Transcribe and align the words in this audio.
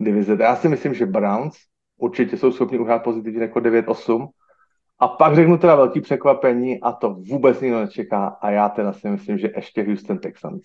divize. 0.00 0.36
Já 0.40 0.56
si 0.56 0.68
myslím, 0.68 0.94
že 0.94 1.06
Browns 1.06 1.56
určitě 1.96 2.36
jsou 2.36 2.52
schopni 2.52 2.78
uhrát 2.78 3.02
pozitivní 3.02 3.40
jako 3.40 3.58
9-8. 3.58 4.28
A 4.98 5.08
pak 5.08 5.34
řeknu 5.34 5.58
teda 5.58 5.74
velký 5.74 6.00
překvapení 6.00 6.80
a 6.80 6.92
to 6.92 7.14
vůbec 7.14 7.60
nikdo 7.60 7.80
nečeká 7.80 8.26
a 8.26 8.50
já 8.50 8.68
teda 8.68 8.92
si 8.92 9.08
myslím, 9.08 9.38
že 9.38 9.52
ještě 9.56 9.82
Houston 9.82 10.18
Texans. 10.18 10.62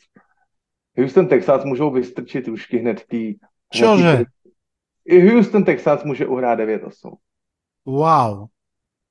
Houston 0.98 1.28
Texans 1.28 1.64
můžou 1.64 1.92
vystrčit 1.92 2.48
rušky 2.48 2.78
hned 2.78 3.04
tý... 3.08 3.36
Čože? 3.74 4.24
I 5.06 5.30
Houston 5.30 5.64
Texans 5.64 6.04
může 6.04 6.28
uhrát 6.28 6.60
9-8. 6.60 6.90
Wow. 7.86 8.48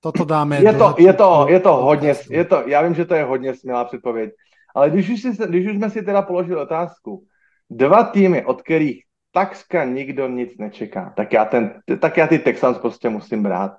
Toto 0.01 0.25
dáme. 0.25 0.63
Je 0.63 0.73
to, 0.73 0.95
je 0.99 1.13
to, 1.13 1.47
je 1.49 1.61
to 1.61 1.77
hodně, 1.77 2.15
je 2.31 2.45
to, 2.45 2.63
já 2.67 2.83
vím, 2.83 2.95
že 2.95 3.05
to 3.05 3.15
je 3.15 3.25
hodně 3.25 3.55
smělá 3.55 3.85
předpověď, 3.85 4.31
ale 4.75 4.91
když 4.91 5.11
už, 5.11 5.23
si, 5.23 5.49
když 5.49 5.67
už 5.67 5.77
jsme 5.77 5.91
si 5.91 6.03
teda 6.03 6.23
položili 6.23 6.61
otázku, 6.61 7.25
dva 7.71 8.05
týmy, 8.05 8.45
od 8.45 8.63
kterých 8.63 9.05
takřka 9.33 9.85
nikdo 9.85 10.29
nic 10.29 10.59
nečeká, 10.59 11.13
tak 11.17 11.33
já, 11.33 11.45
ten, 11.45 11.81
tak 12.01 12.17
já 12.17 12.27
ty 12.27 12.39
Texans 12.39 12.79
prostě 12.79 13.09
musím 13.09 13.43
brát, 13.43 13.77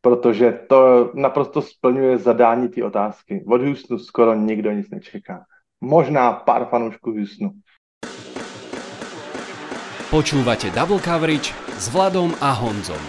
protože 0.00 0.52
to 0.68 1.10
naprosto 1.14 1.62
splňuje 1.62 2.18
zadání 2.18 2.68
ty 2.68 2.82
otázky. 2.82 3.44
Od 3.48 3.62
Houstonu 3.62 3.98
skoro 3.98 4.34
nikdo 4.34 4.72
nic 4.72 4.90
nečeká. 4.90 5.44
Možná 5.80 6.32
pár 6.32 6.64
fanoušků 6.64 7.10
Houstonu. 7.10 7.50
Počúvate 10.10 10.70
Double 10.70 11.00
Coverage 11.00 11.50
s 11.74 11.90
Vladom 11.90 12.34
a 12.40 12.52
Honzom. 12.52 13.00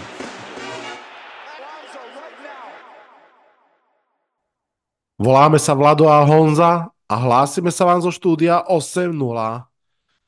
Voláme 5.16 5.56
sa 5.56 5.72
Vlado 5.72 6.12
a 6.12 6.20
Honza 6.28 6.92
a 7.08 7.14
hlásime 7.16 7.72
sa 7.72 7.88
vám 7.88 8.04
zo 8.04 8.12
štúdia 8.12 8.60
8.0. 8.68 9.75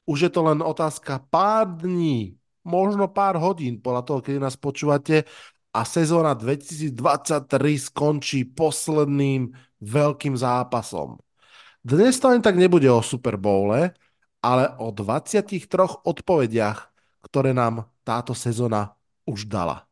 Už 0.08 0.24
je 0.24 0.30
to 0.32 0.40
len 0.40 0.64
otázka 0.64 1.20
pár 1.28 1.68
dní, 1.84 2.40
možno 2.64 3.12
pár 3.12 3.36
hodín 3.36 3.76
podľa 3.76 4.02
toho, 4.08 4.20
kedy 4.24 4.40
nás 4.40 4.56
počúvate 4.56 5.28
a 5.68 5.84
sezóna 5.84 6.32
2023 6.32 6.96
skončí 7.76 8.48
posledným 8.48 9.52
veľkým 9.84 10.32
zápasom. 10.32 11.20
Dnes 11.84 12.16
to 12.16 12.32
ani 12.32 12.40
tak 12.40 12.56
nebude 12.56 12.88
o 12.88 13.04
Super 13.04 13.36
Bowle, 13.36 13.92
ale 14.40 14.64
o 14.80 14.88
23 14.88 15.68
odpovediach, 16.08 16.78
ktoré 17.28 17.52
nám 17.52 17.92
táto 18.00 18.32
sezóna 18.32 18.96
už 19.28 19.44
dala. 19.44 19.84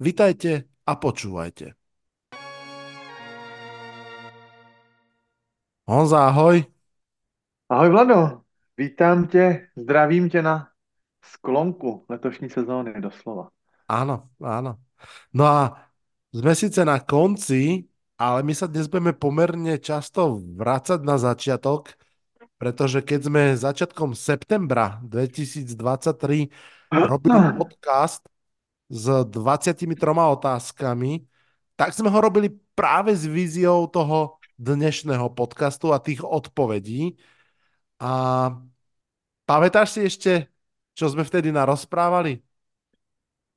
Vitajte 0.00 0.72
a 0.88 0.96
počúvajte. 0.96 1.76
Honza, 5.84 6.32
ahoj. 6.32 6.64
Ahoj 7.68 7.88
Vlado, 7.92 8.49
vítám 8.80 9.26
tě, 9.26 9.68
zdravím 9.76 10.30
tě 10.30 10.42
na 10.42 10.68
sklonku 11.22 12.04
letošní 12.08 12.50
sezóny, 12.50 12.96
doslova. 12.96 13.52
Áno, 13.84 14.32
áno. 14.40 14.80
No 15.36 15.44
a 15.44 15.84
sme 16.32 16.56
síce 16.56 16.80
na 16.88 16.96
konci, 16.96 17.92
ale 18.16 18.40
my 18.40 18.56
sa 18.56 18.64
dnes 18.64 18.88
budeme 18.88 19.12
pomerne 19.12 19.76
často 19.76 20.40
vrácať 20.40 21.04
na 21.04 21.20
začiatok, 21.20 21.92
pretože 22.56 23.04
keď 23.04 23.20
sme 23.20 23.42
začiatkom 23.52 24.16
septembra 24.16 24.96
2023 25.04 26.48
robili 26.88 27.36
podcast 27.60 28.24
s 28.88 29.04
23 29.28 29.92
otázkami, 30.08 31.28
tak 31.76 31.92
sme 31.92 32.08
ho 32.08 32.18
robili 32.22 32.48
práve 32.72 33.12
s 33.12 33.28
víziou 33.28 33.84
toho 33.92 34.40
dnešného 34.56 35.28
podcastu 35.36 35.92
a 35.92 36.00
tých 36.00 36.24
odpovedí. 36.24 37.20
A 38.00 38.10
pamätáš 39.44 39.96
si 39.96 40.00
ešte, 40.08 40.48
čo 40.96 41.12
sme 41.12 41.24
vtedy 41.24 41.52
narozprávali? 41.52 42.40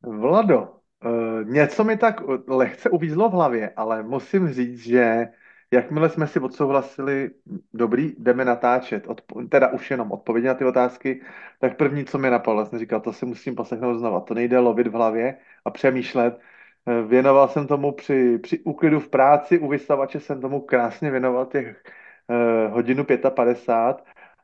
Vlado, 0.03 0.83
uh, 1.05 1.43
něco 1.43 1.83
mi 1.83 1.97
tak 1.97 2.21
lehce 2.47 2.89
uvízlo 2.89 3.29
v 3.29 3.33
hlavě, 3.33 3.69
ale 3.75 4.03
musím 4.03 4.53
říct, 4.53 4.79
že 4.79 5.27
jakmile 5.71 6.09
jsme 6.09 6.27
si 6.27 6.39
odsouhlasili, 6.39 7.31
dobrý, 7.73 8.15
jdeme 8.19 8.45
natáčet, 8.45 9.07
odpo- 9.07 9.49
teda 9.49 9.67
už 9.67 9.91
jenom 9.91 10.11
odpovědi 10.11 10.47
na 10.47 10.53
ty 10.53 10.65
otázky, 10.65 11.21
tak 11.59 11.77
první, 11.77 12.05
co 12.05 12.17
mi 12.17 12.29
napadlo, 12.29 12.65
jsem 12.65 12.79
říkal, 12.79 13.01
to 13.01 13.13
si 13.13 13.25
musím 13.25 13.55
poslechnout 13.55 13.99
znova. 13.99 14.19
To 14.19 14.33
nejde 14.33 14.59
lovit 14.59 14.87
v 14.87 14.93
hlavě 14.93 15.37
a 15.65 15.69
přemýšlet, 15.71 16.39
Eh, 16.87 17.01
věnoval 17.01 17.47
jsem 17.47 17.67
tomu 17.67 17.91
při, 17.91 18.37
při 18.37 18.59
úklidu 18.59 18.99
v 18.99 19.09
práci, 19.09 19.59
u 19.59 19.67
vystavače 19.67 20.19
jsem 20.19 20.41
tomu 20.41 20.61
krásně 20.61 21.11
věnoval 21.11 21.45
těch 21.45 21.83
uh, 22.27 22.73
hodinu 22.73 23.05
55 23.35 24.03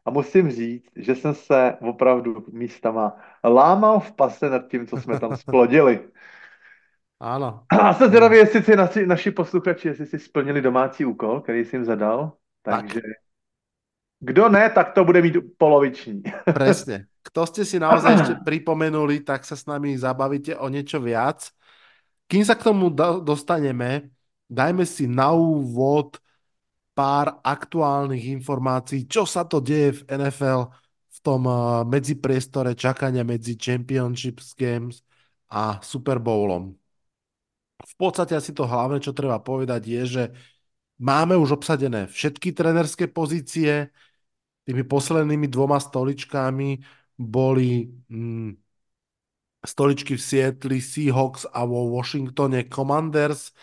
a 0.10 0.12
musím 0.12 0.52
říct, 0.52 0.90
že 0.96 1.16
jsem 1.16 1.34
se 1.36 1.78
opravdu 1.82 2.46
místama 2.52 3.18
lámal 3.44 4.00
v 4.00 4.12
pase 4.12 4.50
nad 4.50 4.68
tím, 4.68 4.88
co 4.88 4.98
jsme 4.98 5.20
tam 5.20 5.38
splodili. 5.38 6.00
Ano. 7.22 7.64
A 7.70 7.94
jsem 7.94 8.08
zvědavý, 8.08 8.38
jestli 8.38 8.64
si 8.64 8.76
naši, 8.76 9.06
naši 9.06 9.32
posluchači, 9.32 9.88
jestli 9.88 10.06
si 10.06 10.20
splnili 10.20 10.62
domácí 10.62 11.06
úkol, 11.06 11.42
který 11.42 11.66
jsem 11.66 11.80
jim 11.80 11.86
zadal. 11.86 12.32
Takže 12.64 13.02
tak. 13.02 13.12
kdo 14.20 14.50
ne, 14.50 14.70
tak 14.70 14.94
to 14.94 15.04
bude 15.04 15.22
mít 15.22 15.36
poloviční. 15.58 16.24
Presne. 16.54 17.12
Kto 17.20 17.44
ste 17.44 17.68
si 17.68 17.76
naozaj 17.76 18.14
ešte 18.16 18.36
pripomenuli, 18.48 19.20
tak 19.20 19.44
sa 19.44 19.60
s 19.60 19.68
nami 19.68 20.00
zabavíte 20.00 20.56
o 20.56 20.72
niečo 20.72 21.04
viac. 21.04 21.52
Kým 22.32 22.48
sa 22.48 22.56
k 22.56 22.72
tomu 22.72 22.88
dostaneme, 23.20 24.16
dajme 24.48 24.88
si 24.88 25.04
na 25.04 25.36
úvod 25.36 26.24
pár 27.00 27.40
aktuálnych 27.40 28.28
informácií, 28.36 29.08
čo 29.08 29.24
sa 29.24 29.48
to 29.48 29.64
deje 29.64 30.04
v 30.04 30.20
NFL 30.20 30.68
v 31.08 31.20
tom 31.24 31.48
eh, 31.48 31.56
medzipriestore 31.88 32.76
čakania 32.76 33.24
medzi 33.24 33.56
Championships 33.56 34.52
Games 34.60 35.00
a 35.48 35.80
Super 35.80 36.20
Bowlom. 36.20 36.76
V 37.80 37.94
podstate 37.96 38.36
asi 38.36 38.52
to 38.52 38.68
hlavné, 38.68 39.00
čo 39.00 39.16
treba 39.16 39.40
povedať, 39.40 39.82
je, 39.88 40.02
že 40.04 40.24
máme 41.00 41.40
už 41.40 41.64
obsadené 41.64 42.12
všetky 42.12 42.52
trenerské 42.52 43.08
pozície. 43.08 43.96
Tými 44.68 44.84
poslednými 44.84 45.48
dvoma 45.48 45.80
stoličkami 45.80 46.84
boli 47.16 47.88
mm, 48.12 48.52
stoličky 49.64 50.20
v 50.20 50.22
Sietli, 50.22 50.78
Seahawks 50.84 51.48
a 51.48 51.64
vo 51.64 51.96
Washingtone 51.96 52.68
Commanders. 52.68 53.56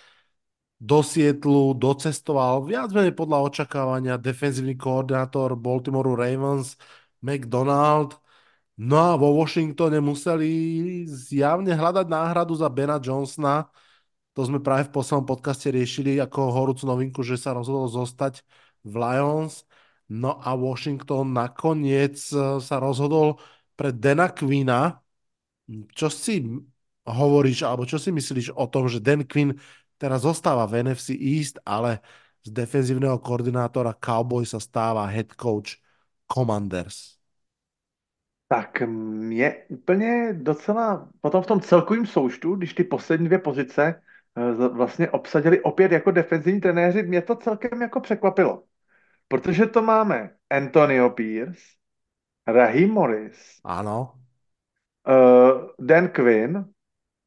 Do 0.76 1.00
Sietlu 1.00 1.72
docestoval 1.72 2.68
viac 2.68 2.92
menej 2.92 3.16
podľa 3.16 3.48
očakávania 3.48 4.20
defenzívny 4.20 4.76
koordinátor 4.76 5.56
Baltimore 5.56 6.12
Ravens 6.12 6.76
McDonald. 7.24 8.20
No 8.76 8.96
a 9.00 9.16
vo 9.16 9.32
Washingtone 9.40 10.04
museli 10.04 11.08
zjavne 11.08 11.72
hľadať 11.72 12.06
náhradu 12.12 12.52
za 12.60 12.68
Bena 12.68 13.00
Johnsona. 13.00 13.72
To 14.36 14.44
sme 14.44 14.60
práve 14.60 14.92
v 14.92 15.00
poslednom 15.00 15.24
podcaste 15.24 15.72
riešili 15.72 16.20
ako 16.20 16.52
horúcu 16.52 16.84
novinku, 16.84 17.24
že 17.24 17.40
sa 17.40 17.56
rozhodol 17.56 17.88
zostať 17.88 18.44
v 18.84 19.00
Lions. 19.00 19.64
No 20.12 20.36
a 20.44 20.52
Washington 20.52 21.32
nakoniec 21.32 22.20
sa 22.60 22.76
rozhodol 22.76 23.40
pre 23.80 23.96
Dana 23.96 24.28
Quina, 24.28 25.00
čo 25.96 26.12
si 26.12 26.44
hovoríš, 27.08 27.64
alebo 27.64 27.88
čo 27.88 27.96
si 27.96 28.12
myslíš 28.12 28.52
o 28.52 28.68
tom, 28.68 28.92
že 28.92 29.00
Dan 29.00 29.24
Quinn 29.24 29.56
teraz 29.98 30.22
zostáva 30.22 30.66
v 30.66 30.82
NFC 30.82 31.10
East, 31.16 31.58
ale 31.66 32.00
z 32.44 32.50
defenzívneho 32.50 33.18
koordinátora 33.18 33.94
Cowboy 33.98 34.46
sa 34.46 34.60
stáva 34.60 35.06
head 35.06 35.34
coach 35.34 35.82
Commanders? 36.30 37.16
Tak 38.48 38.82
mě 38.86 39.66
úplně 39.68 40.32
docela 40.32 41.08
potom 41.20 41.42
v 41.42 41.46
tom 41.46 41.60
celkovém 41.60 42.06
součtu, 42.06 42.54
když 42.54 42.74
ty 42.74 42.84
poslední 42.84 43.26
dvě 43.26 43.38
pozice 43.38 44.02
eh, 44.36 44.68
vlastně 44.68 45.10
obsadili 45.10 45.60
opět 45.60 45.92
jako 45.92 46.10
defenzivní 46.10 46.60
trenéři, 46.60 47.02
mě 47.02 47.22
to 47.22 47.36
celkem 47.36 47.82
jako 47.82 48.00
překvapilo. 48.00 48.62
Protože 49.28 49.66
to 49.66 49.82
máme 49.82 50.30
Antonio 50.50 51.10
Pierce, 51.10 51.60
Rahim 52.46 52.90
Morris, 52.90 53.60
ano 53.64 54.14
uh, 55.06 55.70
Dan 55.78 56.08
Quinn, 56.08 56.64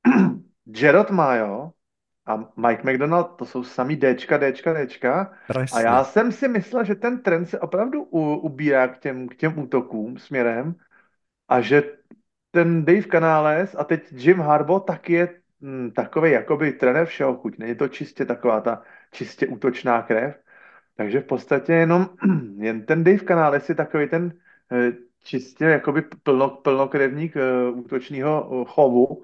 Gerard 0.66 1.10
Mayo 1.10 1.74
a 2.30 2.50
Mike 2.56 2.92
McDonald, 2.92 3.36
to 3.36 3.46
jsou 3.46 3.64
samý 3.64 3.98
Dčka, 3.98 4.38
Dčka, 4.38 4.86
Dčka. 4.86 5.32
Presně. 5.48 5.80
A 5.80 5.82
já 5.82 6.04
jsem 6.04 6.32
si 6.32 6.48
myslel, 6.48 6.84
že 6.84 6.96
ten 6.96 7.22
trend 7.22 7.46
se 7.46 7.60
opravdu 7.60 8.04
u, 8.04 8.36
ubírá 8.36 8.88
k 8.88 8.98
těm, 9.00 9.28
k 9.28 9.36
těm 9.36 9.60
útokům 9.60 10.18
směrem 10.18 10.76
a 11.48 11.62
že 11.62 11.84
ten 12.52 12.86
Dave 12.86 13.04
Canales 13.12 13.76
a 13.80 13.84
teď 13.84 14.12
Jim 14.12 14.40
Harbo 14.40 14.80
tak 14.80 15.10
je 15.10 15.30
hm, 15.62 15.92
takový 15.92 16.32
jakoby 16.32 16.72
trenér 16.72 17.06
všeho 17.06 17.38
chuť. 17.38 17.58
Není 17.58 17.76
to 17.76 17.88
čistě 17.88 18.26
taková 18.26 18.62
ta 18.62 18.82
čistě 19.12 19.48
útočná 19.48 20.02
krev. 20.02 20.40
Takže 20.96 21.20
v 21.20 21.26
podstatě 21.26 21.74
jenom 21.74 22.10
jen 22.58 22.86
ten 22.86 23.04
Dave 23.04 23.26
Canales 23.28 23.70
je 23.70 23.76
takový 23.76 24.10
ten 24.10 24.34
eh, 24.72 24.92
čistě 25.24 25.66
jakoby 25.66 26.02
plno, 26.24 26.50
plnokrevník 26.50 27.36
uh, 27.36 27.80
útočního 27.80 28.48
uh, 28.50 28.66
chovu, 28.66 29.24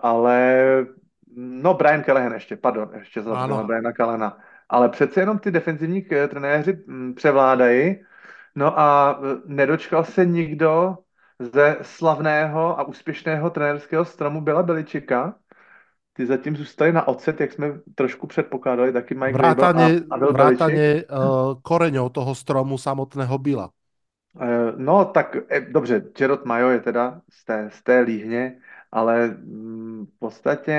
ale 0.00 0.86
no 1.36 1.74
Brian 1.74 2.04
Callahan 2.04 2.32
ještě, 2.32 2.56
pardon, 2.56 2.90
ještě 2.98 3.22
zapomněl 3.22 3.64
Briana 3.64 3.92
Callahana, 3.92 4.38
ale 4.68 4.88
přece 4.88 5.20
jenom 5.20 5.38
ty 5.38 5.50
defenzivní 5.50 6.02
trenéři 6.02 6.84
um, 6.88 7.14
převládají, 7.14 7.96
no 8.54 8.78
a 8.78 9.18
uh, 9.18 9.26
nedočkal 9.46 10.04
se 10.04 10.26
nikdo 10.26 10.96
ze 11.38 11.76
slavného 11.82 12.80
a 12.80 12.82
úspěšného 12.82 13.50
trenérského 13.50 14.04
stromu 14.04 14.40
Byla 14.40 14.62
Beličika. 14.62 15.34
Ty 16.12 16.26
zatím 16.26 16.56
zůstaly 16.56 16.92
na 16.92 17.08
ocet, 17.08 17.40
jak 17.40 17.52
jsme 17.52 17.72
trošku 17.94 18.26
předpokládali, 18.26 18.92
taky 18.92 19.14
Mike 19.14 19.32
vrátane, 19.32 20.00
a, 20.10 20.14
a 20.14 20.16
vrátane 20.16 20.94
uh, 20.94 21.54
koreňov 21.62 22.12
toho 22.12 22.34
stromu 22.34 22.78
samotného 22.78 23.38
Bila. 23.38 23.70
Uh, 24.34 24.76
no, 24.76 25.04
tak 25.04 25.36
e, 25.48 25.60
dobře, 25.60 26.04
Gerard 26.18 26.44
Mayo 26.44 26.68
je 26.68 26.80
teda 26.80 27.20
z 27.30 27.44
té, 27.44 27.68
z 27.72 27.82
té 27.82 28.00
líhně, 28.00 28.56
ale 28.92 29.28
mm, 29.28 30.06
v 30.06 30.18
podstatě 30.18 30.72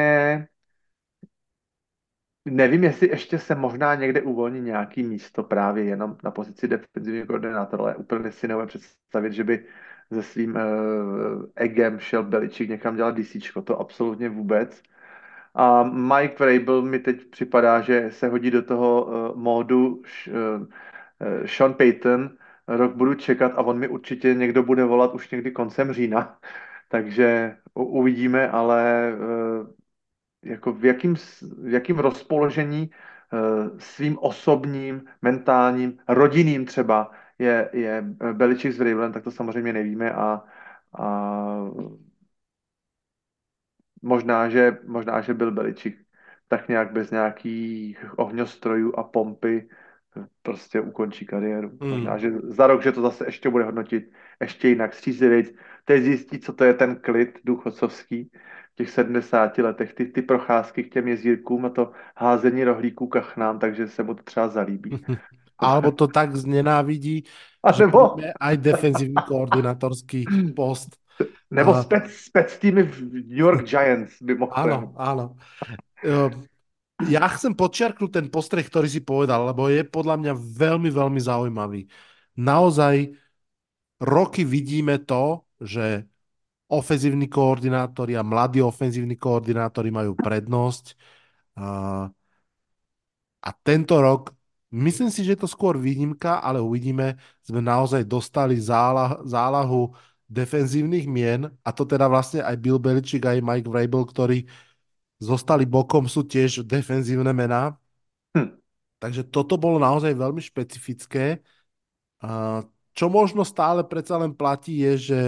Nevím, 2.46 2.84
jestli 2.84 3.10
ještě 3.10 3.40
se 3.40 3.56
možná 3.56 3.96
někde 3.96 4.22
uvolní 4.22 4.62
nějaký 4.62 5.04
místo 5.04 5.44
právě 5.44 5.84
jenom 5.84 6.18
na 6.24 6.32
pozici 6.32 6.68
defenzivního 6.68 7.28
koordinátora, 7.28 7.84
ale 7.84 7.96
úplně 7.96 8.32
si 8.32 8.48
neumím 8.48 8.68
představit, 8.68 9.34
že 9.34 9.44
by 9.44 9.66
se 10.14 10.24
svým 10.24 10.56
uh, 10.56 10.62
egem 11.56 12.00
šel 12.00 12.24
Beličík 12.24 12.70
někam 12.70 12.96
dělat 12.96 13.16
DC, 13.18 13.36
to 13.64 13.80
absolutně 13.80 14.30
vůbec. 14.30 14.84
A 15.56 15.84
Mike 15.84 16.36
Vrabel 16.46 16.82
mi 16.82 17.00
teď 17.00 17.26
připadá, 17.30 17.82
že 17.82 18.12
se 18.12 18.28
hodí 18.30 18.52
do 18.52 18.62
toho 18.62 19.06
uh, 19.06 19.38
módu 19.38 19.88
uh, 19.96 20.04
uh, 20.34 20.68
Sean 21.46 21.74
Payton, 21.74 22.30
rok 22.68 22.96
budu 22.96 23.14
čekat 23.16 23.52
a 23.56 23.64
on 23.64 23.80
mi 23.80 23.88
určitě 23.88 24.34
někdo 24.34 24.64
bude 24.64 24.84
volat 24.86 25.14
už 25.16 25.30
někdy 25.32 25.52
koncem 25.52 25.94
října. 25.94 26.40
Takže 26.92 27.58
uvidíme, 27.74 28.50
ale 28.50 29.12
uh, 29.14 29.68
jako 30.44 30.74
v 30.74 30.86
jakým, 30.86 31.16
v 31.58 31.68
jakým 31.68 32.00
rozpoložení 32.00 32.90
uh, 32.90 33.78
svým 33.78 34.18
osobním, 34.20 35.04
mentálním, 35.22 35.98
rodinným 36.08 36.66
třeba 36.66 37.12
je, 37.40 37.70
je 37.74 38.02
Beličík 38.34 38.72
s 38.72 38.80
Vrabelem, 38.80 39.12
tak 39.12 39.24
to 39.24 39.32
samozřejmě 39.32 39.74
nevíme 39.74 40.12
a, 40.12 40.44
a 41.00 41.08
možná, 44.02 44.50
že, 44.50 44.78
možná, 44.86 45.22
že 45.22 45.34
byl 45.34 45.52
Beličík 45.52 45.98
tak 46.48 46.68
nějak 46.68 46.92
bez 46.92 47.12
nějakých 47.12 48.06
ohňostrojů 48.18 48.94
a 48.96 49.04
pompy 49.04 49.70
prostě 50.42 50.82
ukončí 50.82 51.26
kariéru. 51.26 51.72
Mm. 51.82 51.90
Možná, 51.90 52.18
že 52.18 52.32
za 52.32 52.68
rok, 52.68 52.84
že 52.84 52.92
to 52.92 53.02
zase 53.02 53.26
ještě 53.26 53.50
bude 53.50 53.64
hodnotit 53.64 54.12
ještě 54.42 54.68
jinak, 54.68 54.94
střízlivějc. 54.94 55.56
Teď 55.86 56.04
zjistí, 56.04 56.40
co 56.40 56.54
to 56.54 56.64
je 56.64 56.74
ten 56.74 56.96
klid 56.96 57.40
důchodcovský 57.44 58.32
v 58.74 58.76
těch 58.76 58.90
70 58.90 59.58
letech, 59.58 59.94
ty, 59.94 60.06
ty 60.06 60.22
procházky 60.22 60.84
k 60.84 60.94
těm 60.94 61.08
jezírkům 61.08 61.66
a 61.66 61.70
to 61.70 61.92
házení 62.18 62.64
rohlíků 62.64 63.08
kachnám, 63.08 63.60
takže 63.60 63.88
se 63.88 64.04
mu 64.04 64.14
to 64.14 64.24
třeba 64.24 64.48
zalíbí. 64.48 65.02
Alebo 65.62 65.92
to 65.92 66.08
tak 66.08 66.36
znenávidí, 66.36 67.24
a 67.62 67.70
že 67.70 67.86
nebo... 67.86 68.18
aj 68.18 68.58
defenzívny 68.58 69.22
koordinátorský 69.30 70.26
post. 70.58 70.98
Nebo 71.52 71.76
a... 71.78 71.84
spec, 71.86 72.10
spec 72.10 72.58
týmy 72.58 72.84
v 72.84 72.98
New 73.30 73.38
York 73.46 73.70
Giants 73.70 74.18
by 74.22 74.34
mohli. 74.36 74.58
Áno, 74.58 74.78
áno. 74.98 75.26
Ja 77.06 77.30
chcem 77.30 77.54
podčiarknúť 77.54 78.10
ten 78.10 78.26
postreh, 78.34 78.66
ktorý 78.66 78.90
si 78.90 79.06
povedal, 79.06 79.46
lebo 79.46 79.70
je 79.70 79.86
podľa 79.86 80.18
mňa 80.18 80.34
veľmi, 80.34 80.90
veľmi 80.90 81.22
zaujímavý. 81.22 81.86
Naozaj 82.42 83.14
roky 84.02 84.42
vidíme 84.42 84.98
to, 85.06 85.46
že 85.62 86.10
ofenzívni 86.72 87.28
koordinátori 87.30 88.18
a 88.18 88.26
mladí 88.26 88.64
ofenzívni 88.64 89.16
koordinátori 89.20 89.94
majú 89.94 90.18
prednosť. 90.18 90.86
A, 91.60 91.66
a 93.42 93.50
tento 93.62 94.02
rok, 94.02 94.34
myslím 94.74 95.12
si, 95.14 95.22
že 95.22 95.38
je 95.38 95.42
to 95.46 95.50
skôr 95.52 95.78
výnimka, 95.78 96.42
ale 96.42 96.58
uvidíme, 96.64 97.20
sme 97.46 97.62
naozaj 97.62 98.08
dostali 98.08 98.58
zálah, 98.58 99.22
zálahu 99.28 99.94
defenzívnych 100.32 101.06
mien 101.12 101.52
a 101.60 101.70
to 101.76 101.84
teda 101.84 102.08
vlastne 102.08 102.40
aj 102.40 102.56
Bill 102.56 102.80
Belichick, 102.80 103.20
aj 103.28 103.44
Mike 103.44 103.68
Vrabel, 103.68 104.04
ktorí 104.08 104.38
zostali 105.20 105.68
bokom, 105.68 106.08
sú 106.08 106.24
tiež 106.24 106.64
defenzívne 106.66 107.30
mená. 107.36 107.78
Hm. 108.34 108.58
Takže 109.04 109.28
toto 109.28 109.60
bolo 109.60 109.78
naozaj 109.78 110.16
veľmi 110.16 110.40
špecifické. 110.40 111.44
A 112.24 112.64
čo 112.92 113.08
možno 113.08 113.42
stále 113.48 113.84
predsa 113.88 114.20
len 114.20 114.36
platí 114.36 114.80
je, 114.84 114.94
že 114.98 115.22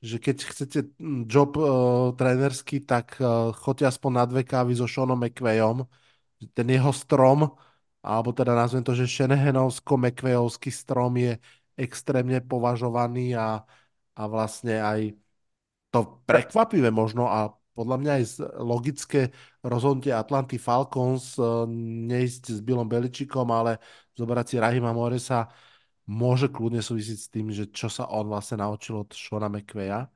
že 0.00 0.16
keď 0.16 0.36
chcete 0.48 0.78
hm, 0.96 1.28
job 1.28 1.52
uh, 1.60 2.16
trénerský, 2.16 2.88
tak 2.88 3.20
uh, 3.20 3.52
choďte 3.52 3.92
aspoň 3.96 4.12
na 4.16 4.24
dve 4.24 4.42
kávy 4.48 4.72
so 4.72 4.88
Seanom 4.88 5.20
McVayom. 5.20 5.84
Ten 6.56 6.68
jeho 6.72 6.88
strom, 6.88 7.52
alebo 8.00 8.32
teda 8.32 8.56
nazvem 8.56 8.80
to, 8.80 8.96
že 8.96 9.04
Shanahanovsko-McVayovský 9.04 10.72
strom 10.72 11.20
je 11.20 11.36
extrémne 11.76 12.40
považovaný 12.40 13.36
a, 13.36 13.60
a 14.16 14.22
vlastne 14.24 14.80
aj 14.80 15.00
to 15.92 16.24
prekvapivé 16.24 16.88
možno 16.88 17.28
a 17.28 17.52
podľa 17.76 17.96
mňa 18.00 18.12
aj 18.16 18.24
logické 18.60 19.20
rozhodnutie 19.60 20.16
Atlanty 20.16 20.56
Falcons 20.56 21.36
uh, 21.36 21.68
neísť 22.08 22.56
s 22.56 22.60
Billom 22.64 22.88
Beličikom, 22.88 23.52
ale 23.52 23.76
zobrať 24.16 24.46
si 24.48 24.56
Rahima 24.56 24.96
Moresa 24.96 25.44
môže 26.10 26.50
kľudne 26.50 26.82
súvisiť 26.82 27.18
s 27.22 27.28
tým, 27.30 27.54
že 27.54 27.70
čo 27.70 27.86
sa 27.86 28.10
on 28.10 28.26
vlastne 28.26 28.58
naučil 28.58 29.06
od 29.06 29.14
Shona 29.14 29.46
McVeya. 29.46 30.10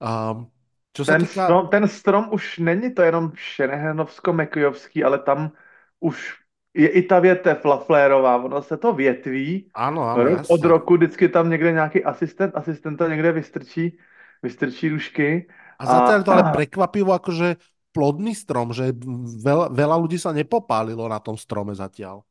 Um, 0.00 0.48
čo 0.96 1.04
ten, 1.04 1.28
týká... 1.28 1.44
strom, 1.44 1.62
ten 1.68 1.84
strom 1.88 2.24
už 2.32 2.64
není 2.64 2.88
to 2.92 3.04
jenom 3.04 3.32
Shanahanovsko 3.36 4.32
mcveyovský 4.32 5.04
ale 5.04 5.20
tam 5.20 5.52
už 6.00 6.40
je 6.74 6.88
i 6.88 7.02
ta 7.02 7.20
větev 7.20 7.64
Laflérová, 7.64 8.36
ono 8.36 8.62
se 8.62 8.76
to 8.76 8.92
větví. 8.92 9.70
Ano, 9.74 10.08
ano, 10.08 10.24
Rok 10.24 10.40
od 10.48 10.64
roku 10.64 10.96
vždycky 10.96 11.28
tam 11.28 11.50
někde 11.50 11.72
nějaký 11.72 12.04
asistent, 12.04 12.56
asistent 12.56 12.98
to 12.98 13.08
někde 13.08 13.32
vystrčí, 13.32 13.98
vystrčí 14.42 14.88
rušky. 14.88 15.48
A 15.78 15.84
zatiaľ 15.84 16.22
to 16.22 16.32
ale 16.32 16.44
prekvapivo 16.54 17.10
akože 17.10 17.58
plodný 17.90 18.38
strom, 18.38 18.70
že 18.70 18.94
veľa, 19.42 19.74
veľa 19.74 19.96
ľudí 19.98 20.14
sa 20.14 20.30
nepopálilo 20.30 21.10
na 21.10 21.18
tom 21.18 21.34
strome 21.34 21.74
zatiaľ. 21.74 22.24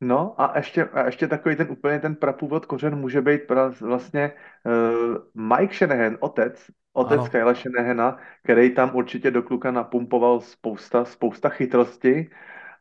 No 0.00 0.40
a 0.40 0.58
ještě, 0.58 0.84
a 0.84 1.06
ještě 1.06 1.28
takový 1.28 1.56
ten 1.56 1.70
úplně 1.70 1.98
ten 1.98 2.16
prapůvod 2.16 2.66
kořen 2.66 2.96
může 2.96 3.22
být 3.22 3.40
vlastně 3.80 4.32
uh, 4.64 5.42
Mike 5.58 5.74
Shanahan, 5.74 6.16
otec, 6.20 6.70
otec 6.92 7.20
ano. 7.20 7.28
Kyla 7.30 7.54
Shanahana, 7.54 8.18
který 8.44 8.74
tam 8.74 8.96
určitě 8.96 9.30
do 9.30 9.42
kluka 9.42 9.70
napumpoval 9.70 10.40
spousta, 10.40 11.04
spousta 11.04 11.48
chytrosti 11.48 12.30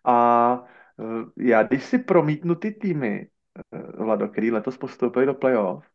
a 0.04 0.60
uh, 0.98 1.24
já 1.38 1.64
když 1.64 1.84
si 1.84 1.98
promítnu 2.00 2.56
ty 2.56 2.72
týmy, 2.72 3.28
uh, 3.74 4.06
Vlado, 4.06 4.28
který 4.28 4.52
letos 4.52 4.78
postoupili 4.78 5.26
do 5.26 5.34
playoff, 5.34 5.86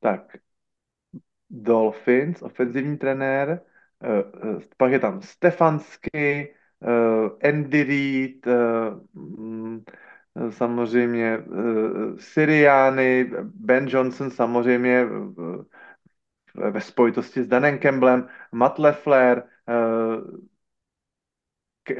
tak 0.00 0.36
Dolphins, 1.50 2.42
ofenzivní 2.42 2.96
trenér, 2.96 3.60
uh, 4.44 4.50
uh, 4.54 4.62
pak 4.76 4.92
je 4.92 4.98
tam 4.98 5.22
Stefansky, 5.22 6.54
uh, 6.80 7.48
Andy 7.48 7.82
Reid, 7.84 8.46
uh, 8.46 9.80
samozřejmě 10.50 11.38
uh, 11.38 12.16
Syriány, 12.18 13.30
Ben 13.42 13.86
Johnson 13.88 14.30
samozřejmě 14.30 15.04
uh, 15.04 15.64
ve 16.70 16.80
spojitosti 16.80 17.42
s 17.42 17.48
Danem 17.48 17.78
Campbellem, 17.78 18.28
Matt 18.52 18.78
Leffler, 18.78 19.42
uh, 19.68 20.40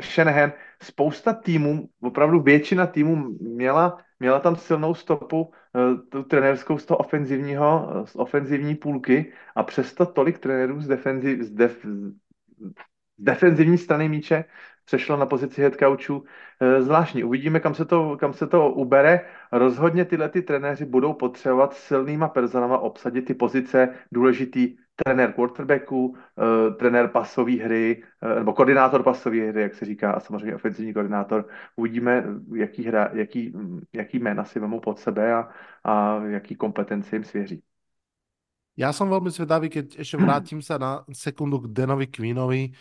Shanahan, 0.00 0.52
spousta 0.82 1.32
týmů, 1.32 1.88
opravdu 2.00 2.40
většina 2.40 2.86
týmů 2.86 3.16
měla, 3.40 3.98
měla 4.20 4.40
tam 4.40 4.56
silnou 4.56 4.94
stopu, 4.94 5.52
tu 6.08 6.22
trenérskou 6.22 6.78
z 6.78 6.86
toho 6.86 6.98
ofenzivního, 6.98 8.04
z 8.06 8.16
ofenzivní 8.16 8.74
půlky 8.74 9.32
a 9.54 9.62
přesto 9.62 10.06
tolik 10.06 10.38
trenérů 10.38 10.80
z, 10.80 10.86
defenziv, 10.86 11.42
z, 11.42 11.50
def, 11.50 11.86
z 13.18 13.24
defenzivní 13.24 13.78
strany 13.78 14.08
míče 14.08 14.44
přešlo 14.84 15.16
na 15.16 15.26
pozici 15.26 15.62
head 15.62 15.74
coachů. 15.74 16.24
Eh, 16.60 16.82
zvláštní. 16.82 17.24
Uvidíme, 17.24 17.60
kam 17.60 17.74
se 17.74 17.84
to, 17.84 18.16
kam 18.20 18.32
se 18.32 18.46
to 18.46 18.70
ubere. 18.70 19.20
Rozhodně 19.52 20.04
tyhle 20.04 20.28
ty 20.28 20.42
trenéři 20.42 20.84
budou 20.84 21.12
potřebovat 21.12 21.74
silnýma 21.74 22.28
personama 22.28 22.78
obsadit 22.78 23.22
ty 23.22 23.34
pozice 23.34 23.88
důležitý 24.12 24.76
trenér 25.04 25.32
quarterbacku, 25.32 26.16
eh, 26.16 26.74
trenér 26.74 27.08
pasové 27.08 27.52
hry, 27.52 28.04
eh, 28.22 28.34
nebo 28.34 28.52
koordinátor 28.52 29.02
pasové 29.02 29.48
hry, 29.48 29.62
jak 29.62 29.74
se 29.74 29.84
říká, 29.84 30.12
a 30.12 30.20
samozřejmě 30.20 30.54
ofenzivní 30.54 30.94
koordinátor. 30.94 31.48
Uvidíme, 31.76 32.24
jaký, 32.54 32.84
hra, 32.84 33.10
jaký, 33.12 33.52
jaký 33.92 34.18
jména 34.18 34.44
si 34.44 34.60
vemou 34.60 34.80
pod 34.80 34.98
sebe 34.98 35.34
a, 35.34 35.48
a 35.84 36.24
jaký 36.24 36.54
kompetence 36.54 37.16
jim 37.16 37.24
svěří. 37.24 37.62
Já 38.76 38.92
jsem 38.92 39.08
velmi 39.08 39.30
zvědavý, 39.30 39.68
keď 39.68 39.98
ještě 39.98 40.16
vrátím 40.16 40.62
se 40.62 40.78
na 40.78 41.04
sekundu 41.12 41.58
k 41.58 41.72
Denovi 41.72 42.06
Queenovi 42.06 42.72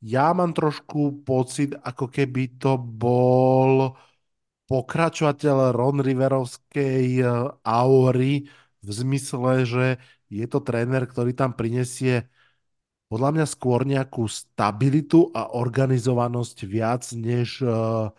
ja 0.00 0.32
mám 0.32 0.56
trošku 0.56 1.24
pocit, 1.24 1.76
ako 1.76 2.08
keby 2.08 2.56
to 2.60 2.80
bol 2.80 3.96
pokračovateľ 4.70 5.76
Ron 5.76 6.00
Riverovskej 6.00 7.06
eh, 7.20 7.28
aury 7.64 8.48
v 8.80 8.88
zmysle, 8.88 9.68
že 9.68 9.84
je 10.30 10.46
to 10.46 10.62
tréner, 10.62 11.04
ktorý 11.04 11.34
tam 11.36 11.52
prinesie 11.52 12.30
podľa 13.10 13.30
mňa 13.34 13.46
skôr 13.50 13.82
nejakú 13.82 14.30
stabilitu 14.30 15.34
a 15.34 15.50
organizovanosť 15.58 16.56
viac 16.62 17.02
než 17.10 17.58
uh, 17.66 18.14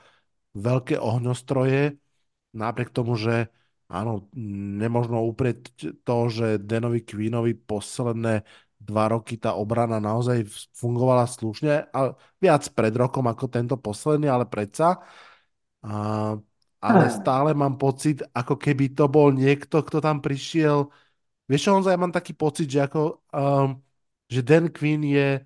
veľké 0.51 0.99
ohňostroje. 0.99 1.95
Napriek 2.51 2.91
tomu, 2.91 3.15
že 3.15 3.47
áno, 3.87 4.27
nemožno 4.35 5.23
uprieť 5.23 5.95
to, 6.03 6.17
že 6.27 6.59
Danovi 6.59 7.07
Queenovi 7.07 7.55
posledné 7.55 8.43
dva 8.81 9.13
roky 9.13 9.37
tá 9.37 9.53
obrana 9.53 10.01
naozaj 10.01 10.49
fungovala 10.73 11.29
slušne, 11.29 11.93
a 11.93 12.17
viac 12.41 12.65
pred 12.73 12.93
rokom 12.97 13.29
ako 13.29 13.45
tento 13.45 13.75
posledný, 13.77 14.25
ale 14.25 14.49
predsa. 14.49 14.97
A, 15.85 15.93
ale 16.81 17.03
stále 17.13 17.53
mám 17.53 17.77
pocit, 17.77 18.25
ako 18.33 18.57
keby 18.57 18.97
to 18.97 19.05
bol 19.05 19.29
niekto, 19.29 19.85
kto 19.85 20.01
tam 20.01 20.17
prišiel. 20.17 20.89
Vieš 21.45 21.61
čo, 21.69 21.71
Honza, 21.77 21.93
ja 21.93 22.01
mám 22.01 22.13
taký 22.13 22.33
pocit, 22.33 22.65
že 22.65 22.81
ako, 22.89 23.21
um, 23.29 23.77
že 24.25 24.41
Dan 24.41 24.73
Quinn 24.73 25.05
je 25.05 25.45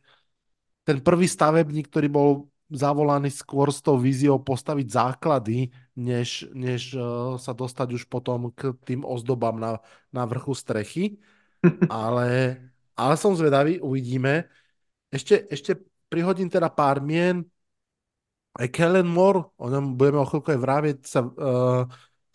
ten 0.85 0.97
prvý 1.01 1.27
stavebník, 1.27 1.91
ktorý 1.91 2.07
bol 2.07 2.29
zavolaný 2.69 3.29
skôr 3.29 3.69
s 3.69 3.81
tou 3.81 3.97
víziou 3.97 4.41
postaviť 4.41 4.87
základy, 4.89 5.69
než, 5.97 6.49
než 6.53 6.97
uh, 6.97 7.37
sa 7.37 7.53
dostať 7.53 7.93
už 7.99 8.03
potom 8.09 8.49
k 8.53 8.73
tým 8.85 9.05
ozdobám 9.05 9.57
na, 9.57 9.81
na 10.09 10.23
vrchu 10.25 10.53
strechy. 10.57 11.17
Ale, 11.89 12.57
ale 12.95 13.19
som 13.19 13.35
zvedavý, 13.35 13.77
uvidíme. 13.83 14.47
Ešte, 15.11 15.45
ešte 15.51 15.75
prihodím 16.07 16.47
teda 16.47 16.71
pár 16.71 17.03
mien. 17.03 17.43
Aj 18.55 18.71
Kellen 18.71 19.07
Moore, 19.07 19.51
o 19.59 19.67
ňom 19.67 19.99
budeme 19.99 20.23
o 20.23 20.27
chvíľku 20.27 20.55
aj 20.55 20.61
vráviť, 20.63 20.97
sa, 21.03 21.27
uh, 21.27 21.83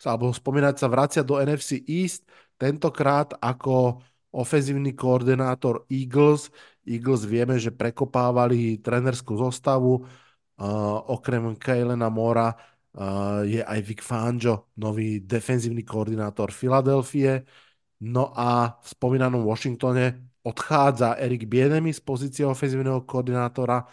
alebo 0.05 0.29
spomínať 0.29 0.75
sa 0.77 0.85
vracia 0.85 1.25
do 1.25 1.41
NFC 1.41 1.81
East, 1.89 2.29
tentokrát 2.61 3.33
ako 3.41 4.05
ofenzívny 4.29 4.93
koordinátor 4.93 5.89
Eagles. 5.89 6.53
Eagles 6.85 7.25
vieme, 7.25 7.57
že 7.57 7.73
prekopávali 7.73 8.77
trenerskú 8.85 9.33
zostavu, 9.33 10.05
uh, 10.05 10.97
okrem 11.09 11.57
Kaylena 11.57 12.13
Mora 12.13 12.53
uh, 12.53 13.41
je 13.41 13.65
aj 13.65 13.79
Vic 13.81 14.05
Fangio, 14.05 14.69
nový 14.77 15.25
defenzívny 15.25 15.81
koordinátor 15.81 16.53
Filadelfie. 16.53 17.41
No 18.05 18.29
a 18.33 18.77
v 18.77 18.85
spomínanom 18.93 19.41
Washingtone 19.41 20.30
odchádza 20.43 21.15
Erik 21.21 21.45
Bienemi 21.45 21.93
z 21.93 22.01
pozície 22.01 22.43
ofenzívneho 22.47 23.05
koordinátora 23.05 23.85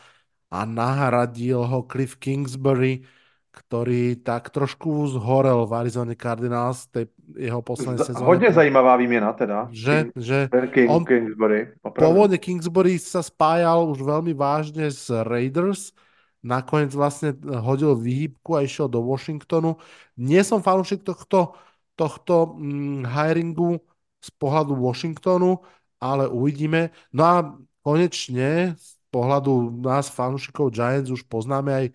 a 0.49 0.59
nahradil 0.65 1.61
ho 1.61 1.85
Cliff 1.85 2.17
Kingsbury, 2.17 3.05
ktorý 3.53 4.23
tak 4.23 4.49
trošku 4.55 5.09
zhorel 5.13 5.67
v 5.67 5.73
Arizona 5.75 6.15
Cardinals 6.15 6.89
tej 6.89 7.11
jeho 7.37 7.61
poslednej 7.61 8.01
sezóne. 8.07 8.25
Hodně 8.27 8.53
zajímavá 8.53 8.97
výměna 8.97 9.33
teda. 9.33 9.69
Že, 9.73 9.95
King, 10.05 10.13
že 10.17 10.39
King, 10.71 10.91
on, 10.91 11.05
Kingsbury. 11.05 11.61
Opravdu. 11.83 12.01
Pôvodne 12.01 12.39
Kingsbury 12.39 12.97
sa 12.97 13.21
spájal 13.21 13.85
už 13.93 14.01
veľmi 14.01 14.33
vážne 14.33 14.89
s 14.89 15.11
Raiders, 15.11 15.93
nakoniec 16.41 16.95
vlastne 16.95 17.35
hodil 17.61 17.99
výhybku 17.99 18.55
a 18.55 18.63
išiel 18.63 18.87
do 18.87 19.03
Washingtonu. 19.03 19.77
Nie 20.17 20.47
som 20.47 20.63
fanúšik 20.63 21.03
tohto, 21.03 21.59
tohto 21.99 22.55
hm, 22.55 23.05
hiringu 23.05 23.83
z 24.23 24.31
pohľadu 24.39 24.79
Washingtonu, 24.79 25.61
ale 26.01 26.29
uvidíme. 26.29 26.91
No 27.13 27.23
a 27.27 27.37
konečne 27.83 28.75
z 28.79 28.91
pohľadu 29.11 29.83
nás 29.83 30.11
fanúšikov 30.13 30.71
Giants 30.75 31.11
už 31.11 31.25
poznáme 31.27 31.71
aj 31.75 31.87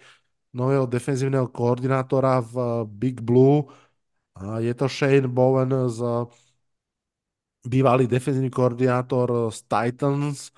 nového 0.54 0.86
defenzívneho 0.86 1.50
koordinátora 1.50 2.42
v 2.46 2.54
eh, 2.58 2.68
Big 2.88 3.18
Blue. 3.22 3.66
Je 4.34 4.74
to 4.74 4.90
Shane 4.90 5.30
Bowen 5.30 5.70
z 5.94 6.02
bývalý 7.64 8.10
defenzívny 8.10 8.50
koordinátor 8.50 9.54
z 9.54 9.60
Titans, 9.70 10.52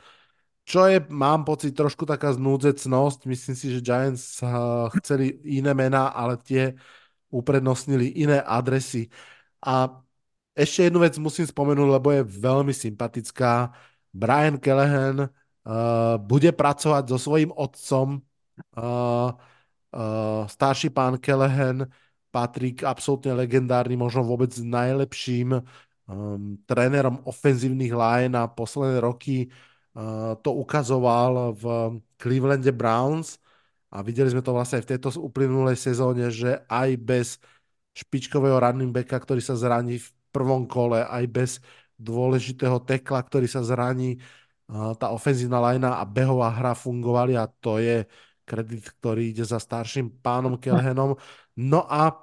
čo 0.66 0.90
je, 0.90 0.98
mám 1.14 1.46
pocit, 1.46 1.78
trošku 1.78 2.10
taká 2.10 2.34
znúdzecnosť. 2.34 3.20
Myslím 3.30 3.56
si, 3.56 3.68
že 3.70 3.86
Giants 3.86 4.42
eh, 4.42 4.50
chceli 5.02 5.38
iné 5.46 5.74
mená, 5.78 6.10
ale 6.10 6.38
tie 6.42 6.74
uprednostnili 7.30 8.16
iné 8.18 8.42
adresy. 8.42 9.12
A 9.62 10.05
ešte 10.56 10.88
jednu 10.88 11.04
vec 11.04 11.20
musím 11.20 11.46
spomenúť, 11.46 11.90
lebo 12.00 12.10
je 12.16 12.24
veľmi 12.24 12.72
sympatická. 12.72 13.76
Brian 14.16 14.56
Callahan 14.58 15.28
uh, 15.28 16.16
bude 16.18 16.56
pracovať 16.56 17.04
so 17.12 17.18
svojím 17.20 17.52
otcom 17.52 18.24
uh, 18.80 19.36
Uh, 19.96 20.44
starší 20.52 20.92
pán 20.92 21.16
Kelehen 21.16 21.88
patrí 22.28 22.76
k 22.76 22.84
absolútne 22.84 23.32
legendárnym, 23.32 23.96
možno 23.96 24.28
vôbec 24.28 24.52
najlepším 24.60 25.56
um, 25.56 26.60
trénerom 26.68 27.24
ofenzívnych 27.24 27.96
line 27.96 28.36
a 28.36 28.44
posledné 28.52 29.00
roky 29.00 29.48
uh, 29.96 30.36
to 30.44 30.52
ukazoval 30.52 31.56
v 31.56 31.64
Clevelande 32.20 32.76
Browns 32.76 33.40
a 33.88 34.04
videli 34.04 34.36
sme 34.36 34.44
to 34.44 34.52
vlastne 34.52 34.84
aj 34.84 34.84
v 34.84 34.92
tejto 35.00 35.16
uplynulej 35.16 35.80
sezóne, 35.80 36.28
že 36.28 36.60
aj 36.68 36.90
bez 37.00 37.28
špičkového 37.96 38.60
running 38.60 38.92
backa, 38.92 39.16
ktorý 39.16 39.40
sa 39.40 39.56
zraní 39.56 40.04
v 40.04 40.08
prvom 40.36 40.68
kole, 40.68 41.00
aj 41.00 41.24
bez 41.32 41.52
dôležitého 41.96 42.84
tekla, 42.84 43.24
ktorý 43.24 43.48
sa 43.48 43.64
zraní, 43.64 44.20
tá 45.00 45.14
ofenzívna 45.14 45.62
linea 45.62 45.96
a 45.96 46.04
behová 46.04 46.50
hra 46.52 46.74
fungovali 46.76 47.38
a 47.38 47.46
to 47.48 47.80
je 47.80 48.04
kredit, 48.44 48.86
ktorý 48.98 49.32
ide 49.32 49.46
za 49.46 49.62
starším 49.62 50.22
pánom 50.22 50.58
Kelhenom. 50.64 51.16
No 51.56 51.88
a 51.88 52.14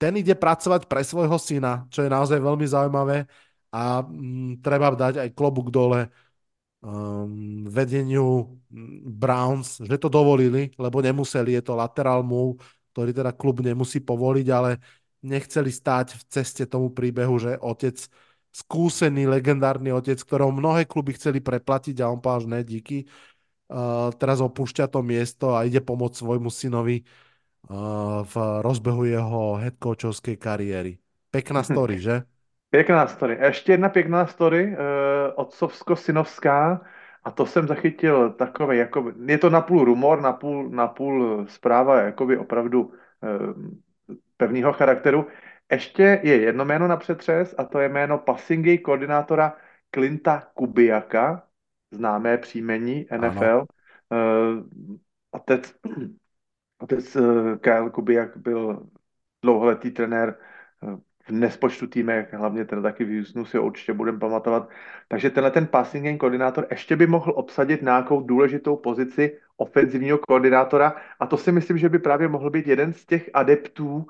ten 0.00 0.16
ide 0.16 0.32
pracovať 0.32 0.88
pre 0.88 1.04
svojho 1.04 1.36
syna, 1.36 1.84
čo 1.92 2.00
je 2.00 2.08
naozaj 2.08 2.40
veľmi 2.40 2.64
zaujímavé 2.64 3.28
a 3.70 4.00
mm, 4.02 4.64
treba 4.64 4.96
dať 4.96 5.20
aj 5.20 5.30
klobúk 5.36 5.68
dole 5.68 6.08
um, 6.80 7.68
vedeniu 7.68 8.58
mm, 8.72 9.04
Browns, 9.20 9.78
že 9.84 10.00
to 10.00 10.08
dovolili, 10.08 10.72
lebo 10.80 11.04
nemuseli, 11.04 11.54
je 11.58 11.62
to 11.62 11.76
lateral 11.76 12.24
move, 12.24 12.58
ktorý 12.96 13.14
teda 13.14 13.30
klub 13.36 13.62
nemusí 13.62 14.02
povoliť, 14.02 14.46
ale 14.50 14.80
nechceli 15.22 15.72
stáť 15.72 16.16
v 16.16 16.22
ceste 16.28 16.64
tomu 16.66 16.90
príbehu, 16.90 17.38
že 17.38 17.60
otec, 17.60 17.96
skúsený, 18.50 19.30
legendárny 19.30 19.94
otec, 19.94 20.18
ktorého 20.18 20.50
mnohé 20.50 20.84
kluby 20.84 21.14
chceli 21.14 21.38
preplatiť 21.38 22.02
a 22.02 22.10
on 22.10 22.18
povedal, 22.18 22.40
že 22.40 22.48
ne, 22.48 22.60
díky, 22.64 22.98
Uh, 23.70 24.10
teraz 24.18 24.42
opúšťa 24.42 24.90
to 24.90 24.98
miesto 24.98 25.54
a 25.54 25.62
ide 25.62 25.78
pomôcť 25.78 26.26
svojmu 26.26 26.50
synovi 26.50 27.06
uh, 27.70 28.26
v 28.26 28.34
rozbehu 28.66 29.06
jeho 29.06 29.62
headcoachovskej 29.62 30.34
kariéry. 30.34 30.98
Pekná 31.30 31.62
story, 31.62 32.02
že? 32.02 32.26
Pěkná 32.74 33.06
story. 33.06 33.38
Ještě 33.38 33.72
jedna 33.72 33.88
pěkná 33.88 34.26
story, 34.26 34.74
uh, 34.74 34.78
otcovsko-synovská, 35.34 36.80
a 37.24 37.30
to 37.30 37.46
jsem 37.46 37.68
zachytil 37.68 38.30
takové, 38.30 38.76
jako, 38.76 39.12
je 39.26 39.38
to 39.38 39.50
napůl 39.50 39.84
rumor, 39.84 40.20
napůl, 40.20 40.70
napůl 40.70 41.46
zpráva 41.48 42.00
jakoby 42.00 42.38
opravdu 42.38 42.82
uh, 42.82 43.70
pevného 44.40 44.72
charakteru. 44.72 45.26
Ještě 45.70 46.20
je 46.22 46.40
jedno 46.40 46.64
jméno 46.64 46.88
na 46.88 46.96
přetřes 46.96 47.54
a 47.58 47.64
to 47.64 47.78
je 47.78 47.88
jméno 47.88 48.18
passingy 48.18 48.78
koordinátora 48.78 49.56
Klinta 49.90 50.40
Kubiaka, 50.54 51.42
známé 51.90 52.38
příjmení 52.38 53.06
NFL. 53.16 53.64
Uh, 54.10 54.64
otec, 55.30 55.74
otec 56.82 57.16
uh, 57.16 57.56
Kyle 57.56 57.90
Kubiak 57.90 58.36
byl 58.36 58.86
dlouholetý 59.42 59.90
trenér 59.90 60.34
uh, 60.82 60.98
v 61.28 61.30
nespočtu 61.30 61.86
týmech, 61.86 62.32
hlavně 62.32 62.64
teda 62.64 62.82
taky 62.82 63.04
v 63.04 63.16
Houstonu 63.16 63.44
si 63.44 63.56
ho 63.56 63.64
určitě 63.64 63.92
budeme 63.92 64.18
pamatovat. 64.18 64.68
Takže 65.08 65.30
tenhle 65.30 65.50
ten 65.50 65.66
passing 65.66 66.04
game 66.04 66.18
koordinátor 66.18 66.66
ještě 66.70 66.96
by 66.96 67.06
mohl 67.06 67.32
obsadit 67.36 67.82
nějakou 67.82 68.20
důležitou 68.20 68.76
pozici 68.76 69.38
ofenzivního 69.56 70.18
koordinátora 70.18 70.96
a 71.20 71.26
to 71.26 71.36
si 71.36 71.52
myslím, 71.52 71.78
že 71.78 71.88
by 71.88 71.98
právě 71.98 72.28
mohl 72.28 72.50
být 72.50 72.66
jeden 72.66 72.92
z 72.92 73.06
těch 73.06 73.30
adeptů 73.34 74.06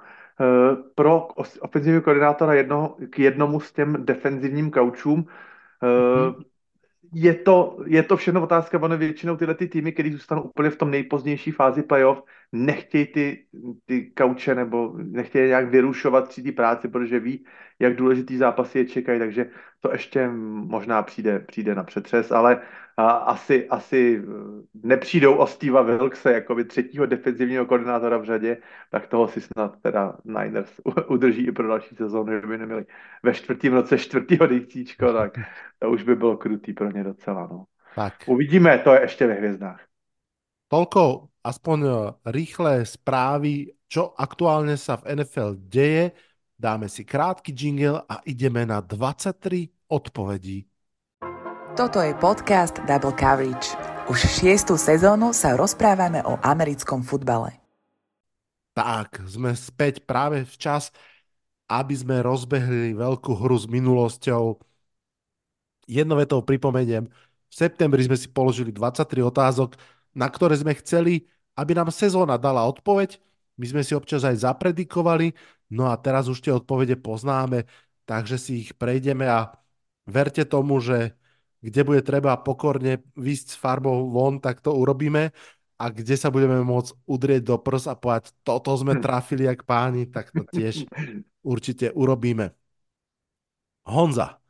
pro 0.94 1.28
ofenzivního 1.60 2.02
koordinátora 2.02 2.54
jedno, 2.54 2.96
k 3.10 3.18
jednomu 3.18 3.60
z 3.60 3.72
těm 3.72 3.96
defenzivním 4.04 4.70
kaučům. 4.70 5.26
Mm-hmm 5.82 6.44
je 7.12 7.34
to, 7.34 7.78
je 7.86 8.02
to 8.02 8.16
všechno 8.16 8.42
otázka, 8.42 8.82
ono 8.82 8.98
většinou 8.98 9.36
tyhle 9.36 9.54
ty 9.54 9.68
týmy, 9.68 9.92
které 9.92 10.10
zůstanou 10.12 10.42
úplně 10.42 10.70
v 10.70 10.76
tom 10.76 10.90
nejpozdější 10.90 11.50
fázi 11.50 11.82
playoff, 11.82 12.22
nechtějí 12.52 13.06
ty, 13.06 13.44
ty 13.86 14.10
kauče 14.10 14.54
nebo 14.54 14.92
nechtějí 14.96 15.48
nějak 15.48 15.68
vyrušovat 15.68 16.28
při 16.28 16.42
té 16.42 16.52
práci, 16.52 16.88
protože 16.88 17.20
ví, 17.20 17.44
jak 17.78 17.96
důležitý 17.96 18.36
zápasy 18.36 18.78
je 18.78 18.84
čekají, 18.84 19.18
takže 19.18 19.50
to 19.80 19.92
ještě 19.92 20.28
možná 20.52 21.02
přijde, 21.02 21.38
přijde 21.38 21.74
na 21.74 21.84
přetřes, 21.84 22.32
ale 22.32 22.60
a, 22.96 23.10
asi, 23.10 23.68
asi 23.68 24.22
nepřijdou 24.82 25.34
o 25.34 25.46
Steva 25.46 25.82
Wilkse 25.82 26.32
jako 26.32 26.54
by 26.54 26.64
třetího 26.64 27.06
defenzivního 27.06 27.66
koordinátora 27.66 28.18
v 28.18 28.24
řadě, 28.24 28.56
tak 28.90 29.06
toho 29.06 29.28
si 29.28 29.40
snad 29.40 29.76
teda 29.82 30.16
Niners 30.24 30.80
udrží 31.08 31.46
i 31.46 31.52
pro 31.52 31.68
další 31.68 31.96
sezónu, 31.96 32.40
že 32.40 32.46
by 32.46 32.58
neměli 32.58 32.84
ve 33.22 33.34
čtvrtém 33.34 33.72
roce 33.72 33.98
čtvrtýho 33.98 34.46
dejcíčko, 34.46 35.12
tak 35.12 35.32
to 35.78 35.90
už 35.90 36.02
by 36.02 36.16
bylo 36.16 36.36
krutý 36.36 36.72
pro 36.72 36.90
ně 36.90 37.04
docela. 37.04 37.48
No. 37.52 37.64
Tak. 37.94 38.14
Uvidíme, 38.26 38.78
to 38.78 38.94
je 38.94 39.00
ještě 39.00 39.26
ve 39.26 39.34
hvězdách. 39.34 39.89
Toľko 40.70 41.34
aspoň 41.42 41.78
eh, 41.82 41.94
rýchle 42.30 42.86
správy, 42.86 43.74
čo 43.90 44.14
aktuálne 44.14 44.78
sa 44.78 45.02
v 45.02 45.18
NFL 45.18 45.58
deje. 45.66 46.14
Dáme 46.54 46.86
si 46.86 47.02
krátky 47.02 47.50
jingle 47.50 48.06
a 48.06 48.22
ideme 48.22 48.62
na 48.62 48.78
23 48.78 49.90
odpovedí. 49.90 50.70
Toto 51.74 51.98
je 51.98 52.14
podcast 52.14 52.78
Double 52.86 53.16
Coverage. 53.18 53.74
Už 54.06 54.22
šiestu 54.22 54.78
sezónu 54.78 55.34
sa 55.34 55.58
rozprávame 55.58 56.22
o 56.22 56.38
americkom 56.38 57.02
futbale. 57.02 57.58
Tak, 58.78 59.26
sme 59.26 59.56
späť 59.58 60.06
práve 60.06 60.46
včas 60.46 60.94
aby 61.70 61.94
sme 61.94 62.18
rozbehli 62.26 62.98
veľkú 62.98 63.30
hru 63.38 63.54
s 63.54 63.70
minulosťou. 63.70 64.58
Jedno 65.86 66.18
vetou 66.18 66.42
pripomeniem, 66.42 67.06
v 67.06 67.54
septembri 67.54 68.02
sme 68.02 68.18
si 68.18 68.26
položili 68.26 68.74
23 68.74 69.22
otázok, 69.22 69.78
na 70.14 70.26
ktoré 70.26 70.58
sme 70.58 70.74
chceli, 70.78 71.26
aby 71.58 71.76
nám 71.76 71.92
sezóna 71.94 72.40
dala 72.40 72.64
odpoveď. 72.66 73.20
My 73.60 73.66
sme 73.68 73.82
si 73.84 73.92
občas 73.92 74.24
aj 74.24 74.46
zapredikovali, 74.46 75.36
no 75.74 75.92
a 75.92 75.94
teraz 76.00 76.26
už 76.32 76.40
tie 76.40 76.52
odpovede 76.54 76.96
poznáme, 76.96 77.68
takže 78.08 78.40
si 78.40 78.64
ich 78.64 78.72
prejdeme 78.72 79.28
a 79.28 79.52
verte 80.08 80.48
tomu, 80.48 80.80
že 80.80 81.12
kde 81.60 81.84
bude 81.84 82.00
treba 82.00 82.40
pokorne 82.40 83.04
vysť 83.20 83.46
s 83.52 83.60
farbou 83.60 84.08
von, 84.08 84.40
tak 84.40 84.64
to 84.64 84.72
urobíme 84.72 85.28
a 85.80 85.84
kde 85.88 86.16
sa 86.16 86.32
budeme 86.32 86.60
môcť 86.60 86.92
udrieť 87.08 87.42
do 87.44 87.56
prs 87.56 87.88
a 87.88 87.96
povedať, 87.96 88.32
toto 88.44 88.72
sme 88.76 88.96
hm. 88.96 89.00
trafili 89.00 89.44
jak 89.48 89.64
páni, 89.64 90.08
tak 90.08 90.32
to 90.32 90.44
tiež 90.44 90.88
určite 91.40 91.92
urobíme. 91.92 92.52
Honza, 93.88 94.40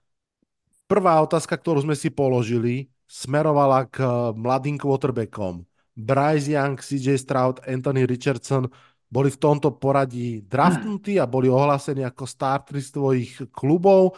prvá 0.90 1.23
otázka, 1.23 1.55
ktorú 1.55 1.87
sme 1.87 1.95
si 1.95 2.11
položili, 2.11 2.90
smerovala 3.11 3.90
k 3.90 4.07
mladým 4.38 4.79
quarterbackom. 4.79 5.67
Bryce 5.99 6.55
Young, 6.55 6.79
CJ 6.79 7.19
Stroud, 7.19 7.57
Anthony 7.67 8.07
Richardson 8.07 8.71
boli 9.11 9.35
v 9.35 9.43
tomto 9.43 9.75
poradí 9.75 10.47
draftnutí 10.47 11.19
a 11.19 11.26
boli 11.26 11.50
ohlásení 11.50 12.07
ako 12.07 12.23
starteri 12.31 12.79
z 12.79 12.90
tvojich 12.95 13.33
klubov 13.50 14.14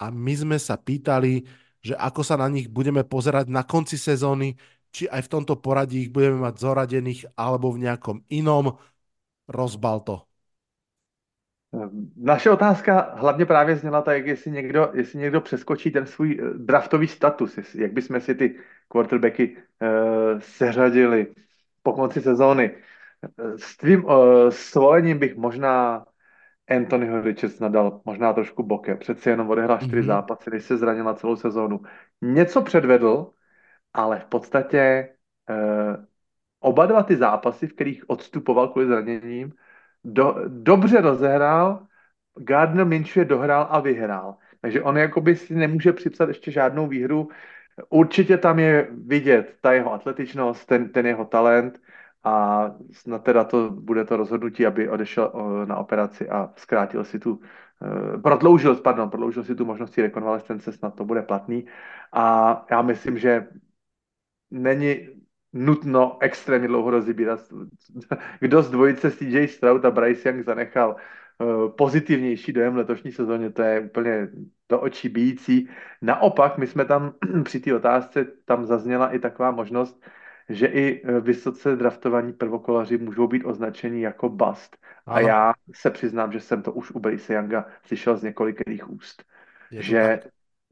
a 0.00 0.08
my 0.08 0.32
sme 0.32 0.56
sa 0.56 0.80
pýtali, 0.80 1.44
že 1.84 1.92
ako 1.92 2.24
sa 2.24 2.40
na 2.40 2.48
nich 2.48 2.72
budeme 2.72 3.04
pozerať 3.04 3.52
na 3.52 3.68
konci 3.68 4.00
sezóny, 4.00 4.56
či 4.88 5.04
aj 5.04 5.28
v 5.28 5.32
tomto 5.36 5.60
poradí 5.60 6.08
ich 6.08 6.10
budeme 6.10 6.40
mať 6.40 6.56
zoradených 6.56 7.36
alebo 7.36 7.76
v 7.76 7.84
nejakom 7.84 8.24
inom. 8.32 8.80
Rozbal 9.44 10.00
to. 10.08 10.29
Naše 12.16 12.50
otázka 12.50 13.14
hlavně 13.16 13.46
právě 13.46 13.76
zněla 13.76 14.02
tak, 14.02 14.26
jestli 14.26 14.50
někdo, 14.50 14.90
jestli 14.94 15.18
někdo 15.18 15.40
přeskočí 15.40 15.90
ten 15.90 16.06
svůj 16.06 16.38
eh, 16.40 16.58
draftový 16.58 17.08
status, 17.08 17.74
jak 17.74 17.92
bychom 17.92 18.20
si 18.20 18.34
ty 18.34 18.58
quarterbacky 18.88 19.56
uh, 19.56 20.38
seřadili 20.38 21.34
po 21.82 21.92
konci 21.92 22.20
sezóny. 22.20 22.70
Eh, 23.24 23.58
s 23.58 23.76
tvým 23.76 24.04
uh, 24.04 24.12
svolením 24.50 25.18
bych 25.18 25.36
možná 25.36 26.04
Anthonyho 26.70 27.20
Richards 27.20 27.60
nadal 27.60 28.00
možná 28.04 28.32
trošku 28.32 28.62
bokem. 28.62 28.98
Přeci 28.98 29.28
jenom 29.28 29.50
odehrál 29.50 29.78
čtyři 29.78 30.02
mm-hmm. 30.02 30.06
zápasy, 30.06 30.50
než 30.50 30.64
se 30.64 30.76
zranil 30.76 31.04
na 31.04 31.14
celou 31.14 31.36
sezónu. 31.36 31.80
Něco 32.22 32.62
předvedl, 32.62 33.30
ale 33.92 34.20
v 34.20 34.24
podstatě 34.24 34.78
eh, 35.50 36.06
oba 36.60 36.86
dva 36.86 37.02
ty 37.02 37.16
zápasy, 37.16 37.66
v 37.66 37.74
kterých 37.74 38.10
odstupoval 38.10 38.68
kvůli 38.68 38.86
zraněním, 38.86 39.52
do, 40.04 40.36
dobře 40.48 41.00
rozehrál, 41.00 41.86
Gardner 42.34 42.86
Minshew 42.86 43.18
je 43.18 43.24
dohrál 43.24 43.66
a 43.70 43.80
vyhrál. 43.80 44.36
Takže 44.60 44.82
on 44.82 44.98
jakoby 44.98 45.36
si 45.36 45.54
nemůže 45.54 45.92
připsat 45.92 46.28
ještě 46.28 46.50
žádnou 46.50 46.86
výhru. 46.86 47.28
Určitě 47.88 48.38
tam 48.38 48.58
je 48.58 48.88
vidět 48.90 49.56
ta 49.60 49.72
jeho 49.72 49.92
atletičnost, 49.92 50.66
ten, 50.66 50.88
ten 50.88 51.06
jeho 51.06 51.24
talent 51.24 51.80
a 52.24 52.64
snad 52.92 53.24
teda 53.24 53.44
to 53.44 53.70
bude 53.70 54.04
to 54.04 54.16
rozhodnutí, 54.16 54.66
aby 54.66 54.88
odešel 54.88 55.32
na 55.64 55.76
operaci 55.76 56.28
a 56.28 56.52
zkrátil 56.56 57.04
si 57.04 57.18
tu, 57.18 57.40
eh, 57.82 58.18
prodloužil, 58.18 58.74
pardon, 58.76 59.10
prodloužil 59.10 59.44
si 59.44 59.54
tu 59.54 59.64
možnosti 59.64 60.02
rekonvalescence, 60.02 60.72
snad 60.72 60.94
to 60.94 61.04
bude 61.04 61.22
platný. 61.22 61.66
A 62.12 62.66
já 62.70 62.82
myslím, 62.82 63.18
že 63.18 63.48
není 64.50 65.19
nutno 65.52 66.16
extrémně 66.20 66.68
dlouho 66.68 66.90
rozbírat. 66.90 67.40
Kdo 68.40 68.62
z 68.62 68.70
dvojice 68.70 69.10
CJ 69.10 69.48
Stroud 69.48 69.84
a 69.84 69.90
Bryce 69.90 70.28
Young 70.28 70.44
zanechal 70.44 70.96
eh, 70.96 71.44
pozitivnější 71.68 72.52
dojem 72.52 72.76
letošní 72.76 73.12
sezóně, 73.12 73.50
to 73.50 73.62
je 73.62 73.80
úplně 73.80 74.28
do 74.68 74.80
očí 74.80 75.08
bíjící. 75.08 75.68
Naopak, 76.02 76.58
my 76.58 76.66
jsme 76.66 76.84
tam 76.84 77.12
při 77.44 77.60
té 77.60 77.74
otázce, 77.74 78.26
tam 78.44 78.64
zazněla 78.64 79.14
i 79.14 79.18
taková 79.18 79.50
možnost, 79.50 80.04
že 80.48 80.66
i 80.66 81.02
eh, 81.04 81.20
vysoce 81.20 81.76
draftovaní 81.76 82.32
prvokolaři 82.32 82.98
můžou 82.98 83.26
být 83.26 83.44
označeni 83.44 84.02
jako 84.02 84.28
bust. 84.28 84.76
Ano. 85.06 85.16
A 85.16 85.20
já 85.20 85.52
se 85.74 85.90
přiznám, 85.90 86.32
že 86.32 86.40
jsem 86.40 86.62
to 86.62 86.72
už 86.72 86.90
u 86.90 86.98
Bryce 86.98 87.34
Younga 87.34 87.66
slyšel 87.82 88.16
z 88.16 88.22
několikých 88.22 88.90
úst. 88.90 89.24
že, 89.70 90.20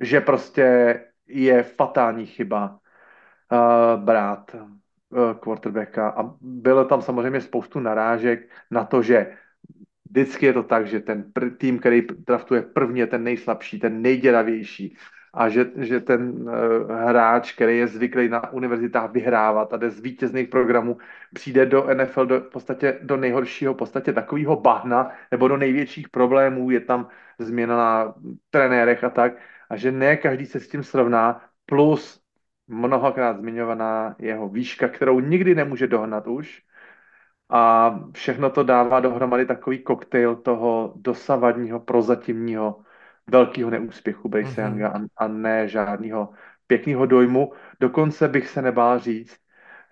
že 0.00 0.20
prostě 0.20 1.00
je 1.26 1.62
fatální 1.62 2.26
chyba 2.26 2.78
uh, 3.52 4.04
brát 4.04 4.54
uh, 4.54 5.32
quarterbacka. 5.32 6.08
A 6.08 6.34
bylo 6.40 6.84
tam 6.84 7.02
samozřejmě 7.02 7.40
spoustu 7.40 7.80
narážek 7.80 8.50
na 8.70 8.84
to, 8.84 9.02
že 9.02 9.36
vždycky 10.10 10.46
je 10.46 10.52
to 10.52 10.62
tak, 10.62 10.86
že 10.86 11.00
ten 11.00 11.32
tým, 11.58 11.78
který 11.78 12.06
draftuje 12.26 12.62
první, 12.62 13.00
je 13.00 13.06
ten 13.06 13.24
nejslabší, 13.24 13.78
ten 13.78 14.02
nejděravější. 14.02 14.96
A 15.34 15.48
že, 15.48 15.70
že 15.76 16.00
ten 16.00 16.30
uh, 16.30 16.50
hráč, 16.90 17.52
který 17.52 17.78
je 17.78 17.86
zvyklý 17.86 18.28
na 18.28 18.52
univerzitách 18.52 19.12
vyhrávat 19.12 19.72
a 19.72 19.76
jde 19.76 19.90
z 19.90 20.00
vítězných 20.00 20.48
programů, 20.48 20.98
přijde 21.34 21.66
do 21.66 21.86
NFL 21.94 22.26
do, 22.26 22.40
v 22.40 22.50
podstatě 22.50 22.98
do 23.02 23.16
nejhoršího, 23.16 23.74
podstatě 23.74 24.12
takového 24.12 24.56
bahna 24.56 25.10
nebo 25.30 25.48
do 25.48 25.56
největších 25.56 26.08
problémů, 26.08 26.70
je 26.70 26.80
tam 26.80 27.08
změna 27.38 27.76
na 27.76 28.14
trenérech 28.50 29.04
a 29.04 29.10
tak, 29.10 29.32
a 29.70 29.76
že 29.76 29.92
ne 29.92 30.16
každý 30.16 30.46
se 30.46 30.60
s 30.60 30.68
tím 30.68 30.82
srovná, 30.82 31.44
plus 31.66 32.20
mnohokrát 32.68 33.38
zmiňovaná 33.38 34.16
jeho 34.18 34.48
výška, 34.48 34.88
kterou 34.88 35.20
nikdy 35.20 35.54
nemůže 35.54 35.86
dohnat 35.86 36.26
už. 36.26 36.62
A 37.50 37.94
všechno 38.12 38.50
to 38.50 38.62
dává 38.62 39.00
dohromady 39.00 39.46
takový 39.46 39.78
koktejl 39.78 40.36
toho 40.36 40.92
dosavadního, 40.96 41.80
prozatímního 41.80 42.80
velkého 43.30 43.70
neúspěchu 43.70 44.28
Bryce 44.28 44.62
mm-hmm. 44.62 44.68
Younga 44.68 44.88
a, 44.88 45.00
a 45.16 45.28
ne 45.28 45.68
žádného 45.68 46.30
pěkného 46.66 47.06
dojmu. 47.06 47.52
Dokonce 47.80 48.28
bych 48.28 48.48
se 48.48 48.62
nebál 48.62 48.98
říct, 48.98 49.36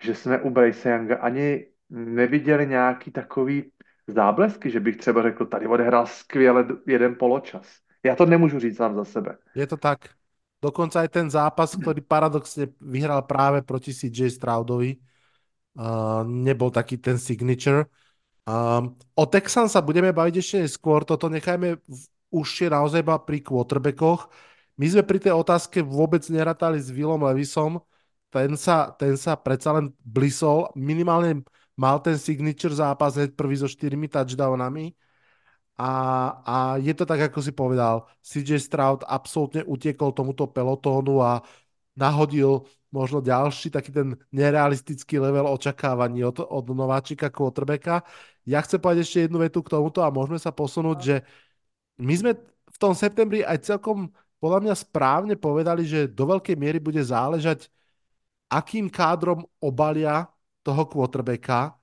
že 0.01 0.15
jsme 0.15 0.41
u 0.41 0.55
Younga 0.85 1.17
ani 1.17 1.67
neviděli 1.91 2.67
nějaký 2.67 3.11
takový 3.11 3.73
záblesky, 4.07 4.71
že 4.71 4.81
bych 4.81 4.97
třeba 4.97 5.23
řekl, 5.23 5.47
tady 5.47 5.67
odehrál 5.67 6.07
skvěle 6.07 6.67
jeden 6.87 7.15
poločas. 7.15 7.79
Já 8.03 8.17
to 8.17 8.27
nemůžu 8.27 8.59
říct 8.59 8.77
sám 8.77 8.95
za 8.95 9.05
sebe. 9.05 9.37
Je 9.55 9.67
to 9.67 9.77
tak. 9.77 9.99
Dokonca 10.67 11.07
aj 11.07 11.11
ten 11.15 11.31
zápas, 11.31 11.79
ktorý 11.79 12.03
paradoxne 12.03 12.75
vyhral 12.83 13.23
práve 13.23 13.63
proti 13.63 13.95
CJ 13.95 14.35
Stroudovi, 14.35 14.99
uh, 15.79 16.27
nebol 16.27 16.75
taký 16.75 16.99
ten 16.99 17.23
signature. 17.23 17.87
Um, 18.43 18.99
o 19.15 19.25
Texan 19.31 19.71
sa 19.71 19.79
budeme 19.79 20.11
baviť 20.11 20.35
ešte 20.43 20.57
neskôr, 20.67 21.07
toto 21.07 21.31
nechajme 21.31 21.79
už 22.35 22.67
je 22.67 22.69
naozaj 22.71 23.07
iba 23.07 23.15
pri 23.23 23.39
quarterbackoch. 23.47 24.27
My 24.75 24.87
sme 24.91 25.07
pri 25.07 25.23
tej 25.23 25.35
otázke 25.39 25.87
vôbec 25.87 26.27
neratali 26.27 26.83
s 26.83 26.91
Willom 26.91 27.23
Levisom, 27.23 27.79
ten 28.35 28.59
sa, 28.59 28.91
ten 28.99 29.15
sa 29.15 29.39
predsa 29.39 29.71
len 29.79 29.95
blisol, 30.03 30.75
minimálne 30.75 31.47
mal 31.79 32.03
ten 32.03 32.19
signature 32.19 32.75
zápas 32.75 33.15
hneď 33.15 33.39
prvý 33.39 33.55
so 33.55 33.71
štyrmi 33.71 34.11
touchdownami 34.11 34.99
a, 35.77 35.93
a 36.41 36.55
je 36.81 36.93
to 36.97 37.05
tak, 37.05 37.21
ako 37.29 37.39
si 37.45 37.53
povedal, 37.53 38.09
CJ 38.25 38.57
Stroud 38.61 39.01
absolútne 39.05 39.61
utiekol 39.69 40.17
tomuto 40.17 40.49
pelotónu 40.49 41.21
a 41.21 41.45
nahodil 41.93 42.65
možno 42.89 43.21
ďalší 43.21 43.69
taký 43.69 43.93
ten 43.93 44.17
nerealistický 44.33 45.21
level 45.21 45.45
očakávaní 45.53 46.25
od, 46.25 46.41
od 46.41 46.65
nováčika 46.73 47.29
quarterbacka. 47.29 48.01
Ja 48.49 48.65
chcem 48.65 48.81
povedať 48.81 49.05
ešte 49.05 49.21
jednu 49.29 49.45
vetu 49.45 49.61
k 49.61 49.73
tomuto 49.77 50.01
a 50.01 50.09
môžeme 50.09 50.41
sa 50.41 50.49
posunúť, 50.49 50.99
že 51.05 51.17
my 52.01 52.15
sme 52.17 52.33
v 52.73 52.77
tom 52.81 52.97
septembri 52.97 53.45
aj 53.45 53.69
celkom 53.69 54.13
podľa 54.41 54.61
mňa 54.69 54.75
správne 54.77 55.35
povedali, 55.37 55.89
že 55.89 56.09
do 56.13 56.25
veľkej 56.29 56.57
miery 56.61 56.79
bude 56.81 57.01
záležať, 57.01 57.69
akým 58.53 58.87
kádrom 58.93 59.45
obalia 59.61 60.29
toho 60.63 60.87
quarterbacka, 60.89 61.75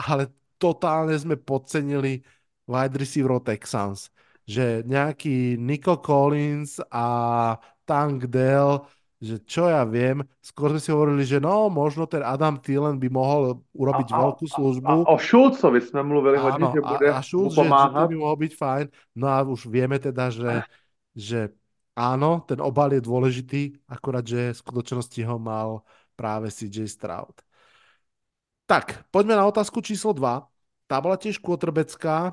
ale 0.00 0.32
totálne 0.58 1.14
sme 1.14 1.36
podcenili 1.38 2.24
wide 2.68 2.94
receiver 3.00 3.40
Texans. 3.40 4.12
Že 4.44 4.84
nejaký 4.84 5.56
Nico 5.56 5.96
Collins 6.00 6.80
a 6.92 7.56
Tank 7.88 8.28
Dell, 8.28 8.84
že 9.18 9.42
čo 9.42 9.66
ja 9.66 9.82
viem, 9.82 10.22
skôr 10.38 10.70
sme 10.70 10.80
si 10.80 10.94
hovorili, 10.94 11.26
že 11.26 11.42
no, 11.42 11.66
možno 11.66 12.06
ten 12.06 12.22
Adam 12.22 12.54
Thielen 12.54 13.02
by 13.02 13.08
mohol 13.10 13.66
urobiť 13.74 14.08
a, 14.14 14.16
veľkú 14.22 14.46
službu. 14.46 14.86
A, 14.86 14.94
a 15.02 15.10
o 15.10 15.18
Schulzovi 15.18 15.82
sme 15.82 16.06
mluvili 16.06 16.38
hodně, 16.38 16.70
že 16.70 16.80
bude 16.80 17.08
a, 17.10 17.18
a 17.18 17.22
Schulz, 17.22 17.58
že, 17.58 17.66
že 17.66 17.88
to 17.90 18.08
by 18.08 18.16
mohol 18.16 18.36
byť 18.38 18.52
fajn. 18.54 18.84
No 19.18 19.26
a 19.26 19.42
už 19.42 19.66
vieme 19.66 19.98
teda, 19.98 20.30
že, 20.30 20.62
že 21.18 21.50
áno, 21.98 22.46
ten 22.46 22.62
obal 22.62 22.94
je 22.94 23.02
dôležitý, 23.02 23.62
akorát, 23.90 24.22
že 24.22 24.54
v 24.54 24.60
skutočnosti 24.62 25.20
ho 25.26 25.36
mal 25.42 25.82
práve 26.14 26.54
CJ 26.54 26.86
Stroud. 26.86 27.34
Tak, 28.70 29.10
poďme 29.10 29.34
na 29.34 29.50
otázku 29.50 29.82
číslo 29.82 30.14
2 30.14 30.57
tá 30.88 30.96
bola 31.04 31.20
tiež 31.20 31.36
quarterbacká, 31.38 32.32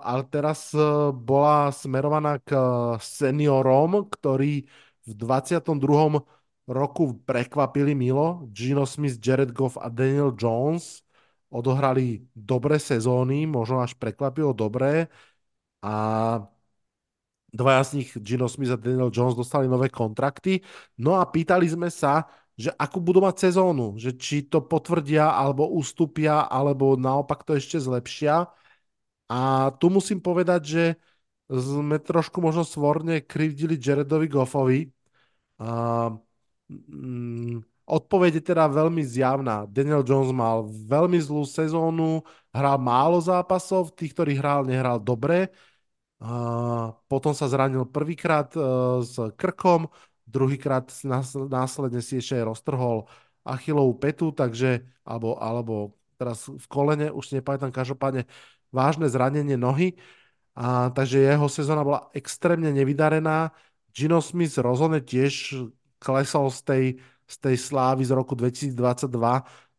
ale 0.00 0.22
teraz 0.32 0.72
e, 0.72 0.80
bola 1.12 1.68
smerovaná 1.70 2.40
k 2.40 2.56
seniorom, 3.04 4.08
ktorí 4.08 4.64
v 5.04 5.10
22. 5.12 6.24
roku 6.64 7.20
prekvapili 7.28 7.92
Milo. 7.92 8.48
Gino 8.56 8.88
Smith, 8.88 9.20
Jared 9.20 9.52
Goff 9.52 9.76
a 9.76 9.92
Daniel 9.92 10.32
Jones 10.32 11.04
odohrali 11.50 12.24
dobré 12.32 12.78
sezóny, 12.78 13.44
možno 13.44 13.82
až 13.84 13.92
prekvapilo 13.98 14.54
dobré. 14.54 15.10
a 15.82 15.94
dvaja 17.52 17.84
z 17.84 17.92
nich, 17.94 18.10
Gino 18.22 18.48
Smith 18.48 18.70
a 18.70 18.76
Daniel 18.76 19.10
Jones, 19.14 19.34
dostali 19.34 19.68
nové 19.68 19.88
kontrakty. 19.90 20.60
No 20.98 21.18
a 21.18 21.26
pýtali 21.26 21.66
sme 21.68 21.90
sa, 21.90 22.26
že 22.60 22.70
ako 22.76 22.98
budú 23.00 23.24
mať 23.24 23.48
sezónu, 23.48 23.96
že 23.96 24.12
či 24.24 24.44
to 24.44 24.60
potvrdia, 24.60 25.32
alebo 25.32 25.64
ustúpia, 25.80 26.44
alebo 26.44 26.92
naopak 27.00 27.40
to 27.48 27.56
ešte 27.56 27.80
zlepšia. 27.80 28.52
A 29.32 29.38
tu 29.80 29.88
musím 29.88 30.20
povedať, 30.20 30.60
že 30.66 30.84
sme 31.48 31.96
trošku 31.98 32.38
možno 32.44 32.62
svorne 32.68 33.24
krivdili 33.24 33.80
Jaredovi 33.80 34.26
Goffovi. 34.28 34.80
A, 35.58 36.12
mm, 36.68 37.64
odpoveď 37.90 38.30
je 38.38 38.44
teda 38.54 38.70
veľmi 38.70 39.02
zjavná. 39.02 39.66
Daniel 39.66 40.06
Jones 40.06 40.30
mal 40.30 40.68
veľmi 40.68 41.18
zlú 41.18 41.42
sezónu, 41.42 42.22
hral 42.54 42.78
málo 42.78 43.18
zápasov, 43.18 43.96
tých, 43.98 44.14
ktorí 44.14 44.38
hral, 44.38 44.62
nehral 44.68 45.02
dobre. 45.02 45.50
A 46.20 46.92
potom 47.08 47.32
sa 47.32 47.48
zranil 47.48 47.88
prvýkrát 47.88 48.52
uh, 48.52 49.00
s 49.00 49.16
krkom, 49.40 49.88
druhýkrát 50.30 50.86
následne 51.50 52.00
si 52.00 52.22
ešte 52.22 52.38
roztrhol 52.40 53.10
achilovú 53.42 53.98
petu, 53.98 54.30
takže, 54.30 54.86
alebo, 55.02 55.34
alebo 55.40 55.98
teraz 56.20 56.46
v 56.46 56.66
kolene, 56.68 57.08
už 57.10 57.24
si 57.26 57.32
nepamätám, 57.40 57.72
každopádne 57.72 58.28
vážne 58.70 59.08
zranenie 59.08 59.56
nohy. 59.56 59.96
A, 60.54 60.92
takže 60.92 61.24
jeho 61.24 61.48
sezóna 61.48 61.82
bola 61.82 62.12
extrémne 62.12 62.68
nevydarená. 62.70 63.50
Gino 63.90 64.20
Smith 64.20 64.54
rozhodne 64.60 65.00
tiež 65.02 65.56
klesol 65.98 66.52
z 66.52 66.60
tej, 66.62 66.84
z 67.26 67.36
tej 67.40 67.56
slávy 67.56 68.02
z 68.06 68.12
roku 68.12 68.36
2022, 68.36 68.76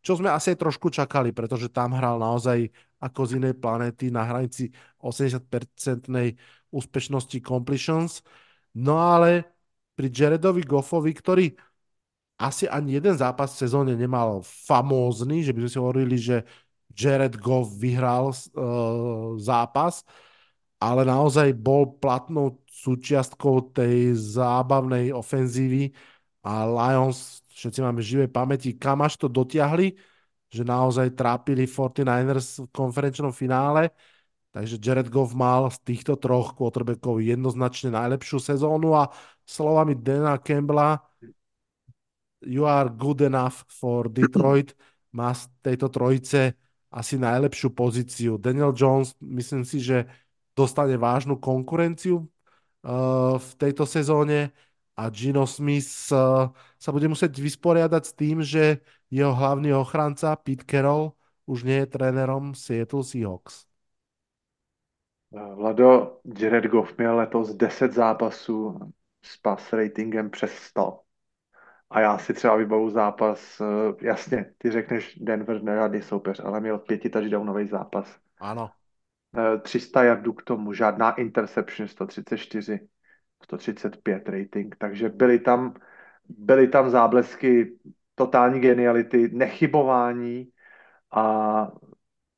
čo 0.02 0.12
sme 0.18 0.34
asi 0.34 0.52
aj 0.52 0.58
trošku 0.58 0.90
čakali, 0.90 1.30
pretože 1.30 1.70
tam 1.70 1.94
hral 1.94 2.18
naozaj 2.18 2.66
ako 2.98 3.20
z 3.26 3.30
inej 3.38 3.54
planéty 3.58 4.10
na 4.10 4.26
hranici 4.26 4.70
80-percentnej 5.02 6.34
úspešnosti 6.74 7.38
completions. 7.42 8.22
No 8.74 8.98
ale 8.98 9.51
pri 9.96 10.08
Jaredovi 10.08 10.62
Goffovi, 10.64 11.12
ktorý 11.12 11.46
asi 12.40 12.66
ani 12.66 12.98
jeden 12.98 13.14
zápas 13.14 13.54
v 13.54 13.60
sezóne 13.68 13.92
nemal 13.94 14.42
famózny, 14.42 15.46
že 15.46 15.54
by 15.54 15.58
sme 15.62 15.70
si 15.70 15.78
hovorili, 15.78 16.16
že 16.18 16.42
Jared 16.90 17.38
Goff 17.38 17.70
vyhral 17.78 18.34
uh, 18.34 19.38
zápas, 19.38 20.02
ale 20.82 21.06
naozaj 21.06 21.54
bol 21.54 21.96
platnou 22.02 22.60
súčiastkou 22.66 23.70
tej 23.70 24.18
zábavnej 24.18 25.14
ofenzívy 25.14 25.94
a 26.42 26.66
Lions, 26.66 27.46
všetci 27.54 27.78
máme 27.80 28.02
živé 28.02 28.26
pamäti, 28.26 28.74
kam 28.74 29.06
až 29.06 29.14
to 29.22 29.30
dotiahli, 29.30 29.94
že 30.50 30.66
naozaj 30.66 31.14
trápili 31.14 31.64
49ers 31.70 32.66
v 32.66 32.68
konferenčnom 32.74 33.30
finále, 33.30 33.94
takže 34.52 34.76
Jared 34.76 35.08
Goff 35.08 35.32
mal 35.32 35.72
z 35.72 35.80
týchto 35.82 36.20
troch 36.20 36.52
quarterbackov 36.54 37.24
jednoznačne 37.24 37.96
najlepšiu 37.96 38.38
sezónu 38.38 38.94
a 38.94 39.08
slovami 39.48 39.96
Dana 39.96 40.36
Campbella 40.36 41.00
you 42.44 42.66
are 42.66 42.90
good 42.90 43.20
enough 43.22 43.64
for 43.70 44.10
Detroit, 44.10 44.74
má 45.14 45.34
z 45.34 45.48
tejto 45.62 45.88
trojice 45.88 46.54
asi 46.92 47.16
najlepšiu 47.16 47.72
pozíciu. 47.72 48.36
Daniel 48.36 48.76
Jones, 48.76 49.16
myslím 49.22 49.64
si, 49.64 49.80
že 49.80 50.04
dostane 50.52 51.00
vážnu 51.00 51.40
konkurenciu 51.40 52.20
uh, 52.20 53.38
v 53.40 53.50
tejto 53.56 53.88
sezóne 53.88 54.52
a 54.92 55.08
Gino 55.08 55.48
Smith 55.48 56.12
uh, 56.12 56.52
sa 56.76 56.90
bude 56.92 57.08
musieť 57.08 57.32
vysporiadať 57.40 58.02
s 58.04 58.12
tým, 58.12 58.44
že 58.44 58.84
jeho 59.08 59.32
hlavný 59.32 59.72
ochranca 59.72 60.36
Pete 60.36 60.68
Carroll 60.68 61.16
už 61.48 61.64
nie 61.64 61.80
je 61.84 61.88
trénerom 61.88 62.52
Seattle 62.52 63.04
Seahawks. 63.04 63.71
Vlado, 65.54 66.18
Jared 66.38 66.64
Goff 66.66 66.98
měl 66.98 67.16
letos 67.16 67.54
10 67.54 67.92
zápasů 67.92 68.78
s 69.22 69.36
pass 69.36 69.72
ratingem 69.72 70.30
přes 70.30 70.52
100. 70.52 71.00
A 71.90 72.00
já 72.00 72.18
si 72.18 72.34
třeba 72.34 72.56
vybavu 72.56 72.90
zápas, 72.90 73.60
uh, 73.60 73.66
jasně, 74.02 74.52
ty 74.58 74.70
řekneš 74.70 75.18
Denver 75.20 75.62
nerady 75.62 76.02
soupeř, 76.02 76.40
ale 76.44 76.60
měl 76.60 76.78
pěti 76.78 77.10
touchdownový 77.10 77.68
zápas. 77.68 78.18
Ano. 78.40 78.70
300 79.62 80.04
jardů 80.04 80.32
k 80.32 80.42
tomu, 80.42 80.72
žádná 80.72 81.12
interception, 81.12 81.88
134, 81.88 82.88
135 83.42 84.28
rating, 84.28 84.76
takže 84.78 85.08
byly 85.08 85.38
tam, 85.38 85.74
byly 86.28 86.68
tam 86.68 86.90
záblesky 86.90 87.78
totální 88.14 88.60
geniality, 88.60 89.28
nechybování 89.32 90.48
a 91.10 91.72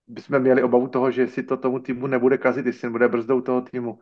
bychom 0.07 0.39
měli 0.39 0.63
obavu 0.63 0.89
toho, 0.89 1.11
že 1.11 1.27
si 1.27 1.43
to 1.43 1.57
tomu 1.57 1.79
týmu 1.79 2.07
nebude 2.07 2.39
kazit, 2.39 2.67
jestli 2.67 2.87
nebude 2.89 3.09
brzdou 3.09 3.41
toho 3.41 3.61
týmu, 3.63 3.99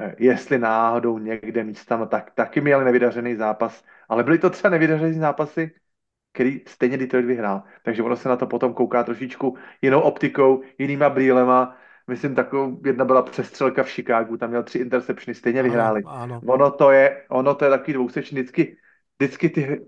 eh, 0.00 0.14
jestli 0.18 0.58
náhodou 0.58 1.18
někde 1.18 1.64
místama, 1.64 2.06
tak 2.06 2.30
taky 2.30 2.60
měli 2.60 2.84
nevydařený 2.84 3.36
zápas, 3.36 3.84
ale 4.08 4.24
byly 4.24 4.38
to 4.38 4.50
třeba 4.50 4.70
nevydařený 4.70 5.18
zápasy, 5.18 5.74
který 6.32 6.60
stejně 6.66 6.96
Detroit 6.98 7.26
vyhrál. 7.26 7.62
Takže 7.82 8.02
ono 8.02 8.16
se 8.16 8.28
na 8.28 8.36
to 8.36 8.46
potom 8.46 8.74
kouká 8.74 9.04
trošičku 9.04 9.56
jinou 9.82 10.00
optikou, 10.00 10.62
jinýma 10.78 11.10
brýlema, 11.10 11.76
myslím, 12.06 12.34
takovou, 12.34 12.80
jedna 12.86 13.04
byla 13.04 13.22
přestřelka 13.22 13.82
v 13.82 13.90
Chicagu, 13.90 14.36
tam 14.36 14.50
měl 14.50 14.62
tři 14.62 14.78
interceptiony, 14.78 15.34
stejně 15.34 15.62
vyhráli. 15.62 16.02
Ano, 16.06 16.40
Ono 16.46 16.70
to 16.70 16.90
je, 16.90 17.24
ono 17.28 17.54
to 17.54 17.64
je 17.64 17.70
takový 17.70 17.92
dvousečný, 17.92 18.40
vždycky, 18.40 18.76
vždycky 19.18 19.48
ty 19.48 19.86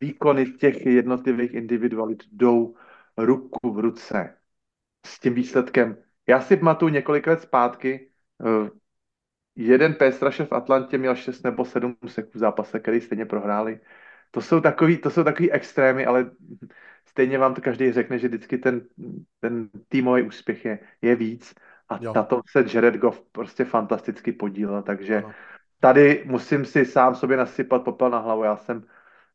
výkony 0.00 0.46
těch 0.46 0.86
jednotlivých 0.86 1.54
individualit 1.54 2.22
jdou 2.32 2.74
ruku 3.16 3.72
v 3.72 3.78
ruce 3.78 4.37
s 5.06 5.20
tím 5.20 5.34
výsledkem. 5.34 5.96
Já 6.26 6.40
si 6.40 6.56
pamatuju 6.56 6.88
několik 6.88 7.26
let 7.26 7.40
zpátky, 7.40 8.10
uh, 8.38 8.68
jeden 9.56 9.94
péstraše 9.94 10.44
v 10.44 10.52
Atlantě 10.52 10.98
měl 10.98 11.14
6 11.14 11.42
nebo 11.42 11.64
7 11.64 11.96
sekund 12.06 12.34
v 12.34 12.38
zápase, 12.38 12.80
který 12.80 13.00
stejně 13.00 13.26
prohráli. 13.26 13.80
To 14.30 14.40
jsou 14.40 14.60
takový, 14.60 14.98
to 14.98 15.10
jsou 15.10 15.24
takový 15.24 15.52
extrémy, 15.52 16.06
ale 16.06 16.30
stejně 17.06 17.38
vám 17.38 17.54
to 17.54 17.60
každý 17.60 17.92
řekne, 17.92 18.18
že 18.18 18.28
vždycky 18.28 18.58
ten, 18.58 18.82
ten 19.40 19.68
týmový 19.88 20.22
úspěch 20.22 20.64
je, 20.64 20.78
je 21.02 21.16
víc 21.16 21.54
a 21.88 21.98
jo. 22.00 22.12
na 22.16 22.22
tom 22.22 22.40
se 22.50 22.64
Jared 22.74 22.96
Goff 22.96 23.22
prostě 23.32 23.64
fantasticky 23.64 24.32
podílel, 24.32 24.82
takže 24.82 25.16
ano. 25.16 25.32
tady 25.80 26.22
musím 26.26 26.64
si 26.64 26.84
sám 26.84 27.14
sobě 27.14 27.36
nasypat 27.36 27.84
popel 27.84 28.10
na 28.10 28.18
hlavu. 28.18 28.44
Já 28.44 28.56
jsem, 28.56 28.84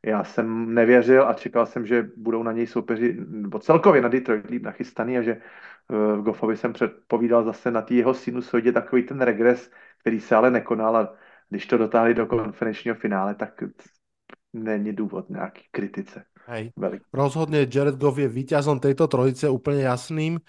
já 0.06 0.24
jsem 0.24 0.74
nevěřil 0.74 1.28
a 1.28 1.34
čekal 1.34 1.66
jsem, 1.66 1.86
že 1.86 2.10
budou 2.18 2.44
na 2.44 2.52
něj 2.52 2.68
soupeři, 2.68 3.18
nebo 3.28 3.60
celkově 3.60 4.02
na 4.02 4.10
Detroit 4.10 4.50
líp 4.50 4.64
nachystaný 4.64 5.18
a 5.18 5.22
že 5.22 5.38
uh, 5.38 6.24
Goffovi 6.24 6.58
jsem 6.58 6.74
předpovídal 6.74 7.44
zase 7.44 7.72
na 7.72 7.82
té 7.82 7.94
jeho 7.94 8.14
sinusoidě 8.14 8.72
takový 8.72 9.04
ten 9.04 9.22
regres, 9.22 9.72
který 10.00 10.20
se 10.20 10.36
ale 10.36 10.52
nekonal 10.52 10.98
a 10.98 11.14
když 11.50 11.66
to 11.66 11.78
dotáhli 11.78 12.14
do 12.14 12.26
konferenčního 12.26 12.96
finále, 12.96 13.36
tak 13.36 13.64
není 14.54 14.94
důvod 14.94 15.30
nějaký 15.30 15.62
kritice. 15.72 16.26
Hej. 16.46 16.72
Velik. 16.78 17.02
Rozhodne 17.14 17.64
Jared 17.64 17.96
Goff 17.96 18.18
je 18.20 18.28
víťazom 18.28 18.80
tejto 18.80 19.08
trojice 19.08 19.48
úplne 19.48 19.88
jasným. 19.88 20.44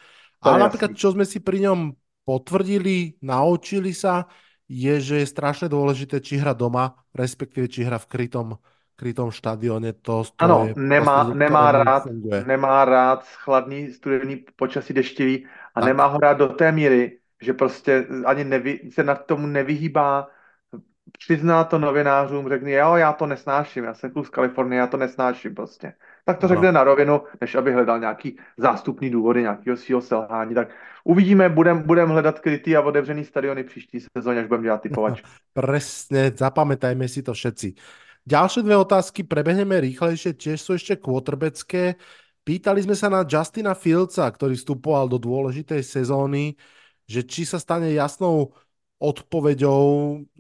Ale 0.45 0.61
napríklad, 0.61 0.93
čo 0.93 1.15
sme 1.15 1.25
si 1.25 1.41
pri 1.41 1.65
ňom 1.65 1.95
potvrdili, 2.27 3.17
naučili 3.25 3.97
sa, 3.97 4.29
je, 4.69 5.01
že 5.01 5.25
je 5.25 5.27
strašne 5.29 5.73
dôležité, 5.73 6.21
či 6.21 6.37
hra 6.37 6.53
doma, 6.53 6.93
respektíve 7.17 7.69
či 7.69 7.85
hra 7.85 7.97
v 7.97 8.11
krytom, 8.11 8.49
krytom 8.97 9.31
štadióne. 9.31 9.93
To, 9.93 10.25
to 10.25 10.45
ano, 10.45 10.69
nemá, 10.77 11.25
prostě, 11.25 11.39
nemá, 11.39 11.73
rád, 11.73 12.03
nemá 12.47 12.85
rád 12.85 13.25
chladný, 13.25 13.93
studený 13.93 14.45
počasí 14.57 14.95
deštivý 14.95 15.47
a 15.75 15.81
tak. 15.81 15.89
nemá 15.89 16.07
ho 16.07 16.19
rád 16.19 16.39
do 16.39 16.49
té 16.49 16.73
míry, 16.73 17.19
že 17.43 17.53
prostě 17.53 18.07
ani 18.25 18.45
nevy, 18.45 18.81
se 18.93 19.05
nad 19.05 19.27
tomu 19.27 19.47
nevyhýbá 19.47 20.29
přizná 21.19 21.65
to 21.65 21.79
novinářům, 21.79 22.49
řekne, 22.49 22.71
jo, 22.71 22.95
já 22.97 23.13
to 23.13 23.27
nesnáším, 23.27 23.85
já 23.85 23.95
jsem 23.95 24.11
kluk 24.11 24.27
z 24.27 24.31
Kalifornie, 24.31 24.79
já 24.79 24.87
to 24.87 24.97
nesnáším 24.97 25.55
prostě. 25.55 25.93
Tak 26.25 26.39
to 26.39 26.47
no. 26.47 26.49
řekne 26.49 26.73
na 26.73 26.85
rovinu, 26.85 27.23
než 27.41 27.55
aby 27.55 27.73
hledal 27.73 27.99
nějaký 27.99 28.39
zástupný 28.57 29.11
důvody 29.11 29.43
nějakého 29.43 29.77
svého 29.77 30.01
selhání. 30.01 30.55
Tak 30.55 30.69
uvidíme, 31.05 31.49
budeme 31.49 31.83
budem 31.83 32.09
hledat 32.09 32.41
krytý 32.41 32.77
a 32.77 32.81
otevřený 32.81 33.25
stadiony 33.25 33.65
příští 33.65 34.01
sezóně, 34.19 34.41
až 34.41 34.47
budeme 34.47 34.65
dělat 34.65 34.83
typovač. 34.83 35.23
Presne, 35.53 36.31
zapamätajme 36.31 37.09
si 37.09 37.23
to 37.23 37.33
všetci. 37.33 37.75
Ďalšie 38.25 38.65
dve 38.65 38.81
otázky 38.81 39.21
prebehneme 39.21 39.77
rýchlejšie, 39.85 40.33
tiež 40.33 40.57
sú 40.57 40.81
ešte 40.81 40.97
quarterbacké. 40.97 42.01
Pýtali 42.41 42.81
sme 42.81 42.97
sa 42.97 43.13
na 43.13 43.21
Justina 43.21 43.77
Fieldsa, 43.77 44.25
ktorý 44.33 44.57
vstupoval 44.57 45.13
do 45.13 45.21
dôležitej 45.21 45.85
sezóny, 45.85 46.57
že 47.05 47.21
či 47.21 47.45
sa 47.45 47.61
stane 47.61 47.93
jasnou 47.93 48.57
odpoveďou 48.97 49.85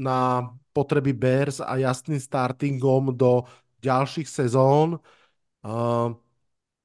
na 0.00 0.48
potreby 0.72 1.12
Bears 1.12 1.60
a 1.60 1.76
jasným 1.76 2.16
startingom 2.16 3.12
do 3.12 3.44
ďalších 3.84 4.28
sezón. 4.32 4.96
Uh, 5.60 6.16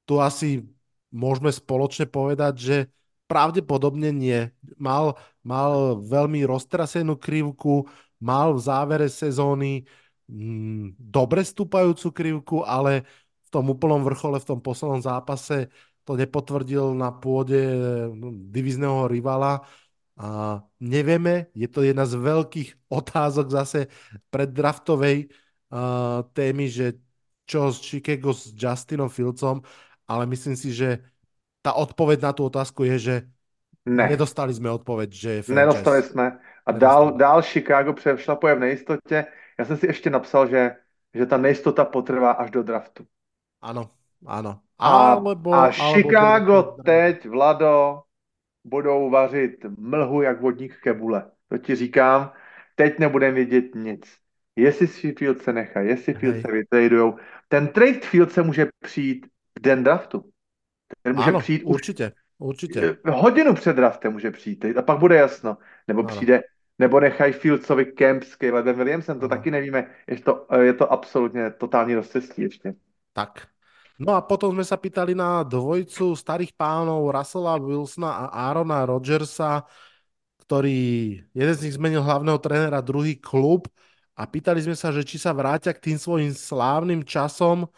tu 0.04 0.20
asi 0.20 0.68
môžeme 1.08 1.48
spoločne 1.48 2.04
povedať, 2.04 2.54
že 2.60 2.76
pravdepodobne 3.24 4.12
nie. 4.12 4.52
Mal, 4.76 5.16
mal 5.40 5.96
veľmi 5.96 6.44
roztrasenú 6.44 7.16
krivku, 7.16 7.88
mal 8.20 8.52
v 8.52 8.60
závere 8.60 9.08
sezóny 9.08 9.88
mm, 9.88 10.09
dobre 10.98 11.42
stúpajúcu 11.42 12.08
krivku, 12.14 12.56
ale 12.62 13.02
v 13.46 13.48
tom 13.50 13.66
úplnom 13.70 14.06
vrchole, 14.06 14.38
v 14.38 14.48
tom 14.54 14.60
poslednom 14.62 15.02
zápase 15.02 15.66
to 16.06 16.14
nepotvrdil 16.14 16.94
na 16.94 17.10
pôde 17.10 17.60
no, 18.14 18.30
divizného 18.30 19.10
rivala 19.10 19.66
A 20.20 20.60
nevieme, 20.84 21.48
je 21.56 21.64
to 21.64 21.80
jedna 21.80 22.04
z 22.04 22.20
veľkých 22.20 22.92
otázok 22.92 23.46
zase 23.48 23.88
preddraftovej 24.28 25.32
uh, 25.72 26.28
témy, 26.36 26.68
že 26.68 27.00
čo 27.48 27.72
z 27.72 27.80
Chicago 27.80 28.36
s 28.36 28.52
Justinom 28.52 29.08
Fieldsom, 29.08 29.64
ale 30.04 30.28
myslím 30.28 30.60
si, 30.60 30.76
že 30.76 31.00
tá 31.64 31.72
odpoveď 31.72 32.20
na 32.20 32.32
tú 32.36 32.44
otázku 32.44 32.84
je, 32.84 32.96
že 33.00 33.16
ne. 33.88 34.12
nedostali 34.12 34.52
sme 34.52 34.68
odpoveď, 34.68 35.08
že 35.08 35.30
je 35.30 35.42
franchise. 35.42 35.56
Nedostali 35.56 36.02
jsme. 36.02 36.26
A 36.66 36.70
dál, 36.72 37.16
dál 37.16 37.42
Chicago 37.42 37.92
přešlapuje 37.92 38.54
v 38.54 38.60
nejistotě. 38.60 39.26
Já 39.60 39.66
jsem 39.66 39.76
si 39.76 39.86
ještě 39.86 40.10
napsal, 40.10 40.48
že, 40.48 40.76
že 41.14 41.26
ta 41.26 41.36
nejistota 41.36 41.84
potrvá 41.84 42.30
až 42.30 42.50
do 42.50 42.62
draftu. 42.62 43.06
Ano, 43.60 43.90
ano. 44.26 44.60
A, 44.78 44.88
alebo, 44.88 45.54
a 45.54 45.70
Chicago 45.70 46.52
alebo... 46.52 46.82
teď, 46.82 47.28
Vlado, 47.28 48.02
budou 48.64 49.10
vařit 49.10 49.64
mlhu 49.78 50.22
jak 50.22 50.40
vodník 50.40 50.80
kebule. 50.82 51.30
To 51.48 51.58
ti 51.58 51.74
říkám, 51.74 52.32
teď 52.74 52.98
nebudeme 52.98 53.34
vědět 53.34 53.74
nic. 53.74 54.16
Jestli 54.56 54.86
si 54.86 55.12
Field 55.12 55.42
se 55.42 55.52
nechá, 55.52 55.80
jestli 55.80 56.14
Field 56.14 56.34
Hej. 56.34 56.42
se 56.42 56.52
vytradujou. 56.52 57.16
Ten 57.48 57.68
trade 57.68 58.00
Field 58.00 58.32
se 58.32 58.42
může 58.42 58.68
přijít 58.78 59.26
v 59.58 59.62
den 59.62 59.84
draftu. 59.84 60.30
Ten 61.02 61.16
může 61.16 61.30
ano, 61.30 61.38
přijít 61.38 61.62
určitě, 61.64 62.12
určitě. 62.38 62.96
Hodinu 63.04 63.54
před 63.54 63.76
draftem 63.76 64.12
může 64.12 64.30
přijít 64.30 64.64
a 64.76 64.82
pak 64.82 64.98
bude 64.98 65.16
jasno. 65.16 65.58
Nebo 65.88 66.00
ano. 66.00 66.08
přijde, 66.08 66.42
nebo 66.80 67.00
nechají 67.00 67.32
Fieldsovi 67.32 67.92
kemp 67.92 68.24
s 68.24 68.36
Calebem 68.36 68.76
Williamsem, 68.76 69.20
to 69.20 69.28
ano. 69.28 69.36
taky 69.36 69.50
nevíme. 69.50 69.86
Je 70.08 70.20
to, 70.20 70.46
je 70.60 70.72
to 70.72 70.92
absolutně 70.92 71.50
totální 71.50 71.94
rozcestí 71.94 72.42
ještě. 72.42 72.74
Tak, 73.12 73.46
No 74.00 74.16
a 74.16 74.24
potom 74.24 74.56
sme 74.56 74.64
sa 74.64 74.80
pýtali 74.80 75.12
na 75.12 75.44
dvojicu 75.44 76.16
starých 76.16 76.56
pánov 76.56 77.12
Russella 77.12 77.60
Wilsona 77.60 78.32
a 78.32 78.48
Arona 78.48 78.88
Rodgersa, 78.88 79.68
ktorý 80.40 81.20
jeden 81.36 81.54
z 81.54 81.62
nich 81.68 81.76
zmenil 81.76 82.00
hlavného 82.00 82.40
trénera, 82.40 82.80
druhý 82.80 83.20
klub 83.20 83.68
a 84.16 84.24
pýtali 84.24 84.64
sme 84.64 84.72
sa, 84.72 84.88
že 84.88 85.04
či 85.04 85.20
sa 85.20 85.36
vrátia 85.36 85.76
k 85.76 85.92
tým 85.92 86.00
svojim 86.00 86.32
slávnym 86.32 87.04
časom, 87.04 87.68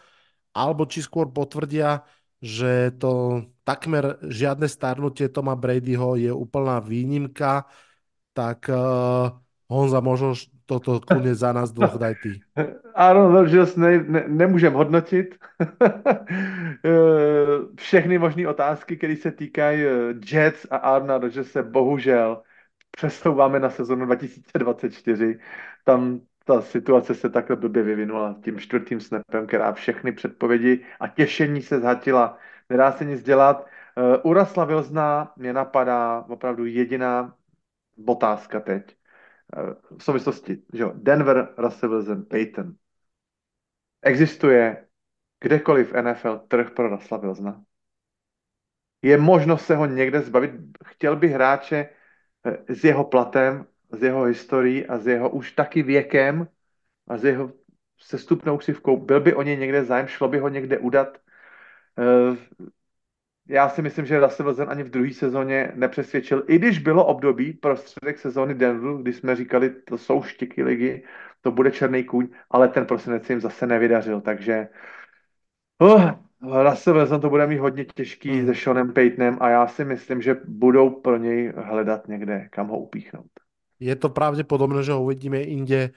alebo 0.55 0.87
či 0.87 1.03
skôr 1.03 1.27
potvrdia, 1.27 2.07
že 2.39 2.95
to 2.95 3.43
takmer 3.67 4.15
žiadne 4.23 4.71
starnutie 4.71 5.27
Toma 5.27 5.59
Bradyho 5.59 6.15
je 6.15 6.31
úplná 6.31 6.79
výnimka, 6.79 7.67
tak 8.33 8.69
uh, 8.69 9.29
Honza, 9.69 10.01
možno 10.01 10.33
toto 10.65 11.01
kľudne 11.01 11.33
za 11.33 11.53
nás 11.53 11.73
dvoch 11.73 11.97
daj 11.97 12.15
ty. 12.21 12.31
Ano, 12.93 13.33
Rodgers 13.33 13.75
ne, 13.75 14.05
ne, 14.05 14.23
nemůžem 14.27 14.73
hodnotit. 14.73 15.35
Všechny 17.75 18.17
možné 18.17 18.47
otázky, 18.47 18.97
které 18.97 19.15
se 19.15 19.31
týkají 19.31 19.81
eh, 19.81 19.89
Jets 20.29 20.67
a 20.69 20.77
Arna 20.77 21.19
se 21.41 21.63
bohužel 21.63 22.41
přesouváme 22.91 23.59
na 23.59 23.69
sezonu 23.69 24.05
2024. 24.05 25.39
Tam 25.83 26.21
ta 26.45 26.61
situace 26.61 27.15
se 27.15 27.29
takhle 27.29 27.55
blbě 27.55 27.83
vyvinula 27.83 28.35
tím 28.43 28.59
čtvrtým 28.59 28.99
snapem, 28.99 29.47
která 29.47 29.73
všechny 29.73 30.11
předpovědi 30.11 30.85
a 30.99 31.07
těšení 31.07 31.61
se 31.61 31.79
zhatila. 31.79 32.37
Nedá 32.69 32.91
se 32.91 33.05
nic 33.05 33.23
dělat. 33.23 33.65
Urasla 34.23 34.65
Vilzna 34.65 35.33
mě 35.37 35.53
napadá 35.53 36.25
opravdu 36.29 36.65
jediná 36.65 37.33
otázka 38.07 38.59
teď 38.59 38.95
v 39.97 40.03
souvislosti, 40.03 40.61
že 40.73 40.83
jo, 40.83 40.91
Denver, 40.95 41.53
Russell 41.57 41.91
Wilson, 41.91 42.25
Peyton. 42.25 42.75
Existuje 44.01 44.87
kdekoliv 45.39 45.93
NFL 45.93 46.39
trh 46.47 46.71
pro 46.71 46.89
Russella 46.89 47.21
Wilsona? 47.21 47.63
Je 49.01 49.17
možnost 49.17 49.65
se 49.65 49.75
ho 49.75 49.85
někde 49.85 50.21
zbavit? 50.21 50.51
Chtěl 50.85 51.15
by 51.15 51.27
hráče 51.27 51.89
eh, 52.45 52.75
s 52.75 52.83
jeho 52.83 53.03
platem, 53.03 53.65
s 53.91 54.03
jeho 54.03 54.23
historií 54.23 54.87
a 54.87 54.97
s 54.97 55.07
jeho 55.07 55.29
už 55.29 55.51
taky 55.51 55.83
věkem 55.83 56.47
a 57.07 57.17
s 57.17 57.23
jeho 57.23 57.53
sestupnou 57.97 58.57
křivkou. 58.57 58.97
Byl 58.97 59.21
by 59.21 59.33
o 59.33 59.41
něj 59.41 59.57
někde 59.57 59.83
zájem, 59.83 60.07
šlo 60.07 60.27
by 60.27 60.39
ho 60.39 60.49
někde 60.49 60.77
udat? 60.77 61.17
Já 63.47 63.69
si 63.69 63.81
myslím, 63.81 64.05
že 64.05 64.19
Russell 64.19 64.45
Wilson 64.45 64.69
ani 64.69 64.83
v 64.83 64.89
druhé 64.89 65.13
sezóně 65.13 65.71
nepřesvědčil, 65.75 66.43
i 66.47 66.57
když 66.57 66.79
bylo 66.79 67.05
období 67.05 67.53
prostředek 67.53 68.19
sezóny 68.19 68.53
Denveru, 68.53 68.97
kdy 68.97 69.13
jsme 69.13 69.35
říkali, 69.35 69.69
to 69.69 69.97
jsou 69.97 70.23
štiky 70.23 70.63
ligy, 70.63 71.03
to 71.41 71.51
bude 71.51 71.71
černý 71.71 72.03
kůň, 72.03 72.27
ale 72.49 72.67
ten 72.67 72.85
prosinec 72.85 73.29
jim 73.29 73.41
zase 73.41 73.67
nevydařil, 73.67 74.21
takže 74.21 74.67
uh, 75.79 76.11
Russell 76.43 76.97
Wilson 76.97 77.21
to 77.21 77.29
bude 77.29 77.47
mít 77.47 77.57
hodně 77.57 77.85
těžký 77.85 78.29
hmm. 78.29 78.47
se 78.47 78.55
Seanem 78.55 78.93
Paytonem 78.93 79.37
a 79.41 79.49
já 79.49 79.67
si 79.67 79.85
myslím, 79.85 80.21
že 80.21 80.35
budou 80.47 80.89
pro 80.89 81.17
něj 81.17 81.53
hledat 81.55 82.07
někde, 82.07 82.47
kam 82.51 82.67
ho 82.67 82.79
upíchnout. 82.79 83.31
Je 83.79 83.95
to 83.95 84.09
pravděpodobné, 84.09 84.83
že 84.83 84.91
ho 84.91 85.03
uvidíme 85.03 85.41
inde. 85.41 85.89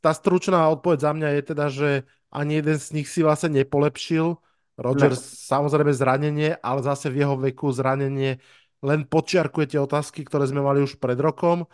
Ta 0.00 0.14
stručná 0.14 0.68
odpověď 0.68 1.00
za 1.00 1.12
mě 1.12 1.26
je 1.26 1.42
teda, 1.42 1.68
že 1.68 2.02
ani 2.32 2.54
jeden 2.54 2.78
z 2.78 2.92
nich 2.92 3.08
si 3.08 3.22
vlastně 3.22 3.48
nepolepšil, 3.48 4.36
Rodgers 4.74 5.22
no. 5.22 5.26
samozrejme 5.54 5.92
zranenie, 5.94 6.50
ale 6.58 6.80
zase 6.82 7.10
v 7.10 7.22
jeho 7.22 7.38
veku 7.38 7.70
zranenie 7.70 8.42
len 8.84 9.08
podčiarkuje 9.08 9.74
tie 9.74 9.80
otázky, 9.80 10.26
ktoré 10.26 10.44
sme 10.44 10.60
mali 10.60 10.84
už 10.84 11.00
pred 11.00 11.16
rokom. 11.16 11.64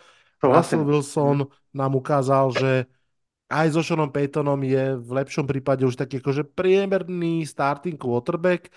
To 0.41 0.55
Russell 0.55 0.87
Wilson 0.87 1.49
nám 1.75 1.93
ukázal, 1.99 2.55
že 2.55 2.73
aj 3.51 3.67
so 3.75 3.83
Seanom 3.83 4.15
Paytonom 4.15 4.63
je 4.63 4.95
v 4.95 5.11
lepšom 5.11 5.45
prípade 5.45 5.83
už 5.83 5.99
taký 5.99 6.23
akože 6.23 6.47
priemerný 6.55 7.43
starting 7.43 7.99
quarterback. 7.99 8.71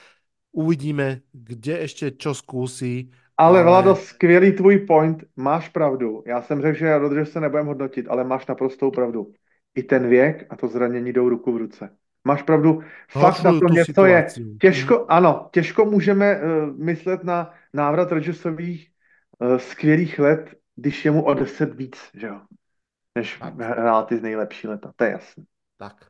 Uvidíme, 0.49 1.21
kde 1.29 1.85
ešte 1.85 2.17
čo 2.17 2.33
skúsi. 2.33 3.13
Ale, 3.37 3.61
ale... 3.61 3.69
Vlado, 3.69 3.95
skvělý 3.95 4.51
tvůj 4.51 4.77
point, 4.89 5.23
máš 5.35 5.69
pravdu. 5.69 6.23
Já 6.25 6.41
jsem 6.41 6.61
řekl, 6.61 6.77
že 6.77 6.97
Rodgers 6.97 7.31
se 7.31 7.39
nebudem 7.39 7.65
hodnotit, 7.65 8.05
ale 8.09 8.23
máš 8.23 8.47
naprostou 8.47 8.91
pravdu. 8.91 9.33
I 9.75 9.83
ten 9.83 10.09
věk 10.09 10.45
a 10.49 10.55
to 10.55 10.67
zranění 10.67 11.13
jdou 11.13 11.29
ruku 11.29 11.53
v 11.53 11.57
ruce. 11.57 11.89
Máš 12.23 12.43
pravdu, 12.43 12.81
fakt 13.09 13.43
na 13.43 13.59
to 13.59 13.67
něco 13.67 14.05
je. 14.05 14.27
Těžko, 14.61 15.05
ano, 15.09 15.49
těžko 15.51 15.85
můžeme 15.85 16.41
uh, 16.41 16.77
myslet 16.77 17.23
na 17.23 17.53
návrat 17.73 18.11
Rodgersových 18.11 18.91
uh, 19.39 19.57
skvělých 19.57 20.19
let, 20.19 20.55
když 20.75 21.05
je 21.05 21.11
mu 21.11 21.25
o 21.25 21.33
deset 21.33 21.73
víc, 21.73 21.97
že 22.13 22.27
jo, 22.27 22.41
než 23.15 23.41
hrál 23.59 24.05
ty 24.05 24.17
z 24.17 24.21
nejlepší 24.21 24.67
leta, 24.67 24.91
to 24.95 25.03
je 25.03 25.11
jasné. 25.11 25.43
Tak, 25.77 26.05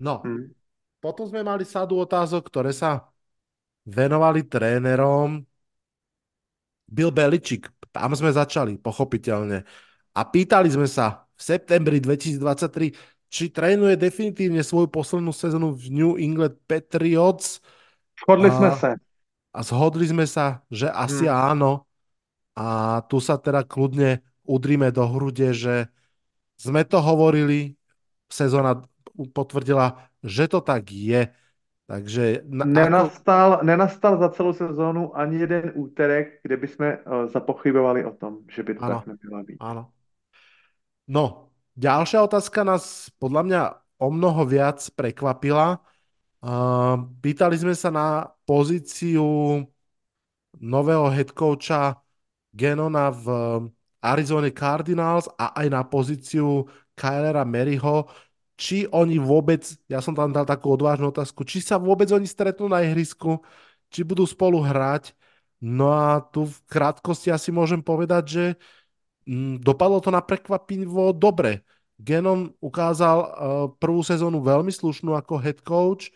no, 0.00 0.22
hmm. 0.24 0.52
potom 1.00 1.28
jsme 1.28 1.42
mali 1.42 1.64
sadu 1.64 1.96
otázok, 1.96 2.46
které 2.46 2.72
se 2.72 2.86
venovali 3.86 4.42
trénerom. 4.42 5.42
Bill 6.88 7.10
Beličik, 7.10 7.66
tam 7.92 8.16
jsme 8.16 8.32
začali, 8.32 8.78
pochopitelně. 8.78 9.64
A 10.14 10.24
pýtali 10.24 10.70
jsme 10.70 10.88
se 10.88 11.02
v 11.36 11.44
septembri 11.44 12.00
2023, 12.00 12.92
či 13.26 13.50
trénuje 13.50 13.98
definitívne 13.98 14.62
svoju 14.62 14.86
poslednú 14.86 15.34
sezonu 15.34 15.74
v 15.74 15.84
New 15.90 16.12
England 16.16 16.56
Patriots. 16.66 17.60
Shodli 18.16 18.50
sme 18.50 18.70
sa. 18.74 18.94
A 19.56 19.58
zhodli 19.64 20.06
sme 20.06 20.26
sa, 20.28 20.62
že 20.68 20.86
asi 20.92 21.26
hmm. 21.26 21.36
áno. 21.52 21.88
A 22.56 23.00
tu 23.04 23.20
sa 23.20 23.36
teda 23.36 23.64
kľudne 23.64 24.24
udrime 24.46 24.88
do 24.94 25.04
hrude, 25.04 25.52
že 25.52 25.90
sme 26.56 26.86
to 26.88 27.02
hovorili, 27.04 27.76
sezóna 28.32 28.80
potvrdila, 29.36 30.08
že 30.24 30.48
to 30.48 30.64
tak 30.64 30.88
je. 30.88 31.28
Takže 31.86 32.42
na, 32.50 32.66
nenastal, 32.66 33.62
ako... 33.62 33.64
nenastal 33.64 34.18
za 34.18 34.28
celou 34.34 34.50
sezónu 34.50 35.14
ani 35.14 35.38
jeden 35.38 35.70
úterek, 35.78 36.42
kde 36.42 36.56
by 36.58 36.66
sme 36.66 36.88
uh, 36.98 37.30
zapochybovali 37.30 38.02
o 38.02 38.12
tom, 38.18 38.42
že 38.50 38.66
by 38.66 38.74
to 38.74 38.82
ano, 38.82 38.94
tak 38.98 39.06
nemělo 39.06 39.44
být. 39.44 39.58
Ano. 39.60 39.82
No, 41.06 41.45
Ďalšia 41.76 42.24
otázka 42.24 42.64
nás 42.64 43.12
podľa 43.20 43.42
mňa 43.44 43.62
o 44.00 44.08
mnoho 44.08 44.48
viac 44.48 44.80
prekvapila. 44.96 45.76
Pýtali 47.20 47.56
sme 47.60 47.76
sa 47.76 47.92
na 47.92 48.32
pozíciu 48.48 49.60
nového 50.56 51.06
head 51.12 51.36
coacha 51.36 52.00
Genona 52.56 53.12
v 53.12 53.26
Arizona 54.00 54.48
Cardinals 54.48 55.28
a 55.36 55.52
aj 55.52 55.66
na 55.68 55.84
pozíciu 55.84 56.64
Kylera 56.96 57.44
Maryho, 57.44 58.08
či 58.56 58.88
oni 58.88 59.20
vôbec, 59.20 59.68
ja 59.84 60.00
som 60.00 60.16
tam 60.16 60.32
dal 60.32 60.48
takú 60.48 60.72
odvážnu 60.72 61.12
otázku, 61.12 61.44
či 61.44 61.60
sa 61.60 61.76
vôbec 61.76 62.08
oni 62.08 62.24
stretnú 62.24 62.72
na 62.72 62.80
ihrisku, 62.80 63.44
či 63.92 64.00
budú 64.00 64.24
spolu 64.24 64.64
hrať. 64.64 65.12
No 65.60 65.92
a 65.92 66.24
tu 66.24 66.48
v 66.48 66.56
krátkosti 66.72 67.28
asi 67.28 67.52
môžem 67.52 67.84
povedať, 67.84 68.24
že 68.24 68.44
dopadlo 69.60 69.98
to 69.98 70.14
na 70.14 70.22
prekvapivo 70.22 71.10
dobre. 71.10 71.66
Genon 71.96 72.52
ukázal 72.60 73.18
uh, 73.18 73.28
prvú 73.74 74.04
sezónu 74.04 74.44
veľmi 74.44 74.70
slušnú 74.70 75.16
ako 75.16 75.34
head 75.40 75.60
coach. 75.64 76.12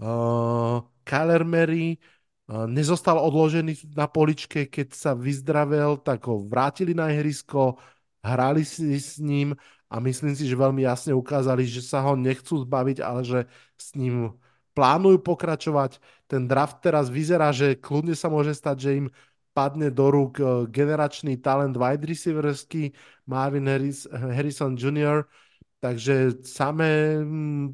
Uh, 0.00 0.82
Kyler 1.04 1.44
Mary 1.44 2.00
uh, 2.48 2.64
nezostal 2.64 3.20
odložený 3.20 3.94
na 3.94 4.08
poličke, 4.08 4.66
keď 4.66 4.96
sa 4.96 5.12
vyzdravel, 5.12 6.00
tak 6.00 6.24
ho 6.26 6.42
vrátili 6.48 6.96
na 6.96 7.12
ihrisko, 7.12 7.76
hrali 8.24 8.64
si 8.64 8.96
s 8.96 9.20
ním 9.20 9.52
a 9.88 10.00
myslím 10.00 10.32
si, 10.32 10.48
že 10.48 10.56
veľmi 10.56 10.84
jasne 10.84 11.12
ukázali, 11.12 11.64
že 11.64 11.84
sa 11.84 12.04
ho 12.04 12.16
nechcú 12.16 12.64
zbaviť, 12.64 12.98
ale 13.04 13.20
že 13.24 13.40
s 13.76 13.92
ním 13.96 14.32
plánujú 14.72 15.20
pokračovať. 15.20 16.00
Ten 16.24 16.48
draft 16.48 16.80
teraz 16.80 17.12
vyzerá, 17.12 17.52
že 17.52 17.76
kľudne 17.76 18.16
sa 18.16 18.32
môže 18.32 18.52
stať, 18.56 18.76
že 18.80 18.90
im 19.04 19.06
spadne 19.58 19.90
do 19.90 20.06
rúk 20.06 20.38
generačný 20.70 21.42
talent 21.42 21.74
wide 21.74 22.06
receiversky 22.06 22.94
Marvin 23.26 23.66
Harris, 23.66 24.06
Harrison 24.06 24.78
Jr., 24.78 25.26
takže 25.82 26.30
samé 26.46 27.18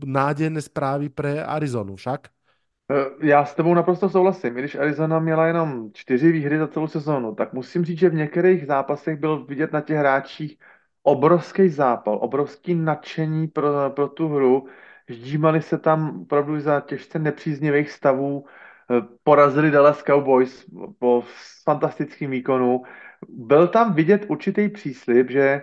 nádejné 0.04 0.62
zprávy 0.64 1.08
pre 1.08 1.44
Arizonu 1.44 1.96
však. 1.96 2.28
Eh, 2.90 3.26
já 3.26 3.44
s 3.44 3.54
tebou 3.54 3.74
naprosto 3.74 4.08
souhlasím. 4.08 4.54
Když 4.54 4.74
Arizona 4.74 5.18
měla 5.18 5.46
jenom 5.46 5.90
čtyři 5.92 6.32
výhry 6.32 6.58
za 6.58 6.68
celou 6.68 6.86
sezónu, 6.86 7.34
tak 7.34 7.52
musím 7.52 7.84
říct, 7.84 7.98
že 7.98 8.08
v 8.08 8.14
některých 8.14 8.66
zápasech 8.66 9.20
byl 9.20 9.44
vidět 9.44 9.72
na 9.72 9.80
těch 9.80 9.96
hráčích 9.96 10.56
obrovský 11.02 11.68
zápal, 11.68 12.18
obrovský 12.22 12.74
nadšení 12.74 13.48
pro, 13.48 13.90
pro 13.90 14.08
tu 14.08 14.28
hru. 14.28 14.66
Ždímali 15.08 15.62
se 15.62 15.78
tam 15.78 16.20
opravdu 16.20 16.60
za 16.60 16.80
těžce 16.80 17.18
nepříznivých 17.18 17.90
stavů, 17.90 18.44
porazili 19.22 19.70
Dallas 19.70 20.02
Cowboys 20.02 20.66
po 20.98 21.24
fantastickém 21.64 22.30
výkonu. 22.30 22.82
Byl 23.28 23.68
tam 23.68 23.94
vidět 23.94 24.26
určitý 24.28 24.68
příslip, 24.68 25.30
že 25.30 25.40
e, 25.40 25.62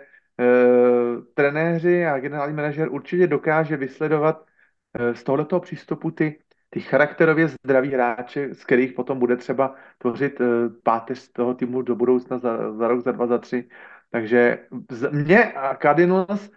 trenéři 1.33 2.05
a 2.05 2.19
generální 2.19 2.55
manažer 2.55 2.89
určitě 2.91 3.27
dokáže 3.27 3.77
vysledovat 3.77 4.45
e, 4.93 5.15
z 5.15 5.23
tohoto 5.23 5.59
přístupu 5.59 6.11
ty 6.11 6.39
ty 6.73 6.79
charakterově 6.79 7.47
zdraví 7.47 7.89
hráče, 7.89 8.53
z 8.53 8.63
kterých 8.63 8.93
potom 8.93 9.19
bude 9.19 9.37
třeba 9.37 9.75
tvořit 9.97 10.39
uh, 10.39 10.47
páteř 10.83 11.31
toho 11.31 11.53
týmu 11.53 11.81
do 11.81 11.95
budoucna 11.95 12.37
za, 12.37 12.73
za 12.73 12.87
rok, 12.87 13.03
za 13.03 13.11
dva, 13.11 13.27
za 13.27 13.37
tři. 13.37 13.69
Takže 14.11 14.67
z, 14.91 15.11
mě 15.11 15.53
a 15.53 15.75
Cardinals 15.75 16.51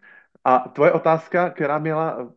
a 0.45 0.59
tvoje 0.59 0.93
otázka, 0.93 1.51
která 1.51 1.79
měla 1.79 2.31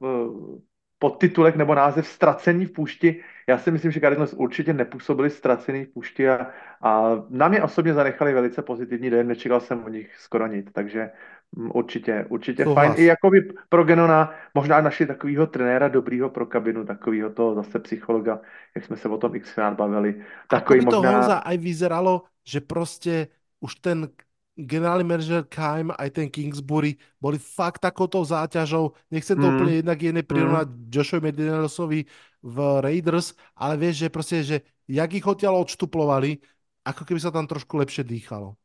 podtitulek 0.99 1.55
nebo 1.55 1.75
název 1.75 2.07
Ztracení 2.07 2.65
v 2.65 2.71
půšti, 2.71 3.23
já 3.47 3.57
si 3.57 3.71
myslím, 3.71 3.91
že 3.91 3.99
Cardinals 3.99 4.33
určitě 4.33 4.73
nepůsobili 4.73 5.29
ztracený 5.29 5.85
v 5.85 5.89
půšti 5.89 6.29
a, 6.29 6.47
a 6.81 7.03
na 7.29 7.47
mě 7.47 7.63
osobně 7.63 7.93
zanechali 7.93 8.33
velice 8.33 8.61
pozitivní 8.61 9.09
dojem, 9.09 9.27
nečekal 9.27 9.59
jsem 9.59 9.83
o 9.83 9.89
nich 9.89 10.15
skoro 10.17 10.47
nic, 10.47 10.67
takže 10.71 11.11
Mm, 11.55 11.71
určitě, 11.73 12.25
určitě 12.29 12.63
Souhlas. 12.63 12.87
fajn. 12.87 13.01
I 13.01 13.05
jako 13.05 13.29
by 13.29 13.41
pro 13.69 13.83
Genona 13.83 14.33
možná 14.53 14.81
našli 14.81 15.05
takového 15.05 15.47
trenéra 15.47 15.87
dobrýho 15.87 16.29
pro 16.29 16.45
kabinu, 16.45 16.85
takového 16.85 17.29
toho 17.29 17.55
zase 17.55 17.79
psychologa, 17.79 18.39
jak 18.75 18.85
jsme 18.85 18.97
se 18.97 19.09
o 19.09 19.17
tom 19.17 19.39
xkrát 19.39 19.73
bavili. 19.73 20.23
Takový 20.49 20.79
Ako 20.79 20.91
by 20.91 20.95
možná... 20.95 21.11
to 21.11 21.17
Honza 21.17 21.37
aj 21.37 21.57
vyzeralo, 21.57 22.23
že 22.47 22.61
prostě 22.61 23.27
už 23.59 23.75
ten 23.75 24.09
generálny 24.57 25.05
manažer 25.05 25.45
Kime 25.45 25.93
aj 25.93 26.09
ten 26.09 26.27
Kingsbury 26.33 26.97
boli 27.21 27.37
fakt 27.37 27.85
takouto 27.85 28.25
záťažou. 28.25 28.97
Nechcem 29.13 29.37
to 29.37 29.45
mm. 29.45 29.53
úplne 29.53 29.73
jednak 29.79 30.01
jedné 30.01 30.21
prirovnať 30.25 30.67
mm. 30.67 30.77
Joshovi 30.89 31.21
Medinelsovi 31.21 31.99
v 32.41 32.57
Raiders, 32.81 33.33
ale 33.55 33.77
vieš, 33.77 33.95
že 33.97 34.09
prostě, 34.09 34.43
že 34.43 34.61
jak 34.87 35.13
ich 35.13 35.27
odtiaľ 35.27 35.67
odštuplovali, 35.67 36.39
ako 36.85 37.03
keby 37.05 37.19
sa 37.19 37.31
tam 37.31 37.47
trošku 37.47 37.77
lepšie 37.77 38.03
dýchalo. 38.03 38.55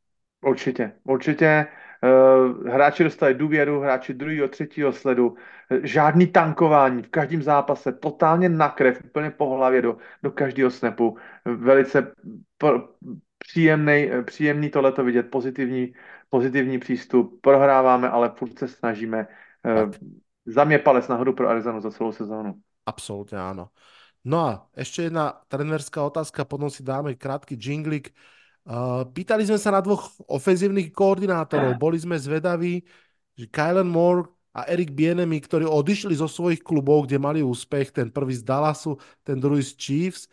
Určitě, 0.44 0.92
určitě. 1.04 1.66
Uh, 2.02 2.66
hráči 2.66 3.04
dostali 3.04 3.34
důvěru, 3.34 3.80
hráči 3.80 4.14
druhého, 4.14 4.48
třetího 4.48 4.92
sledu, 4.92 5.36
žádný 5.82 6.26
tankování 6.26 7.02
v 7.02 7.08
každém 7.08 7.42
zápase, 7.42 7.92
totálně 7.92 8.48
na 8.48 8.68
krev, 8.68 9.04
úplně 9.04 9.30
po 9.30 9.54
hlavě 9.54 9.82
do, 9.82 9.96
do 10.22 10.30
každého 10.30 10.70
snapu. 10.70 11.16
Velice 11.44 12.12
příjemný, 13.42 14.10
příjemný 14.24 14.70
tohleto 14.70 15.04
vidět, 15.04 15.30
pozitivní, 15.30 15.94
pozitivní 16.28 16.78
přístup. 16.78 17.40
Prohráváme, 17.40 18.10
ale 18.10 18.32
furt 18.38 18.58
se 18.58 18.68
snažíme. 18.68 19.26
Uh, 19.66 19.90
za 20.46 20.64
mě 20.64 20.78
palec 20.78 21.08
nahoru 21.08 21.32
pro 21.32 21.48
Arizonu 21.48 21.80
za 21.80 21.90
celou 21.90 22.12
sezónu. 22.12 22.54
Absolutně 22.86 23.38
ano. 23.38 23.68
No 24.24 24.38
a 24.40 24.66
ještě 24.76 25.02
jedna 25.02 25.42
trenerská 25.48 26.02
otázka, 26.02 26.44
potom 26.44 26.70
si 26.70 26.82
dáme 26.82 27.14
krátký 27.14 27.58
jinglik. 27.58 28.14
Uh, 28.62 29.02
pýtali 29.10 29.42
sme 29.42 29.58
sa 29.58 29.74
na 29.74 29.82
dvoch 29.82 30.14
ofenzívnych 30.30 30.94
koordinátorov. 30.94 31.82
Boli 31.82 31.98
sme 31.98 32.14
zvedaví, 32.14 32.86
že 33.34 33.50
Kylan 33.50 33.90
Moore 33.90 34.30
a 34.54 34.70
Erik 34.70 34.94
Bienemy, 34.94 35.42
ktorí 35.42 35.66
odišli 35.66 36.14
zo 36.14 36.30
svojich 36.30 36.62
klubov, 36.62 37.10
kde 37.10 37.18
mali 37.18 37.42
úspech, 37.42 37.90
ten 37.90 38.14
prvý 38.14 38.38
z 38.38 38.46
Dallasu, 38.46 38.94
ten 39.26 39.42
druhý 39.42 39.66
z 39.66 39.74
Chiefs, 39.74 40.30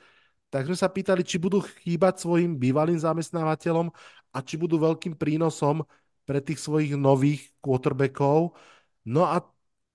tak 0.50 0.66
sme 0.66 0.78
sa 0.78 0.90
pýtali, 0.90 1.22
či 1.22 1.38
budú 1.38 1.62
chýbať 1.62 2.26
svojim 2.26 2.58
bývalým 2.58 2.98
zamestnávateľom 2.98 3.94
a 4.34 4.38
či 4.42 4.58
budú 4.58 4.82
veľkým 4.82 5.14
prínosom 5.14 5.86
pre 6.26 6.42
tých 6.42 6.62
svojich 6.62 6.94
nových 6.98 7.54
quarterbackov. 7.62 8.58
No 9.06 9.26
a 9.26 9.42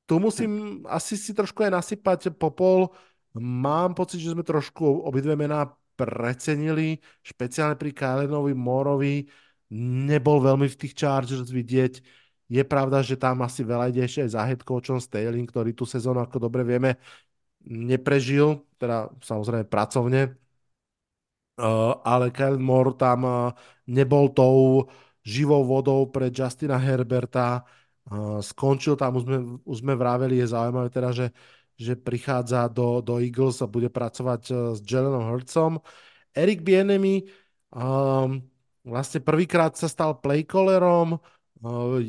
tu 0.07 0.19
musím 0.19 0.83
asi 0.87 1.19
si 1.19 1.35
trošku 1.35 1.62
aj 1.67 1.73
nasypať 1.75 2.21
popol. 2.35 2.95
Mám 3.35 3.99
pocit, 3.99 4.23
že 4.23 4.31
sme 4.31 4.47
trošku 4.47 5.07
obidve 5.07 5.35
mená 5.35 5.75
precenili, 5.95 6.99
špeciálne 7.23 7.79
pri 7.79 7.90
Kylenovi 7.95 8.55
Morovi, 8.55 9.27
nebol 9.75 10.43
veľmi 10.43 10.67
v 10.71 10.79
tých 10.79 10.95
Chargers 10.95 11.51
vidieť. 11.51 12.03
Je 12.51 12.62
pravda, 12.62 13.01
že 13.01 13.17
tam 13.17 13.43
asi 13.43 13.64
veľa 13.64 13.90
ide 13.90 14.05
ešte 14.05 14.29
aj 14.29 14.31
za 14.31 14.43
head 14.47 14.62
coachom 14.62 15.01
Stalin, 15.01 15.47
ktorý 15.49 15.73
tú 15.73 15.88
sezónu, 15.88 16.21
ako 16.21 16.37
dobre 16.47 16.62
vieme, 16.62 17.01
neprežil, 17.64 18.61
teda 18.77 19.09
samozrejme 19.25 19.64
pracovne, 19.64 20.37
ale 22.03 22.35
Kyle 22.35 22.59
Moore 22.59 22.99
tam 22.99 23.21
uh, 23.23 23.55
nebol 23.87 24.31
tou 24.35 24.88
živou 25.23 25.62
vodou 25.62 26.11
pre 26.11 26.29
Justina 26.35 26.77
Herberta, 26.77 27.62
uh, 28.11 28.43
skončil 28.43 28.99
tam, 28.99 29.17
už 29.19 29.23
sme, 29.23 29.38
už 29.62 29.77
sme 29.79 29.95
vraveli, 29.95 30.43
je 30.43 30.51
zaujímavé 30.51 30.90
teda, 30.90 31.11
že 31.14 31.27
že 31.75 31.99
prichádza 31.99 32.71
do, 32.71 33.03
do 33.03 33.19
Eagles 33.19 33.59
a 33.62 33.67
bude 33.71 33.90
pracovať 33.90 34.43
eh, 34.51 34.55
s 34.75 34.81
Jalenom 34.83 35.27
Hurtsom. 35.31 35.83
Eric 36.35 36.67
Bienemy 36.67 37.31
um, 37.71 38.43
vlastne 38.83 39.23
prvýkrát 39.23 39.79
sa 39.79 39.87
stal 39.87 40.19
playcallerom, 40.19 41.23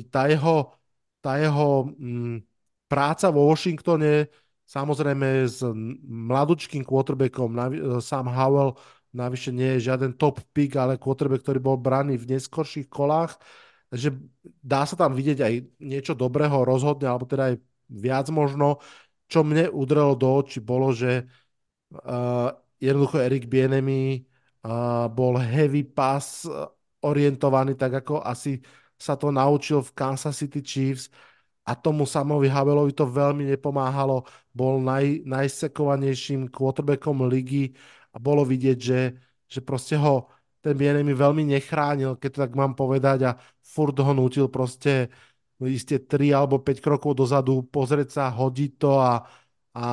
tá 0.09 0.27
jeho, 0.27 0.73
tá 1.21 1.37
jeho 1.37 1.93
um, 1.93 2.41
práca 2.89 3.29
vo 3.29 3.47
Washingtone 3.53 4.27
samozrejme 4.65 5.45
s 5.45 5.61
mladučkým 6.09 6.81
quarterbackom 6.81 7.49
eh, 7.53 7.65
Sam 8.01 8.29
Howell 8.29 8.77
navyše 9.15 9.55
nie 9.55 9.79
je 9.79 9.87
žiaden 9.87 10.19
top 10.19 10.43
pick, 10.51 10.75
ale 10.75 10.99
quarterback, 10.99 11.41
ktorý 11.47 11.59
bol 11.63 11.77
braný 11.79 12.19
v 12.19 12.35
neskorších 12.35 12.91
kolách. 12.91 13.39
Takže 13.87 14.11
dá 14.59 14.83
sa 14.83 14.99
tam 14.99 15.15
vidieť 15.15 15.39
aj 15.39 15.53
niečo 15.79 16.13
dobrého 16.13 16.67
rozhodne, 16.67 17.07
alebo 17.07 17.23
teda 17.23 17.55
aj 17.55 17.55
viac 17.87 18.27
možno 18.33 18.83
čo 19.25 19.41
mne 19.41 19.69
udrelo 19.73 20.13
do 20.13 20.29
očí, 20.29 20.61
bolo, 20.61 20.93
že 20.93 21.25
uh, 21.25 22.49
jednoducho 22.77 23.17
Erik 23.21 23.49
Bienemy 23.49 24.21
uh, 24.65 25.09
bol 25.09 25.37
heavy 25.41 25.81
pass 25.81 26.45
orientovaný, 27.01 27.73
tak 27.77 28.05
ako 28.05 28.21
asi 28.21 28.61
sa 28.95 29.17
to 29.17 29.33
naučil 29.33 29.81
v 29.81 29.91
Kansas 29.97 30.37
City 30.37 30.61
Chiefs 30.61 31.11
a 31.65 31.73
tomu 31.73 32.05
Samovi 32.05 32.45
Havelovi 32.45 32.93
to 32.93 33.09
veľmi 33.09 33.49
nepomáhalo. 33.49 34.23
Bol 34.53 34.79
naj, 34.85 35.25
najsekovanejším 35.25 36.53
quarterbackom 36.53 37.25
ligy 37.25 37.73
a 38.15 38.17
bolo 38.17 38.47
vidieť, 38.47 38.77
že, 38.79 39.01
že 39.45 39.59
proste 39.59 39.99
ho 39.99 40.31
ten 40.63 40.73
Bienemy 40.73 41.11
veľmi 41.13 41.43
nechránil, 41.51 42.17
keď 42.17 42.29
to 42.31 42.39
tak 42.47 42.53
mám 42.55 42.73
povedať 42.73 43.19
a 43.27 43.31
furt 43.61 43.93
ho 43.99 44.13
nutil 44.15 44.47
proste 44.47 45.11
iste 45.61 45.99
3 46.01 46.31
alebo 46.31 46.63
5 46.63 46.79
krokov 46.79 47.19
dozadu, 47.19 47.67
pozrieť 47.67 48.09
sa, 48.15 48.33
hodiť 48.33 48.71
to 48.79 48.91
a, 48.97 49.13
a 49.75 49.85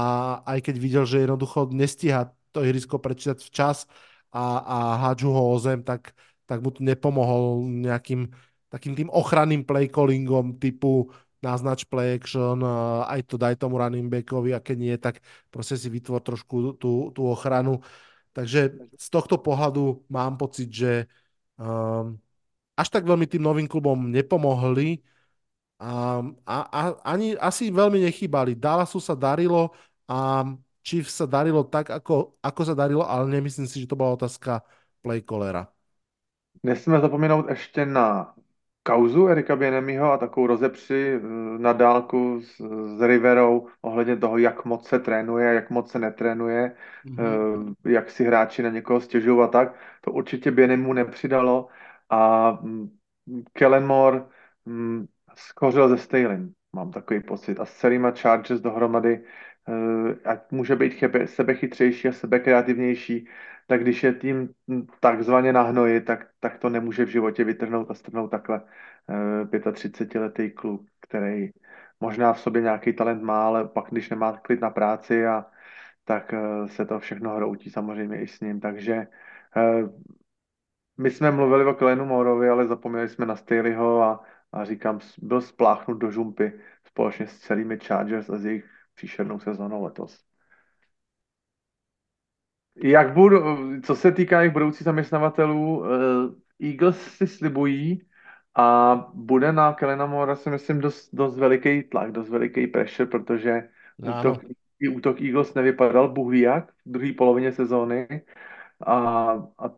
aj 0.47 0.59
keď 0.65 0.75
videl, 0.79 1.05
že 1.05 1.27
jednoducho 1.27 1.69
nestíha 1.75 2.31
to 2.55 2.65
ihrisko 2.65 3.03
prečítať 3.03 3.43
včas 3.43 3.85
a, 4.33 4.45
a 4.63 4.79
hádžu 5.03 5.29
ho 5.35 5.43
o 5.53 5.57
zem, 5.61 5.85
tak, 5.85 6.17
tak 6.47 6.65
mu 6.65 6.73
to 6.73 6.81
nepomohol 6.81 7.67
nejakým 7.69 8.33
takým 8.73 8.97
tým 8.97 9.13
ochranným 9.13 9.69
playcallingom 9.69 10.57
typu 10.57 11.13
naznač 11.45 11.85
play 11.85 12.17
action, 12.17 12.65
aj 13.05 13.21
to 13.29 13.37
daj 13.37 13.59
tomu 13.61 13.77
running 13.77 14.09
backovi 14.09 14.57
a 14.57 14.63
keď 14.63 14.77
nie, 14.79 14.95
tak 14.97 15.21
proste 15.53 15.77
si 15.77 15.91
vytvor 15.91 16.23
trošku 16.23 16.79
tú, 16.79 17.13
tú 17.13 17.23
ochranu. 17.29 17.83
Takže 18.33 18.61
z 18.97 19.09
tohto 19.13 19.37
pohľadu 19.37 20.09
mám 20.09 20.41
pocit, 20.41 20.73
že 20.73 21.07
um, 21.61 22.17
až 22.77 22.89
tak 22.89 23.05
veľmi 23.05 23.29
tým 23.29 23.45
novým 23.45 23.69
klubom 23.69 24.09
nepomohli, 24.09 25.05
a, 25.83 26.23
a, 26.47 26.57
a 26.71 26.81
ani 27.03 27.35
asi 27.35 27.75
veľmi 27.75 28.07
nechýbali. 28.07 28.55
Dallasu 28.55 29.03
sa 29.03 29.19
darilo 29.19 29.75
a 30.07 30.47
Chiefs 30.83 31.19
sa 31.19 31.27
darilo 31.27 31.67
tak, 31.67 31.91
ako, 31.91 32.39
ako 32.39 32.61
sa 32.63 32.75
darilo, 32.79 33.03
ale 33.03 33.27
nemyslím 33.27 33.67
si, 33.67 33.83
že 33.83 33.91
to 33.91 33.99
bola 33.99 34.15
otázka 34.15 34.63
playcallera. 35.03 35.67
Nesmíme 36.63 37.01
zapomenout 37.01 37.49
ještě 37.49 37.87
na 37.87 38.35
kauzu 38.83 39.29
Erika 39.29 39.57
Bienemyho 39.57 40.13
a 40.13 40.19
takovou 40.19 40.47
rozepři 40.47 41.15
eh, 41.15 41.21
na 41.59 41.73
dálku 41.73 42.41
s, 42.41 42.61
s 42.97 43.03
Riverou 43.03 43.69
ohledně 43.83 44.17
toho, 44.17 44.39
jak 44.39 44.65
moc 44.65 44.89
se 44.89 44.99
trénuje, 44.99 45.55
jak 45.55 45.71
moc 45.71 45.91
se 45.91 45.99
netrénuje, 45.99 46.77
mm-hmm. 47.07 47.75
jak 47.85 48.11
si 48.11 48.25
hráči 48.25 48.63
na 48.63 48.71
někoho 48.71 49.01
stěžují 49.01 49.41
a 49.41 49.47
tak. 49.47 49.75
To 50.01 50.13
určitě 50.13 50.51
Bienemu 50.51 50.93
nepřidalo 50.93 51.69
a 52.11 52.51
mm, 52.63 52.91
Kellen 53.53 53.87
Moore 53.87 54.25
mm, 54.65 55.07
skořil 55.35 55.89
ze 55.89 55.99
Stalin, 55.99 56.53
mám 56.73 56.91
takový 56.91 57.21
pocit. 57.23 57.61
A 57.61 57.65
s 57.65 57.75
celýma 57.75 58.11
Chargers 58.11 58.61
dohromady 58.61 59.25
ať 60.25 60.51
může 60.51 60.77
být 60.77 60.95
chebe, 60.95 61.27
sebechytřejší 61.27 62.09
a 62.09 62.13
sebekreativnější, 62.13 63.29
tak 63.67 63.81
když 63.81 64.03
je 64.03 64.13
tým 64.13 64.49
takzvaně 65.01 65.53
na 65.53 65.63
hnoji, 65.63 66.01
tak, 66.01 66.27
tak 66.41 66.59
to 66.59 66.69
nemůže 66.69 67.05
v 67.05 67.09
životě 67.09 67.45
vytrhnout 67.45 67.91
a 67.91 67.95
strhnout 67.95 68.31
takhle 68.31 68.63
35-letý 69.73 70.51
kluk, 70.51 70.87
který 71.01 71.51
možná 72.01 72.33
v 72.33 72.41
sobě 72.41 72.63
nějaký 72.63 72.93
talent 72.93 73.23
má, 73.23 73.47
ale 73.47 73.69
pak, 73.69 73.85
když 73.91 74.11
nemá 74.11 74.33
klid 74.33 74.61
na 74.61 74.71
práci, 74.71 75.27
a, 75.27 75.47
tak 76.05 76.35
se 76.67 76.87
to 76.87 76.99
všechno 76.99 77.37
hroutí 77.37 77.71
samozřejmě 77.71 78.23
i 78.23 78.27
s 78.27 78.41
ním. 78.41 78.61
Takže 78.61 79.07
my 80.99 81.11
jsme 81.11 81.31
mluvili 81.31 81.65
o 81.65 81.75
Kelenu 81.75 82.05
Morovi, 82.05 82.49
ale 82.49 82.67
zapomněli 82.67 83.09
jsme 83.09 83.27
na 83.27 83.37
Staleyho 83.37 84.03
a, 84.03 84.25
a 84.53 84.65
říkám, 84.65 85.01
byl 85.19 85.41
spláchnut 85.41 85.99
do 85.99 86.11
žumpy 86.11 86.61
společně 86.85 87.27
s 87.27 87.39
celými 87.39 87.79
Chargers 87.79 88.31
a 88.31 88.39
s 88.39 88.45
jejich 88.45 88.65
příšernou 88.95 89.39
sezónou 89.39 89.85
letos. 89.85 90.25
Jak 92.77 93.15
budu, 93.15 93.39
co 93.81 93.97
se 93.97 94.13
týká 94.13 94.41
jejich 94.41 94.53
budoucích 94.53 94.85
zaměstnavatelů, 94.85 95.85
eh, 95.85 96.67
Eagles 96.67 97.03
si 97.03 97.27
slibují 97.27 98.03
a 98.55 98.95
bude 99.15 99.53
na 99.53 99.73
Kelena 99.73 100.07
Mora 100.07 100.37
si 100.37 100.51
myslím 100.51 100.81
dost, 100.81 101.15
dost 101.15 101.39
veliký 101.39 101.83
tlak, 101.83 102.13
dost 102.13 102.29
veliký 102.29 102.67
pressure, 102.67 103.07
protože 103.07 103.69
útok, 104.19 104.43
útok 104.95 105.21
Eagles 105.21 105.55
nevypadal 105.55 106.09
bůh 106.09 106.33
ví 106.33 106.41
jak 106.41 106.73
v 106.73 106.91
druhé 106.93 107.13
polovině 107.13 107.53
sezóny 107.53 108.23
a, 108.87 108.95
a 109.59 109.71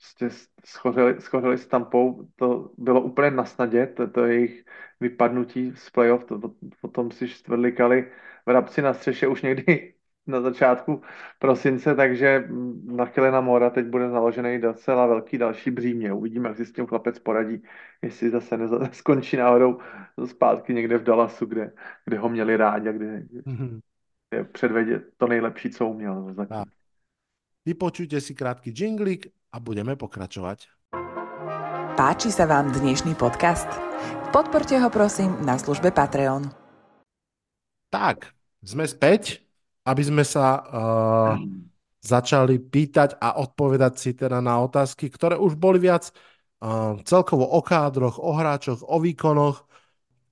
prostě 0.00 0.46
schořeli, 0.64 1.20
schořeli 1.20 1.58
s 1.58 1.66
Tampou, 1.66 2.28
to 2.36 2.70
bylo 2.78 3.00
úplně 3.00 3.30
na 3.30 3.44
snadě, 3.44 3.86
to, 3.86 4.10
to 4.10 4.24
jejich 4.24 4.64
vypadnutí 5.00 5.72
z 5.76 5.90
playoff, 5.90 6.24
to, 6.24 6.38
to, 6.38 6.54
potom 6.80 7.10
si 7.10 7.28
štvrdlikali 7.28 8.12
vrabci 8.46 8.82
na 8.82 8.94
střeše 8.94 9.26
už 9.28 9.42
někdy 9.42 9.94
na 10.26 10.40
začátku 10.40 11.02
prosince, 11.38 11.94
takže 11.94 12.48
na 12.84 13.06
Kelena 13.06 13.40
Mora 13.40 13.70
teď 13.70 13.86
bude 13.86 14.08
naložený 14.08 14.60
docela 14.60 15.06
velký 15.06 15.38
další 15.38 15.70
břímě. 15.70 16.12
Uvidíme, 16.12 16.48
jak 16.48 16.56
si 16.56 16.66
s 16.66 16.72
tím 16.72 16.86
chlapec 16.86 17.18
poradí, 17.18 17.62
jestli 18.02 18.30
zase 18.30 18.56
neza, 18.56 18.78
skončí 18.92 19.36
náhodou 19.36 19.78
zpátky 20.26 20.74
někde 20.74 20.98
v 20.98 21.02
Dallasu, 21.02 21.46
kde, 21.46 21.72
kde 22.04 22.18
ho 22.18 22.28
měli 22.28 22.56
rádi 22.56 22.88
a 22.88 22.92
kde, 22.92 23.06
mm-hmm. 23.46 23.80
kde 24.30 24.44
předvedě 24.44 25.02
to 25.16 25.26
nejlepší, 25.26 25.70
co 25.70 25.86
uměl 25.86 26.34
zatím. 26.34 26.72
Vypočujte 27.66 28.20
si 28.20 28.34
krátky 28.34 28.72
jinglik 28.76 29.39
a 29.50 29.56
budeme 29.58 29.98
pokračovať. 29.98 30.70
Páči 31.98 32.30
sa 32.30 32.46
vám 32.46 32.70
dnešný 32.70 33.18
podcast? 33.18 33.68
Podporte 34.30 34.78
ho 34.78 34.88
prosím 34.88 35.36
na 35.42 35.58
službe 35.58 35.90
Patreon. 35.90 36.48
Tak, 37.90 38.30
sme 38.62 38.86
späť, 38.86 39.42
aby 39.82 40.02
sme 40.06 40.22
sa 40.22 40.62
uh, 40.62 41.34
začali 41.98 42.62
pýtať 42.62 43.18
a 43.18 43.42
odpovedať 43.42 43.92
si 43.98 44.10
teda 44.14 44.38
na 44.38 44.62
otázky, 44.62 45.10
ktoré 45.10 45.34
už 45.34 45.58
boli 45.58 45.82
viac 45.82 46.08
uh, 46.62 46.94
celkovo 47.02 47.44
o 47.50 47.60
kádroch, 47.60 48.22
o 48.22 48.30
hráčoch, 48.32 48.86
o 48.86 48.96
výkonoch. 49.02 49.66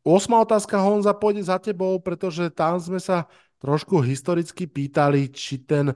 Osma 0.06 0.40
otázka, 0.46 0.78
Honza, 0.78 1.12
pôjde 1.12 1.42
za 1.42 1.58
tebou, 1.58 1.98
pretože 1.98 2.48
tam 2.54 2.78
sme 2.78 3.02
sa 3.02 3.26
trošku 3.58 3.98
historicky 3.98 4.70
pýtali, 4.70 5.28
či 5.34 5.66
ten 5.66 5.90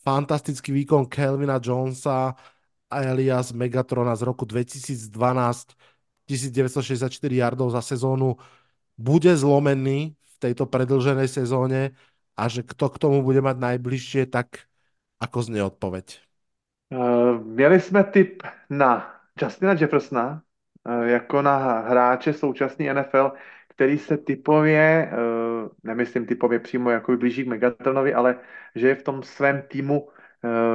fantastický 0.00 0.70
výkon 0.72 1.10
Kelvina 1.10 1.58
Jonesa 1.58 2.32
Elias 2.90 3.52
Megatrona 3.52 4.16
z 4.16 4.22
roku 4.22 4.44
2012 4.44 5.08
1964 6.28 7.36
yardov 7.36 7.72
za 7.72 7.80
sezónu 7.80 8.36
bude 8.98 9.32
zlomený 9.36 10.12
v 10.12 10.36
tejto 10.38 10.68
predlženej 10.68 11.28
sezóne 11.28 11.96
a 12.36 12.42
že 12.46 12.62
kto 12.62 12.92
k 12.92 13.00
tomu 13.00 13.24
bude 13.24 13.40
mať 13.40 13.56
najbližšie, 13.56 14.28
tak 14.28 14.68
ako 15.18 15.38
znie 15.42 15.62
odpoveď? 15.64 16.20
Uh, 16.88 17.40
měli 17.44 17.80
jsme 17.80 18.04
tip 18.04 18.42
na 18.70 19.14
Justina 19.42 19.72
Jeffersona 19.72 20.42
uh, 20.84 21.02
jako 21.02 21.42
na 21.42 21.80
hráče 21.80 22.32
současný 22.32 22.88
NFL, 22.92 23.32
který 23.68 23.98
se 23.98 24.16
typově, 24.16 25.10
uh, 25.12 25.68
nemyslím 25.82 26.26
typově 26.26 26.58
přímo 26.58 26.90
jako 26.90 27.16
blíží 27.16 27.44
k 27.44 27.48
Megatronovi, 27.48 28.14
ale 28.14 28.36
že 28.74 28.88
je 28.88 28.94
v 28.94 29.02
tom 29.02 29.22
svém 29.22 29.62
týmu 29.68 30.08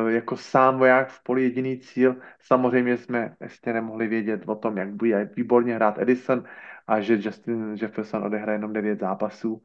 jako 0.07 0.37
sám 0.37 0.77
voják 0.77 1.09
v 1.09 1.23
poli 1.23 1.43
jediný 1.43 1.79
cíl. 1.79 2.15
Samozřejmě 2.39 2.97
jsme 2.97 3.35
ještě 3.41 3.73
nemohli 3.73 4.07
vědět 4.07 4.41
o 4.45 4.55
tom, 4.55 4.77
jak 4.77 4.89
bude 4.95 5.29
výborně 5.35 5.75
hrát 5.75 5.99
Edison 5.99 6.43
a 6.87 7.01
že 7.01 7.13
Justin 7.13 7.75
Jefferson 7.81 8.23
odehraje 8.23 8.55
jenom 8.55 8.73
9 8.73 8.99
zápasů. 8.99 9.61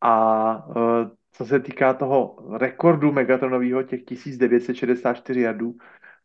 A 0.00 0.66
eh, 0.70 1.10
co 1.32 1.46
se 1.46 1.60
týká 1.60 1.94
toho 1.94 2.36
rekordu 2.58 3.12
Megatronového, 3.12 3.82
těch 3.82 4.04
1964 4.04 5.40
jardů 5.40 5.74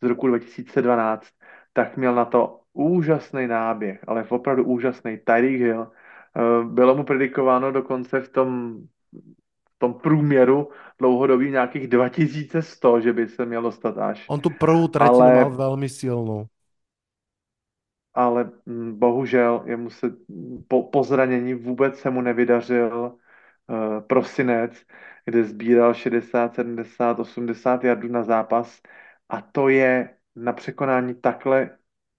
z 0.01 0.07
roku 0.07 0.27
2012, 0.27 1.27
tak 1.73 1.97
měl 1.97 2.15
na 2.15 2.25
to 2.25 2.61
úžasný 2.73 3.47
náběh, 3.47 4.03
ale 4.07 4.25
opravdu 4.29 4.63
úžasný. 4.63 5.17
Tyreek 5.17 5.61
Hill. 5.61 5.91
Eh, 5.91 6.63
bylo 6.63 6.95
mu 6.95 7.03
predikováno 7.03 7.71
dokonce 7.71 8.21
v 8.21 8.29
tom 8.29 8.77
tom 9.79 9.93
průměru 9.93 10.69
dlouhodobý 10.99 11.51
nějakých 11.51 11.87
2100, 11.87 13.01
že 13.01 13.13
by 13.13 13.27
se 13.27 13.45
měl 13.45 13.61
dostat 13.61 13.97
až. 13.97 14.25
On 14.29 14.39
tu 14.39 14.49
prvou 14.49 14.87
tretinu 14.87 15.15
ale, 15.15 15.35
mal 15.35 15.49
velmi 15.55 15.89
silnou. 15.89 16.45
Ale 18.13 18.51
mm, 18.65 18.99
bohužel 18.99 19.63
jemu 19.65 19.89
se 19.89 20.11
po, 20.67 20.83
po 20.83 21.03
zranění 21.03 21.53
vůbec 21.53 21.99
se 21.99 22.09
mu 22.09 22.21
nevydařil 22.21 23.15
uh, 23.67 23.99
prosinec, 24.07 24.71
kde 25.25 25.43
sbíral 25.43 25.93
60, 25.93 26.55
70, 26.55 27.19
80 27.19 27.83
jardů 27.83 28.07
na 28.07 28.23
zápas 28.23 28.81
a 29.29 29.41
to 29.41 29.69
je 29.69 30.09
na 30.35 30.53
překonání 30.53 31.15
takhle 31.15 31.69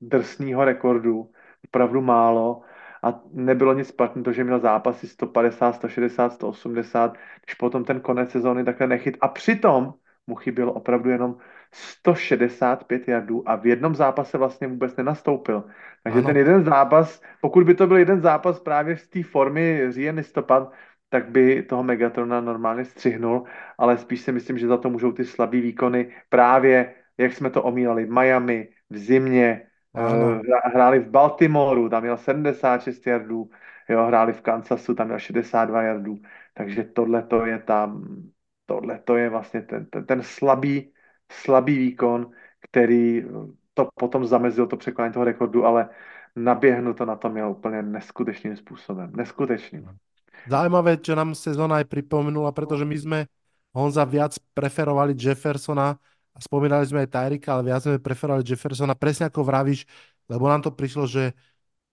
drsného 0.00 0.64
rekordu 0.64 1.30
opravdu 1.64 2.00
málo 2.00 2.62
a 3.02 3.20
nebylo 3.32 3.74
nic 3.74 3.92
platné 3.92 4.22
to, 4.22 4.32
že 4.32 4.44
měl 4.44 4.58
zápasy 4.58 5.08
150, 5.08 5.72
160, 5.72 6.32
180, 6.32 7.16
když 7.44 7.54
potom 7.54 7.84
ten 7.84 8.00
konec 8.00 8.30
sezóny 8.30 8.64
takhle 8.64 8.86
nechyt. 8.86 9.16
A 9.20 9.28
přitom 9.28 9.94
mu 10.26 10.34
chybělo 10.34 10.72
opravdu 10.72 11.10
jenom 11.10 11.36
165 11.72 13.08
jardů 13.08 13.48
a 13.48 13.56
v 13.56 13.66
jednom 13.66 13.94
zápase 13.94 14.38
vlastně 14.38 14.66
vůbec 14.66 14.96
nenastoupil. 14.96 15.64
Takže 16.02 16.18
ano. 16.18 16.26
ten 16.26 16.36
jeden 16.36 16.64
zápas, 16.64 17.22
pokud 17.40 17.64
by 17.64 17.74
to 17.74 17.86
byl 17.86 17.96
jeden 17.96 18.20
zápas 18.20 18.60
právě 18.60 18.96
z 18.96 19.08
té 19.08 19.22
formy 19.22 19.86
říjen 19.92 20.16
listopad, 20.16 20.72
tak 21.08 21.30
by 21.30 21.62
toho 21.62 21.82
Megatrona 21.82 22.40
normálně 22.40 22.84
střihnul, 22.84 23.44
ale 23.78 23.98
spíš 23.98 24.20
si 24.20 24.32
myslím, 24.32 24.58
že 24.58 24.66
za 24.66 24.76
to 24.76 24.90
můžou 24.90 25.12
ty 25.12 25.24
slabý 25.24 25.60
výkony 25.60 26.12
právě, 26.28 26.94
jak 27.18 27.32
jsme 27.32 27.50
to 27.50 27.62
omílali, 27.62 28.06
Miami, 28.06 28.68
v 28.90 28.98
zimě, 28.98 29.66
ano. 29.94 30.40
Eh, 30.44 30.70
hráli 30.74 30.98
v 30.98 31.10
Baltimoru, 31.10 31.88
tam 31.88 32.02
měl 32.02 32.16
76 32.16 33.06
jardů, 33.06 33.50
jo, 33.88 34.06
hráli 34.06 34.32
v 34.32 34.40
Kansasu, 34.40 34.94
tam 34.94 35.06
měl 35.06 35.18
62 35.18 35.82
jardů, 35.82 36.18
takže 36.54 36.84
tohle 36.84 37.22
to 37.22 37.46
je 37.46 37.58
tam, 37.58 38.04
tohle 38.66 38.98
to 38.98 39.16
je 39.16 39.28
vlastně 39.28 39.62
ten, 39.62 39.86
ten, 39.86 40.06
ten 40.06 40.22
slabý, 40.22 40.92
slabý 41.32 41.78
výkon, 41.78 42.30
který 42.60 43.24
to 43.74 43.88
potom 43.94 44.24
zamezil 44.24 44.66
to 44.66 44.76
překonání 44.76 45.12
toho 45.12 45.24
rekordu, 45.24 45.64
ale 45.64 45.88
naběhnu 46.36 46.94
to 46.94 47.06
na 47.06 47.16
to 47.16 47.30
měl 47.30 47.50
úplně 47.50 47.82
neskutečným 47.82 48.56
způsobem. 48.56 49.12
Neskutečným. 49.16 49.88
Zaujímavé, 50.48 50.96
čo 50.96 51.12
nám 51.12 51.36
sezóna 51.36 51.84
aj 51.84 51.86
pripomenula, 51.92 52.48
pretože 52.56 52.88
my 52.88 52.96
sme 52.96 53.18
Honza 53.76 54.08
viac 54.08 54.40
preferovali 54.56 55.12
Jeffersona 55.12 56.00
a 56.34 56.38
spomínali 56.38 56.86
sme 56.86 57.04
aj 57.04 57.10
Tyrika, 57.10 57.58
ale 57.58 57.70
viac 57.70 57.82
sme 57.82 57.98
preferovali 57.98 58.46
Jeffersona, 58.46 58.94
presne 58.94 59.28
ako 59.28 59.42
vravíš, 59.42 59.84
lebo 60.30 60.46
nám 60.46 60.62
to 60.62 60.70
prišlo, 60.70 61.04
že 61.10 61.34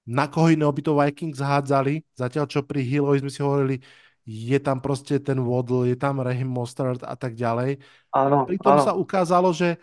na 0.07 0.31
koho 0.31 0.47
iného 0.53 0.71
by 0.71 0.81
to 0.81 0.95
Vikings 0.95 1.43
hádzali, 1.43 1.99
zatiaľ 2.15 2.45
čo 2.47 2.63
pri 2.63 2.79
Hillovi 2.79 3.19
sme 3.19 3.31
si 3.33 3.43
hovorili, 3.43 3.75
je 4.27 4.59
tam 4.59 4.79
proste 4.83 5.19
ten 5.19 5.39
Waddle, 5.39 5.87
je 5.87 5.97
tam 5.99 6.19
Raheem 6.19 6.47
Mostert 6.47 6.99
a 7.03 7.15
tak 7.15 7.35
ďalej. 7.35 7.79
Áno, 8.11 8.47
Pritom 8.47 8.75
áno. 8.75 8.83
sa 8.83 8.93
ukázalo, 8.95 9.55
že 9.55 9.79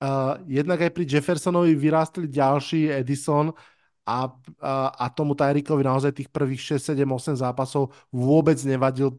uh, 0.00 0.40
jednak 0.48 0.84
aj 0.84 0.92
pri 0.92 1.04
Jeffersonovi 1.04 1.76
vyrástli 1.76 2.28
ďalší 2.28 2.92
Edison 2.92 3.52
a, 4.04 4.18
uh, 4.28 4.88
a 4.92 5.06
tomu 5.12 5.36
Tyrikovi 5.36 5.84
naozaj 5.84 6.16
tých 6.16 6.32
prvých 6.32 6.80
6, 6.80 6.96
7, 6.96 7.08
8 7.08 7.40
zápasov 7.40 7.92
vôbec 8.12 8.56
nevadil 8.64 9.16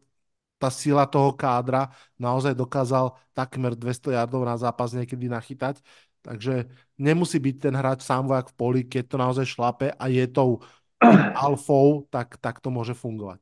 tá 0.58 0.72
sila 0.72 1.06
toho 1.06 1.36
kádra 1.36 1.91
naozaj 2.20 2.56
dokázal 2.56 3.14
takmer 3.36 3.76
200 3.76 4.16
yardov 4.16 4.47
na 4.47 4.56
zápas 4.56 4.95
niekedy 4.95 5.28
nachytať. 5.28 5.84
Takže 6.26 6.66
nemusí 6.97 7.38
byť 7.38 7.56
ten 7.70 7.76
hráč 7.78 8.01
sám 8.01 8.26
vojak 8.26 8.49
v 8.49 8.58
poli, 8.58 8.82
keď 8.88 9.03
to 9.06 9.18
naozaj 9.22 9.45
šlape 9.45 9.93
a 9.93 10.06
je 10.10 10.26
tou 10.28 10.60
alfou, 11.36 12.08
tak, 12.10 12.38
tak 12.41 12.60
to 12.60 12.70
může 12.70 12.93
fungovat. 12.93 13.39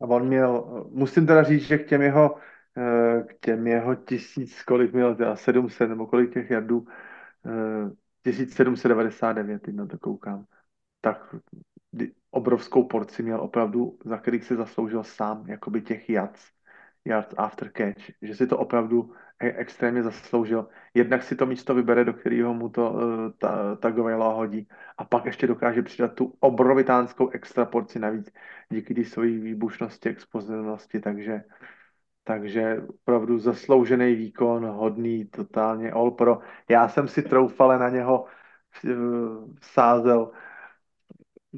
A 0.00 0.04
on 0.04 0.26
měl, 0.26 0.84
musím 0.90 1.26
teda 1.26 1.42
říct, 1.42 1.62
že 1.62 1.78
k 1.78 1.88
těm 1.88 2.02
jeho, 2.02 2.34
eh, 2.76 3.22
k 3.22 3.40
těm 3.40 3.66
jeho 3.66 3.94
tisíc, 3.94 4.62
kolik 4.62 4.92
měl, 4.92 5.14
teda 5.14 5.36
700 5.36 5.88
nebo 5.88 6.06
kolik 6.06 6.34
těch 6.34 6.50
jardů, 6.50 6.86
1799, 8.22 9.54
eh, 9.54 9.58
teď 9.58 9.74
na 9.74 9.86
to 9.86 9.98
koukám, 9.98 10.44
tak 11.00 11.34
obrovskou 12.30 12.84
porci 12.84 13.22
měl 13.22 13.40
opravdu, 13.40 13.98
za 14.04 14.16
kterých 14.16 14.44
se 14.44 14.56
zasloužil 14.56 15.04
sám, 15.04 15.44
jakoby 15.46 15.82
těch 15.82 16.10
jac. 16.10 16.58
yards 17.04 17.34
after 17.36 17.70
catch, 17.76 18.10
že 18.22 18.34
si 18.34 18.46
to 18.46 18.58
opravdu 18.58 19.12
e- 19.40 19.52
extrémně 19.56 20.02
zasloužil. 20.02 20.68
Jednak 20.94 21.22
si 21.22 21.36
to 21.36 21.46
místo 21.46 21.74
vybere, 21.74 22.04
do 22.04 22.12
kterého 22.12 22.54
mu 22.54 22.68
to 22.68 22.90
uh, 22.90 23.00
ta, 23.38 23.76
ta 23.76 23.90
hodí 24.32 24.68
a 24.98 25.04
pak 25.04 25.24
ještě 25.24 25.46
dokáže 25.46 25.82
přidat 25.82 26.14
tu 26.14 26.34
obrovitánskou 26.40 27.28
extra 27.28 27.64
porci 27.64 27.98
navíc 27.98 28.32
díky 28.70 28.94
té 28.94 29.04
své 29.04 29.26
výbušnosti, 29.26 30.08
expozitivnosti, 30.08 31.00
takže 31.00 31.42
takže 32.24 32.82
opravdu 32.88 33.38
zasloužený 33.38 34.14
výkon, 34.14 34.66
hodný, 34.66 35.24
totálně 35.24 35.92
all 35.92 36.10
pro. 36.10 36.38
Já 36.68 36.88
jsem 36.88 37.08
si 37.08 37.22
troufale 37.22 37.78
na 37.78 37.88
něho 37.88 38.24
uh, 38.84 38.90
sázel 39.62 40.30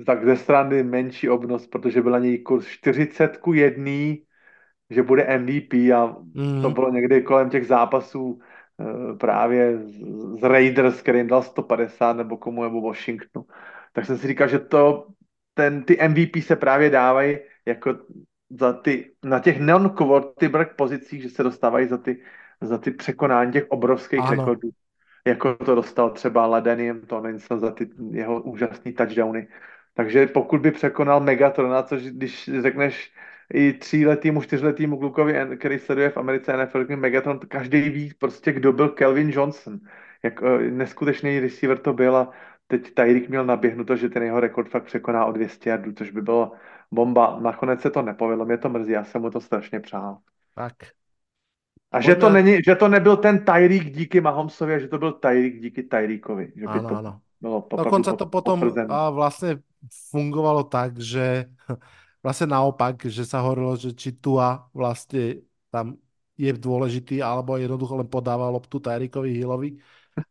tak 0.06 0.24
ze 0.24 0.36
strany 0.36 0.82
menší 0.82 1.28
obnos, 1.28 1.66
protože 1.66 2.02
byla 2.02 2.18
něj 2.18 2.38
kurz 2.38 2.66
40 2.66 3.36
ku 3.36 3.52
1, 3.52 3.92
že 4.90 5.02
bude 5.02 5.38
MVP 5.38 5.74
a 5.74 6.16
mm. 6.34 6.62
to 6.62 6.68
mhm. 6.68 6.72
bylo 6.72 6.90
někdy 6.90 7.22
kolem 7.22 7.50
těch 7.50 7.66
zápasů 7.66 8.24
uh, 8.30 9.18
právě 9.18 9.78
z, 9.78 10.42
Raiders, 10.42 11.02
který 11.02 11.18
jim 11.18 11.26
dal 11.26 11.42
150 11.42 12.16
nebo 12.16 12.36
komu 12.36 12.62
nebo 12.62 12.80
Washingtonu. 12.80 13.46
Tak 13.92 14.06
jsem 14.06 14.18
si 14.18 14.26
říkal, 14.26 14.48
že 14.48 14.58
to, 14.58 15.06
ten, 15.54 15.82
ty 15.82 15.98
MVP 16.08 16.42
se 16.42 16.56
právě 16.56 16.90
dávají 16.90 17.38
jako 17.66 17.98
za 18.50 18.72
ty, 18.72 19.12
na 19.24 19.38
těch 19.38 19.60
non-quarterback 19.60 20.76
pozicích, 20.76 21.22
že 21.22 21.30
se 21.30 21.42
dostávají 21.42 21.86
za 21.86 21.98
ty, 21.98 22.22
za 22.60 22.78
ty 22.78 22.90
překonání 22.90 23.52
těch 23.52 23.66
obrovských 23.70 24.20
ano. 24.20 24.30
rekordů. 24.30 24.70
Jako 25.26 25.54
to 25.54 25.74
dostal 25.74 26.10
třeba 26.10 26.46
Ladenium 26.46 27.00
Tomlinson 27.00 27.60
za 27.60 27.70
ty 27.70 27.90
jeho 28.10 28.42
úžasné 28.42 28.92
touchdowny. 28.92 29.48
Takže 30.00 30.26
pokud 30.26 30.60
by 30.60 30.70
překonal 30.70 31.20
Megatrona, 31.20 31.82
což 31.82 32.02
když 32.02 32.50
řekneš 32.60 33.12
i 33.54 33.72
tříletýmu, 33.72 34.42
čtyřletýmu 34.42 34.98
klukovi, 34.98 35.34
který 35.58 35.78
sleduje 35.78 36.10
v 36.10 36.16
Americe 36.16 36.56
NFL, 36.56 36.96
Megatron, 36.96 37.38
každý 37.38 37.80
ví 37.80 38.14
prostě, 38.18 38.52
kdo 38.52 38.72
byl 38.72 38.88
Kelvin 38.88 39.30
Johnson. 39.30 39.78
Jak 40.22 40.42
uh, 40.42 40.60
neskutečný 40.60 41.40
receiver 41.40 41.78
to 41.78 41.92
byl 41.92 42.16
a 42.16 42.30
teď 42.66 42.94
Tyreek 42.94 43.28
měl 43.28 43.44
naběhnuto, 43.44 43.96
že 43.96 44.08
ten 44.08 44.22
jeho 44.22 44.40
rekord 44.40 44.68
fakt 44.68 44.84
překoná 44.84 45.24
o 45.24 45.32
200 45.32 45.70
yardů, 45.70 45.92
což 45.92 46.10
by 46.10 46.22
bylo 46.22 46.52
bomba. 46.92 47.38
Nakonec 47.40 47.80
se 47.80 47.90
to 47.90 48.02
nepovedlo, 48.02 48.44
mě 48.44 48.58
to 48.58 48.68
mrzí, 48.68 48.92
já 48.92 49.04
jsem 49.04 49.22
mu 49.22 49.30
to 49.30 49.40
strašně 49.40 49.80
přál. 49.80 50.18
Tak. 50.54 50.74
A 51.92 52.00
že 52.00 52.14
to, 52.14 52.30
není, 52.30 52.58
že 52.66 52.74
to 52.74 52.88
nebyl 52.88 53.16
ten 53.16 53.44
Tyreek 53.44 53.90
díky 53.90 54.20
Mahomsovi, 54.20 54.74
a 54.74 54.78
že 54.78 54.88
to 54.88 54.98
byl 54.98 55.12
Tyreek 55.12 55.60
díky 55.60 55.82
Tyreekovi. 55.82 56.52
Že 56.56 56.66
by 56.66 56.78
ano, 56.78 56.88
to 56.88 56.96
ano. 56.96 57.20
Bylo 57.40 57.68
Dokonca 57.76 58.12
to 58.12 58.26
potom 58.26 58.72
a 58.88 59.10
vlastně 59.10 59.58
fungovalo 60.10 60.64
tak, 60.64 60.98
že 60.98 61.46
vlastně 62.22 62.46
naopak, 62.46 63.06
že 63.06 63.24
sa 63.24 63.40
hovorilo, 63.40 63.76
že 63.76 63.92
či 63.92 64.12
Tua 64.12 64.68
vlastně 64.74 65.34
tam 65.70 65.96
je 66.40 66.52
dôležitý, 66.56 67.20
alebo 67.20 67.60
jednoducho 67.60 68.00
len 68.00 68.08
podával 68.08 68.52
loptu 68.52 68.80
Tyreekovi 68.80 69.36
Hillovi. 69.36 69.76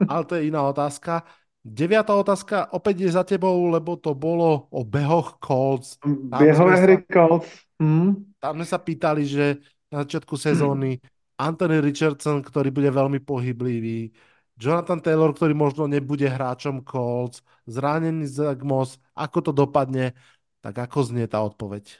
Ale 0.09 0.25
to 0.25 0.35
je 0.35 0.49
iná 0.49 0.65
otázka. 0.65 1.23
Deviatá 1.61 2.15
otázka 2.15 2.73
opäť 2.73 3.05
je 3.05 3.11
za 3.13 3.23
tebou, 3.23 3.69
lebo 3.69 3.93
to 3.93 4.17
bolo 4.17 4.65
o 4.73 4.81
behoch 4.81 5.37
Colts. 5.37 6.01
Behové 6.33 6.75
hry 6.81 6.97
Colts. 7.05 7.45
Hmm. 7.77 8.25
Tam 8.41 8.57
sme 8.57 8.65
sa 8.65 8.81
pýtali, 8.81 9.23
že 9.27 9.61
na 9.93 10.01
začiatku 10.01 10.33
sezóny 10.33 10.97
Anthony 11.39 11.79
Richardson, 11.79 12.41
ktorý 12.41 12.73
bude 12.73 12.89
veľmi 12.91 13.21
pohyblivý, 13.21 14.11
Jonathan 14.59 14.99
Taylor, 14.99 15.31
ktorý 15.31 15.55
možno 15.55 15.87
nebude 15.87 16.27
hráčom 16.27 16.83
Colts, 16.83 17.39
zranený 17.63 18.27
Zach 18.27 18.59
Moss, 18.59 18.99
ako 19.15 19.39
to 19.39 19.51
dopadne, 19.55 20.11
tak 20.59 20.75
ako 20.75 20.99
znie 21.07 21.31
tá 21.31 21.39
odpoveď? 21.39 21.95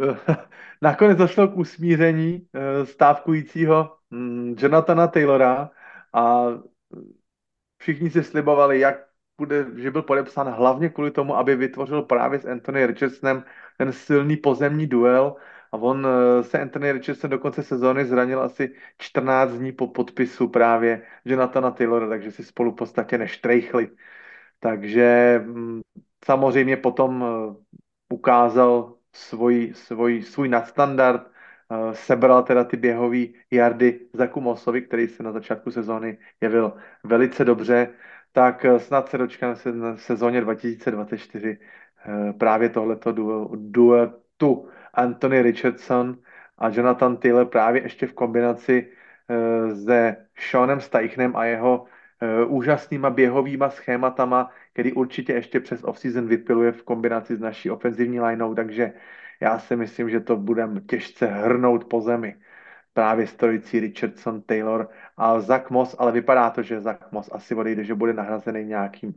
Nakonec 0.82 1.18
došlo 1.18 1.48
k 1.48 1.56
usmíření 1.56 2.48
eh, 2.48 2.86
stávkujícího 2.86 3.96
mm, 4.10 4.56
Jonathana 4.58 5.06
Taylora 5.06 5.70
a 6.12 6.46
všichni 7.78 8.10
si 8.10 8.24
slibovali, 8.24 8.80
jak 8.80 8.96
bude, 9.38 9.66
že 9.76 9.90
byl 9.90 10.02
podepsán 10.02 10.48
hlavně 10.48 10.88
kvůli 10.88 11.10
tomu, 11.10 11.36
aby 11.36 11.56
vytvořil 11.56 12.02
právě 12.02 12.38
s 12.38 12.44
Anthony 12.44 12.86
Richardsonem 12.86 13.44
ten 13.78 13.92
silný 13.92 14.36
pozemní 14.36 14.86
duel 14.86 15.36
a 15.72 15.76
on 15.76 16.06
eh, 16.06 16.44
se 16.44 16.60
Anthony 16.60 16.92
Richardson 16.92 17.30
do 17.30 17.38
konce 17.38 17.62
sezóny 17.62 18.04
zranil 18.04 18.42
asi 18.42 18.74
14 18.98 19.50
dní 19.52 19.72
po 19.72 19.86
podpisu 19.86 20.48
právě 20.48 21.02
Jonathana 21.24 21.70
Taylora, 21.70 22.08
takže 22.08 22.32
si 22.32 22.44
spolu 22.44 22.72
v 22.72 22.76
podstatě 22.76 23.18
neštrejchli. 23.18 23.90
Takže 24.60 25.40
mm, 25.44 25.80
samozřejmě 26.24 26.76
potom 26.76 27.24
eh, 27.24 27.54
ukázal 28.08 28.96
svůj, 29.12 29.72
svůj, 29.74 30.22
svůj 30.22 30.48
nadstandard, 30.48 31.26
eh, 31.70 31.94
sebral 31.94 32.42
teda 32.42 32.64
ty 32.64 32.76
běhové 32.76 33.24
jardy 33.50 34.00
za 34.12 34.26
Kumosovi, 34.26 34.82
který 34.82 35.08
se 35.08 35.22
na 35.22 35.32
začátku 35.32 35.70
sezóny 35.70 36.18
jevil 36.40 36.76
velice 37.04 37.44
dobře, 37.44 37.94
tak 38.32 38.66
snad 38.78 39.08
se 39.08 39.18
dočkáme 39.18 39.56
se 39.56 39.72
na 39.72 39.96
sezóně 39.96 40.40
2024 40.40 41.58
právě 42.38 42.68
tohleto 42.68 43.12
duetu 43.56 44.68
Anthony 44.94 45.42
Richardson 45.42 46.18
a 46.58 46.68
Jonathan 46.68 47.16
Taylor 47.16 47.46
právě 47.46 47.82
ještě 47.82 48.06
v 48.06 48.12
kombinaci 48.12 48.92
se 49.84 50.16
Seanem 50.50 50.80
Steichnem 50.80 51.36
a 51.36 51.44
jeho 51.44 51.84
úžasnýma 52.46 53.10
běhovýma 53.10 53.70
schématama, 53.70 54.50
který 54.72 54.92
určitě 54.92 55.32
ještě 55.32 55.60
přes 55.60 55.84
offseason 55.84 56.26
vypiluje 56.26 56.72
v 56.72 56.82
kombinaci 56.82 57.36
s 57.36 57.40
naší 57.40 57.70
ofenzivní 57.70 58.20
lineou, 58.20 58.54
takže 58.54 58.92
já 59.40 59.58
si 59.58 59.76
myslím, 59.76 60.10
že 60.10 60.20
to 60.20 60.36
budeme 60.36 60.80
těžce 60.80 61.26
hrnout 61.26 61.84
po 61.84 62.00
zemi. 62.00 62.36
Právě 62.94 63.26
stojící 63.26 63.80
Richardson, 63.80 64.42
Taylor 64.42 64.88
a 65.16 65.40
Zach 65.40 65.70
Moss, 65.70 65.96
ale 65.98 66.12
vypadá 66.12 66.50
to, 66.50 66.62
že 66.62 66.80
Zach 66.80 67.12
Moss 67.12 67.30
asi 67.32 67.54
odejde, 67.54 67.84
že 67.84 67.94
bude 67.94 68.12
nahrazený 68.12 68.64
nějakým 68.64 69.14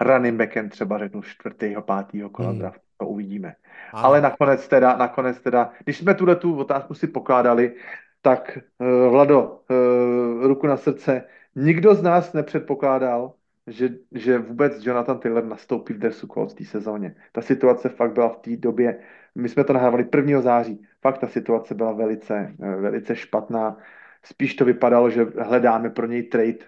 running 0.00 0.38
backem, 0.38 0.68
třeba 0.68 0.98
řeknu 0.98 1.22
čtvrtého, 1.22 1.82
pátého 1.82 2.30
kola 2.30 2.50
hmm. 2.50 2.58
draftu, 2.58 2.85
to 2.96 3.06
uvidíme. 3.06 3.54
Ano. 3.92 4.04
Ale 4.04 4.20
nakonec 4.20 4.68
teda, 4.68 4.96
nakonec 4.96 5.40
teda, 5.40 5.70
když 5.84 5.98
jsme 5.98 6.14
tuhle 6.14 6.36
tu 6.36 6.58
otázku 6.58 6.94
si 6.94 7.06
pokládali, 7.06 7.74
tak 8.22 8.58
uh, 8.78 9.12
Vlado, 9.12 9.60
uh, 9.70 10.46
ruku 10.46 10.66
na 10.66 10.76
srdce, 10.76 11.24
nikdo 11.54 11.94
z 11.94 12.02
nás 12.02 12.32
nepředpokládal, 12.32 13.32
že, 13.66 13.88
že 14.12 14.38
vůbec 14.38 14.86
Jonathan 14.86 15.18
Taylor 15.18 15.44
nastoupí 15.44 15.92
v 15.92 15.98
Dersu 15.98 16.26
Colts 16.26 16.54
v 16.54 16.56
té 16.56 16.64
sezóně. 16.64 17.14
Ta 17.32 17.42
situace 17.42 17.88
fakt 17.88 18.12
byla 18.12 18.28
v 18.28 18.36
té 18.36 18.56
době, 18.56 19.00
my 19.34 19.48
jsme 19.48 19.64
to 19.64 19.72
nahrávali 19.72 20.08
1. 20.16 20.40
září, 20.40 20.86
fakt 21.02 21.18
ta 21.18 21.26
situace 21.26 21.74
byla 21.74 21.92
velice, 21.92 22.54
velice 22.58 23.16
špatná. 23.16 23.76
Spíš 24.22 24.54
to 24.54 24.64
vypadalo, 24.64 25.10
že 25.10 25.26
hledáme 25.38 25.90
pro 25.90 26.06
něj 26.06 26.22
trade, 26.22 26.58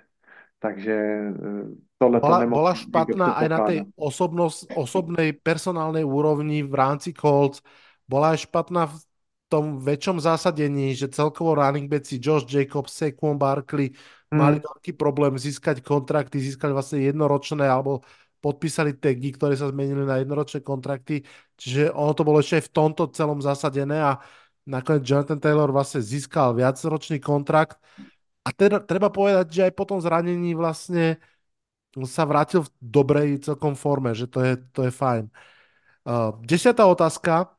takže 0.59 0.94
eh, 1.32 1.64
tohle 1.98 2.18
bola, 2.20 2.38
to 2.38 2.42
nemohlo. 2.42 2.59
Bola 2.62 2.72
špatná 2.74 3.28
aj 3.38 3.48
na 3.48 3.59
tej 3.64 3.78
osobnost, 3.94 4.66
osobnej 4.74 5.34
personálnej 5.34 6.02
úrovni 6.02 6.66
v 6.66 6.74
rámci 6.74 7.14
Colts. 7.14 7.62
Bola 8.04 8.34
aj 8.34 8.46
špatná 8.46 8.90
v 8.90 8.96
tom 9.48 9.80
väčšom 9.80 10.20
zásadení, 10.20 10.92
že 10.92 11.09
celkovo 11.09 11.56
running 11.56 11.88
backi 11.88 12.20
Josh 12.20 12.44
Jacobs, 12.44 12.92
Saquon 12.92 13.40
Barkley 13.40 13.96
hmm. 14.28 14.36
mali 14.36 14.56
veľký 14.61 14.92
problém 14.94 15.40
získať 15.40 15.80
kontrakty, 15.80 16.36
získali 16.36 16.76
vlastne 16.76 17.00
jednoročné 17.00 17.64
alebo 17.64 18.04
podpísali 18.38 18.94
tagy, 18.94 19.34
ktoré 19.34 19.59
sa 19.59 19.66
zmenili 19.66 20.06
na 20.06 20.22
jednoročné 20.22 20.62
kontrakty, 20.62 21.26
čiže 21.59 21.90
ono 21.90 22.14
to 22.14 22.22
bolo 22.22 22.38
ešte 22.38 22.62
aj 22.62 22.64
v 22.70 22.74
tomto 22.74 23.11
celom 23.11 23.42
zasadené 23.42 23.98
a 23.98 24.22
nakoniec 24.62 25.02
Jonathan 25.02 25.42
Taylor 25.42 25.74
vlastne 25.74 25.98
získal 25.98 26.54
viacročný 26.54 27.18
kontrakt 27.18 27.82
a 28.49 28.51
teda, 28.57 28.80
treba 28.80 29.12
povedať, 29.12 29.46
že 29.53 29.61
aj 29.68 29.72
po 29.76 29.84
tom 29.84 30.01
zranení 30.01 30.57
vlastne 30.57 31.20
sa 32.09 32.24
vrátil 32.24 32.64
v 32.64 32.72
dobrej 32.80 33.44
celkom 33.44 33.76
forme, 33.76 34.16
že 34.16 34.24
to 34.24 34.40
je, 34.40 34.57
to 34.72 34.88
je 34.88 34.92
fajn. 34.92 35.28
Uh, 36.09 36.32
desiatá 36.49 36.88
otázka 36.88 37.53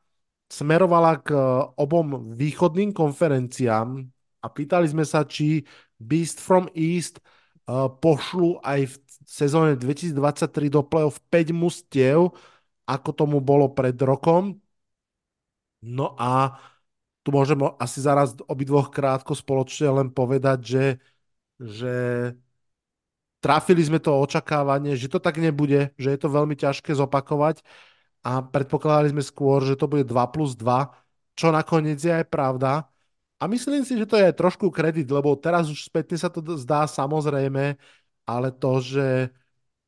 smerovala 0.50 1.22
k 1.22 1.30
obom 1.78 2.34
východným 2.34 2.90
konferenciám 2.90 4.02
a 4.42 4.46
pýtali 4.50 4.90
sme 4.90 5.06
sa, 5.06 5.22
či 5.22 5.62
Beast 5.94 6.42
from 6.42 6.66
East 6.74 7.22
uh, 7.70 7.86
pošlu 7.86 8.58
aj 8.66 8.90
v 8.90 8.94
sezóne 9.30 9.78
2023 9.78 10.74
do 10.74 10.82
playoff 10.82 11.22
5 11.30 11.54
mustiev, 11.54 12.34
ako 12.82 13.08
tomu 13.14 13.38
bolo 13.38 13.70
pred 13.70 13.94
rokom. 14.02 14.58
No 15.86 16.18
a 16.18 16.58
tu 17.20 17.28
môžeme 17.30 17.68
asi 17.76 18.00
zaraz 18.00 18.32
obidvoch 18.48 18.88
krátko 18.88 19.36
spoločne 19.36 19.92
len 19.92 20.08
povedať, 20.08 20.58
že, 20.64 20.84
že 21.60 21.94
trafili 23.44 23.84
sme 23.84 24.00
to 24.00 24.12
očakávanie, 24.16 24.96
že 24.96 25.12
to 25.12 25.20
tak 25.20 25.36
nebude, 25.36 25.92
že 26.00 26.08
je 26.12 26.18
to 26.20 26.28
veľmi 26.32 26.56
ťažké 26.56 26.96
zopakovať 26.96 27.60
a 28.24 28.44
predpokladali 28.44 29.12
sme 29.12 29.24
skôr, 29.24 29.64
že 29.64 29.76
to 29.76 29.88
bude 29.88 30.04
2 30.04 30.32
plus 30.32 30.52
2, 30.56 30.92
čo 31.36 31.48
nakoniec 31.52 32.00
je 32.00 32.12
aj 32.12 32.26
pravda. 32.28 32.84
A 33.40 33.48
myslím 33.48 33.80
si, 33.88 33.96
že 33.96 34.04
to 34.04 34.20
je 34.20 34.36
trošku 34.36 34.68
kredit, 34.68 35.08
lebo 35.08 35.32
teraz 35.40 35.72
už 35.72 35.88
spätne 35.88 36.20
sa 36.20 36.28
to 36.28 36.44
zdá 36.60 36.84
samozrejme, 36.84 37.80
ale 38.28 38.48
to, 38.52 38.72
že 38.84 39.32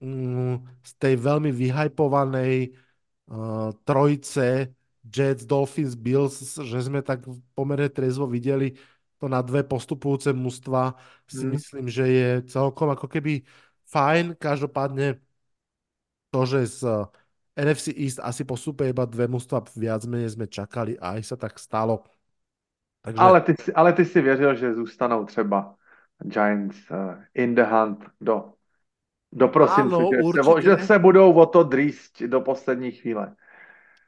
mm, 0.00 0.56
z 0.80 0.92
tej 0.96 1.14
veľmi 1.20 1.52
vyhajpovanej 1.52 2.72
uh, 2.72 3.76
trojice 3.84 4.72
Jets, 5.02 5.42
Dolphins, 5.44 5.98
Bills, 5.98 6.58
že 6.62 6.78
sme 6.78 7.02
tak 7.02 7.26
pomerne 7.58 7.90
trezvo 7.90 8.26
videli 8.30 8.78
to 9.22 9.30
na 9.30 9.38
dve 9.38 9.62
postupujúce 9.62 10.34
mužstva, 10.34 10.98
si 11.30 11.46
hmm. 11.46 11.54
myslím, 11.54 11.86
že 11.86 12.04
je 12.10 12.28
celkom 12.50 12.90
ako 12.90 13.06
keby 13.06 13.46
fajn. 13.86 14.34
Každopádne 14.34 15.22
to, 16.34 16.42
že 16.42 16.66
z 16.66 17.06
NFC 17.54 17.94
East 17.94 18.18
asi 18.18 18.42
postupuje 18.42 18.90
iba 18.90 19.06
dve 19.06 19.30
mužstva 19.30 19.62
viac 19.78 20.02
menej 20.10 20.34
sme 20.34 20.50
čakali 20.50 20.98
a 20.98 21.14
aj 21.14 21.22
sa 21.22 21.36
tak 21.38 21.54
stalo. 21.62 22.02
Takže... 23.06 23.22
Ale, 23.22 23.38
ty, 23.46 23.52
ale 23.74 23.90
ty 23.92 24.02
si 24.04 24.18
věřil, 24.18 24.54
že 24.54 24.74
zůstanou 24.74 25.24
třeba 25.24 25.74
Giants 26.26 26.90
uh, 26.90 27.14
in 27.34 27.54
the 27.54 27.62
hunt 27.62 28.02
do, 28.20 28.58
do 29.32 29.48
prosince, 29.48 29.94
Áno, 29.94 30.10
že, 30.10 30.42
se, 30.42 30.62
že 30.62 30.74
se 30.86 30.98
budou 30.98 31.32
o 31.32 31.46
to 31.46 31.62
drísť 31.62 32.22
do 32.26 32.40
poslední 32.40 32.90
chvíle. 32.90 33.34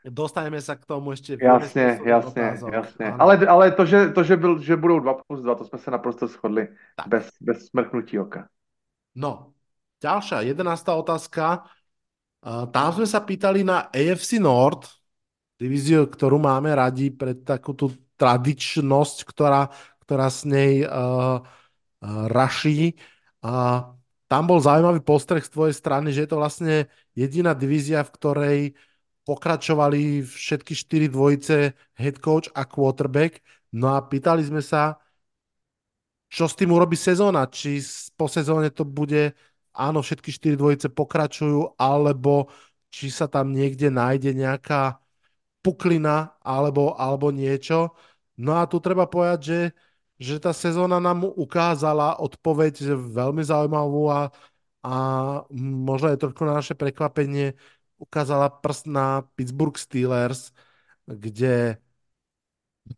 Dostaneme 0.05 0.61
se 0.61 0.77
k 0.77 0.87
tomu 0.87 1.11
ještě. 1.11 1.39
Jasně, 1.41 2.01
jasně, 2.05 2.57
jasně. 2.73 3.07
Ale, 3.19 3.47
ale 3.47 3.71
to, 3.73 3.87
že, 3.87 4.09
to 4.09 4.23
že, 4.23 4.37
byl, 4.37 4.59
že 4.59 4.77
budou 4.77 5.01
2 5.01 5.15
plus 5.15 5.41
2, 5.43 5.55
to 5.55 5.65
jsme 5.65 5.79
se 5.79 5.91
naprosto 5.91 6.27
shodli. 6.27 6.69
Tak. 6.97 7.09
Bez, 7.09 7.29
bez 7.41 7.67
smrknutí 7.67 8.19
oka. 8.19 8.49
No, 9.15 9.55
ďalšia, 10.03 10.45
jedenáctá 10.45 10.93
otázka. 10.95 11.65
Uh, 12.45 12.69
tam 12.69 12.93
sme 12.93 13.09
sa 13.09 13.25
pýtali 13.25 13.65
na 13.65 13.89
AFC 13.89 14.37
North, 14.37 15.01
divíziu, 15.57 16.05
ktorú 16.05 16.37
máme 16.37 16.75
radi 16.77 17.09
pre 17.09 17.33
takú 17.33 17.73
tú 17.73 17.89
tradičnosť, 18.21 19.25
ktorá, 19.25 19.73
ktorá 20.05 20.29
s 20.29 20.45
nej 20.45 20.85
uh, 20.85 21.41
uh, 21.41 22.25
raší. 22.29 23.01
A 23.41 23.89
tam 24.29 24.43
bol 24.45 24.61
zaujímavý 24.61 25.01
postreh 25.01 25.41
z 25.41 25.49
tvojej 25.49 25.75
strany, 25.79 26.13
že 26.13 26.27
je 26.27 26.31
to 26.35 26.37
vlastne 26.37 26.75
jediná 27.17 27.57
divízia, 27.57 28.05
v 28.05 28.15
ktorej 28.19 28.59
pokračovali 29.25 30.21
všetky 30.25 30.73
štyri 30.77 31.07
dvojice 31.09 31.73
head 31.97 32.17
coach 32.21 32.53
a 32.53 32.69
quarterback. 32.69 33.41
No 33.73 33.97
a 33.97 34.05
pýtali 34.05 34.45
sme 34.45 34.61
sa, 34.61 35.01
čo 36.29 36.45
s 36.45 36.55
tým 36.55 36.71
urobí 36.71 36.95
sezóna. 36.95 37.49
Či 37.49 37.81
po 38.15 38.29
sezóne 38.29 38.71
to 38.71 38.85
bude, 38.85 39.35
áno, 39.75 40.05
všetky 40.05 40.31
štyri 40.31 40.55
dvojice 40.61 40.93
pokračujú, 40.93 41.81
alebo 41.81 42.53
či 42.95 43.11
sa 43.11 43.27
tam 43.27 43.51
niekde 43.51 43.91
nájde 43.91 44.31
nejaká 44.37 45.03
puklina 45.65 46.37
alebo, 46.45 46.93
alebo 46.95 47.33
niečo. 47.33 47.97
No 48.37 48.61
a 48.61 48.69
tu 48.69 48.79
treba 48.79 49.09
povedať, 49.09 49.41
že, 49.41 49.61
že 50.21 50.35
tá 50.39 50.53
sezóna 50.53 51.01
nám 51.01 51.25
ukázala 51.25 52.21
odpoveď 52.21 52.95
veľmi 52.95 53.43
zaujímavú 53.43 54.13
a, 54.13 54.29
a 54.85 54.95
možno 55.89 56.13
je 56.13 56.23
trošku 56.23 56.45
na 56.45 56.61
naše 56.61 56.77
prekvapenie 56.77 57.57
ukázala 58.05 58.53
prst 58.53 58.85
na 58.93 59.25
Pittsburgh 59.35 59.75
Steelers, 59.81 60.53
kde 61.09 61.81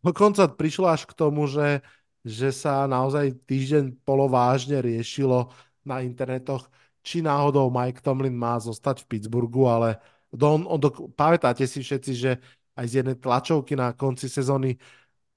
dokonca 0.03 0.51
prišlo 0.51 0.91
až 0.91 1.07
k 1.07 1.15
tomu, 1.15 1.47
že, 1.47 1.79
že 2.27 2.51
sa 2.51 2.83
naozaj 2.85 3.39
týždeň 3.47 4.03
polovážne 4.03 4.83
riešilo 4.83 5.47
na 5.87 6.03
internetoch, 6.03 6.67
či 6.99 7.23
náhodou 7.23 7.71
Mike 7.71 8.03
Tomlin 8.03 8.35
má 8.35 8.59
zostať 8.59 9.07
v 9.07 9.15
Pittsburghu, 9.15 9.71
ale 9.71 10.03
on, 10.35 10.67
on, 10.67 10.79
on, 10.83 10.91
pamätáte 11.15 11.63
si 11.63 11.79
všetci, 11.79 12.11
že 12.11 12.31
aj 12.75 12.85
z 12.85 12.93
jednej 13.01 13.15
tlačovky 13.15 13.79
na 13.79 13.95
konci 13.95 14.27
sezóny 14.27 14.75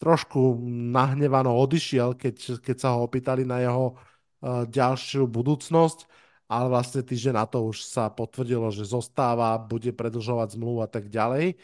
trošku 0.03 0.59
nahnevano 0.91 1.55
odišiel, 1.55 2.18
keď, 2.18 2.59
keď 2.59 2.77
sa 2.77 2.99
ho 2.99 3.07
opýtali 3.07 3.47
na 3.47 3.62
jeho 3.62 3.95
uh, 3.95 4.66
ďalšiu 4.66 5.31
budúcnosť 5.31 6.11
ale 6.51 6.67
vlastne 6.67 7.01
týždeň 7.07 7.35
na 7.39 7.47
to 7.47 7.63
už 7.71 7.87
sa 7.87 8.11
potvrdilo, 8.11 8.67
že 8.75 8.83
zostáva, 8.83 9.55
bude 9.63 9.95
predlžovať 9.95 10.59
zmluvu 10.59 10.83
a 10.83 10.89
tak 10.91 11.07
ďalej. 11.07 11.55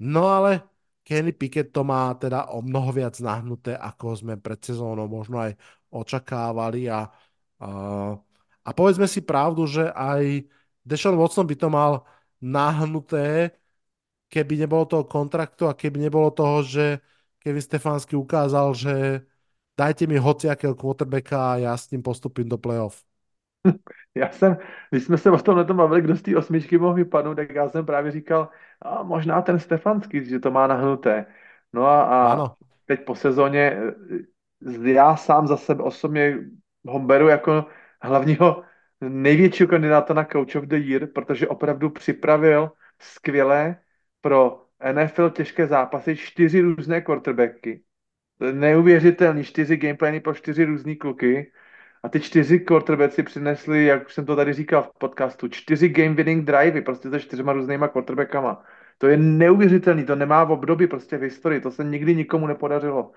No 0.00 0.32
ale 0.32 0.64
Kenny 1.04 1.32
Pickett 1.36 1.72
to 1.76 1.84
má 1.84 2.14
teda 2.16 2.48
o 2.54 2.64
mnoho 2.64 2.90
viac 2.96 3.16
nahnuté, 3.20 3.76
ako 3.76 4.16
sme 4.16 4.34
pred 4.40 4.60
sezónou 4.64 5.04
možno 5.12 5.36
aj 5.44 5.52
očakávali 5.92 6.88
a, 6.88 7.04
a, 7.60 7.68
a 8.64 8.70
povedzme 8.76 9.06
si 9.08 9.20
pravdu, 9.24 9.66
že 9.68 9.88
aj 9.92 10.44
Deshaun 10.84 11.16
Watson 11.20 11.44
by 11.48 11.56
to 11.56 11.68
mal 11.68 11.92
nahnuté, 12.40 13.52
keby 14.32 14.54
nebolo 14.64 14.84
toho 14.86 15.04
kontraktu 15.04 15.66
a 15.68 15.76
keby 15.76 16.06
nebolo 16.08 16.30
toho, 16.30 16.62
že 16.64 16.84
Kevin 17.40 17.62
Stefanský 17.64 18.14
ukázal, 18.16 18.74
že 18.76 18.92
dajte 19.76 20.04
mi 20.06 20.16
hociakého 20.20 20.76
quarterbacka 20.76 21.36
a 21.56 21.58
ja 21.64 21.72
s 21.76 21.90
ním 21.90 22.02
postupím 22.04 22.48
do 22.48 22.58
playoff. 22.60 23.04
Já 24.14 24.30
jsem, 24.30 24.56
když 24.90 25.04
jsme 25.04 25.18
se 25.18 25.30
o 25.30 25.38
tom 25.38 25.66
tom 25.66 25.76
bavili, 25.76 26.02
kdo 26.02 26.16
z 26.16 26.22
té 26.22 26.36
osmičky 26.36 26.78
mohl 26.78 26.94
vypadnout, 26.94 27.34
tak 27.34 27.54
já 27.54 27.68
jsem 27.68 27.86
právě 27.86 28.12
říkal, 28.12 28.48
a 28.82 29.02
možná 29.02 29.42
ten 29.42 29.58
Stefanský, 29.58 30.24
že 30.24 30.40
to 30.40 30.50
má 30.50 30.66
nahnuté. 30.66 31.26
No 31.72 31.86
a, 31.86 32.02
a 32.02 32.54
teď 32.86 33.04
po 33.04 33.14
sezóně 33.14 33.78
eh, 34.70 34.90
já 34.90 35.16
sám 35.16 35.46
za 35.46 35.56
sebe 35.56 35.82
osobně 35.82 36.38
ho 36.86 36.98
beru 36.98 37.28
jako 37.28 37.66
hlavního 38.02 38.64
největšího 39.00 39.68
kandidáta 39.68 40.14
na 40.14 40.24
Coach 40.24 40.56
of 40.56 40.64
the 40.64 40.76
Year, 40.76 41.06
protože 41.06 41.48
opravdu 41.48 41.90
připravil 41.90 42.72
skvěle 42.98 43.76
pro 44.20 44.66
NFL 44.92 45.30
těžké 45.30 45.66
zápasy 45.66 46.16
čtyři 46.16 46.60
různé 46.60 47.00
quarterbacky. 47.00 47.82
Neuvěřitelný, 48.52 49.44
čtyři 49.44 49.76
gameplany 49.76 50.20
pro 50.20 50.34
čtyři 50.34 50.64
různé 50.64 50.96
kluky 50.96 51.52
a 52.02 52.08
ty 52.08 52.20
čtyři 52.20 52.60
quarterbacki 52.60 53.22
přinesli, 53.22 53.84
jak 53.84 54.06
už 54.06 54.14
jsem 54.14 54.26
to 54.26 54.36
tady 54.36 54.52
říkal 54.52 54.82
v 54.82 54.98
podcastu, 54.98 55.48
čtyři 55.48 55.88
game 55.88 56.14
winning 56.14 56.44
drivey, 56.44 56.82
prostě 56.82 57.10
se 57.10 57.20
čtyřma 57.20 57.52
různýma 57.52 57.88
quarterbackama. 57.88 58.64
To 58.98 59.06
je 59.06 59.16
neuvěřitelný, 59.16 60.04
to 60.04 60.16
nemá 60.16 60.44
v 60.44 60.52
období 60.52 60.86
prostě 60.86 61.18
v 61.18 61.22
historii, 61.22 61.60
to 61.60 61.70
se 61.70 61.84
nikdy 61.84 62.14
nikomu 62.16 62.46
nepodařilo. 62.46 63.12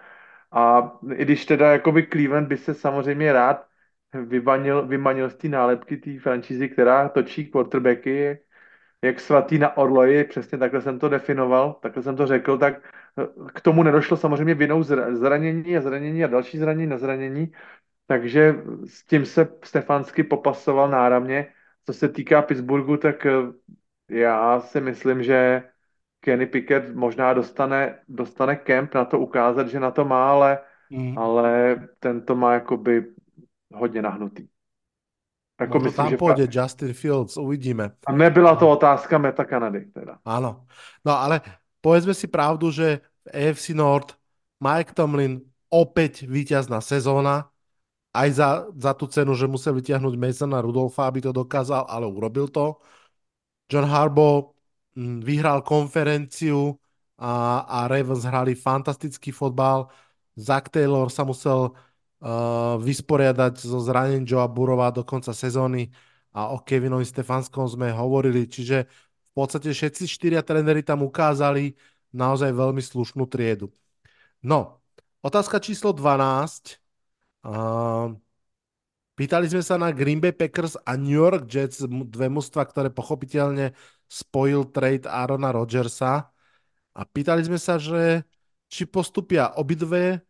A 0.52 0.94
i 1.14 1.26
když 1.26 1.46
teda 1.46 1.72
jakoby 1.72 2.08
Cleveland 2.08 2.48
by 2.48 2.58
se 2.58 2.74
samozřejmě 2.74 3.34
rád 3.34 3.66
vymanil, 4.14 4.88
vymanil 4.88 5.30
z 5.30 5.36
té 5.36 5.48
nálepky 5.48 5.98
té 5.98 6.20
franšízy, 6.20 6.70
která 6.70 7.10
točí 7.10 7.46
quarterbacky, 7.52 8.40
jak 9.02 9.20
svatý 9.20 9.60
na 9.60 9.78
orloji, 9.78 10.24
přesně 10.24 10.58
takhle 10.58 10.82
jsem 10.82 11.00
to 11.00 11.10
definoval, 11.10 11.74
takhle 11.82 12.04
jsem 12.04 12.16
to 12.16 12.28
řekl, 12.28 12.58
tak 12.58 12.94
k 13.54 13.62
tomu 13.62 13.84
nedošlo 13.84 14.18
samozřejmě 14.18 14.54
vinou 14.54 14.84
zranění 15.12 15.78
a 15.78 15.82
zranění 15.82 16.24
a 16.24 16.28
další 16.28 16.58
zranění 16.58 16.88
na 16.88 16.98
zranění, 16.98 17.52
takže 18.08 18.56
s 18.86 19.06
tím 19.06 19.26
se 19.26 19.48
Stefansky 19.64 20.24
popasoval 20.24 20.90
náramně. 20.90 21.48
Co 21.86 21.94
se 21.94 22.10
týká 22.10 22.42
Pittsburghu, 22.42 22.98
tak 22.98 23.26
eh, 23.26 23.32
já 24.10 24.60
si 24.60 24.82
myslím, 24.82 25.24
že 25.24 25.64
Kenny 26.20 26.46
Pickett 26.46 26.96
možná 26.96 27.34
dostane, 27.34 28.00
dostane 28.08 28.56
kemp 28.56 28.94
na 28.96 29.06
to 29.06 29.20
ukázat, 29.20 29.68
že 29.68 29.80
na 29.80 29.92
to 29.92 30.06
má, 30.06 30.32
ale, 30.32 30.60
mm. 30.90 31.18
ale 31.18 31.76
ten 32.00 32.22
to 32.26 32.36
má 32.36 32.54
jakoby 32.54 33.06
hodně 33.74 34.02
nahnutý. 34.02 34.48
Jako 35.62 35.78
no 35.78 35.84
myslím, 35.84 36.06
tam 36.10 36.18
půjde 36.18 36.48
pa... 36.48 36.62
Justin 36.62 36.94
Fields, 36.94 37.38
uvidíme. 37.38 37.92
A 38.08 38.12
nebyla 38.12 38.56
to 38.56 38.70
otázka 38.70 39.18
Meta 39.18 39.46
Kanady. 39.46 39.86
Teda. 39.94 40.18
Áno. 40.26 40.66
No 41.06 41.14
ale 41.14 41.42
povedzme 41.80 42.18
si 42.18 42.28
pravdu, 42.28 42.72
že 42.72 43.06
v 43.24 43.28
AFC 43.32 43.70
North 43.78 44.18
Mike 44.60 44.98
Tomlin 44.98 45.44
opäť 45.70 46.26
víťazná 46.26 46.82
sezóna, 46.82 47.53
aj 48.14 48.30
za, 48.30 48.50
za 48.78 48.92
tú 48.94 49.10
cenu, 49.10 49.34
že 49.34 49.50
musel 49.50 49.74
vytiahnuť 49.74 50.14
Masona 50.22 50.62
Rudolfa, 50.62 51.10
aby 51.10 51.26
to 51.26 51.32
dokázal, 51.34 51.90
ale 51.90 52.06
urobil 52.06 52.46
to. 52.46 52.78
John 53.66 53.90
Harbaugh 53.90 54.54
mm, 54.94 55.26
vyhral 55.26 55.66
konferenciu 55.66 56.78
a, 57.18 57.66
a 57.66 57.78
Ravens 57.90 58.22
hrali 58.22 58.54
fantastický 58.54 59.34
fotbal. 59.34 59.90
Zach 60.38 60.70
Taylor 60.70 61.10
sa 61.10 61.26
musel 61.26 61.74
uh, 61.74 62.78
vysporiadať 62.78 63.66
so 63.66 63.82
zranením 63.82 64.30
Joea 64.30 64.46
Burova 64.50 64.94
do 64.94 65.02
konca 65.02 65.34
sezóny 65.34 65.90
a 66.34 66.54
o 66.54 66.62
Kevinovi 66.62 67.06
Stefanskom 67.06 67.66
sme 67.70 67.94
hovorili, 67.94 68.50
čiže 68.50 68.86
v 68.86 69.32
podstate 69.34 69.74
všetci 69.74 70.06
štyria 70.06 70.42
tréneri 70.46 70.86
tam 70.86 71.06
ukázali 71.06 71.74
naozaj 72.14 72.54
veľmi 72.54 72.82
slušnú 72.82 73.26
triedu. 73.26 73.74
No, 74.46 74.82
otázka 75.26 75.58
číslo 75.58 75.94
12 75.94 76.83
Uh, 77.44 78.16
pýtali 79.20 79.52
sme 79.52 79.60
sa 79.60 79.76
na 79.76 79.92
Green 79.92 80.24
Bay 80.24 80.32
Packers 80.32 80.80
a 80.88 80.96
New 80.96 81.20
York 81.20 81.44
Jets, 81.46 81.84
dve 81.84 82.28
mužstva, 82.32 82.64
ktoré 82.64 82.88
pochopiteľne 82.88 83.76
spojil 84.08 84.72
trade 84.72 85.06
Arona 85.06 85.52
Rodgersa. 85.52 86.32
A 86.96 87.02
pýtali 87.04 87.44
sme 87.44 87.60
sa, 87.60 87.76
že 87.76 88.24
či 88.72 88.88
postupia 88.88 89.52
obidve 89.60 90.24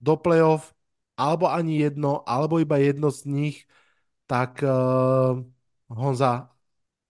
do 0.00 0.14
playoff, 0.16 0.72
alebo 1.18 1.50
ani 1.50 1.84
jedno, 1.84 2.24
alebo 2.24 2.62
iba 2.62 2.80
jedno 2.80 3.12
z 3.12 3.28
nich, 3.28 3.56
tak 4.24 4.62
uh, 4.62 5.36
Honza, 5.90 6.54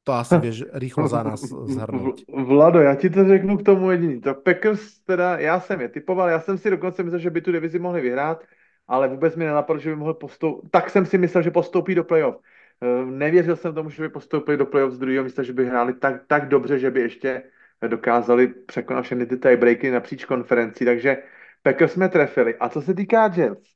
to 0.02 0.16
asi 0.16 0.34
vieš 0.40 0.64
rýchlo 0.72 1.06
za 1.06 1.22
nás 1.22 1.44
zhrnout. 1.44 2.24
Vlado, 2.26 2.80
já 2.80 2.94
ti 2.94 3.10
to 3.10 3.24
řeknu 3.28 3.58
k 3.58 3.62
tomu 3.62 3.90
jediný. 3.90 4.20
To 4.20 4.34
Packers, 4.34 5.00
teda 5.00 5.38
já 5.38 5.60
jsem 5.60 5.80
je 5.80 5.88
typoval, 5.88 6.28
já 6.28 6.40
jsem 6.40 6.58
si 6.58 6.70
dokonce 6.70 7.02
myslel, 7.02 7.20
že 7.20 7.30
by 7.30 7.40
tu 7.40 7.52
divizi 7.52 7.78
mohli 7.78 8.00
vyhrát 8.00 8.42
ale 8.90 9.08
vůbec 9.08 9.36
mi 9.36 9.44
nenapadlo, 9.44 9.80
že 9.80 9.90
by 9.90 9.96
mohl 9.96 10.14
postoupit. 10.14 10.70
Tak 10.70 10.90
jsem 10.90 11.06
si 11.06 11.18
myslel, 11.18 11.42
že 11.42 11.50
postoupí 11.50 11.94
do 11.94 12.04
playoff. 12.04 12.36
Eh, 12.82 13.04
nevěřil 13.06 13.56
jsem 13.56 13.74
tomu, 13.74 13.90
že 13.90 14.02
by 14.02 14.08
postoupili 14.08 14.56
do 14.56 14.66
playoff 14.66 14.92
z 14.92 14.98
druhého 14.98 15.24
místa, 15.24 15.42
že 15.42 15.52
by 15.52 15.66
hráli 15.66 15.94
tak, 15.94 16.26
tak 16.26 16.48
dobře, 16.48 16.78
že 16.78 16.90
by 16.90 17.00
ještě 17.00 17.42
dokázali 17.88 18.48
překonat 18.48 19.02
všechny 19.02 19.26
ty 19.26 19.36
tiebreaky 19.36 19.90
napříč 19.90 20.24
konferencí, 20.24 20.84
takže 20.84 21.22
Packers 21.62 21.92
jsme 21.92 22.08
trefili. 22.08 22.56
A 22.58 22.68
co 22.68 22.82
se 22.82 22.94
týká 22.94 23.32
Jets, 23.36 23.74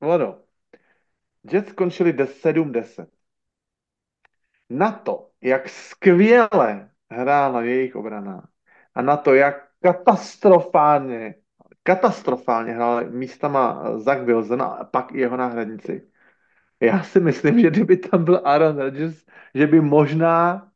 Vlado, 0.00 0.42
Jets 1.52 1.70
skončili 1.70 2.12
7-10. 2.12 3.06
Na 4.70 4.92
to, 4.92 5.30
jak 5.40 5.68
skvěle 5.68 6.90
hrála 7.10 7.62
jejich 7.62 7.96
obrana 7.96 8.48
a 8.94 9.02
na 9.02 9.16
to, 9.16 9.34
jak 9.34 9.68
katastrofálně, 9.82 11.34
katastrofálně 11.88 12.72
hrál 12.72 13.04
místama 13.10 13.82
Zach 13.98 14.22
Wilson 14.22 14.62
a 14.62 14.84
pak 14.92 15.12
i 15.12 15.20
jeho 15.20 15.36
náhradníci. 15.36 16.08
Já 16.80 17.02
si 17.02 17.20
myslím, 17.20 17.60
že 17.60 17.70
kdyby 17.70 17.96
tam 17.96 18.24
byl 18.24 18.40
Aaron 18.44 18.78
Rodgers, 18.78 19.24
že 19.54 19.66
by 19.66 19.80
možná 19.80 20.68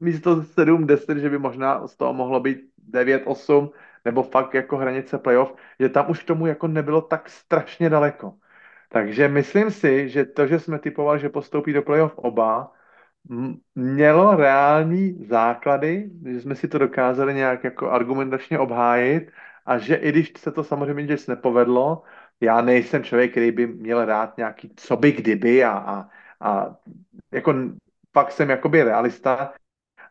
místo 0.00 0.36
7-10, 0.36 1.16
že 1.16 1.30
by 1.30 1.38
možná 1.38 1.86
z 1.88 1.96
toho 1.96 2.14
mohlo 2.14 2.40
být 2.40 2.58
9-8, 2.92 3.70
nebo 4.04 4.22
fakt 4.22 4.54
jako 4.54 4.76
hranice 4.76 5.18
playoff, 5.18 5.54
že 5.80 5.88
tam 5.88 6.10
už 6.10 6.24
tomu 6.24 6.46
jako 6.46 6.68
nebylo 6.68 7.00
tak 7.00 7.28
strašně 7.28 7.90
daleko. 7.90 8.34
Takže 8.88 9.28
myslím 9.28 9.70
si, 9.70 10.08
že 10.08 10.24
to, 10.24 10.46
že 10.46 10.60
jsme 10.60 10.78
typovali, 10.78 11.18
že 11.20 11.28
postoupí 11.28 11.72
do 11.72 11.82
playoff 11.82 12.18
oba, 12.18 12.72
mělo 13.74 14.36
reální 14.36 15.24
základy, 15.28 16.10
že 16.26 16.40
jsme 16.40 16.54
si 16.54 16.68
to 16.68 16.78
dokázali 16.78 17.34
nějak 17.34 17.64
jako 17.64 17.90
argumentačně 17.90 18.58
obhájit 18.58 19.30
a 19.68 19.78
že 19.78 19.94
i 19.94 20.08
když 20.08 20.32
se 20.38 20.52
to 20.52 20.64
samozřejmě 20.64 21.02
nic 21.02 21.26
nepovedlo, 21.26 22.02
já 22.40 22.60
nejsem 22.60 23.04
člověk, 23.04 23.30
který 23.30 23.52
by 23.52 23.66
měl 23.66 24.04
rád 24.04 24.36
nějaký 24.36 24.72
co 24.76 24.96
by 24.96 25.12
kdyby 25.12 25.64
a, 25.64 25.72
a, 25.72 26.08
a 26.40 26.76
jako 27.32 27.54
fakt 28.12 28.32
jsem 28.32 28.50
jakoby 28.50 28.82
realista 28.82 29.52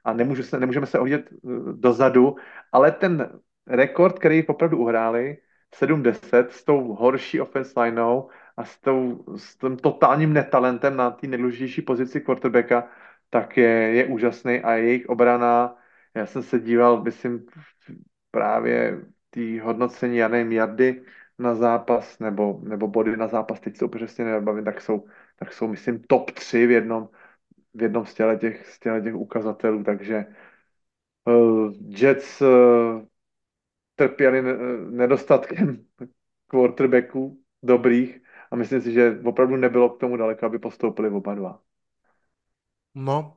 a 0.03 0.13
nemůžu 0.13 0.43
se, 0.43 0.59
nemůžeme 0.59 0.85
se 0.85 0.99
ohlídat 0.99 1.21
eh, 1.31 1.37
dozadu, 1.73 2.35
ale 2.71 2.91
ten 2.91 3.39
rekord, 3.67 4.19
který 4.19 4.47
opravdu 4.47 4.77
uhráli, 4.77 5.37
7-10 5.75 6.47
s 6.49 6.63
tou 6.63 6.93
horší 6.93 7.41
offense 7.41 7.79
lineou 7.81 8.29
a 8.57 8.65
s, 8.65 8.79
tou, 8.79 9.25
s 9.37 9.57
tím 9.57 9.77
totálním 9.77 10.33
netalentem 10.33 10.97
na 10.97 11.11
té 11.11 11.27
nejdůležitější 11.27 11.81
pozici 11.81 12.21
quarterbacka, 12.21 12.89
tak 13.29 13.57
je, 13.57 13.69
je 13.69 14.05
úžasný 14.05 14.61
a 14.61 14.73
jejich 14.73 15.09
obrana, 15.09 15.75
já 16.15 16.25
jsem 16.25 16.43
se 16.43 16.59
díval, 16.59 17.03
myslím, 17.03 17.45
právě 18.31 19.01
ty 19.37 19.59
hodnocení, 19.59 20.17
já 20.17 20.27
nevím, 20.27 20.51
jardy 20.51 21.05
na 21.39 21.55
zápas 21.55 22.19
nebo, 22.19 22.59
nebo 22.63 22.87
body 22.87 23.17
na 23.17 23.27
zápas, 23.27 23.59
teď 23.59 23.77
se 23.77 23.87
přesně 23.87 24.25
nebavím, 24.25 24.65
tak 24.65 24.81
jsou, 24.81 25.07
tak 25.35 25.53
jsou, 25.53 25.67
myslím, 25.67 26.01
top 26.03 26.31
3 26.31 26.67
v 26.67 26.71
jednom, 26.71 27.09
v 27.73 27.81
jednom 27.81 28.05
z 28.05 28.13
těch, 28.39 28.67
z 28.67 28.79
těch 28.79 29.15
ukazatelů, 29.15 29.83
takže 29.83 30.25
uh, 31.25 31.73
Jets 31.87 32.41
uh, 32.41 33.05
trpěli 33.95 34.41
nedostatkem 34.91 35.85
quarterbacků 36.47 37.43
dobrých 37.63 38.21
a 38.51 38.55
myslím 38.55 38.81
si, 38.81 38.93
že 38.93 39.19
opravdu 39.25 39.55
nebylo 39.55 39.89
k 39.89 39.99
tomu 39.99 40.17
daleko, 40.17 40.45
aby 40.45 40.59
postoupili 40.59 41.09
oba 41.09 41.35
dva. 41.35 41.61
No, 42.95 43.36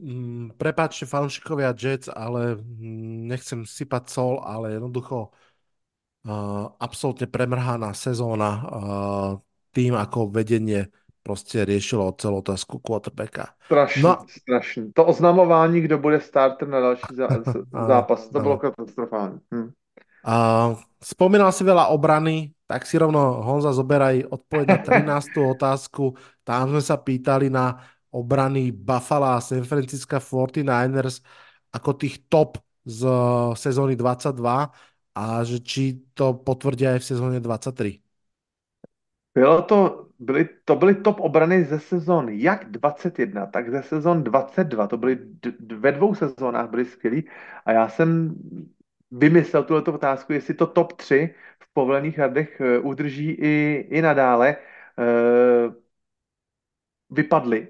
mm, 0.00 0.56
prepáčte 0.56 1.04
fanúšikovia 1.06 1.76
Jets, 1.76 2.08
ale 2.08 2.56
mm, 2.56 3.28
nechcem 3.28 3.60
sypať 3.68 4.08
sol, 4.08 4.40
ale 4.40 4.80
jednoducho 4.80 5.28
uh, 5.28 6.72
absolútne 6.80 7.28
premrhaná 7.28 7.92
sezóna 7.92 8.50
uh, 8.50 9.30
tým, 9.70 9.94
ako 9.94 10.32
vedenie 10.32 10.88
prostě 11.22 11.64
riešilo 11.64 12.12
celou 12.12 12.38
otázku 12.38 12.78
quarterbacka. 12.78 13.46
Strašný, 13.64 14.02
no, 14.02 14.18
strašný. 14.28 14.92
To 14.92 15.04
oznamování, 15.04 15.80
kdo 15.80 15.98
bude 15.98 16.20
starter 16.20 16.68
na 16.68 16.80
další 16.80 17.14
zá, 17.14 17.28
zápas, 17.86 18.28
to 18.28 18.40
bylo 18.40 18.58
katastrofální. 18.58 19.38
Hm. 19.54 19.70
Uh, 20.20 20.76
spomínal 21.00 21.48
si 21.48 21.64
veľa 21.64 21.88
obrany, 21.96 22.52
tak 22.68 22.84
si 22.84 23.00
rovno 23.00 23.40
Honza 23.40 23.72
zoberaj 23.72 24.28
odpoveď 24.28 24.66
na 24.68 24.78
13. 24.84 25.56
otázku. 25.56 26.12
Tam 26.44 26.68
sme 26.68 26.82
sa 26.84 27.00
pýtali 27.00 27.48
na 27.48 27.80
obrany 28.10 28.72
Buffalo 28.72 29.26
a 29.26 29.40
San 29.40 29.64
Francisco 29.64 30.18
49ers 30.18 31.22
ako 31.72 31.90
tých 31.94 32.26
top 32.28 32.58
z 32.84 33.06
sezóny 33.54 33.96
22 33.96 34.70
a 35.14 35.44
že 35.44 35.58
či 35.60 36.02
to 36.14 36.34
potvrdia 36.34 36.92
aj 36.92 36.98
v 36.98 37.04
sezóně 37.04 37.40
23. 37.40 38.00
Bylo 39.34 39.62
to, 39.62 40.06
byly, 40.18 40.48
to 40.64 40.76
byly 40.76 40.94
top 40.94 41.20
obrany 41.20 41.64
ze 41.64 41.80
sezóny 41.80 42.42
jak 42.42 42.70
21, 42.70 43.46
tak 43.46 43.70
ze 43.70 43.82
sezon 43.82 44.24
22. 44.24 44.86
To 44.86 44.96
byly 44.96 45.18
ve 45.76 45.92
dvou 45.92 46.14
sezónách 46.14 46.70
byly 46.70 46.84
skvělý 46.84 47.24
a 47.64 47.72
já 47.72 47.88
jsem 47.88 48.34
vymyslel 49.10 49.62
tuto 49.64 49.92
otázku, 49.92 50.32
jestli 50.32 50.54
to 50.54 50.66
top 50.66 50.92
3 50.92 51.34
v 51.60 51.72
povolených 51.72 52.18
hardech 52.18 52.60
eh, 52.60 52.78
udrží 52.78 53.30
i, 53.30 53.86
i 53.90 54.02
nadále. 54.02 54.56
Uh, 54.98 55.74
vypadly. 57.10 57.68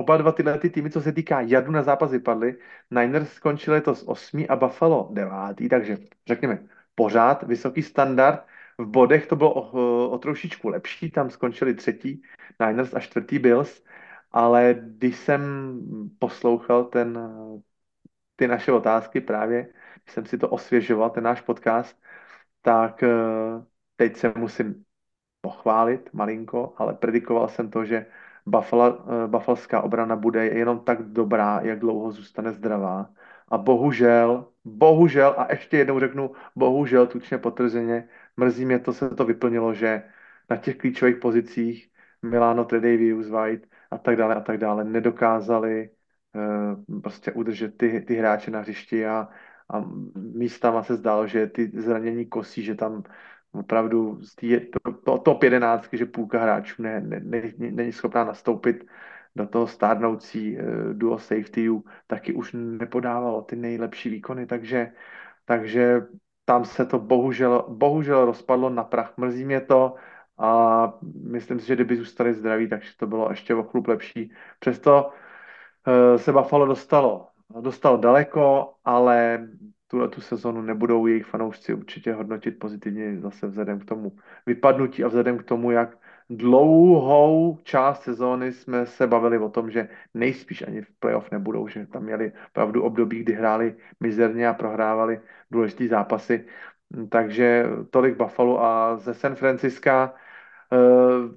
Oba 0.00 0.16
dva 0.16 0.32
tyhle 0.32 0.58
ty 0.58 0.70
týmy, 0.70 0.90
co 0.90 1.00
se 1.00 1.12
týká 1.12 1.40
jadu 1.40 1.72
na 1.72 1.82
zápas, 1.82 2.10
vypadly. 2.10 2.56
Niners 2.90 3.32
skončili 3.32 3.80
to 3.80 3.94
z 3.94 4.02
8 4.02 4.46
a 4.48 4.56
Buffalo 4.56 5.08
9, 5.12 5.32
takže 5.70 5.98
řekněme 6.26 6.68
pořád 6.94 7.42
vysoký 7.42 7.82
standard. 7.82 8.46
V 8.78 8.86
bodech 8.86 9.26
to 9.26 9.36
bylo 9.36 9.54
o, 9.54 10.10
o 10.10 10.18
trošičku 10.18 10.68
lepší, 10.68 11.10
tam 11.10 11.30
skončili 11.30 11.74
třetí 11.74 12.22
Niners 12.66 12.94
a 12.94 13.00
čtvrtý 13.00 13.38
Bills, 13.38 13.84
ale 14.32 14.74
když 14.80 15.16
jsem 15.16 15.40
poslouchal 16.18 16.84
ten, 16.84 17.18
ty 18.36 18.48
naše 18.48 18.72
otázky 18.72 19.20
právě, 19.20 19.62
když 20.04 20.14
jsem 20.14 20.26
si 20.26 20.38
to 20.38 20.48
osvěžoval, 20.48 21.10
ten 21.10 21.24
náš 21.24 21.40
podcast, 21.40 22.02
tak 22.62 23.02
eh, 23.02 23.08
teď 23.96 24.16
se 24.16 24.32
musím 24.36 24.84
pochválit 25.40 26.10
malinko, 26.12 26.74
ale 26.76 26.94
predikoval 26.94 27.48
jsem 27.48 27.70
to, 27.70 27.84
že 27.84 28.06
Buffalo, 28.50 29.04
eh, 29.24 29.28
buffalská 29.28 29.82
obrana 29.82 30.16
bude 30.16 30.46
jenom 30.46 30.80
tak 30.80 31.02
dobrá, 31.02 31.60
jak 31.62 31.78
dlouho 31.78 32.12
zůstane 32.12 32.52
zdravá. 32.52 33.10
A 33.48 33.58
bohužel, 33.58 34.48
bohužel, 34.64 35.34
a 35.38 35.46
ještě 35.52 35.76
jednou 35.78 36.00
řeknu, 36.00 36.30
bohužel, 36.56 37.06
tučně 37.06 37.38
potvrzeně, 37.38 38.08
mrzí 38.36 38.64
mě 38.64 38.78
to, 38.78 38.92
se 38.92 39.10
to 39.10 39.24
vyplnilo, 39.24 39.74
že 39.74 40.02
na 40.50 40.56
těch 40.56 40.76
klíčových 40.76 41.16
pozicích 41.16 41.90
Milano, 42.22 42.64
Tredavious, 42.64 43.28
White 43.28 43.66
a 43.90 43.98
tak 43.98 44.16
dále 44.16 44.34
a 44.34 44.40
tak 44.40 44.58
dále 44.58 44.84
nedokázali 44.84 45.90
uh, 46.34 47.00
prostě 47.00 47.32
udržet 47.32 47.78
ty, 47.78 48.00
ty 48.00 48.14
hráče 48.14 48.50
na 48.50 48.60
hřišti 48.60 49.06
a, 49.06 49.28
a 49.68 49.84
místama 50.16 50.82
se 50.82 50.96
zdálo, 50.96 51.26
že 51.26 51.46
ty 51.46 51.70
zranění 51.74 52.26
kosí, 52.26 52.62
že 52.62 52.74
tam 52.74 53.02
opravdu 53.52 54.22
z 54.22 54.34
tý, 54.34 54.60
to, 54.60 54.92
to, 54.92 55.18
top 55.18 55.42
11, 55.42 55.88
že 55.92 56.06
půlka 56.06 56.42
hráčů 56.42 56.82
ne, 56.82 57.00
ne, 57.00 57.20
ne, 57.20 57.52
není 57.58 57.92
schopná 57.92 58.24
nastoupit 58.24 58.86
do 59.36 59.46
toho 59.46 59.66
stárnoucí 59.66 60.58
uh, 60.58 60.64
duo 60.92 61.18
safetyů, 61.18 61.84
taky 62.06 62.32
už 62.32 62.50
nepodávalo 62.54 63.42
ty 63.42 63.56
nejlepší 63.56 64.10
výkony, 64.10 64.46
takže, 64.46 64.92
takže 65.44 66.06
tam 66.44 66.64
se 66.64 66.86
to 66.86 66.98
bohužel, 66.98 67.66
bohužel 67.68 68.24
rozpadlo 68.24 68.70
na 68.70 68.84
prach. 68.84 69.16
Mrzí 69.16 69.44
mě 69.44 69.60
to 69.60 69.94
a 70.38 70.92
myslím 71.30 71.60
si, 71.60 71.66
že 71.66 71.74
kdyby 71.74 71.96
zůstali 71.96 72.34
zdraví, 72.34 72.68
takže 72.68 72.90
to 72.96 73.06
bylo 73.06 73.30
ještě 73.30 73.54
o 73.54 73.62
chlup 73.62 73.88
lepší. 73.88 74.32
Přesto 74.58 75.10
uh, 75.86 76.16
se 76.16 76.32
Buffalo 76.32 76.66
dostalo, 76.66 77.28
dostalo 77.60 77.96
daleko, 77.96 78.74
ale 78.84 79.48
tuhle 79.90 80.08
tu 80.08 80.20
sezonu 80.20 80.62
nebudou 80.62 81.06
jejich 81.06 81.26
fanoušci 81.26 81.74
určitě 81.74 82.12
hodnotit 82.12 82.58
pozitivně 82.58 83.20
zase 83.20 83.46
vzhledem 83.46 83.80
k 83.80 83.84
tomu 83.84 84.12
vypadnutí 84.46 85.04
a 85.04 85.08
vzhledem 85.08 85.38
k 85.38 85.42
tomu, 85.42 85.70
jak 85.70 85.98
dlouhou 86.30 87.58
část 87.62 88.02
sezóny 88.02 88.52
jsme 88.52 88.86
se 88.86 89.06
bavili 89.06 89.38
o 89.38 89.48
tom, 89.48 89.70
že 89.70 89.88
nejspíš 90.14 90.62
ani 90.62 90.82
v 90.82 90.90
playoff 90.98 91.30
nebudou, 91.30 91.68
že 91.68 91.86
tam 91.86 92.02
měli 92.02 92.32
pravdu 92.52 92.82
období, 92.82 93.18
kdy 93.20 93.32
hráli 93.32 93.74
mizerně 94.00 94.48
a 94.48 94.54
prohrávali 94.54 95.20
důležitý 95.50 95.88
zápasy. 95.88 96.46
Takže 97.08 97.66
tolik 97.90 98.16
Buffalo 98.16 98.62
a 98.62 98.96
ze 98.96 99.14
San 99.14 99.34
Francisca 99.34 100.14
uh, 100.72 101.34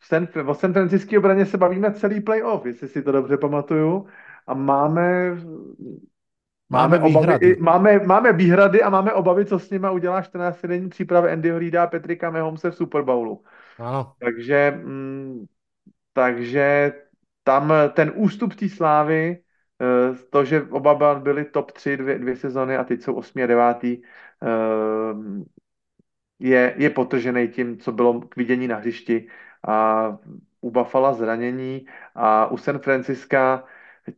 San, 0.00 0.28
o 0.46 0.54
San 0.54 0.72
Francisky 0.72 1.18
obraně 1.18 1.46
se 1.46 1.58
bavíme 1.58 1.92
celý 1.94 2.20
playoff, 2.20 2.66
jestli 2.66 2.88
si 2.88 3.02
to 3.02 3.12
dobře 3.12 3.36
pamatuju. 3.36 4.06
A 4.46 4.54
máme 4.54 5.36
Máme, 6.70 6.98
máme, 6.98 7.18
obavy, 7.18 7.56
máme, 7.60 7.98
máme 7.98 8.32
výhrady 8.32 8.82
a 8.82 8.90
máme 8.90 9.12
obavy, 9.12 9.44
co 9.44 9.58
s 9.58 9.70
nimi 9.70 9.86
udělá 9.92 10.22
14 10.22 10.62
denní 10.66 10.88
přípravy 10.88 11.32
Andyho 11.32 11.58
Reida 11.58 11.82
a 11.82 11.86
Petrika 11.86 12.30
Mahomese 12.30 12.70
v 12.70 12.74
Super 12.74 13.02
Bowlu. 13.02 13.44
Ano. 13.78 14.12
Takže, 14.18 14.80
mm, 14.84 15.46
takže 16.12 16.92
tam 17.44 17.72
ten 17.94 18.12
ústup 18.14 18.54
té 18.54 18.68
slávy, 18.68 19.42
eh, 19.80 20.14
to, 20.30 20.44
že 20.44 20.62
oba 20.62 21.14
byli 21.14 21.44
top 21.44 21.72
3 21.72 21.96
dvě, 21.96 22.18
dvě 22.18 22.36
sezony 22.36 22.76
a 22.76 22.84
teď 22.84 23.02
jsou 23.02 23.14
8 23.14 23.42
a 23.42 23.46
9, 23.46 24.02
eh, 24.42 24.46
je, 26.38 26.74
je 26.76 26.90
potržený 26.90 27.48
tím, 27.48 27.78
co 27.78 27.92
bylo 27.92 28.20
k 28.20 28.36
vidění 28.36 28.68
na 28.68 28.76
hřišti 28.76 29.28
a 29.68 30.08
u 30.60 30.70
Buffalo 30.70 31.14
zranění 31.14 31.86
a 32.14 32.46
u 32.46 32.56
San 32.56 32.78
Francisca 32.78 33.64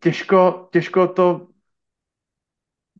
těžko, 0.00 0.68
těžko 0.72 1.06
to 1.06 1.51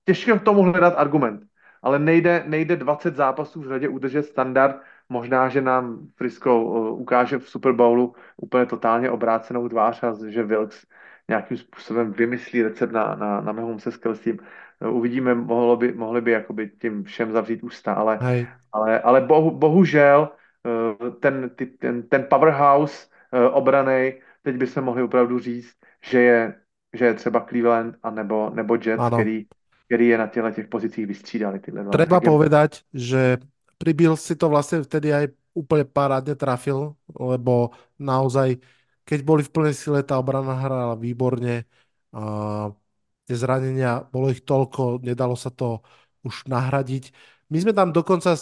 těžké 0.04 0.38
k 0.38 0.42
tomu 0.42 0.62
hledat 0.62 0.94
argument, 0.96 1.42
ale 1.82 1.98
nejde, 1.98 2.44
nejde 2.46 2.76
20 2.76 3.16
zápasů 3.16 3.60
v 3.60 3.68
řadě 3.68 3.88
udržet 3.88 4.22
standard, 4.22 4.80
možná, 5.08 5.48
že 5.48 5.60
nám 5.60 6.08
Frisco 6.16 6.60
uh, 6.60 7.00
ukáže 7.00 7.38
v 7.38 7.48
Super 7.48 7.72
Bowlu 7.72 8.14
úplně 8.36 8.66
totálně 8.66 9.10
obrácenou 9.10 9.68
tvář 9.68 10.02
a 10.02 10.16
že 10.28 10.42
Wilkes 10.42 10.86
nějakým 11.28 11.56
způsobem 11.56 12.12
vymyslí 12.12 12.62
recept 12.62 12.92
na, 12.92 13.14
na, 13.14 13.40
na 13.40 13.52
Mahomese 13.52 13.90
s 13.90 13.96
Kelsey. 13.96 14.38
Uh, 14.80 14.96
uvidíme, 14.96 15.34
mohlo 15.34 15.76
by, 15.76 15.92
mohli 15.92 16.20
by 16.20 16.30
jakoby 16.30 16.70
tím 16.80 17.04
všem 17.04 17.32
zavřít 17.32 17.62
ústa, 17.62 17.94
ale, 17.94 18.18
ale, 18.72 19.00
ale 19.00 19.20
bohu, 19.20 19.50
bohužel 19.50 20.28
uh, 21.00 21.10
ten, 21.14 21.50
ten, 21.78 22.02
ten 22.02 22.26
powerhouse 22.30 23.06
obranej, 23.52 24.20
teď 24.42 24.56
by 24.56 24.66
se 24.66 24.80
mohli 24.80 25.02
opravdu 25.02 25.38
říct, 25.38 25.76
že 26.04 26.20
je, 26.20 26.54
že 26.92 27.04
je 27.04 27.14
třeba 27.14 27.40
Cleveland 27.40 27.96
a 28.02 28.10
nebo, 28.10 28.50
nebo 28.54 28.74
Jets, 28.74 29.02
který, 29.12 29.46
který 29.92 30.08
je 30.08 30.18
na 30.18 30.26
těchto 30.26 30.50
těch 30.50 30.68
pozicích 30.72 31.06
vystřídali. 31.06 31.60
Tyhle 31.60 31.84
dva. 31.84 31.92
Treba 31.92 32.24
povedať, 32.24 32.88
že 32.96 33.44
pri 33.76 33.92
si 34.16 34.40
to 34.40 34.48
vlastne 34.48 34.80
vtedy 34.80 35.12
aj 35.12 35.36
úplne 35.52 35.84
parádne 35.84 36.32
trafil, 36.32 36.96
lebo 37.12 37.76
naozaj, 38.00 38.56
keď 39.04 39.20
boli 39.20 39.44
v 39.44 39.52
plnej 39.52 39.76
sile, 39.76 40.00
tá 40.00 40.16
obrana 40.16 40.56
hrala 40.56 40.96
výborne. 40.96 41.68
A 42.08 42.72
tie 43.28 43.36
zranenia, 43.36 44.00
bolo 44.08 44.32
ich 44.32 44.40
toľko, 44.40 45.04
nedalo 45.04 45.36
sa 45.36 45.52
to 45.52 45.84
už 46.24 46.48
nahradiť. 46.48 47.12
My 47.52 47.60
sme 47.60 47.76
tam 47.76 47.92
dokonca 47.92 48.32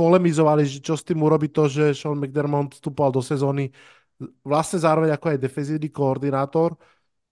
polemizovali, 0.00 0.64
že 0.64 0.80
čo 0.80 0.96
s 0.96 1.04
tým 1.04 1.20
urobí 1.20 1.52
to, 1.52 1.68
že 1.68 1.92
Sean 1.92 2.16
McDermott 2.16 2.80
vstupoval 2.80 3.12
do 3.12 3.20
sezóny 3.20 3.76
vlastne 4.40 4.80
zároveň 4.80 5.12
ako 5.12 5.36
aj 5.36 5.38
defenzívny 5.44 5.92
koordinátor. 5.92 6.80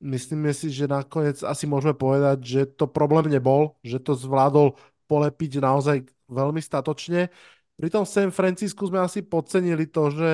Myslíme 0.03 0.51
si, 0.53 0.68
že 0.68 0.90
nakoniec 0.90 1.40
asi 1.47 1.64
môžeme 1.64 1.95
povedať, 1.95 2.38
že 2.45 2.61
to 2.66 2.90
problém 2.90 3.30
nebol, 3.30 3.78
že 3.86 4.03
to 4.03 4.12
zvládol 4.18 4.76
polepiť 5.07 5.62
naozaj 5.62 6.05
veľmi 6.28 6.61
statočne. 6.61 7.30
Pri 7.78 7.88
tom 7.90 8.05
San 8.05 8.30
Francisku 8.34 8.86
sme 8.86 9.01
asi 9.01 9.24
podcenili 9.24 9.88
to, 9.88 10.12
že, 10.12 10.32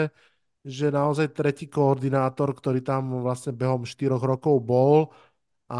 že 0.67 0.91
naozaj 0.91 1.33
tretí 1.33 1.71
koordinátor, 1.71 2.51
ktorý 2.53 2.83
tam 2.83 3.23
vlastne 3.23 3.55
behom 3.55 3.87
4 3.87 4.21
rokov 4.21 4.59
bol, 4.61 5.15
a 5.71 5.79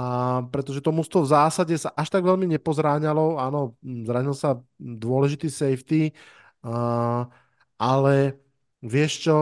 pretože 0.55 0.79
to 0.87 0.95
mužstvo 0.95 1.27
v 1.27 1.33
zásade 1.35 1.75
sa 1.75 1.91
až 1.99 2.15
tak 2.15 2.23
veľmi 2.23 2.47
nepozráňalo, 2.47 3.43
áno, 3.43 3.75
zranil 3.83 4.39
sa 4.39 4.63
dôležitý 4.79 5.51
safety, 5.51 6.15
a, 6.63 7.27
ale 7.75 8.39
vieš 8.79 9.27
čo, 9.27 9.37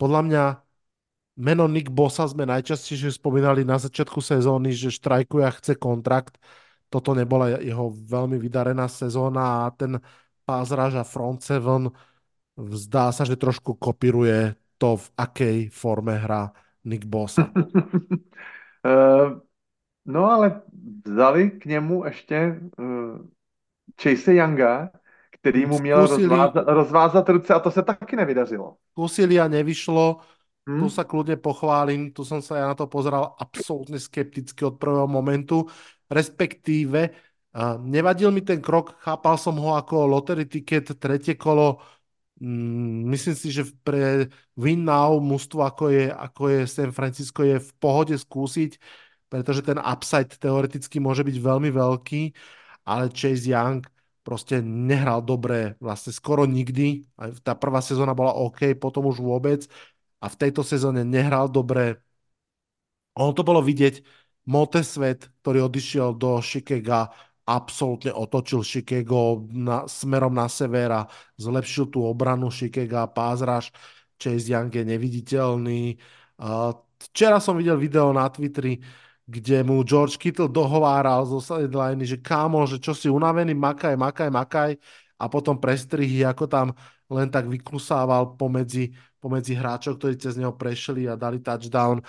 podľa 0.00 0.20
mňa 0.24 0.44
meno 1.40 1.64
Nick 1.64 1.88
Bosa 1.88 2.28
sme 2.28 2.44
najčastejšie 2.44 3.16
spomínali 3.16 3.64
na 3.64 3.80
začiatku 3.80 4.20
sezóny, 4.20 4.76
že 4.76 4.92
štrajkuje 4.92 5.44
a 5.48 5.56
chce 5.56 5.80
kontrakt. 5.80 6.36
Toto 6.92 7.16
nebola 7.16 7.56
jeho 7.56 7.88
veľmi 7.88 8.36
vydarená 8.36 8.84
sezóna 8.92 9.64
a 9.64 9.72
ten 9.72 9.96
pázraž 10.44 11.00
a 11.00 11.04
front 11.06 11.40
seven 11.40 11.88
zdá 12.60 13.08
sa, 13.08 13.24
že 13.24 13.40
trošku 13.40 13.80
kopíruje 13.80 14.52
to, 14.76 15.00
v 15.00 15.06
akej 15.16 15.56
forme 15.72 16.20
hrá 16.20 16.52
Nick 16.84 17.08
Bosa. 17.08 17.48
uh, 17.48 19.40
no 20.04 20.22
ale 20.30 20.60
vzali 21.04 21.50
k 21.50 21.64
němu 21.66 22.04
ještě 22.04 22.60
uh, 22.78 23.18
Chase 24.02 24.34
Younga, 24.34 24.90
který 25.40 25.66
mu 25.66 25.78
měl 25.78 26.06
Skúsili, 26.06 26.28
rozvázat, 26.28 26.64
rozvázat 26.66 27.28
ruce 27.28 27.54
a 27.54 27.58
to 27.58 27.70
se 27.70 27.82
taky 27.82 28.16
nevydařilo. 28.16 28.76
Skúsili 28.92 29.40
a 29.40 29.48
nevyšlo. 29.48 30.20
Hmm. 30.68 30.84
Tu 30.84 30.86
sa 30.92 31.08
kľudne 31.08 31.40
pochválim, 31.40 32.12
tu 32.12 32.20
som 32.20 32.44
sa 32.44 32.60
ja 32.60 32.66
na 32.68 32.76
to 32.76 32.84
pozeral 32.84 33.32
absolútne 33.40 33.96
skepticky 33.96 34.60
od 34.68 34.76
prvého 34.76 35.08
momentu, 35.08 35.64
respektíve 36.12 37.10
uh, 37.56 37.80
nevadil 37.80 38.28
mi 38.28 38.44
ten 38.44 38.60
krok, 38.60 39.00
chápal 39.00 39.40
som 39.40 39.56
ho 39.56 39.74
ako 39.74 40.04
lottery 40.04 40.44
ticket, 40.44 40.92
tretie 41.00 41.40
kolo, 41.40 41.80
mm, 42.44 43.08
myslím 43.08 43.34
si, 43.34 43.48
že 43.48 43.72
pre 43.80 44.28
win 44.52 44.84
now 44.84 45.16
mužstvo 45.16 45.64
ako 45.64 45.84
je, 45.88 46.04
ako 46.12 46.42
je 46.52 46.60
San 46.68 46.92
Francisco 46.92 47.40
je 47.40 47.56
v 47.56 47.70
pohode 47.80 48.12
skúsiť, 48.12 48.76
pretože 49.32 49.64
ten 49.64 49.80
upside 49.80 50.28
teoreticky 50.36 51.00
môže 51.00 51.24
byť 51.24 51.36
veľmi 51.40 51.70
veľký, 51.72 52.22
ale 52.84 53.08
Chase 53.14 53.48
Young 53.48 53.80
prostě 54.22 54.62
nehral 54.62 55.22
dobré 55.22 55.74
vlastne 55.80 56.12
skoro 56.12 56.44
nikdy. 56.44 57.04
Tá 57.42 57.54
prvá 57.54 57.80
sezóna 57.80 58.14
bola 58.14 58.36
OK, 58.36 58.74
potom 58.76 59.08
už 59.08 59.18
vôbec. 59.18 59.64
A 60.20 60.26
v 60.28 60.38
tejto 60.38 60.60
sezóne 60.60 61.04
nehral 61.04 61.48
dobré. 61.48 61.96
Ono 63.16 63.32
to 63.32 63.42
bolo 63.42 63.64
vidieť. 63.64 64.04
Motesvet, 64.48 65.28
ktorý 65.40 65.68
odišiel 65.68 66.16
do 66.16 66.40
Chicago, 66.40 67.12
absolútne 67.44 68.14
otočil 68.14 68.64
Chicago 68.64 69.44
na, 69.50 69.84
smerom 69.84 70.32
na 70.32 70.46
severa, 70.46 71.04
zlepšil 71.36 71.92
tú 71.92 72.06
obranu 72.06 72.48
Chicago, 72.48 73.04
pázraž, 73.10 73.74
Chase 74.20 74.52
Young 74.52 74.72
je 74.72 74.84
neviditeľný. 74.84 75.82
Včera 77.00 77.40
som 77.40 77.56
videl 77.56 77.80
video 77.80 78.12
na 78.12 78.28
Twitteri, 78.28 78.80
kde 79.24 79.62
mu 79.64 79.80
George 79.86 80.18
Kittle 80.18 80.50
dohováral 80.50 81.24
zo 81.24 81.38
sideliny, 81.40 82.04
že 82.04 82.18
kámo, 82.18 82.66
že 82.66 82.82
čo 82.82 82.92
si 82.92 83.06
unavený, 83.08 83.54
makaj, 83.54 83.94
makaj, 83.96 84.28
makaj 84.28 84.70
a 85.20 85.24
potom 85.30 85.56
prestrihy, 85.56 86.26
ako 86.26 86.44
tam 86.50 86.66
len 87.10 87.28
tak 87.28 87.50
vyklusával 87.50 88.38
pomedzi, 88.38 88.94
pomedzi 89.18 89.58
hráčov, 89.58 89.98
ktorí 89.98 90.14
cez 90.16 90.38
neho 90.38 90.54
prešli 90.54 91.10
a 91.10 91.18
dali 91.18 91.42
touchdown. 91.42 92.00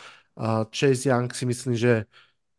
Chase 0.71 1.09
Young 1.09 1.33
si 1.33 1.43
myslím, 1.49 1.75
že 1.75 2.05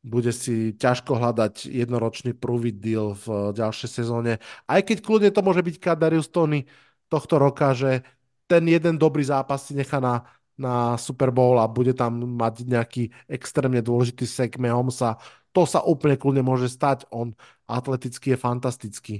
bude 0.02 0.34
si 0.34 0.74
ťažko 0.74 1.14
hľadať 1.14 1.70
jednoročný 1.70 2.34
prúvid 2.34 2.82
deal 2.82 3.14
v 3.14 3.54
ďalšej 3.54 3.90
sezóne. 4.02 4.42
Aj 4.66 4.82
keď 4.82 4.98
kľudne 4.98 5.30
to 5.30 5.46
môže 5.46 5.62
byť 5.62 5.76
Kadarius 5.78 6.26
Tony 6.26 6.66
tohto 7.06 7.38
roka, 7.38 7.70
že 7.70 8.02
ten 8.50 8.66
jeden 8.66 8.98
dobrý 8.98 9.22
zápas 9.22 9.62
si 9.62 9.78
nechá 9.78 10.02
na 10.02 10.26
na 10.58 11.00
Super 11.00 11.32
Bowl 11.32 11.56
a 11.58 11.66
bude 11.66 11.96
tam 11.96 12.22
mať 12.36 12.68
nejaký 12.68 13.08
extrémne 13.28 13.80
dôležitý 13.80 14.28
sek 14.28 14.60
Mahomesa. 14.60 15.16
To 15.52 15.64
sa 15.64 15.80
úplne 15.84 16.16
kľudne 16.20 16.44
môže 16.44 16.68
stať. 16.68 17.08
On 17.12 17.32
atleticky 17.68 18.36
je 18.36 18.38
fantastický, 18.38 19.14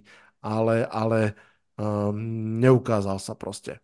ale, 0.44 0.84
ale 0.88 1.34
um, 1.78 2.60
neukázal 2.60 3.18
sa 3.18 3.34
prostě. 3.34 3.78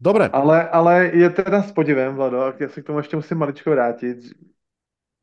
Dobre. 0.00 0.28
Ale, 0.32 0.68
ale 0.68 1.10
je 1.14 1.30
teda 1.30 1.62
s 1.62 1.72
podivem, 1.72 2.14
Vlado, 2.14 2.52
já 2.58 2.68
se 2.68 2.82
k 2.82 2.86
tomu 2.86 2.98
ještě 2.98 3.16
musím 3.16 3.38
maličko 3.38 3.70
vrátit, 3.70 4.18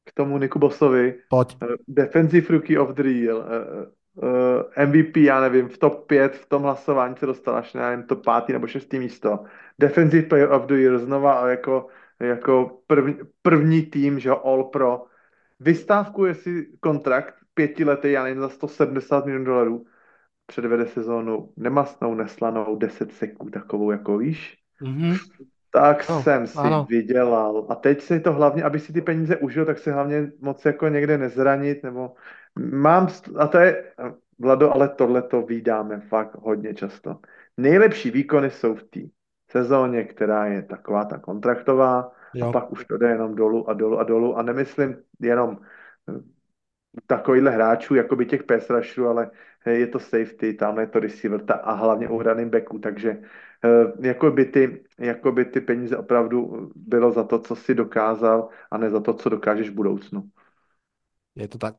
k 0.05 0.13
tomu 0.13 0.37
Niku 0.37 0.59
Bosovi. 0.59 1.19
Pojď. 1.29 1.57
Uh, 1.61 1.69
defensive 1.87 2.47
Rookie 2.49 2.79
of 2.79 2.89
the 2.89 3.03
Year. 3.03 3.35
Uh, 3.35 3.43
uh, 4.23 4.85
MVP, 4.85 5.17
já 5.17 5.41
nevím, 5.41 5.69
v 5.69 5.77
top 5.77 6.07
5 6.07 6.35
v 6.35 6.45
tom 6.49 6.63
hlasování 6.63 7.15
se 7.15 7.25
dostal 7.25 7.55
až 7.55 7.73
na 7.73 8.03
to 8.03 8.15
pátý 8.15 8.53
nebo 8.53 8.67
šestý 8.67 8.99
místo. 8.99 9.43
Defensive 9.79 10.27
Player 10.27 10.51
of 10.51 10.65
the 10.65 10.73
Year 10.73 10.99
znova 10.99 11.49
jako, 11.49 11.87
jako 12.19 12.81
první, 12.87 13.15
první 13.41 13.81
tým, 13.81 14.19
že 14.19 14.29
All 14.29 14.63
Pro. 14.63 15.05
Vystávkuje 15.59 16.35
si 16.35 16.67
kontrakt 16.79 17.35
pětiletý, 17.53 18.11
já 18.11 18.23
nevím, 18.23 18.41
za 18.41 18.49
170 18.49 19.25
milionů 19.25 19.45
dolarů. 19.45 19.85
Předvede 20.51 20.85
sezónu 20.85 21.49
nemastnou, 21.57 22.15
neslanou, 22.15 22.75
10 22.75 23.11
seků, 23.11 23.49
takovou 23.49 23.91
jako 23.91 24.17
víš. 24.17 24.57
Mm-hmm. 24.81 25.17
Tak 25.73 26.09
no, 26.09 26.21
jsem 26.21 26.47
si 26.47 26.57
ano. 26.57 26.85
vydělal. 26.89 27.65
A 27.69 27.75
teď 27.75 28.01
si 28.01 28.19
to 28.19 28.33
hlavně, 28.33 28.63
aby 28.63 28.79
si 28.79 28.93
ty 28.93 29.01
peníze 29.01 29.37
užil, 29.37 29.65
tak 29.65 29.77
si 29.77 29.91
hlavně 29.91 30.31
moc 30.41 30.65
jako 30.65 30.87
někde 30.87 31.17
nezranit, 31.17 31.83
nebo 31.83 32.13
mám, 32.59 33.07
a 33.37 33.47
to 33.47 33.57
je, 33.57 33.83
Vlado, 34.39 34.73
ale 34.73 34.89
tohle 34.89 35.21
to 35.21 35.41
vydáme 35.41 35.99
fakt 35.99 36.35
hodně 36.35 36.73
často. 36.73 37.19
Nejlepší 37.57 38.11
výkony 38.11 38.49
jsou 38.49 38.75
v 38.75 38.83
té 38.83 38.99
sezóně, 39.51 40.03
která 40.03 40.45
je 40.45 40.61
taková 40.61 41.05
ta 41.05 41.17
kontraktová 41.17 42.11
jo. 42.33 42.49
a 42.49 42.51
pak 42.51 42.71
už 42.71 42.85
to 42.85 42.97
jde 42.97 43.09
jenom 43.09 43.35
dolů 43.35 43.69
a 43.69 43.73
dolů 43.73 43.99
a 43.99 44.03
dolů 44.03 44.37
a 44.37 44.41
nemyslím 44.41 44.95
jenom 45.19 45.57
eh, 46.97 47.01
takovýhle 47.07 47.51
hráčů, 47.51 47.95
jako 47.95 48.15
by 48.15 48.25
těch 48.25 48.43
pass 48.43 48.69
rusherů, 48.69 49.07
ale 49.07 49.31
je 49.65 49.87
to 49.87 49.99
safety, 49.99 50.53
tam 50.53 50.79
je 50.79 50.87
to 50.87 50.99
receiver 50.99 51.41
ta, 51.41 51.53
a 51.53 51.73
hlavně 51.73 52.09
u 52.09 52.21
running 52.21 52.51
backů, 52.51 52.79
takže 52.79 53.17
uh, 53.63 54.05
jako, 54.05 54.31
by 54.31 54.45
ty, 54.45 54.83
jako 54.99 55.31
by 55.31 55.45
ty 55.45 55.61
peníze 55.61 55.97
opravdu 55.97 56.71
bylo 56.75 57.11
za 57.11 57.23
to, 57.23 57.39
co 57.39 57.55
si 57.55 57.75
dokázal 57.75 58.49
a 58.71 58.77
ne 58.77 58.89
za 58.89 58.99
to, 58.99 59.13
co 59.13 59.29
dokážeš 59.29 59.69
v 59.69 59.73
budoucnu. 59.73 60.23
Je 61.35 61.47
to 61.47 61.57
tak. 61.57 61.75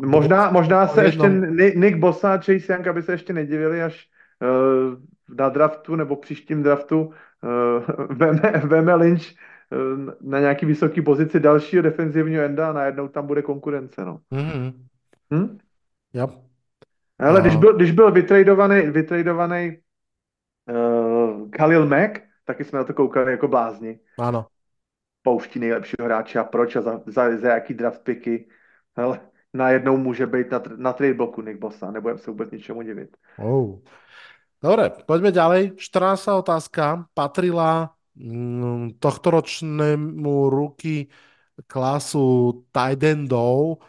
Možná, 0.00 0.50
možná 0.50 0.88
se 0.88 1.04
ještě 1.04 1.28
Nick 1.74 1.98
Bosa 1.98 2.34
a 2.34 2.36
Chase 2.36 2.72
Young, 2.72 2.86
aby 2.86 3.02
se 3.02 3.12
ještě 3.12 3.32
nedivili, 3.32 3.82
až 3.82 4.08
uh, 4.40 5.36
na 5.36 5.48
draftu 5.48 5.96
nebo 5.96 6.16
příštím 6.16 6.62
draftu 6.62 7.00
uh, 7.00 8.06
veme, 8.16 8.52
veme 8.64 8.94
Lynch 8.94 9.24
na 10.20 10.40
nějaký 10.40 10.66
vysoký 10.66 11.02
pozici 11.02 11.40
dalšího 11.40 11.82
defenzivního 11.82 12.42
enda 12.42 12.70
a 12.70 12.72
najednou 12.72 13.08
tam 13.08 13.26
bude 13.26 13.42
konkurence. 13.42 14.04
No. 14.04 14.20
Mm-hmm. 14.32 14.72
Hm? 15.34 15.58
Yep. 16.12 16.30
Ale 17.18 17.40
když 17.40 17.56
byl, 17.56 17.76
když 17.76 17.90
byl 17.90 18.12
vytradovaný, 18.12 18.80
vytradovaný 18.80 19.78
uh, 20.70 21.50
Khalil 21.50 21.86
Mack, 21.86 22.20
taky 22.44 22.64
jsme 22.64 22.78
na 22.78 22.84
to 22.84 22.94
koukali 22.94 23.30
jako 23.30 23.48
blázni. 23.48 24.00
Ano. 24.18 24.46
Pouští 25.22 25.60
nejlepšího 25.60 26.04
hráče 26.04 26.38
a 26.38 26.44
proč 26.44 26.76
a 26.76 26.80
za, 26.80 27.00
za, 27.06 27.36
za 27.36 27.48
jaký 27.48 27.74
draft 27.74 28.02
picky. 28.02 28.48
Ale 28.96 29.20
najednou 29.52 29.96
může 29.96 30.26
být 30.26 30.50
na, 30.50 30.62
na 30.76 30.92
trade 30.92 31.14
bloku 31.14 31.42
Nick 31.42 31.60
Bosa, 31.60 31.90
nebudem 31.90 32.18
se 32.18 32.30
vůbec 32.30 32.50
ničemu 32.50 32.82
divit. 32.82 33.16
Oh. 33.38 33.78
Dobre, 34.62 34.90
poďme 35.06 35.32
ďalej. 35.32 35.72
14. 35.76 36.28
otázka 36.28 37.08
patrila 37.14 37.96
tohtoročnému 38.98 40.34
ruky 40.50 41.10
klasu 41.66 42.18
tight 42.72 43.02
endov. 43.04 43.84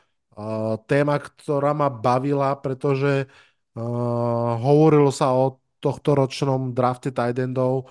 Téma, 0.88 1.16
ktorá 1.20 1.72
ma 1.76 1.88
bavila, 1.92 2.56
pretože 2.60 3.28
hovorilo 4.62 5.12
sa 5.12 5.32
o 5.36 5.60
tohtoročnom 5.82 6.76
drafte 6.76 7.10
tight 7.10 7.40
endov 7.40 7.90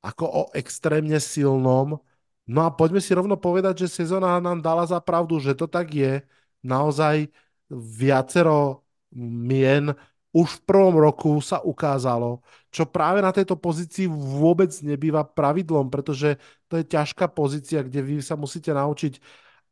ako 0.00 0.24
o 0.24 0.42
extrémne 0.56 1.20
silnom. 1.20 2.00
No 2.48 2.60
a 2.64 2.72
poďme 2.72 3.04
si 3.04 3.12
rovno 3.12 3.36
povedať, 3.36 3.84
že 3.84 4.00
sezóna 4.00 4.40
nám 4.40 4.64
dala 4.64 4.88
za 4.88 4.96
pravdu, 4.98 5.36
že 5.38 5.52
to 5.52 5.68
tak 5.68 5.92
je. 5.92 6.24
Naozaj 6.64 7.28
viacero 7.70 8.82
mien 9.14 9.92
už 10.30 10.62
v 10.62 10.64
prvom 10.66 10.94
roku 10.94 11.42
sa 11.42 11.58
ukázalo, 11.58 12.38
čo 12.70 12.86
práve 12.86 13.18
na 13.18 13.34
tejto 13.34 13.58
pozícii 13.58 14.06
vôbec 14.06 14.70
nebýva 14.86 15.26
pravidlom, 15.26 15.90
pretože 15.90 16.38
to 16.70 16.78
je 16.78 16.86
ťažká 16.86 17.26
pozícia, 17.34 17.82
kde 17.82 17.98
vy 17.98 18.14
sa 18.22 18.38
musíte 18.38 18.70
naučiť 18.70 19.18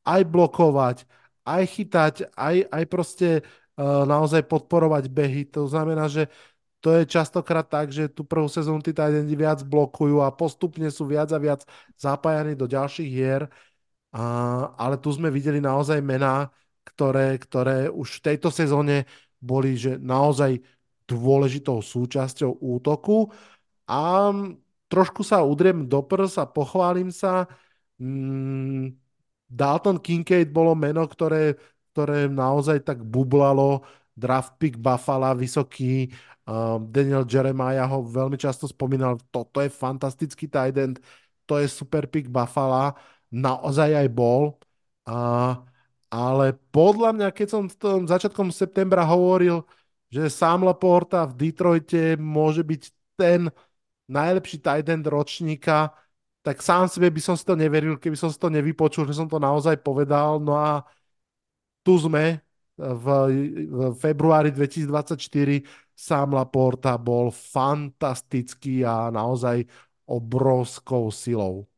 aj 0.02 0.20
blokovať, 0.26 0.96
aj 1.46 1.62
chytať, 1.62 2.14
aj, 2.34 2.56
aj 2.74 2.84
proste 2.90 3.28
uh, 3.40 4.02
naozaj 4.02 4.42
podporovať 4.50 5.06
behy. 5.06 5.46
To 5.54 5.70
znamená, 5.70 6.10
že 6.10 6.26
to 6.82 6.94
je 6.94 7.06
častokrát 7.06 7.66
tak, 7.66 7.90
že 7.90 8.10
tu 8.10 8.22
prvú 8.26 8.46
sezónu 8.50 8.82
tí 8.82 8.94
tajdendi 8.94 9.34
viac 9.34 9.62
blokujú 9.62 10.22
a 10.22 10.34
postupne 10.34 10.90
sú 10.90 11.06
viac 11.06 11.30
a 11.34 11.38
viac 11.38 11.62
zapájani 11.98 12.54
do 12.54 12.66
ďalších 12.70 13.10
hier. 13.10 13.46
A, 14.10 14.22
ale 14.74 14.98
tu 14.98 15.10
sme 15.14 15.30
videli 15.30 15.58
naozaj 15.62 16.02
mená, 16.02 16.50
ktoré, 16.86 17.36
ktoré 17.38 17.90
už 17.90 18.18
v 18.18 18.24
tejto 18.32 18.48
sezóne 18.50 19.04
boli 19.38 19.78
že 19.78 19.96
naozaj 19.98 20.60
dôležitou 21.08 21.80
súčasťou 21.80 22.60
útoku 22.60 23.32
a 23.88 24.28
trošku 24.92 25.24
sa 25.24 25.40
udriem 25.44 25.88
do 25.88 26.00
prs 26.04 26.36
a 26.40 26.44
pochválim 26.48 27.08
sa. 27.08 27.48
Mm, 28.00 28.92
Dalton 29.48 29.96
Kincaid 30.00 30.52
bolo 30.52 30.76
meno, 30.76 31.04
ktoré, 31.08 31.56
ktoré 31.92 32.28
naozaj 32.28 32.84
tak 32.84 33.00
bublalo. 33.00 33.84
Draft 34.18 34.58
pick 34.60 34.76
Buffalo 34.76 35.30
vysoký. 35.38 36.10
Daniel 36.92 37.24
Jeremiah 37.28 37.86
ho 37.88 38.02
veľmi 38.04 38.36
často 38.40 38.64
spomínal. 38.68 39.20
Toto 39.30 39.60
je 39.60 39.68
fantastický 39.72 40.48
tight 40.48 40.76
end. 40.76 40.96
To 41.48 41.56
je 41.60 41.68
super 41.68 42.08
pick 42.08 42.28
Buffalo. 42.28 42.96
Naozaj 43.32 44.04
aj 44.04 44.08
bol. 44.12 44.56
Uh, 45.08 45.56
ale 46.08 46.56
podľa 46.72 47.12
mňa, 47.12 47.28
keď 47.36 47.48
som 47.48 47.62
v 47.68 47.76
tom 47.76 48.00
začiatkom 48.08 48.48
septembra 48.48 49.04
hovoril, 49.04 49.64
že 50.08 50.32
sám 50.32 50.64
Laporta 50.64 51.28
v 51.28 51.36
Detroite 51.36 52.16
môže 52.16 52.64
byť 52.64 52.82
ten 53.20 53.52
najlepší 54.08 54.58
tight 54.64 54.88
end 54.88 55.04
ročníka, 55.04 55.92
tak 56.40 56.64
sám 56.64 56.88
sebe 56.88 57.12
by 57.12 57.20
som 57.20 57.36
si 57.36 57.44
to 57.44 57.52
neveril, 57.52 58.00
keby 58.00 58.16
som 58.16 58.32
si 58.32 58.40
to 58.40 58.48
nevypočul, 58.48 59.04
že 59.04 59.20
som 59.20 59.28
to 59.28 59.36
naozaj 59.36 59.76
povedal. 59.84 60.40
No 60.40 60.56
a 60.56 60.80
tu 61.84 62.00
sme 62.00 62.40
v, 62.78 63.06
v 63.68 63.78
februári 64.00 64.48
2024 64.54 65.60
sám 65.92 66.32
Laporta 66.32 66.96
bol 66.96 67.28
fantastický 67.28 68.86
a 68.86 69.12
naozaj 69.12 69.66
obrovskou 70.08 71.10
silou. 71.12 71.68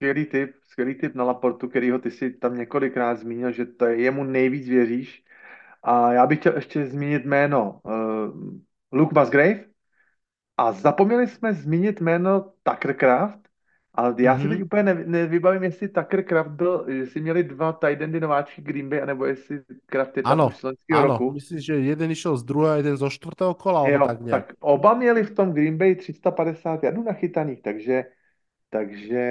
Skvělý 0.00 0.26
tip, 0.26 0.56
skvělý 0.74 0.94
tip 0.94 1.14
na 1.14 1.24
Laportu, 1.24 1.68
kterýho 1.68 1.98
ty 1.98 2.10
si 2.10 2.30
tam 2.30 2.58
několikrát 2.58 3.14
zmínil, 3.18 3.52
že 3.52 3.64
to 3.64 3.86
je, 3.86 4.02
jemu 4.02 4.24
nejvíc 4.24 4.68
věříš. 4.68 5.24
A 5.82 6.12
já 6.12 6.26
bych 6.26 6.38
chtěl 6.38 6.54
ještě 6.54 6.86
zmínit 6.86 7.24
jméno 7.24 7.80
uh, 7.82 8.58
Luke 8.92 9.20
Musgrave 9.20 9.64
a 10.56 10.72
zapomněli 10.72 11.26
jsme 11.26 11.54
zmínit 11.54 12.00
jméno 12.00 12.52
Tuckercraft, 12.62 13.38
ale 13.94 14.14
já 14.18 14.34
mm-hmm. 14.34 14.42
si 14.42 14.48
teď 14.48 14.58
mhm. 14.58 14.66
úplně 14.66 14.82
nevy, 14.82 15.04
nevybavím, 15.06 15.62
jestli 15.62 15.88
Tuckercraft 15.88 16.50
byl, 16.50 16.84
jestli 16.88 17.20
měli 17.20 17.42
dva 17.44 17.72
tight 17.72 18.20
nováčky 18.20 18.62
Green 18.62 18.88
Bay, 18.88 19.02
anebo 19.02 19.26
jestli 19.26 19.60
Kraft 19.86 20.16
je 20.16 20.22
tam 20.22 20.32
ano, 20.32 20.46
už 20.46 20.74
ano. 20.92 21.06
roku. 21.06 21.32
Myslím, 21.32 21.60
že 21.60 21.74
jeden 21.74 22.10
išel 22.10 22.36
z 22.36 22.44
druhého, 22.44 22.76
jeden 22.76 22.96
zo 22.96 23.10
čtvrtého 23.10 23.54
kola, 23.54 23.88
jo, 23.88 24.06
tak, 24.06 24.18
tak 24.30 24.52
oba 24.60 24.94
měli 24.94 25.22
v 25.22 25.34
tom 25.34 25.52
Green 25.52 25.78
Bay 25.78 25.94
350 25.94 26.82
jardů 26.82 27.02
nachytaných, 27.02 27.62
takže 27.62 28.04
takže 28.74 29.22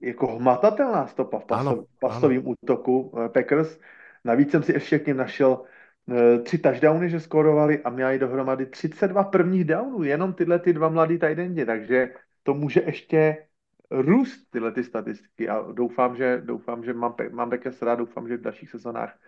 jako 0.00 0.26
hmatatelná 0.26 1.06
stopa 1.06 1.38
v 1.38 1.44
paso, 1.44 1.86
pasovém 2.00 2.42
útoku 2.48 3.00
uh, 3.00 3.28
Packers. 3.28 3.78
Navíc 4.24 4.50
jsem 4.50 4.62
si 4.62 4.72
ještě 4.72 4.98
k 4.98 5.06
ním 5.06 5.16
našel 5.16 5.50
uh, 6.06 6.42
tři 6.42 6.58
touchdowny, 6.58 7.10
že 7.10 7.20
skórovali 7.20 7.82
a 7.82 7.90
měli 7.90 8.18
dohromady 8.18 8.66
32 8.66 9.24
prvních 9.24 9.64
downů, 9.64 10.02
jenom 10.02 10.34
tyhle 10.34 10.58
ty 10.58 10.72
dva 10.72 10.88
mladý 10.88 11.18
tajdendi, 11.18 11.66
takže 11.66 12.14
to 12.42 12.54
může 12.54 12.82
ještě 12.86 13.46
růst 13.90 14.50
tyhle 14.50 14.72
ty 14.72 14.84
statistiky 14.84 15.48
a 15.48 15.72
doufám, 15.72 16.16
že, 16.16 16.42
doufám, 16.44 16.84
že 16.84 16.92
mám, 16.92 17.14
mám 17.30 17.50
Packers 17.50 17.82
rád, 17.82 17.94
doufám, 17.94 18.28
že 18.28 18.36
v 18.36 18.40
dalších 18.40 18.70
sezónách 18.70 19.18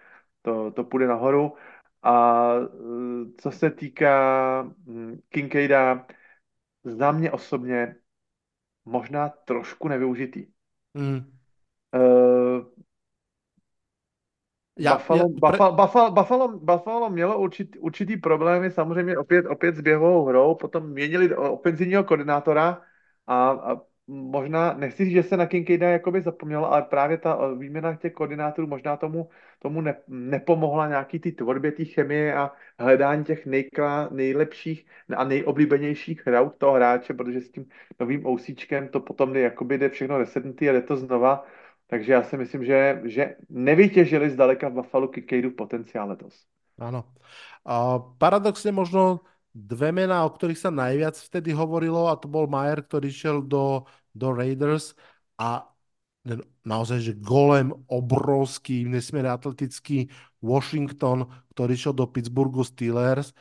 to, 0.43 0.71
to 0.71 0.85
půjde 0.85 1.07
nahoru. 1.07 1.55
A 2.03 2.55
uh, 2.55 3.25
co 3.41 3.51
se 3.51 3.71
týká 3.71 4.63
um, 4.87 5.21
Kincaida, 5.29 6.07
za 6.85 7.13
mě 7.13 7.31
osobně 7.31 7.97
možná 8.85 9.29
trošku 9.29 9.89
nevyužitý. 9.89 10.47
Mm. 10.95 11.39
Uh, 11.95 12.65
já, 14.79 14.95
Buffalo, 14.95 15.21
já, 15.21 15.51
Buffalo, 15.51 15.73
Buffalo, 15.77 16.11
Buffalo, 16.11 16.49
Buffalo 16.49 17.11
mělo 17.11 17.39
určitý, 17.39 17.79
určitý 17.79 18.17
problémy, 18.17 18.71
samozřejmě 18.71 19.19
opět, 19.19 19.47
opět 19.47 19.77
s 19.77 19.81
běhovou 19.81 20.25
hrou, 20.25 20.55
potom 20.55 20.87
měnili 20.87 21.37
ofenzivního 21.37 22.05
koordinátora 22.05 22.83
a, 23.27 23.51
a 23.51 23.81
možná, 24.09 24.73
nechci 24.73 25.05
říct, 25.05 25.13
že 25.13 25.23
se 25.23 25.37
na 25.37 25.47
Kincaida 25.47 25.89
jakoby 25.89 26.21
zapomnělo, 26.21 26.73
ale 26.73 26.83
právě 26.83 27.19
ta 27.19 27.55
výměna 27.55 27.97
těch 27.97 28.13
koordinátorů 28.13 28.67
možná 28.67 28.97
tomu, 28.97 29.29
tomu 29.59 29.81
ne, 29.81 29.97
nepomohla 30.09 30.89
nějaký 30.89 31.19
ty 31.19 31.33
tvorbě 31.33 31.73
té 31.73 31.85
chemie 31.85 32.35
a 32.35 32.53
hledání 32.79 33.25
těch 33.25 33.47
nejklá, 33.47 34.09
nejlepších 34.13 34.87
a 35.17 35.25
nejoblíbenějších 35.25 36.27
hraut 36.27 36.57
toho 36.59 36.73
hráče, 36.73 37.15
protože 37.15 37.41
s 37.41 37.51
tím 37.51 37.67
novým 38.01 38.27
ousíčkem 38.27 38.89
to 38.89 39.01
potom 39.01 39.33
jde, 39.33 39.41
jakoby 39.41 39.79
jde 39.79 39.89
všechno 39.89 40.19
resetnutý 40.19 40.69
a 40.69 40.73
jde 40.73 40.83
to 40.83 40.97
znova. 40.97 41.45
Takže 41.87 42.13
já 42.13 42.23
si 42.23 42.37
myslím, 42.37 42.65
že, 42.65 43.01
že 43.05 43.37
nevytěžili 43.49 44.31
zdaleka 44.31 44.69
v 44.69 44.73
Buffalo 44.73 45.09
Kinkaidu 45.09 45.51
potenciál 45.51 46.09
letos. 46.09 46.45
Áno. 46.79 47.11
A 47.67 47.99
paradoxne 48.23 48.71
možno 48.71 49.27
dve 49.51 49.91
mená, 49.91 50.23
o 50.23 50.31
ktorých 50.31 50.63
sa 50.63 50.71
najviac 50.71 51.19
vtedy 51.19 51.51
hovorilo, 51.51 52.07
a 52.07 52.15
to 52.15 52.31
bol 52.31 52.47
Mayer, 52.47 52.87
ktorý 52.87 53.11
šiel 53.11 53.43
do, 53.43 53.83
do 54.15 54.33
Raiders 54.35 54.93
a 55.39 55.67
naozaj, 56.67 56.99
že 57.01 57.13
golem 57.17 57.73
obrovský, 57.89 58.85
nesmierne 58.85 59.33
atletický 59.33 60.13
Washington, 60.45 61.25
ktorý 61.57 61.73
šiel 61.75 61.95
do 61.97 62.07
Pittsburghu 62.07 62.63
Steelers 62.63 63.33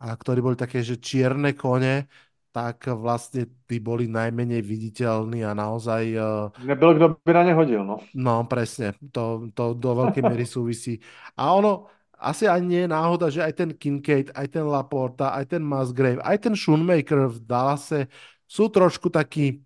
a 0.00 0.16
ktorí 0.16 0.40
boli 0.40 0.56
také, 0.56 0.80
že 0.80 0.96
čierne 0.96 1.52
kone, 1.52 2.08
tak 2.50 2.90
vlastne 2.90 3.46
tí 3.70 3.78
boli 3.78 4.10
najmenej 4.10 4.58
viditeľní 4.64 5.46
a 5.46 5.54
naozaj... 5.54 6.02
Eh, 6.18 6.66
Nebyl, 6.66 6.98
kdo 6.98 7.06
by 7.22 7.30
na 7.30 7.42
ne 7.46 7.52
hodil, 7.54 7.82
no. 7.86 8.02
No, 8.10 8.42
presne. 8.50 8.98
To, 9.14 9.46
to 9.54 9.78
do 9.78 9.90
veľkej 9.94 10.22
miery 10.26 10.42
súvisí. 10.48 10.98
A 11.38 11.54
ono, 11.54 11.86
asi 12.18 12.50
ani 12.50 12.66
nie 12.66 12.82
je 12.84 12.90
náhoda, 12.90 13.30
že 13.30 13.40
aj 13.46 13.54
ten 13.54 13.70
Kincaid, 13.70 14.34
aj 14.34 14.46
ten 14.50 14.66
Laporta, 14.66 15.30
aj 15.38 15.56
ten 15.56 15.62
Musgrave, 15.62 16.18
aj 16.26 16.36
ten 16.42 16.54
Schoonmaker 16.58 17.30
v 17.30 17.38
Dallase 17.46 18.10
sú 18.50 18.66
trošku 18.66 19.14
takí 19.14 19.62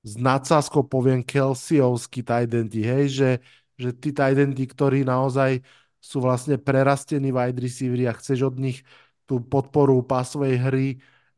s 0.00 0.16
nadsázkou 0.16 0.88
poviem 0.88 1.20
Kelseyovský 1.20 2.24
tajdendi, 2.24 2.80
hej, 2.80 3.04
že, 3.12 3.30
že 3.76 3.90
tí 3.92 4.16
tajdendi, 4.16 4.64
ktorí 4.64 5.04
naozaj 5.04 5.60
sú 6.00 6.24
vlastne 6.24 6.56
prerastení 6.56 7.28
wide 7.28 7.60
receivery 7.60 8.08
a 8.08 8.16
chceš 8.16 8.48
od 8.48 8.56
nich 8.56 8.80
tú 9.28 9.44
podporu 9.44 10.00
pásovej 10.00 10.56
hry 10.56 10.86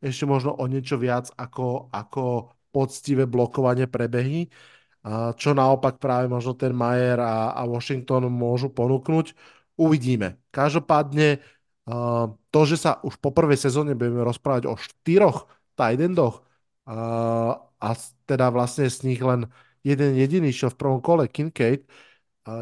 ešte 0.03 0.23
možno 0.27 0.55
o 0.55 0.65
niečo 0.67 0.99
viac 0.99 1.31
ako, 1.35 1.91
ako 1.91 2.51
poctivé 2.71 3.23
blokovanie 3.23 3.87
prebehy, 3.87 4.51
čo 5.35 5.51
naopak 5.51 5.99
práve 5.99 6.31
možno 6.31 6.55
ten 6.55 6.71
Mayer 6.71 7.19
a, 7.19 7.55
a 7.55 7.67
Washington 7.67 8.27
môžu 8.31 8.71
ponúknuť. 8.71 9.35
Uvidíme. 9.79 10.39
Každopádne 10.51 11.43
to, 12.51 12.59
že 12.63 12.79
sa 12.79 13.03
už 13.03 13.19
po 13.19 13.35
prvej 13.35 13.59
sezóne 13.59 13.95
budeme 13.95 14.23
rozprávať 14.23 14.71
o 14.71 14.79
štyroch 14.79 15.51
tight 15.75 15.99
endoch 15.99 16.43
a 16.87 17.89
teda 18.25 18.49
vlastne 18.49 18.87
z 18.89 19.03
nich 19.07 19.21
len 19.21 19.47
jeden 19.83 20.15
jediný 20.15 20.49
šiel 20.49 20.71
v 20.73 20.79
prvom 20.79 20.99
kole 21.03 21.27
Kincaid, 21.27 21.85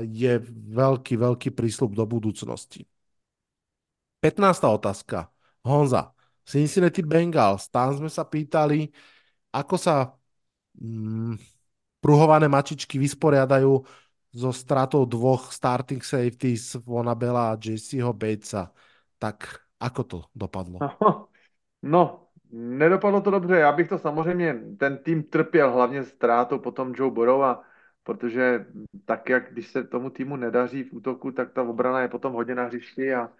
je 0.06 0.34
veľký, 0.70 1.18
veľký 1.18 1.50
prísľub 1.58 1.98
do 1.98 2.06
budúcnosti. 2.06 2.86
15. 4.22 4.78
otázka. 4.78 5.34
Honza, 5.66 6.14
Cincinnati 6.46 7.02
Bengals, 7.02 7.70
tam 7.70 7.98
sme 7.98 8.10
sa 8.10 8.26
pýtali, 8.26 8.90
ako 9.54 9.76
sa 9.78 10.14
mm, 10.78 11.38
pruhované 12.02 12.46
mačičky 12.46 13.02
vysporiadajú 13.02 13.82
so 14.32 14.50
stratou 14.54 15.04
dvoch 15.06 15.50
starting 15.50 16.02
safeties 16.02 16.78
Vonabela 16.86 17.54
a 17.54 17.58
JCho 17.58 18.14
Batesa. 18.14 18.70
Tak 19.18 19.66
ako 19.82 20.02
to 20.06 20.20
dopadlo? 20.34 20.78
No, 21.82 22.30
nedopadlo 22.52 23.22
to 23.22 23.32
dobře. 23.32 23.56
Já 23.56 23.72
bych 23.72 23.90
to 23.90 23.98
samozřejmě, 24.00 24.62
ten 24.78 24.98
tým 24.98 25.24
trpěl 25.24 25.72
hlavně 25.72 26.04
ztrátou 26.04 26.60
potom 26.60 26.94
Joe 26.98 27.12
Borova, 27.12 27.64
protože 28.04 28.66
tak, 29.06 29.30
jak 29.30 29.52
když 29.54 29.68
se 29.68 29.84
tomu 29.84 30.10
týmu 30.10 30.36
nedaří 30.36 30.84
v 30.84 30.94
útoku, 30.94 31.32
tak 31.32 31.54
ta 31.54 31.64
obrana 31.64 32.02
je 32.02 32.08
potom 32.08 32.34
hodně 32.34 32.56
na 32.56 32.64
hřišti 32.66 33.14
a, 33.14 33.32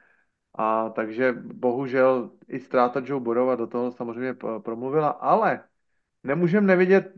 a 0.56 0.90
takže 0.90 1.34
bohužel 1.34 2.32
i 2.48 2.60
ztráta 2.60 3.02
Joe 3.06 3.22
Borova 3.22 3.56
do 3.56 3.68
toho 3.68 3.92
samozřejmě 3.92 4.34
promluvila, 4.64 5.10
ale 5.10 5.64
nemůžeme 6.24 6.68
nevidět 6.68 7.14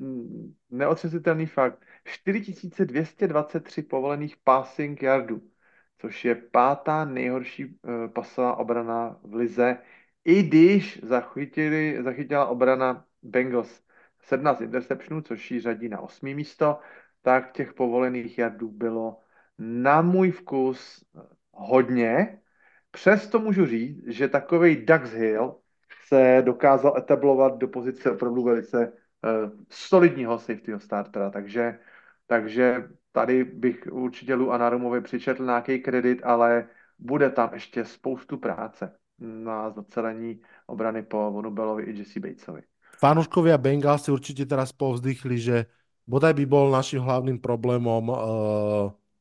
neotřesitelný 0.69 1.45
fakt. 1.45 1.85
4223 2.05 3.81
povolených 3.83 4.37
passing 4.37 5.01
yardů, 5.03 5.41
což 5.97 6.25
je 6.25 6.35
pátá 6.35 7.05
nejhorší 7.05 7.65
uh, 7.65 8.07
pasová 8.13 8.55
obrana 8.55 9.19
v 9.23 9.35
lize, 9.35 9.77
i 10.25 10.43
když 10.43 10.99
zachytili, 11.03 12.03
zachytila 12.03 12.45
obrana 12.45 13.05
Bengals 13.23 13.83
17 14.21 14.61
interceptionů, 14.61 15.21
což 15.21 15.51
ji 15.51 15.59
řadí 15.59 15.89
na 15.89 15.99
osmý 15.99 16.35
místo, 16.35 16.79
tak 17.21 17.51
těch 17.51 17.73
povolených 17.73 18.37
jardů 18.37 18.71
bylo 18.71 19.19
na 19.57 20.01
můj 20.01 20.31
vkus 20.31 21.05
hodně. 21.51 22.39
Přesto 22.91 23.39
můžu 23.39 23.65
říct, 23.65 24.03
že 24.07 24.27
takový 24.27 24.85
Dax 24.85 25.11
Hill 25.11 25.59
se 26.07 26.41
dokázal 26.45 26.97
etablovat 26.97 27.57
do 27.57 27.67
pozice 27.67 28.11
opravdu 28.11 28.43
velice 28.43 28.87
uh, 28.87 29.51
solidního 29.69 30.39
safetyho 30.39 30.79
startera, 30.79 31.29
takže, 31.29 31.79
takže 32.27 32.89
tady 33.11 33.43
bych 33.43 33.87
určitě 33.91 34.35
Lu 34.35 34.51
Anarumovi 34.51 35.01
přičetl 35.01 35.45
nějaký 35.45 35.79
kredit, 35.79 36.21
ale 36.23 36.69
bude 36.99 37.29
tam 37.29 37.53
ještě 37.53 37.85
spoustu 37.85 38.37
práce 38.37 38.97
na 39.21 39.69
zacelení 39.71 40.41
obrany 40.67 41.03
po 41.03 41.31
Vonubelovi 41.31 41.83
i 41.89 41.97
Jesse 41.97 42.19
Batesovi. 42.19 42.61
Fanúškovia 42.97 43.57
Bengals 43.57 44.07
si 44.07 44.09
určite 44.13 44.47
teraz 44.47 44.71
povzdychli, 44.71 45.35
že 45.37 45.67
bodaj 46.07 46.33
by 46.37 46.45
bol 46.47 46.71
našim 46.71 47.03
hlavným 47.03 47.39
problémom 47.41 48.03
uh, 48.09 48.17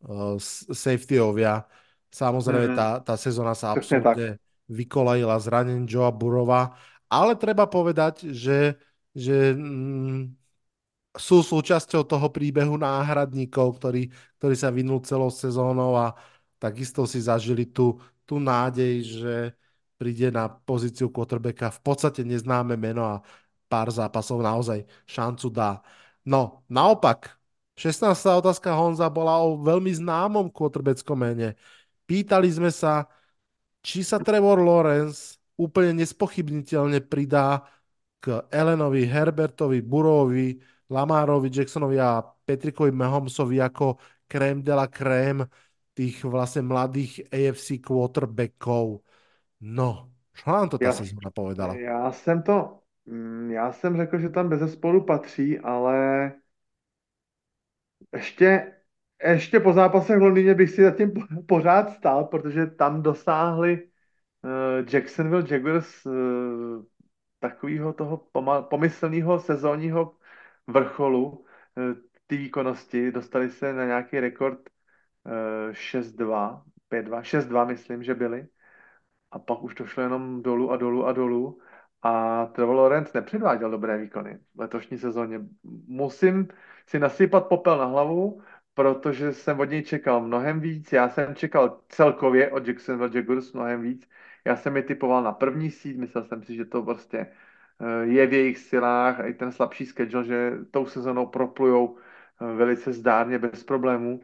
uh, 0.06 0.36
safetyovia. 0.70 1.66
Samozrejme, 2.12 2.66
mm 2.68 2.74
-hmm. 2.76 2.80
tá, 2.80 2.88
tá 3.00 3.14
sezóna 3.16 3.56
sa 3.56 3.72
absolútne 3.72 4.36
vykolajila 4.68 5.36
zranením 5.40 5.88
Joa 5.88 6.12
Burova, 6.12 6.76
ale 7.08 7.36
treba 7.36 7.68
povedať, 7.68 8.32
že, 8.32 8.76
že 9.12 9.52
mm, 9.52 10.32
sú 11.12 11.44
súčasťou 11.44 12.08
toho 12.08 12.28
príbehu 12.32 12.80
náhradníkov, 12.80 13.76
ktorý, 13.76 14.08
ktorý 14.40 14.54
sa 14.56 14.72
vynul 14.72 15.04
celou 15.04 15.28
sezónou 15.28 15.92
a 15.96 16.16
takisto 16.56 17.04
si 17.04 17.20
zažili 17.20 17.68
tu, 17.68 18.00
tu 18.24 18.40
nádej, 18.40 18.94
že 19.04 19.34
príde 20.02 20.34
na 20.34 20.50
pozíciu 20.50 21.14
quarterbacka 21.14 21.70
v 21.70 21.80
podstate 21.86 22.26
neznáme 22.26 22.74
meno 22.74 23.06
a 23.06 23.22
pár 23.70 23.94
zápasov 23.94 24.42
naozaj 24.42 24.82
šancu 25.06 25.46
dá. 25.54 25.78
No, 26.26 26.66
naopak, 26.66 27.38
16. 27.78 28.10
otázka 28.42 28.74
Honza 28.74 29.06
bola 29.06 29.38
o 29.46 29.62
veľmi 29.62 29.94
známom 29.94 30.50
quarterbackom 30.50 31.14
mene. 31.14 31.54
Pýtali 32.02 32.50
sme 32.50 32.74
sa, 32.74 33.06
či 33.78 34.02
sa 34.02 34.18
Trevor 34.18 34.58
Lawrence 34.58 35.38
úplne 35.54 36.02
nespochybniteľne 36.02 36.98
pridá 37.06 37.62
k 38.18 38.42
Elenovi, 38.50 39.06
Herbertovi, 39.06 39.86
Burovi, 39.86 40.58
Lamárovi, 40.90 41.46
Jacksonovi 41.46 41.98
a 42.02 42.18
Petrikovi 42.22 42.90
Mahomsovi 42.90 43.62
ako 43.62 44.02
krém 44.26 44.66
de 44.66 44.74
la 44.74 44.90
krém 44.90 45.46
tých 45.94 46.26
vlastne 46.26 46.66
mladých 46.66 47.22
AFC 47.30 47.78
quarterbackov. 47.78 49.04
No, 49.62 50.10
čo 50.34 50.50
nám 50.50 50.68
to 50.68 50.78
ta 50.78 50.84
já, 50.84 50.92
sezóna 50.92 51.30
povedala? 51.30 51.74
Já 51.74 52.12
jsem 52.12 52.42
to, 52.42 52.80
mm, 53.06 53.50
já 53.50 53.72
jsem 53.72 53.96
řekl, 53.96 54.18
že 54.18 54.28
tam 54.28 54.48
bez 54.48 54.72
spolu 54.72 55.04
patří, 55.04 55.58
ale 55.58 56.32
ještě 58.12 58.72
ještě 59.24 59.60
po 59.60 59.72
zápasech 59.72 60.18
v 60.18 60.22
Londýně 60.22 60.54
bych 60.54 60.70
si 60.70 60.82
zatím 60.82 61.12
pořád 61.48 61.90
stál, 61.90 62.24
protože 62.24 62.66
tam 62.66 63.02
dosáhli 63.02 63.88
uh, 64.42 64.50
Jacksonville 64.92 65.44
Jaguars 65.50 66.06
uh, 66.06 66.12
takového 67.38 67.92
toho 67.92 68.16
pomyslného 68.70 69.40
sezónního 69.40 70.16
vrcholu 70.66 71.30
uh, 71.30 71.44
té 72.26 72.36
výkonnosti. 72.36 73.12
Dostali 73.12 73.50
se 73.50 73.72
na 73.72 73.84
nějaký 73.84 74.20
rekord 74.20 74.58
uh, 75.24 75.72
6-2, 75.72 76.62
5-2, 76.90 77.22
6-2 77.22 77.66
myslím, 77.66 78.02
že 78.02 78.14
byli. 78.14 78.48
A 79.32 79.38
pak 79.38 79.62
už 79.62 79.74
to 79.74 79.86
šlo 79.86 80.02
jenom 80.02 80.42
dolů 80.42 80.70
a 80.70 80.76
dolů 80.76 81.06
a 81.06 81.12
dolů. 81.12 81.58
A 82.02 82.46
Trevor 82.46 82.76
Lawrence 82.76 83.10
nepředváděl 83.14 83.70
dobré 83.70 83.98
výkony 83.98 84.38
v 84.54 84.60
letošní 84.60 84.98
sezóně. 84.98 85.40
Musím 85.86 86.48
si 86.86 86.98
nasypat 86.98 87.46
popel 87.48 87.78
na 87.78 87.84
hlavu, 87.84 88.42
protože 88.74 89.32
jsem 89.32 89.60
od 89.60 89.64
něj 89.64 89.82
čekal 89.82 90.20
mnohem 90.20 90.60
víc. 90.60 90.92
Já 90.92 91.08
jsem 91.08 91.34
čekal 91.34 91.80
celkově 91.88 92.50
od 92.50 92.68
Jacksonville 92.68 93.10
Jaguars 93.14 93.52
mnohem 93.52 93.82
víc. 93.82 94.08
Já 94.44 94.56
jsem 94.56 94.76
je 94.76 94.82
typoval 94.82 95.22
na 95.22 95.32
první 95.32 95.70
síť, 95.70 95.98
myslel 95.98 96.24
jsem 96.24 96.42
si, 96.42 96.54
že 96.56 96.64
to 96.64 96.82
prostě 96.82 97.18
eh, 97.80 98.06
je 98.06 98.26
v 98.26 98.32
jejich 98.32 98.58
silách 98.58 99.20
a 99.20 99.26
i 99.26 99.34
ten 99.34 99.52
slabší 99.52 99.86
schedule, 99.86 100.24
že 100.24 100.52
tou 100.70 100.86
sezonou 100.86 101.26
proplujou 101.26 101.96
eh, 101.96 102.54
velice 102.54 102.92
zdárně, 102.92 103.38
bez 103.38 103.64
problémů, 103.64 104.20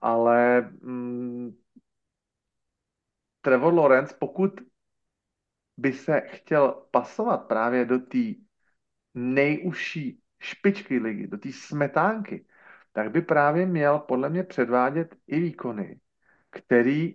ale 0.00 0.60
mm, 0.82 1.56
Trevor 3.40 3.74
Lawrence, 3.74 4.14
pokud 4.18 4.60
by 5.76 5.92
se 5.92 6.20
chtěl 6.20 6.86
pasovat 6.90 7.36
právě 7.36 7.84
do 7.84 7.98
té 7.98 8.18
nejužší 9.14 10.20
špičky 10.38 10.98
ligy, 10.98 11.26
do 11.26 11.38
té 11.38 11.52
smetánky, 11.52 12.46
tak 12.92 13.10
by 13.10 13.22
právě 13.22 13.66
měl 13.66 13.98
podle 13.98 14.28
mě 14.28 14.42
předvádět 14.44 15.16
i 15.26 15.40
výkony, 15.40 16.00
který 16.50 17.14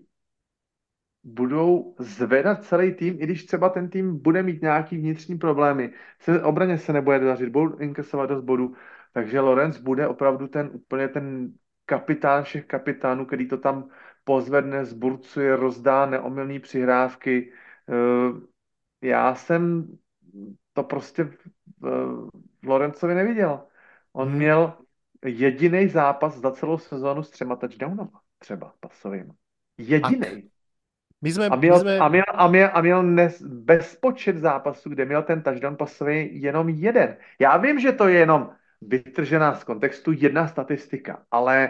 budou 1.23 1.95
zvedat 1.99 2.63
celý 2.65 2.93
tým, 2.93 3.13
i 3.13 3.23
když 3.23 3.45
třeba 3.45 3.69
ten 3.69 3.89
tým 3.89 4.21
bude 4.21 4.43
mít 4.43 4.61
nějaký 4.61 4.97
vnitřní 4.97 5.37
problémy, 5.37 5.93
se, 6.19 6.43
obraně 6.43 6.77
se 6.77 6.93
nebude 6.93 7.19
dařit, 7.19 7.49
budou 7.49 7.77
inkasovat 7.77 8.29
dost 8.29 8.43
bodů, 8.43 8.75
takže 9.13 9.39
Lorenz 9.39 9.77
bude 9.77 10.07
opravdu 10.07 10.47
ten 10.47 10.69
úplně 10.73 11.07
ten 11.07 11.53
kapitán 11.85 12.43
všech 12.43 12.65
kapitánů, 12.65 13.25
který 13.25 13.47
to 13.47 13.57
tam 13.57 13.89
pozvedne, 14.25 14.85
zburcuje, 14.85 15.55
rozdá 15.55 16.05
neomylný 16.05 16.59
přihrávky. 16.59 17.53
Eh, 17.89 19.07
já 19.07 19.35
jsem 19.35 19.87
to 20.73 20.83
prostě 20.83 21.29
v 21.81 22.67
Lorencovi 22.67 23.15
neviděl. 23.15 23.63
On 24.13 24.27
hmm. 24.27 24.37
měl 24.37 24.73
jediný 25.25 25.87
zápas 25.87 26.37
za 26.37 26.51
celou 26.51 26.77
sezónu 26.77 27.23
s 27.23 27.29
třema 27.29 27.55
touchdownama, 27.55 28.21
třeba 28.39 28.73
pasovým. 28.79 29.31
Jediný. 29.77 30.49
My 31.21 31.31
jsme, 31.31 31.47
a 31.47 31.55
měl, 31.55 31.75
my 31.75 31.79
jsme... 31.79 31.99
a 31.99 32.07
měl, 32.07 32.23
a 32.33 32.47
měl, 32.47 32.69
a 32.73 32.81
měl 32.81 33.03
nes, 33.03 33.41
bezpočet 33.41 34.37
zápasů, 34.37 34.89
kde 34.89 35.05
měl 35.05 35.23
ten 35.23 35.41
touchdown 35.41 35.75
pasový 35.77 36.41
jenom 36.41 36.69
jeden. 36.69 37.17
Já 37.39 37.57
vím, 37.57 37.79
že 37.79 37.91
to 37.91 38.07
je 38.07 38.19
jenom 38.19 38.51
vytržená 38.81 39.55
z 39.55 39.63
kontextu 39.63 40.11
jedna 40.11 40.47
statistika, 40.47 41.25
ale, 41.31 41.69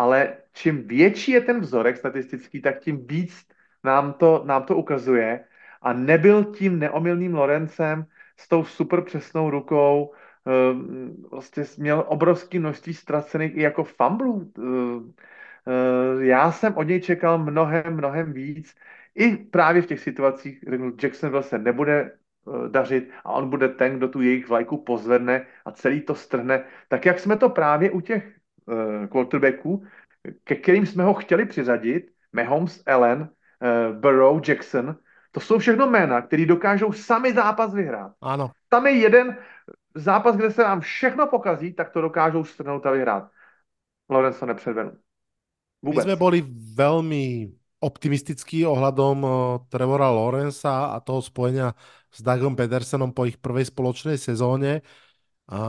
ale 0.00 0.36
čím 0.52 0.88
větší 0.88 1.32
je 1.32 1.40
ten 1.40 1.60
vzorek 1.60 1.96
statistický, 1.96 2.62
tak 2.62 2.80
tím 2.80 3.06
víc 3.06 3.46
nám 3.84 4.12
to, 4.12 4.42
nám 4.46 4.62
to 4.64 4.76
ukazuje. 4.76 5.44
A 5.82 5.92
nebyl 5.92 6.44
tím 6.44 6.78
neomylným 6.78 7.34
Lorencem 7.34 8.06
s 8.36 8.48
tou 8.48 8.64
super 8.64 9.00
přesnou 9.00 9.50
rukou, 9.50 10.12
Ehm, 10.46 11.16
vlastně 11.30 11.64
měl 11.78 12.04
obrovské 12.08 12.58
množství 12.58 12.94
ztracených 12.94 13.56
i 13.56 13.62
jako 13.62 13.84
fumblů. 13.84 14.52
Ehm, 14.58 15.12
ehm, 15.66 16.22
já 16.22 16.52
jsem 16.52 16.76
od 16.76 16.82
něj 16.82 17.00
čekal 17.00 17.38
mnohem, 17.38 17.96
mnohem 17.96 18.32
víc. 18.32 18.74
I 19.14 19.36
právě 19.36 19.82
v 19.82 19.86
těch 19.86 20.00
situacích, 20.00 20.64
řeknu, 20.70 20.92
Jacksonville 21.02 21.42
se 21.42 21.58
nebude 21.58 22.00
eh, 22.10 22.68
dařit 22.68 23.10
a 23.24 23.32
on 23.32 23.50
bude 23.50 23.68
ten, 23.68 23.96
kdo 23.96 24.08
tu 24.08 24.20
jejich 24.20 24.48
vlajku 24.48 24.76
pozvedne 24.76 25.46
a 25.64 25.72
celý 25.72 26.00
to 26.00 26.14
strhne. 26.14 26.64
Tak 26.88 27.06
jak 27.06 27.18
jsme 27.18 27.36
to 27.36 27.48
právě 27.50 27.90
u 27.90 28.00
těch 28.00 28.39
quarterbacků, 29.08 29.82
ke 30.44 30.54
kterým 30.54 30.86
jsme 30.86 31.04
ho 31.04 31.14
chtěli 31.14 31.46
přiřadit, 31.46 32.10
Mahomes, 32.32 32.82
Allen, 32.86 33.20
uh, 33.20 33.96
Burrow, 33.96 34.40
Jackson, 34.48 34.96
to 35.32 35.40
jsou 35.40 35.58
všechno 35.58 35.86
jména, 35.86 36.22
který 36.22 36.46
dokážou 36.46 36.92
sami 36.92 37.32
zápas 37.34 37.74
vyhrát. 37.74 38.12
Ano. 38.20 38.50
Tam 38.68 38.86
je 38.86 38.92
jeden, 38.92 39.36
zápas, 39.94 40.36
kde 40.36 40.50
se 40.50 40.62
nám 40.62 40.80
všechno 40.80 41.26
pokazí, 41.26 41.72
tak 41.72 41.90
to 41.90 42.00
dokážou 42.00 42.44
strnout 42.44 42.86
a 42.86 42.90
vyhrát. 42.90 43.30
Lorenz 44.08 44.38
to 44.38 44.46
nepředvedl. 44.46 44.92
Vůbec. 45.82 46.04
My 46.04 46.12
jsme 46.12 46.16
byli 46.16 46.44
velmi 46.74 47.50
optimistický 47.80 48.68
ohľadom 48.68 49.16
uh, 49.24 49.32
Trevora 49.72 50.12
Lorenza 50.12 50.92
a 50.92 51.00
toho 51.00 51.24
spojenia 51.24 51.72
s 52.12 52.20
Dougom 52.20 52.52
Pedersenom 52.52 53.16
po 53.16 53.24
ich 53.24 53.40
prvej 53.40 53.72
spoločnej 53.72 54.20
sezóne. 54.20 54.84
A 55.48 55.60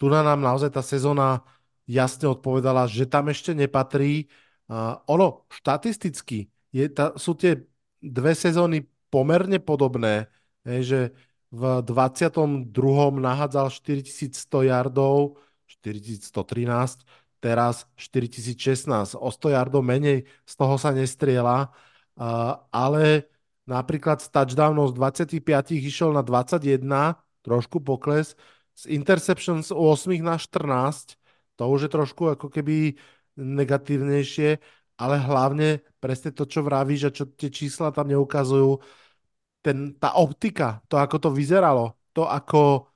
tu 0.00 0.08
na 0.08 0.24
nám 0.24 0.40
naozaj 0.40 0.72
tá 0.72 0.80
sezóna 0.80 1.44
jasne 1.88 2.28
odpovedala, 2.28 2.84
že 2.84 3.08
tam 3.08 3.32
ešte 3.32 3.56
nepatrí. 3.56 4.28
Uh, 4.68 5.00
ono, 5.08 5.48
štatisticky, 5.48 6.52
je, 6.68 6.84
ta, 6.92 7.16
sú 7.16 7.32
tie 7.32 7.64
dve 8.04 8.36
sezóny 8.36 8.84
pomerne 9.08 9.56
podobné, 9.56 10.28
je, 10.68 10.78
že 10.84 11.00
v 11.48 11.80
22. 11.80 12.68
nahádzal 13.16 13.72
4100 13.72 14.68
yardov, 14.68 15.40
4113, 15.64 17.08
teraz 17.40 17.88
4016. 17.96 19.16
O 19.16 19.32
100 19.32 19.56
yardov 19.56 19.80
menej 19.80 20.28
z 20.44 20.52
toho 20.52 20.76
sa 20.76 20.92
nestriela, 20.92 21.72
uh, 22.20 22.60
ale 22.68 23.24
napríklad 23.64 24.20
z 24.20 24.28
touchdownov 24.28 24.92
z 24.92 24.94
25 25.40 25.80
išiel 25.80 26.12
na 26.12 26.20
21, 26.20 27.16
trošku 27.40 27.80
pokles, 27.80 28.36
z 28.76 28.82
interceptions 28.92 29.68
z 29.68 29.72
8 29.72 30.20
na 30.20 30.36
14, 30.36 31.16
to 31.58 31.66
už 31.66 31.90
je 31.90 31.90
trošku 31.90 32.38
ako 32.38 32.46
keby 32.54 32.94
negatívnejšie, 33.34 34.62
ale 34.98 35.14
hlavne 35.18 35.82
presne 35.98 36.30
to, 36.30 36.46
čo 36.46 36.62
vravíš 36.62 37.02
a 37.10 37.14
čo 37.14 37.26
tie 37.34 37.50
čísla 37.50 37.90
tam 37.90 38.06
neukazujú, 38.10 38.78
ten, 39.62 39.98
tá 39.98 40.14
optika, 40.14 40.82
to, 40.86 40.94
ako 40.98 41.16
to 41.18 41.30
vyzeralo, 41.34 41.98
to, 42.14 42.22
ako 42.26 42.86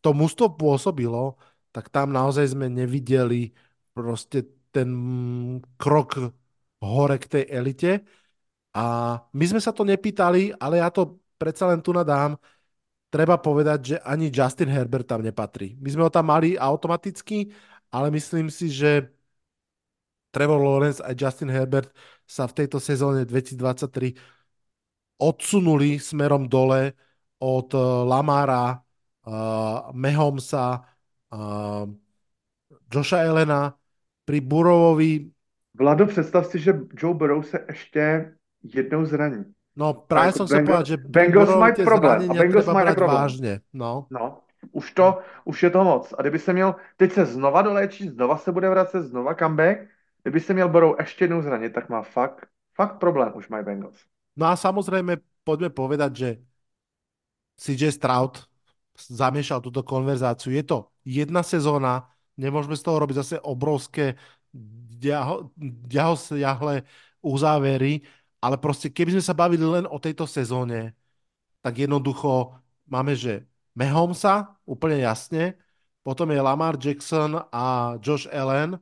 to 0.00 0.10
mužstvo 0.16 0.56
pôsobilo, 0.56 1.36
tak 1.72 1.92
tam 1.92 2.12
naozaj 2.12 2.56
sme 2.56 2.72
nevideli 2.72 3.52
proste 3.92 4.68
ten 4.72 4.88
krok 5.76 6.32
hore 6.80 7.16
k 7.20 7.26
tej 7.28 7.44
elite. 7.52 7.92
A 8.76 9.16
my 9.32 9.44
sme 9.48 9.60
sa 9.60 9.72
to 9.72 9.84
nepýtali, 9.84 10.52
ale 10.56 10.80
ja 10.80 10.88
to 10.92 11.20
predsa 11.40 11.68
len 11.68 11.80
tu 11.80 11.92
nadám, 11.96 12.36
treba 13.08 13.40
povedať, 13.40 13.78
že 13.80 13.96
ani 14.04 14.28
Justin 14.28 14.68
Herbert 14.68 15.08
tam 15.08 15.24
nepatrí. 15.24 15.76
My 15.80 15.88
sme 15.88 16.02
ho 16.04 16.10
tam 16.12 16.28
mali 16.28 16.60
automaticky, 16.60 17.48
ale 17.92 18.10
myslím 18.10 18.50
si, 18.50 18.70
že 18.70 19.08
Trevor 20.30 20.60
Lawrence 20.60 21.02
a 21.02 21.16
Justin 21.16 21.48
Herbert 21.48 21.88
sa 22.28 22.44
v 22.44 22.52
tejto 22.52 22.76
sezóne 22.76 23.24
2023 23.24 24.12
odsunuli 25.16 25.96
smerom 25.96 26.44
dole 26.44 26.92
od 27.40 27.72
eh, 27.72 27.80
Lamara, 28.04 28.76
uh, 29.28 29.92
Mahomesa, 29.92 30.84
uh, 31.32 31.88
Josha 32.92 33.24
Elena, 33.24 33.76
pri 34.24 34.40
Burovovi... 34.40 35.30
Vlado, 35.74 36.06
představ 36.06 36.46
si, 36.46 36.58
že 36.58 36.72
Joe 37.02 37.14
Burrow 37.14 37.44
se 37.44 37.64
ještě 37.68 38.32
jednou 38.62 39.04
zraní. 39.04 39.44
No 39.76 39.94
právě 39.94 40.32
jsem 40.32 40.48
se 40.48 40.62
povedal, 40.62 40.84
že 40.84 40.96
Bengals 40.96 41.56
mají 41.56 41.74
problém. 41.84 42.30
A 42.30 42.34
Bengals 42.34 42.66
mají 42.66 42.94
problém. 42.94 43.16
vážně. 43.16 43.60
No. 43.72 44.06
no. 44.10 44.38
Už 44.72 44.92
to, 44.92 45.18
už 45.44 45.62
je 45.62 45.70
to 45.70 45.84
moc. 45.84 46.14
A 46.18 46.22
kdyby 46.22 46.38
se 46.38 46.52
měl, 46.52 46.74
teď 46.96 47.12
se 47.12 47.26
znova 47.26 47.62
doléčí, 47.62 48.08
znova 48.08 48.38
se 48.38 48.52
bude 48.52 48.68
vracet, 48.68 49.02
znova 49.02 49.34
comeback, 49.34 49.78
kdyby 50.22 50.40
se 50.40 50.54
měl 50.54 50.68
Borou 50.68 50.96
ještě 50.98 51.24
jednou 51.24 51.42
zranit, 51.42 51.72
tak 51.72 51.88
má 51.88 52.02
fakt, 52.02 52.46
fakt 52.74 52.98
problém 52.98 53.32
už 53.34 53.48
mají 53.48 53.64
Bengals. 53.64 53.98
No 54.36 54.46
a 54.46 54.56
samozřejmě 54.56 55.16
pojďme 55.44 55.70
povedat, 55.70 56.16
že 56.16 56.36
CJ 57.56 57.92
Stroud 57.92 58.44
zamiešal 59.08 59.60
túto 59.60 59.82
konverzáciu. 59.82 60.52
Je 60.52 60.62
to 60.62 60.88
jedna 61.04 61.42
sezóna, 61.42 62.08
nemôžeme 62.36 62.76
z 62.76 62.82
toho 62.82 62.98
robiť 62.98 63.16
zase 63.16 63.36
obrovské 63.40 64.16
ďahosiahle 65.88 66.82
uzávery, 67.22 68.00
ale 68.42 68.56
prostě 68.56 68.90
keby 68.90 69.10
sme 69.10 69.22
sa 69.22 69.34
bavili 69.34 69.64
len 69.64 69.86
o 69.88 69.98
tejto 69.98 70.26
sezóne, 70.26 70.94
tak 71.60 71.78
jednoducho 71.78 72.54
máme, 72.86 73.16
že 73.16 73.46
Mahomesa, 73.76 74.56
úplne 74.64 74.98
jasne, 75.04 75.60
potom 76.00 76.32
je 76.32 76.40
Lamar 76.40 76.80
Jackson 76.80 77.36
a 77.52 77.96
Josh 78.00 78.26
Allen 78.32 78.80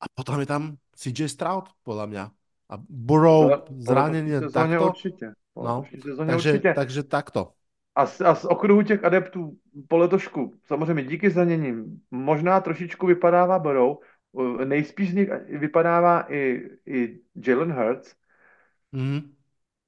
a 0.00 0.04
potom 0.10 0.42
je 0.42 0.46
tam 0.46 0.62
CJ 0.98 1.30
Stroud, 1.30 1.70
podľa 1.86 2.06
mňa. 2.10 2.24
A 2.72 2.74
Burrow 2.88 3.68
zranenie 3.78 4.40
takto. 4.50 4.86
Určitě. 4.86 5.32
No, 5.56 5.84
takže, 6.16 6.52
určitě. 6.52 6.72
takže 6.74 7.02
takto. 7.02 7.52
A 7.94 8.06
z, 8.06 8.20
a 8.20 8.34
z 8.34 8.44
okruhu 8.44 8.82
těch 8.82 9.04
adeptů 9.04 9.56
po 9.88 9.96
letošku, 9.96 10.54
samozřejmě 10.64 11.04
díky 11.04 11.30
zraněním, 11.30 12.00
možná 12.10 12.60
trošičku 12.60 13.06
vypadává 13.06 13.58
Burrow, 13.58 13.96
nejspíš 14.64 15.10
z 15.10 15.14
nich 15.14 15.28
vypadává 15.48 16.32
i, 16.32 16.68
i 16.86 17.20
Jalen 17.36 17.72
Hurts, 17.72 18.14
Mm. 18.92 19.34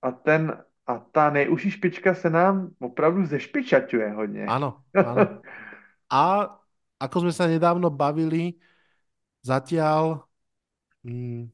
A 0.03 0.13
ten 0.13 0.65
a 0.87 0.99
ta 0.99 1.31
nejužší 1.31 1.71
špička 1.71 2.15
se 2.15 2.31
nám 2.31 2.71
opravdu 2.81 3.27
zešpičaťuje 3.27 4.13
hodně. 4.13 4.45
Ano, 4.49 4.81
ano. 4.95 5.41
A 6.13 6.23
ako 7.01 7.21
sme 7.21 7.33
sa 7.33 7.49
nedávno 7.49 7.91
bavili, 7.91 8.61
zatiaľ 9.43 10.25
mm, 11.05 11.49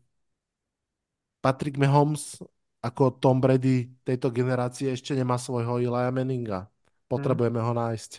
Patrick 1.41 1.79
Mahomes 1.79 2.39
ako 2.81 3.21
Tom 3.21 3.41
Brady 3.41 3.93
tejto 4.05 4.33
generácie 4.33 4.93
ešte 4.93 5.13
nemá 5.13 5.37
svojho 5.37 5.81
Ilaja 5.81 6.11
Meninga. 6.11 6.69
Potrebujeme 7.11 7.61
mm. 7.61 7.67
ho 7.67 7.73
nájsť. 7.75 8.11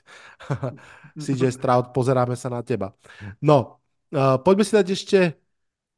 CJ 1.23 1.41
Stroud, 1.55 1.85
pozeráme 1.91 2.35
sa 2.35 2.51
na 2.51 2.63
teba. 2.63 2.95
No, 3.43 3.83
uh, 4.15 4.39
poďme 4.39 4.63
si 4.63 4.73
dať 4.75 4.87
ešte 4.91 5.19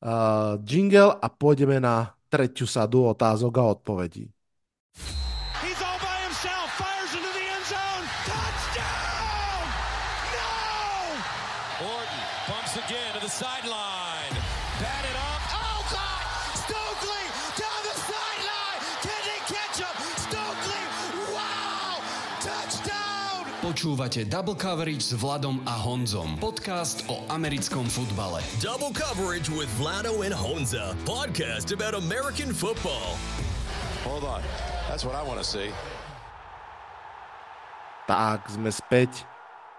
uh, 0.02 0.58
jingle 0.62 1.18
a 1.18 1.28
pôjdeme 1.30 1.78
na 1.78 2.14
tretiu 2.30 2.66
sadu 2.66 3.06
otázok 3.06 3.54
a 3.62 3.64
odpovedí. 3.78 4.33
He's 5.64 5.82
all 5.82 5.98
by 6.00 6.20
himself, 6.28 6.76
fires 6.76 7.16
into 7.16 7.32
the 7.32 7.46
end 7.48 7.66
zone. 7.72 8.04
Touchdown! 8.28 9.64
No! 10.36 11.88
Orton 11.88 12.22
bumps 12.52 12.76
again 12.76 13.14
to 13.16 13.22
the 13.24 13.32
sideline. 13.32 14.34
Batted 14.84 15.16
up. 15.32 15.42
Oh, 15.56 15.80
God! 15.88 16.24
Stokely 16.68 17.24
down 17.56 17.82
the 17.88 17.96
sideline! 17.96 18.82
Can 19.08 19.22
they 19.24 19.42
catch 19.48 19.80
up? 19.88 19.96
Stokely! 20.20 20.84
Wow! 21.32 22.04
Touchdown! 22.44 23.48
Počúvate 23.62 24.28
Double 24.28 24.56
Coverage 24.56 25.02
s 25.02 25.14
Vladom 25.14 25.62
a 25.66 25.72
Honzom. 25.72 26.36
Podcast 26.44 27.08
o 27.08 27.24
americkom 27.30 27.88
futbale. 27.88 28.44
Double 28.60 28.92
Coverage 28.92 29.48
with 29.48 29.70
Vlado 29.80 30.26
and 30.26 30.36
Honza. 30.36 30.94
Podcast 31.06 31.72
about 31.72 31.96
American 31.96 32.52
football. 32.54 33.16
Hold 34.04 34.26
on. 34.26 34.44
Tak, 38.06 38.46
sme 38.46 38.70
späť 38.70 39.26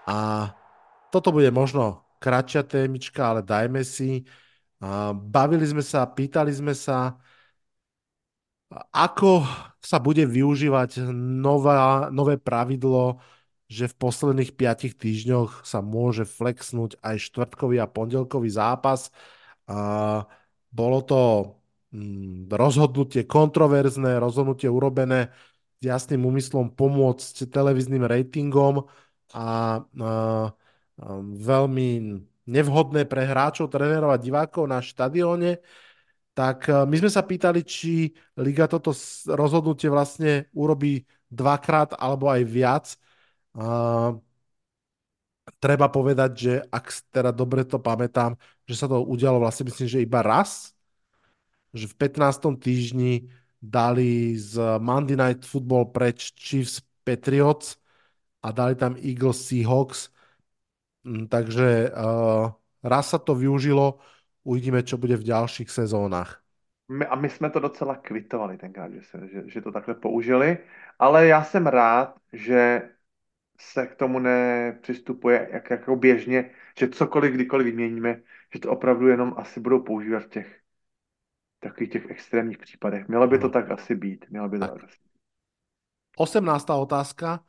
a 0.03 0.51
toto 1.07 1.31
bude 1.31 1.47
možno 1.55 2.03
kratšia 2.19 2.67
témička, 2.67 3.23
ale 3.31 3.39
dajme 3.39 3.79
si. 3.87 4.27
Bavili 5.15 5.63
sme 5.63 5.79
sa, 5.79 6.03
pýtali 6.03 6.51
sme 6.51 6.75
sa, 6.75 7.15
ako 8.91 9.47
sa 9.79 10.03
bude 10.03 10.27
využívať 10.27 11.07
nové 12.11 12.35
pravidlo 12.35 13.23
že 13.65 13.89
v 13.89 13.97
posledných 13.97 14.53
5 14.53 14.93
týždňoch 14.93 15.65
sa 15.65 15.81
môže 15.81 16.21
flexnúť 16.21 17.01
aj 17.01 17.17
štvrtkový 17.17 17.81
a 17.81 17.89
pondelkový 17.89 18.53
zápas. 18.53 19.09
Bolo 20.69 20.99
to 21.01 21.21
rozhodnutie 22.51 23.23
kontroverzné, 23.23 24.19
rozhodnutie 24.19 24.67
urobené 24.67 25.31
s 25.79 25.83
jasným 25.83 26.25
úmyslom 26.27 26.71
pomôcť 26.73 27.47
televíznym 27.47 28.03
ratingom 28.03 28.87
a, 29.33 29.81
veľmi 31.25 31.89
nevhodné 32.45 33.03
pre 33.09 33.25
hráčov, 33.25 33.73
trénerov 33.73 34.13
a 34.13 34.21
divákov 34.21 34.69
na 34.69 34.79
štadióne. 34.79 35.59
Tak 36.35 36.67
my 36.67 36.95
sme 36.99 37.07
sa 37.07 37.23
pýtali, 37.23 37.63
či 37.63 38.11
Liga 38.35 38.67
toto 38.67 38.91
rozhodnutie 39.31 39.87
vlastne 39.87 40.51
urobí 40.51 41.07
dvakrát 41.31 41.95
alebo 41.95 42.27
aj 42.27 42.41
viac 42.43 42.85
a 43.55 44.11
treba 45.63 45.87
povedať, 45.87 46.31
že 46.35 46.53
ak 46.67 46.85
teda 47.07 47.31
dobre 47.31 47.63
to 47.63 47.79
pamätám, 47.79 48.35
že 48.67 48.75
sa 48.75 48.91
to 48.91 48.99
udialo 48.99 49.39
vlastne 49.39 49.71
myslím, 49.71 49.87
že 49.87 50.03
iba 50.03 50.19
raz, 50.19 50.74
že 51.75 51.91
v 51.91 51.95
15. 51.99 52.55
týždni 52.55 53.27
dali 53.59 54.39
z 54.39 54.79
Monday 54.79 55.19
Night 55.19 55.43
Football 55.43 55.91
preč 55.91 56.31
Chiefs 56.39 56.79
Patriots 57.03 57.75
a 58.39 58.51
dali 58.51 58.75
tam 58.75 58.95
Eagles 58.95 59.43
Seahawks. 59.43 60.09
Mm, 61.03 61.27
takže 61.27 61.91
uh, 61.91 62.49
raz 62.79 63.11
sa 63.11 63.19
to 63.19 63.35
využilo, 63.35 63.99
uvidíme, 64.47 64.81
čo 64.87 64.97
bude 64.97 65.17
v 65.19 65.27
ďalších 65.27 65.69
sezónach. 65.69 66.41
My, 66.87 67.05
a 67.05 67.15
my 67.15 67.29
jsme 67.29 67.49
to 67.49 67.59
docela 67.59 67.95
kvitovali 67.95 68.57
tenkrát, 68.57 68.93
že, 68.93 69.01
se, 69.01 69.17
že, 69.33 69.43
že 69.49 69.61
to 69.61 69.71
takhle 69.71 69.93
použili, 69.95 70.57
ale 70.99 71.27
já 71.27 71.43
jsem 71.43 71.67
rád, 71.67 72.15
že 72.33 72.89
se 73.59 73.87
k 73.87 73.95
tomu 73.95 74.19
nepřistupuje 74.19 75.49
jak, 75.51 75.69
jako 75.69 75.95
běžně, 75.95 76.51
že 76.79 76.89
cokoliv 76.89 77.33
kdykoliv 77.33 77.65
vyměníme, 77.65 78.21
že 78.53 78.59
to 78.59 78.71
opravdu 78.71 79.07
jenom 79.07 79.33
asi 79.37 79.59
budou 79.59 79.79
používat 79.79 80.23
v 80.23 80.29
těch 80.29 80.59
takových 81.59 81.89
těch 81.91 82.09
extrémních 82.09 82.57
případech. 82.57 83.07
Mělo 83.07 83.27
by 83.27 83.39
to 83.39 83.49
tak 83.49 83.71
asi 83.71 83.95
být. 83.95 84.25
Mělo 84.29 84.49
by 84.49 84.59
to 84.59 84.67
tak. 84.67 84.83
asi. 84.83 84.97
18. 86.17 86.69
otázka. 86.69 87.43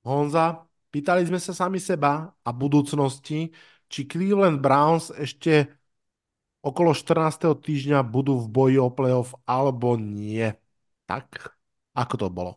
Honza, 0.00 0.64
pýtali 0.88 1.28
sme 1.28 1.36
sa 1.36 1.52
sami 1.52 1.76
seba 1.76 2.32
a 2.40 2.50
budúcnosti, 2.56 3.52
či 3.90 4.00
Cleveland 4.08 4.64
Browns 4.64 5.12
ešte 5.12 5.68
okolo 6.64 6.96
14. 6.96 7.60
týždňa 7.60 8.00
budú 8.00 8.40
v 8.40 8.48
boji 8.48 8.76
o 8.80 8.88
playoff 8.88 9.36
alebo 9.44 10.00
nie. 10.00 10.56
Tak, 11.04 11.52
ako 11.92 12.14
to 12.16 12.28
bylo? 12.30 12.52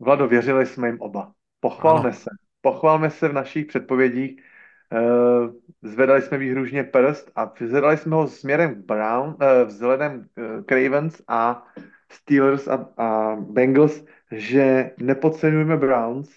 Vlado, 0.00 0.28
věřili 0.28 0.66
jsme 0.66 0.88
jim 0.88 1.00
oba. 1.00 1.32
Pochvalme 1.60 2.08
ano. 2.08 2.18
se. 2.18 2.30
Pochvalme 2.60 3.10
se 3.10 3.28
v 3.28 3.32
našich 3.32 3.66
předpovědích. 3.66 4.42
Uh, 4.92 5.50
zvedali 5.82 6.22
jsme 6.22 6.38
výhružně 6.38 6.84
prst 6.84 7.30
a 7.36 7.52
zvedali 7.66 7.96
jsme 7.96 8.16
ho 8.16 8.28
směrem 8.28 8.74
k 8.74 8.78
Brown, 8.78 9.28
uh, 9.28 9.36
vzhledem 9.66 10.26
uh, 10.36 10.62
k 10.62 10.72
Ravens 10.72 11.22
a 11.28 11.66
Steelers 12.12 12.68
a, 12.68 12.88
a 12.96 13.36
Bengals, 13.36 14.04
že 14.30 14.90
nepodceňujeme 14.98 15.76
Browns 15.76 16.30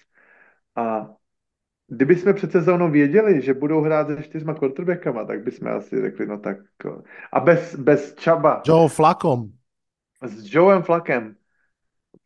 a 0.76 1.10
kdyby 1.88 2.16
jsme 2.16 2.32
před 2.32 2.52
sezónou 2.52 2.90
věděli, 2.90 3.42
že 3.42 3.54
budou 3.54 3.80
hrát 3.80 4.06
se 4.06 4.22
čtyřma 4.22 4.54
quarterbackama, 4.54 5.24
tak 5.24 5.44
bychom 5.44 5.68
asi 5.68 6.00
řekli, 6.00 6.26
no 6.26 6.38
tak... 6.38 6.56
A 7.32 7.40
bez, 7.40 7.74
bez 7.76 8.14
Čaba. 8.14 8.62
Joe 8.66 8.88
Flakom. 8.88 9.50
S 10.22 10.54
Joeem 10.54 10.82
Flakem. 10.82 11.36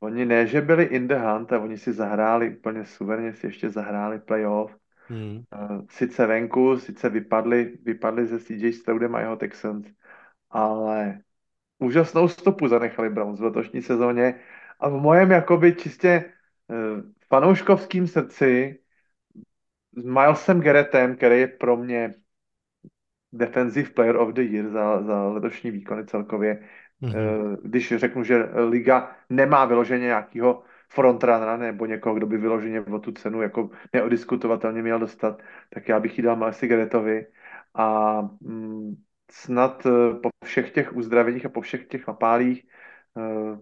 Oni 0.01 0.27
ne, 0.27 0.47
že 0.47 0.61
byli 0.61 0.85
in 0.85 1.09
the 1.09 1.15
hunt 1.15 1.53
a 1.53 1.59
oni 1.59 1.79
si 1.79 1.93
zahráli 1.93 2.57
úplně 2.57 2.85
suverně, 2.85 3.33
si 3.33 3.47
ještě 3.47 3.71
zahráli 3.71 4.19
playoff. 4.19 4.80
Hmm. 5.11 5.43
Sice 5.91 6.27
venku, 6.27 6.79
sice 6.79 7.09
vypadli, 7.09 7.79
vypadli 7.83 8.27
ze 8.27 8.39
CJ 8.39 8.73
Stroudem 8.73 9.15
a 9.15 9.21
jeho 9.21 9.37
Texans, 9.37 9.87
ale 10.51 11.21
úžasnou 11.79 12.29
stopu 12.29 12.69
zanechali 12.69 13.11
Browns 13.11 13.41
v 13.41 13.45
letošní 13.45 13.83
sezóně 13.83 14.41
a 14.81 14.89
v 14.89 14.93
mojem 14.93 15.31
jakoby 15.31 15.75
čistě 15.75 16.25
uh, 16.69 16.77
fanouškovským 17.29 18.07
srdci 18.07 18.79
s 19.97 20.05
Milesem 20.05 20.61
Garrettem, 20.61 21.17
který 21.17 21.41
je 21.41 21.47
pro 21.47 21.77
mě 21.77 22.15
Defensive 23.33 23.91
Player 23.91 24.17
of 24.17 24.35
the 24.35 24.43
Year 24.43 24.69
za, 24.69 25.03
za 25.03 25.27
letošní 25.29 25.71
výkony 25.71 26.07
celkově. 26.07 26.63
Mm-hmm. 27.03 27.57
Když 27.63 27.95
řeknu, 27.97 28.25
že 28.25 28.49
liga 28.69 29.17
nemá 29.31 29.65
vyloženě 29.65 30.05
nějakého 30.05 30.63
frontrunnera 30.93 31.57
nebo 31.57 31.87
někoho, 31.87 32.15
kdo 32.15 32.27
by 32.27 32.39
vyloženě 32.39 32.81
o 32.81 32.99
tu 32.99 33.13
cenu 33.13 33.43
jako 33.43 33.71
neodiskutovatelně 33.93 34.83
měl 34.83 34.99
dostat, 34.99 35.43
tak 35.75 35.89
já 35.89 36.01
bych 36.01 36.19
jí 36.19 36.25
dal 36.25 36.37
Milesi 36.37 36.67
Garrettovi 36.69 37.27
a 37.75 38.21
mm, 38.41 38.95
snad 39.31 39.87
eh, 39.87 40.15
po 40.23 40.29
všech 40.45 40.71
těch 40.71 40.97
uzdraveních 40.97 41.47
a 41.47 41.49
po 41.49 41.61
všech 41.61 41.87
těch 41.87 42.07
napálích 42.07 42.67
uh, 43.15 43.59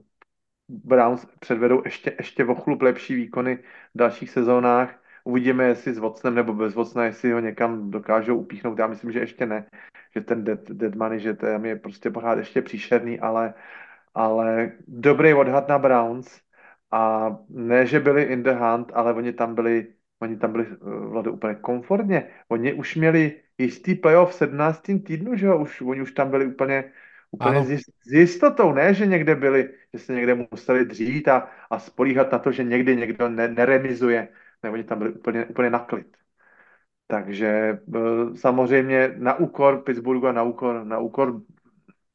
Browns 0.68 1.26
předvedou 1.40 1.82
ještě, 1.84 2.14
ještě 2.18 2.44
o 2.44 2.54
chlup 2.54 2.82
lepší 2.82 3.14
výkony 3.14 3.56
v 3.94 3.98
dalších 3.98 4.30
sezónách 4.30 4.98
Uvidíme, 5.28 5.64
jestli 5.64 5.94
s 5.94 5.98
Watsonem 5.98 6.34
nebo 6.34 6.54
bez 6.54 6.74
Watsona, 6.74 7.04
jestli 7.04 7.32
ho 7.32 7.40
někam 7.40 7.90
dokážou 7.90 8.36
upíchnout. 8.36 8.78
Já 8.78 8.86
myslím, 8.86 9.12
že 9.12 9.18
ještě 9.18 9.46
ne. 9.46 9.66
Že 10.14 10.20
ten 10.20 10.44
dead, 10.44 10.70
dead 10.70 10.94
money, 10.94 11.20
že 11.20 11.34
tam 11.34 11.64
je 11.64 11.76
prostě 11.76 12.10
pořád 12.10 12.38
ještě 12.38 12.62
příšerný, 12.62 13.20
ale, 13.20 13.54
ale 14.14 14.72
dobrý 14.86 15.34
odhad 15.34 15.68
na 15.68 15.78
Browns. 15.78 16.40
A 16.90 17.30
ne, 17.48 17.86
že 17.86 18.00
byli 18.00 18.22
in 18.22 18.42
the 18.42 18.52
hunt, 18.52 18.92
ale 18.94 19.14
oni 19.14 19.32
tam 19.32 19.54
byli, 19.54 19.94
oni 20.18 20.36
tam 20.36 20.52
byli 20.52 20.66
eh, 20.66 20.76
Vladu 21.08 21.32
úplně 21.32 21.54
komfortně. 21.54 22.30
Oni 22.48 22.72
už 22.72 22.96
měli 22.96 23.40
jistý 23.58 23.94
playoff 23.94 24.30
v 24.32 24.34
17. 24.34 24.82
týdnu, 25.06 25.36
že 25.36 25.46
jo? 25.46 25.58
Už, 25.58 25.80
oni 25.80 26.02
už 26.02 26.12
tam 26.12 26.30
byli 26.30 26.46
úplně, 26.46 26.92
úplně 27.30 27.64
s, 27.64 27.82
s 28.02 28.12
jistotou, 28.12 28.72
ne, 28.72 28.94
že 28.94 29.06
někde 29.06 29.34
byli, 29.34 29.74
že 29.94 29.98
se 29.98 30.12
někde 30.12 30.34
museli 30.52 30.84
dřít 30.84 31.28
a, 31.28 31.50
a 31.70 31.78
spolíhat 31.78 32.32
na 32.32 32.38
to, 32.38 32.52
že 32.52 32.64
někdy 32.64 32.96
někdo 32.96 33.28
ne, 33.28 33.48
neremizuje 33.48 34.28
ne, 34.62 34.70
oni 34.70 34.84
tam 34.84 34.98
byli 34.98 35.12
úplně, 35.12 35.46
úplně 35.46 35.70
na 35.70 35.78
klid. 35.78 36.16
Takže 37.06 37.46
e, 37.48 38.36
samozřejmě 38.36 39.14
na 39.18 39.34
úkor 39.34 39.82
Pittsburghu 39.82 40.26
a 40.26 40.32
na 40.32 40.42
úkor, 40.42 40.84
na 40.84 40.98
úkor, 40.98 41.42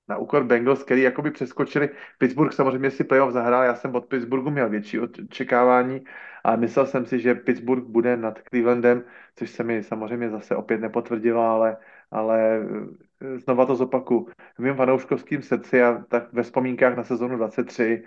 na 0.07 0.17
úkor 0.17 0.43
Bengals, 0.43 0.83
který 0.83 1.01
jakoby 1.01 1.31
přeskočili. 1.31 1.89
Pittsburgh 2.17 2.53
samozřejmě 2.53 2.91
si 2.91 3.03
playoff 3.03 3.33
zahrál, 3.33 3.63
já 3.63 3.75
jsem 3.75 3.95
od 3.95 4.05
Pittsburghu 4.05 4.51
měl 4.51 4.69
větší 4.69 4.99
očekávání 4.99 6.03
a 6.43 6.55
myslel 6.55 6.85
jsem 6.85 7.05
si, 7.05 7.19
že 7.19 7.35
Pittsburgh 7.35 7.83
bude 7.87 8.17
nad 8.17 8.39
Clevelandem, 8.49 9.03
což 9.35 9.49
se 9.49 9.63
mi 9.63 9.83
samozřejmě 9.83 10.29
zase 10.29 10.55
opět 10.55 10.81
nepotvrdilo, 10.81 11.41
ale, 11.41 11.77
ale 12.11 12.57
e, 13.21 13.39
znova 13.39 13.65
to 13.65 13.75
zopaku. 13.75 14.29
V 14.57 14.59
mým 14.59 14.75
fanouškovským 14.75 15.41
srdci 15.41 15.83
a 15.83 16.03
tak 16.07 16.33
ve 16.33 16.43
vzpomínkách 16.43 16.97
na 16.97 17.03
sezonu 17.03 17.37
23 17.37 18.03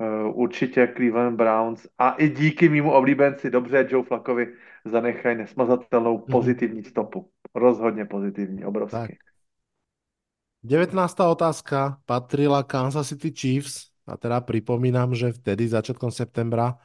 Uh, 0.00 0.40
určitě 0.40 0.92
Cleveland 0.96 1.36
Browns 1.36 1.88
a 1.98 2.10
i 2.10 2.28
díky 2.28 2.68
mýmu 2.68 2.92
oblíbenci 2.92 3.50
dobře 3.50 3.86
Joe 3.90 4.04
Flakovi 4.04 4.54
zanechají 4.84 5.36
nesmazatelnou 5.36 6.18
mm. 6.18 6.24
pozitivní 6.32 6.84
stopu. 6.84 7.28
Rozhodně 7.54 8.04
pozitivní, 8.04 8.64
obrovský. 8.64 8.98
Tak. 8.98 9.29
19. 10.62 11.32
otázka 11.32 12.00
patrila 12.04 12.62
Kansas 12.62 13.08
City 13.08 13.32
Chiefs 13.32 13.90
a 14.04 14.16
teda 14.16 14.40
pripomínam, 14.44 15.16
že 15.16 15.32
vtedy 15.32 15.68
začiatkom 15.68 16.12
septembra 16.12 16.76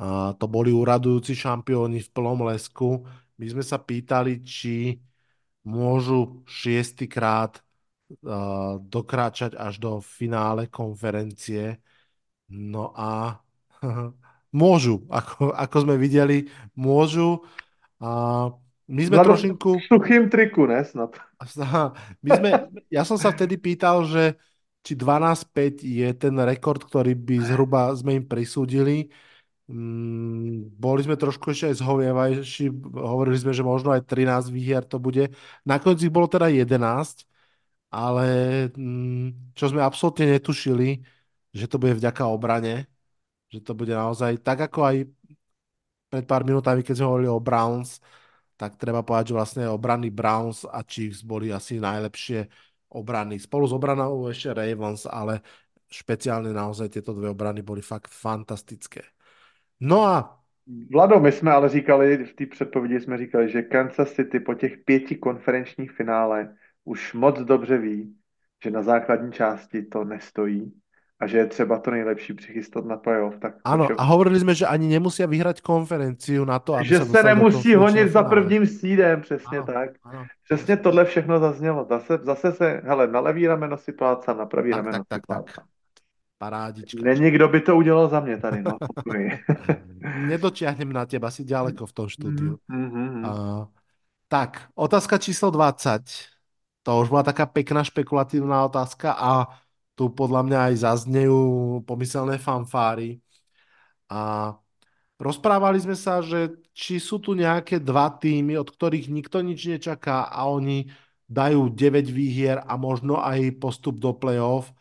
a 0.00 0.32
to 0.38 0.46
boli 0.48 0.72
uradujúci 0.72 1.36
šampióni 1.36 2.00
v 2.00 2.08
plnom 2.08 2.48
lesku. 2.48 3.04
My 3.36 3.46
sme 3.50 3.60
sa 3.60 3.76
pýtali, 3.76 4.40
či 4.40 4.96
môžu 5.66 6.40
šiestýkrát 6.48 7.60
dokráčať 8.80 9.54
až 9.54 9.74
do 9.78 10.02
finále 10.02 10.66
konferencie 10.66 11.78
No 12.50 12.90
a 12.98 13.38
môžu, 14.50 15.06
ako, 15.06 15.54
ako 15.54 15.76
sme 15.86 15.94
videli, 15.96 16.50
môžu. 16.74 17.46
A 18.02 18.50
my 18.90 19.02
sme 19.06 19.16
trošinku... 19.22 19.70
Suchým 19.86 20.26
triku, 20.26 20.66
ne 20.66 20.82
snad. 20.82 21.14
My 22.26 22.30
sme, 22.34 22.50
ja 22.90 23.06
som 23.06 23.14
sa 23.14 23.30
vtedy 23.30 23.54
pýtal, 23.54 24.02
že 24.02 24.34
či 24.82 24.98
12-5 24.98 25.86
je 25.86 26.08
ten 26.18 26.34
rekord, 26.42 26.82
ktorý 26.82 27.14
by 27.14 27.36
zhruba 27.46 27.94
sme 27.94 28.18
im 28.18 28.24
prisúdili. 28.26 29.12
Mm, 29.70 30.74
boli 30.74 31.06
sme 31.06 31.14
trošku 31.14 31.54
ešte 31.54 31.70
aj 31.70 31.76
zhovievajší, 31.78 32.66
hovorili 32.90 33.38
sme, 33.38 33.54
že 33.54 33.62
možno 33.62 33.94
aj 33.94 34.02
13 34.02 34.50
výhier 34.50 34.82
to 34.82 34.98
bude. 34.98 35.30
Nakoniec 35.62 36.02
ich 36.02 36.10
bolo 36.10 36.26
teda 36.26 36.50
11, 36.50 37.22
ale 37.94 38.26
mm, 38.74 39.54
čo 39.54 39.64
sme 39.70 39.86
absolútne 39.86 40.26
netušili, 40.34 40.98
že 41.54 41.70
to 41.70 41.78
bude 41.78 41.94
vďaka 41.94 42.26
obrane, 42.26 42.90
že 43.46 43.62
to 43.62 43.78
bude 43.78 43.94
naozaj 43.94 44.42
tak, 44.42 44.66
ako 44.66 44.80
aj 44.82 44.96
pred 46.10 46.24
pár 46.26 46.42
minútami, 46.42 46.82
keď 46.82 46.94
sme 46.98 47.06
hovorili 47.06 47.30
o 47.30 47.38
Browns, 47.38 48.02
tak 48.60 48.76
treba 48.76 49.00
povedať, 49.00 49.32
že 49.32 49.38
vlastne 49.40 49.64
obrany 49.72 50.12
Browns 50.12 50.68
a 50.68 50.84
Chiefs 50.84 51.24
boli 51.24 51.48
asi 51.48 51.80
najlepšie 51.80 52.44
obrany. 52.92 53.40
Spolu 53.40 53.64
s 53.64 53.72
obranou 53.72 54.28
ešte 54.28 54.52
Ravens, 54.52 55.08
ale 55.08 55.40
špeciálne 55.88 56.52
naozaj 56.52 56.92
tieto 56.92 57.16
dve 57.16 57.32
obrany 57.32 57.64
boli 57.64 57.80
fakt 57.80 58.12
fantastické. 58.12 59.00
No 59.80 60.04
a 60.04 60.36
Vlado, 60.92 61.20
my 61.20 61.32
jsme 61.32 61.50
ale 61.50 61.68
říkali, 61.68 62.24
v 62.24 62.34
té 62.34 62.46
předpovědi 62.46 63.00
jsme 63.00 63.18
říkali, 63.18 63.50
že 63.50 63.62
Kansas 63.62 64.12
City 64.12 64.40
po 64.40 64.54
těch 64.54 64.78
pěti 64.84 65.16
konferenčních 65.16 65.90
finále 65.90 66.54
už 66.84 67.14
moc 67.14 67.40
dobře 67.40 67.78
ví, 67.78 68.14
že 68.62 68.70
na 68.70 68.82
základní 68.82 69.32
části 69.32 69.82
to 69.82 70.04
nestojí 70.04 70.79
a 71.20 71.26
že 71.26 71.38
je 71.38 71.46
třeba 71.46 71.78
to 71.78 71.90
nejlepší 71.90 72.34
přichystat 72.34 72.84
na 72.84 72.96
playoff. 72.96 73.38
Tak 73.38 73.54
ano, 73.64 73.88
a 73.98 74.02
hovorili 74.04 74.40
jsme, 74.40 74.54
že 74.54 74.66
ani 74.66 74.88
nemusí 74.88 75.26
vyhrať 75.26 75.60
konferenciu 75.60 76.44
na 76.44 76.58
to, 76.58 76.74
aby 76.74 76.84
Že 76.84 77.00
se, 77.00 77.22
nemusí 77.22 77.74
honit 77.74 78.12
za 78.12 78.22
prvním 78.22 78.66
sídem, 78.66 79.20
přesně 79.20 79.58
ano, 79.58 79.66
tak. 79.66 79.90
Ano, 80.04 80.26
přesně 80.44 80.76
tohle 80.76 81.04
všechno 81.04 81.38
zaznělo. 81.38 81.86
Zase, 81.88 82.18
zase 82.22 82.52
se, 82.52 82.82
hele, 82.84 83.06
na 83.06 83.20
levý 83.20 83.46
rameno 83.46 83.76
si 83.76 83.92
plácám, 83.92 84.38
na 84.38 84.46
pravý 84.46 84.70
tak, 84.70 84.76
rameno 84.76 84.98
tak, 84.98 85.06
tak, 85.08 85.22
tak, 85.26 85.54
tak. 85.54 85.64
Parádička. 86.38 87.02
Není, 87.04 87.30
kdo 87.30 87.48
by 87.48 87.60
to 87.60 87.76
udělal 87.76 88.08
za 88.08 88.20
mě 88.20 88.36
tady, 88.36 88.62
no. 88.62 88.78
Nedočiahnem 90.26 90.92
na 90.92 91.06
teba, 91.06 91.30
si 91.30 91.44
ďaleko 91.44 91.86
v 91.86 91.92
tom 91.92 92.08
štúdiu. 92.08 92.56
Mm-hmm. 92.72 93.28
Uh, 93.28 93.68
tak, 94.28 94.72
otázka 94.74 95.18
číslo 95.18 95.50
20. 95.50 96.00
To 96.82 97.00
už 97.00 97.08
bola 97.08 97.22
taká 97.22 97.46
pekná 97.46 97.84
špekulatívna 97.84 98.64
otázka 98.64 99.12
a 99.12 99.52
tu 100.00 100.08
podľa 100.08 100.40
mňa 100.48 100.58
aj 100.72 100.74
zaznejú 100.80 101.40
pomyselné 101.84 102.40
fanfáry. 102.40 103.20
A 104.08 104.56
rozprávali 105.20 105.76
sme 105.76 105.92
sa, 105.92 106.24
že 106.24 106.56
či 106.72 106.96
sú 106.96 107.20
tu 107.20 107.36
nejaké 107.36 107.76
dva 107.76 108.08
týmy, 108.08 108.56
od 108.56 108.64
ktorých 108.72 109.12
nikto 109.12 109.44
nič 109.44 109.60
nečaká 109.68 110.32
a 110.32 110.48
oni 110.48 110.88
dajú 111.28 111.68
9 111.68 112.08
výhier 112.08 112.64
a 112.64 112.80
možno 112.80 113.20
aj 113.20 113.60
postup 113.60 114.00
do 114.00 114.16
play-off. 114.16 114.72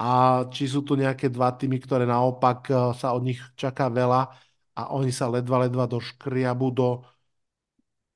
A 0.00 0.44
či 0.48 0.64
sú 0.72 0.80
tu 0.80 0.96
nejaké 0.96 1.28
dva 1.28 1.52
týmy, 1.52 1.76
ktoré 1.84 2.08
naopak 2.08 2.58
eh, 2.72 2.76
sa 2.96 3.12
od 3.12 3.28
nich 3.28 3.40
čaká 3.60 3.92
veľa 3.92 4.32
a 4.72 4.82
oni 4.96 5.12
sa 5.12 5.28
ledva, 5.28 5.68
ledva 5.68 5.84
doškriabu 5.84 6.66
do 6.72 7.04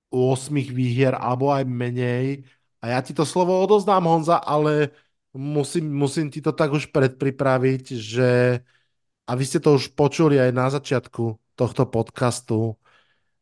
8 0.09 0.73
výhier 0.73 1.13
alebo 1.13 1.53
aj 1.53 1.69
menej. 1.69 2.49
A 2.81 2.97
ja 2.97 3.01
ti 3.05 3.13
to 3.13 3.29
slovo 3.29 3.61
odoznám, 3.61 4.09
Honza, 4.09 4.41
ale 4.41 4.97
musím, 5.35 5.91
musím 5.95 6.31
ti 6.31 6.41
to 6.43 6.53
tak 6.53 6.73
už 6.73 6.91
predpripraviť, 6.91 7.85
že 7.97 8.61
a 9.29 9.31
vy 9.39 9.45
ste 9.47 9.63
to 9.63 9.79
už 9.79 9.95
počuli 9.95 10.37
aj 10.43 10.51
na 10.51 10.67
začiatku 10.71 11.39
tohto 11.55 11.87
podcastu, 11.87 12.75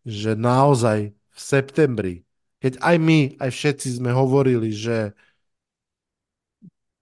že 0.05 0.37
naozaj 0.37 1.13
v 1.13 1.39
septembri 1.41 2.15
keď 2.59 2.83
aj 2.83 2.97
my, 2.99 3.19
aj 3.39 3.51
všetci 3.55 3.89
sme 4.03 4.11
hovorili, 4.11 4.75
že 4.75 5.15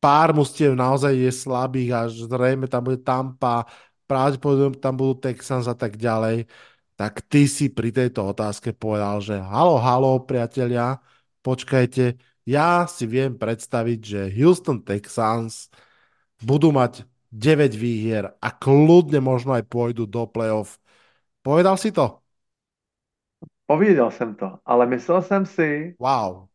pár 0.01 0.37
mustiev 0.37 0.77
naozaj 0.77 1.13
je 1.17 1.31
slabých 1.33 1.91
a 1.97 2.01
zrejme 2.13 2.69
tam 2.69 2.83
bude 2.87 3.01
Tampa, 3.01 3.65
pravdepodobne 4.05 4.79
tam 4.79 4.95
budú 5.01 5.17
Texans 5.19 5.67
a 5.67 5.75
tak 5.75 5.97
ďalej, 5.97 6.47
tak 6.97 7.25
ty 7.29 7.49
si 7.49 7.73
pri 7.73 7.91
tejto 7.93 8.33
otázke 8.33 8.77
povedal, 8.77 9.21
že 9.25 9.41
halo, 9.41 9.81
halo, 9.81 10.21
priatelia, 10.29 11.01
počkajte, 11.41 12.17
ja 12.47 12.87
si 12.87 13.05
viem 13.11 13.35
predstaviť, 13.35 14.01
že 14.01 14.21
Houston 14.39 14.79
Texans 14.79 15.67
budú 16.39 16.71
mať 16.71 17.03
9 17.35 17.75
výhier 17.75 18.31
a 18.39 18.49
kľudne 18.55 19.19
možno 19.19 19.53
aj 19.59 19.67
pôjdu 19.67 20.07
do 20.07 20.25
playoff. 20.31 20.79
Povedal 21.43 21.75
si 21.75 21.91
to? 21.91 22.23
Povídal 23.67 24.11
jsem 24.11 24.35
to, 24.35 24.59
ale 24.67 24.87
myslel 24.87 25.23
jsem 25.23 25.47
si... 25.47 25.97
Wow. 25.99 26.47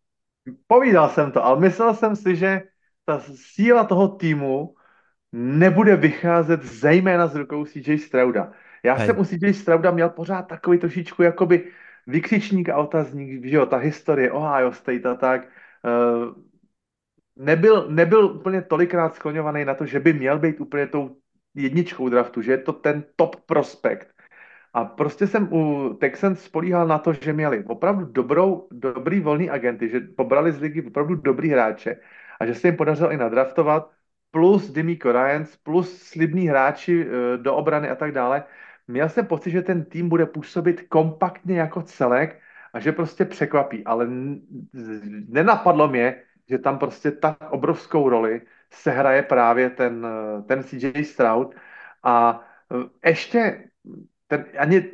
Povídal 0.67 1.09
jsem 1.09 1.31
to, 1.31 1.45
ale 1.45 1.59
myslel 1.59 1.93
jsem 1.93 2.15
si, 2.15 2.35
že 2.35 2.63
ta 3.05 3.21
síla 3.35 3.83
toho 3.83 4.07
týmu 4.07 4.75
nebude 5.31 5.95
vycházet 5.95 6.63
zejména 6.63 7.27
z 7.27 7.35
rukou 7.35 7.65
CJ 7.65 7.97
Strauda. 7.97 8.51
Já 8.83 8.93
Hej. 8.93 9.05
jsem 9.05 9.19
u 9.19 9.25
CJ 9.25 9.53
Strauda 9.53 9.91
měl 9.91 10.09
pořád 10.09 10.41
takový 10.41 10.77
trošičku 10.77 11.23
jakoby 11.23 11.71
vykřičník 12.07 12.69
a 12.69 12.77
otazník, 12.77 13.45
že 13.45 13.55
jo, 13.55 13.65
ta 13.65 13.77
historie 13.77 14.31
Ohio 14.31 14.71
State 14.71 15.05
a 15.05 15.15
tak. 15.15 15.47
Uh, 15.83 16.33
nebyl, 17.35 17.87
nebyl 17.89 18.25
úplně 18.25 18.61
tolikrát 18.61 19.15
skloňovaný 19.15 19.65
na 19.65 19.73
to, 19.73 19.85
že 19.85 19.99
by 19.99 20.13
měl 20.13 20.39
být 20.39 20.61
úplně 20.61 20.87
tou 20.87 21.17
jedničkou 21.55 22.09
draftu, 22.09 22.41
že 22.41 22.51
je 22.51 22.57
to 22.57 22.73
ten 22.73 23.03
top 23.15 23.35
prospekt. 23.35 24.13
A 24.73 24.85
prostě 24.85 25.27
jsem 25.27 25.53
u 25.53 25.93
Texans 25.99 26.43
spolíhal 26.43 26.87
na 26.87 26.97
to, 26.97 27.13
že 27.13 27.33
měli 27.33 27.63
opravdu 27.63 28.05
dobrou, 28.05 28.67
dobrý 28.71 29.19
volný 29.19 29.49
agenty, 29.49 29.89
že 29.89 29.99
pobrali 29.99 30.51
z 30.51 30.59
ligy 30.59 30.81
opravdu 30.81 31.15
dobrý 31.15 31.49
hráče 31.49 31.95
a 32.39 32.45
že 32.45 32.55
se 32.55 32.67
jim 32.67 32.77
podařilo 32.77 33.11
i 33.11 33.17
nadraftovat, 33.17 33.91
plus 34.31 34.69
Demico 34.71 35.11
Ryans, 35.11 35.57
plus 35.57 36.03
slibní 36.03 36.47
hráči 36.47 37.07
e, 37.07 37.37
do 37.37 37.55
obrany 37.55 37.89
a 37.89 37.95
tak 37.95 38.11
dále. 38.11 38.43
Měl 38.87 39.09
jsem 39.09 39.25
pocit, 39.25 39.51
že 39.51 39.61
ten 39.61 39.85
tým 39.85 40.09
bude 40.09 40.25
působit 40.25 40.81
kompaktně 40.81 41.59
jako 41.59 41.81
celek 41.81 42.39
a 42.73 42.79
že 42.79 42.91
prostě 42.91 43.25
překvapí, 43.25 43.85
ale 43.85 44.07
nenapadlo 45.27 45.87
mě, 45.87 46.15
že 46.49 46.57
tam 46.57 46.79
prostě 46.79 47.11
tak 47.11 47.37
obrovskou 47.51 48.09
roli 48.09 48.41
se 48.71 48.91
hraje 48.91 49.23
právě 49.23 49.69
ten, 49.69 50.07
ten 50.47 50.63
CJ 50.63 51.03
Stroud 51.03 51.55
a 52.03 52.43
e, 53.03 53.09
ještě 53.09 53.63
ten, 54.27 54.45
ani, 54.57 54.91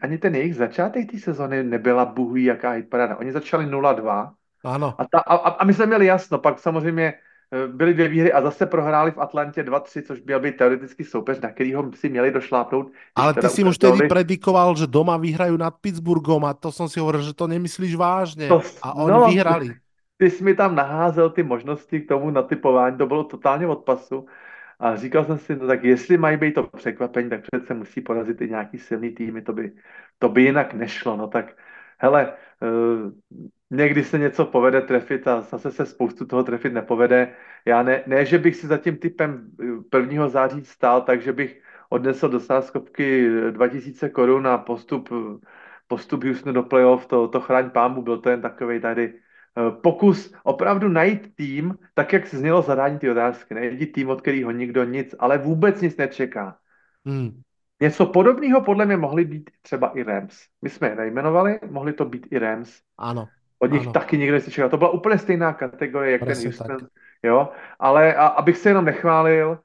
ani 0.00 0.18
ten 0.18 0.34
jejich 0.34 0.56
začátek 0.56 1.10
té 1.10 1.18
sezony 1.18 1.62
nebyla 1.62 2.04
buhví 2.04 2.44
jaká 2.44 2.70
hitparada. 2.70 3.16
Oni 3.16 3.32
začali 3.32 3.66
0-2 3.66 4.32
ano. 4.64 4.94
A, 4.98 5.04
ta, 5.04 5.18
a, 5.18 5.36
a 5.36 5.64
my 5.64 5.74
jsme 5.74 5.86
měli 5.86 6.06
jasno, 6.06 6.38
pak 6.38 6.58
samozřejmě 6.58 7.14
eh, 7.14 7.18
byly 7.66 7.94
dvě 7.94 8.08
výhry 8.08 8.32
a 8.32 8.42
zase 8.42 8.66
prohráli 8.66 9.10
v 9.10 9.18
Atlantě 9.18 9.62
2-3, 9.62 10.02
což 10.02 10.20
byl 10.20 10.40
by 10.40 10.52
teoretický 10.52 11.04
soupeř, 11.04 11.40
na 11.40 11.50
kterýho 11.50 11.92
si 11.94 12.08
měli 12.08 12.30
došlápnout. 12.30 12.92
Ale 13.16 13.34
ty 13.34 13.48
si 13.48 13.64
už 13.64 13.78
tedy 13.78 14.08
predikoval, 14.08 14.76
že 14.76 14.86
doma 14.86 15.16
vyhrají 15.16 15.58
nad 15.58 15.74
Pittsburghom 15.80 16.44
a 16.44 16.54
to 16.54 16.72
jsem 16.72 16.88
si 16.88 17.00
hovoril, 17.00 17.22
že 17.22 17.34
to 17.34 17.46
nemyslíš 17.46 17.94
vážně. 17.94 18.48
To, 18.48 18.62
a 18.82 18.94
oni 18.94 19.12
no, 19.12 19.26
vyhrali. 19.26 19.68
Ty, 19.68 19.74
ty 20.16 20.30
jsi 20.30 20.44
mi 20.44 20.54
tam 20.54 20.74
naházel 20.74 21.30
ty 21.30 21.42
možnosti 21.42 22.00
k 22.00 22.08
tomu 22.08 22.30
natypování, 22.30 22.98
to 22.98 23.06
bylo 23.06 23.24
totálně 23.24 23.66
od 23.66 23.84
pasu. 23.84 24.26
A 24.78 24.96
říkal 24.96 25.24
jsem 25.24 25.38
si, 25.38 25.56
no 25.56 25.66
tak 25.66 25.84
jestli 25.84 26.18
mají 26.18 26.36
být 26.36 26.54
to 26.54 26.62
překvapení, 26.62 27.30
tak 27.30 27.40
přece 27.52 27.74
musí 27.74 28.00
porazit 28.00 28.40
i 28.40 28.48
nějaký 28.48 28.78
silný 28.78 29.10
týmy, 29.10 29.42
to 29.42 29.52
by, 29.52 29.72
to 30.18 30.28
by 30.28 30.42
jinak 30.42 30.74
nešlo. 30.74 31.16
No 31.16 31.26
tak 31.26 31.56
hele, 31.98 32.32
uh, 32.62 33.10
někdy 33.70 34.04
se 34.04 34.18
něco 34.18 34.44
povede 34.44 34.80
trefit 34.80 35.28
a 35.28 35.40
zase 35.40 35.70
se 35.70 35.86
spoustu 35.86 36.26
toho 36.26 36.42
trefit 36.42 36.72
nepovede. 36.72 37.32
Já 37.64 37.82
ne, 37.82 38.02
ne 38.06 38.24
že 38.24 38.38
bych 38.38 38.56
si 38.56 38.66
za 38.66 38.76
tím 38.76 38.96
typem 38.96 39.50
1. 39.98 40.28
září 40.28 40.64
stál, 40.64 41.02
takže 41.02 41.32
bych 41.32 41.62
odnesl 41.88 42.28
do 42.28 42.40
sáskovky 42.40 43.30
2000 43.50 44.08
korun 44.08 44.46
a 44.46 44.58
postup, 44.58 45.08
postup 45.88 46.24
Houston 46.24 46.54
do 46.54 46.62
playoff, 46.62 47.06
to, 47.06 47.28
to 47.28 47.40
chraň 47.40 47.70
pámu, 47.70 48.02
byl 48.02 48.18
to 48.18 48.30
jen 48.30 48.42
takový 48.42 48.80
tady 48.80 49.14
eh, 49.14 49.70
pokus 49.82 50.34
opravdu 50.42 50.88
najít 50.88 51.34
tým, 51.34 51.78
tak 51.94 52.12
jak 52.12 52.26
se 52.26 52.38
znělo 52.38 52.62
zadání 52.62 52.98
ty 52.98 53.10
otázky, 53.10 53.54
najít 53.54 53.92
tým, 53.92 54.08
od 54.08 54.20
kterého 54.20 54.50
nikdo 54.50 54.84
nic, 54.84 55.14
ale 55.18 55.38
vůbec 55.38 55.80
nic 55.80 55.96
nečeká. 55.96 56.56
Hmm. 57.06 57.40
Něco 57.80 58.06
podobného 58.06 58.60
podle 58.60 58.86
mě 58.86 58.96
mohly 58.96 59.24
být 59.24 59.50
třeba 59.62 59.88
i 59.88 60.02
Rams. 60.02 60.40
My 60.62 60.70
jsme 60.70 60.88
je 60.88 60.96
nejmenovali, 60.96 61.58
mohli 61.70 61.92
to 61.92 62.04
být 62.04 62.26
i 62.30 62.38
Rams. 62.38 62.80
Ano. 62.98 63.28
Od 63.62 63.72
nich 63.72 63.82
ano. 63.82 63.92
taky 63.92 64.18
nikdo 64.18 64.34
nečekal. 64.34 64.68
To 64.68 64.76
byla 64.76 64.90
úplně 64.90 65.18
stejná 65.18 65.52
kategorie, 65.52 66.12
jak 66.12 66.20
Presně 66.20 66.42
ten 66.42 66.52
Houston. 66.52 66.78
Tak. 66.78 66.88
Jo? 67.22 67.48
Ale 67.78 68.14
a, 68.14 68.26
abych 68.26 68.56
se 68.56 68.70
jenom 68.70 68.84
nechválil, 68.84 69.58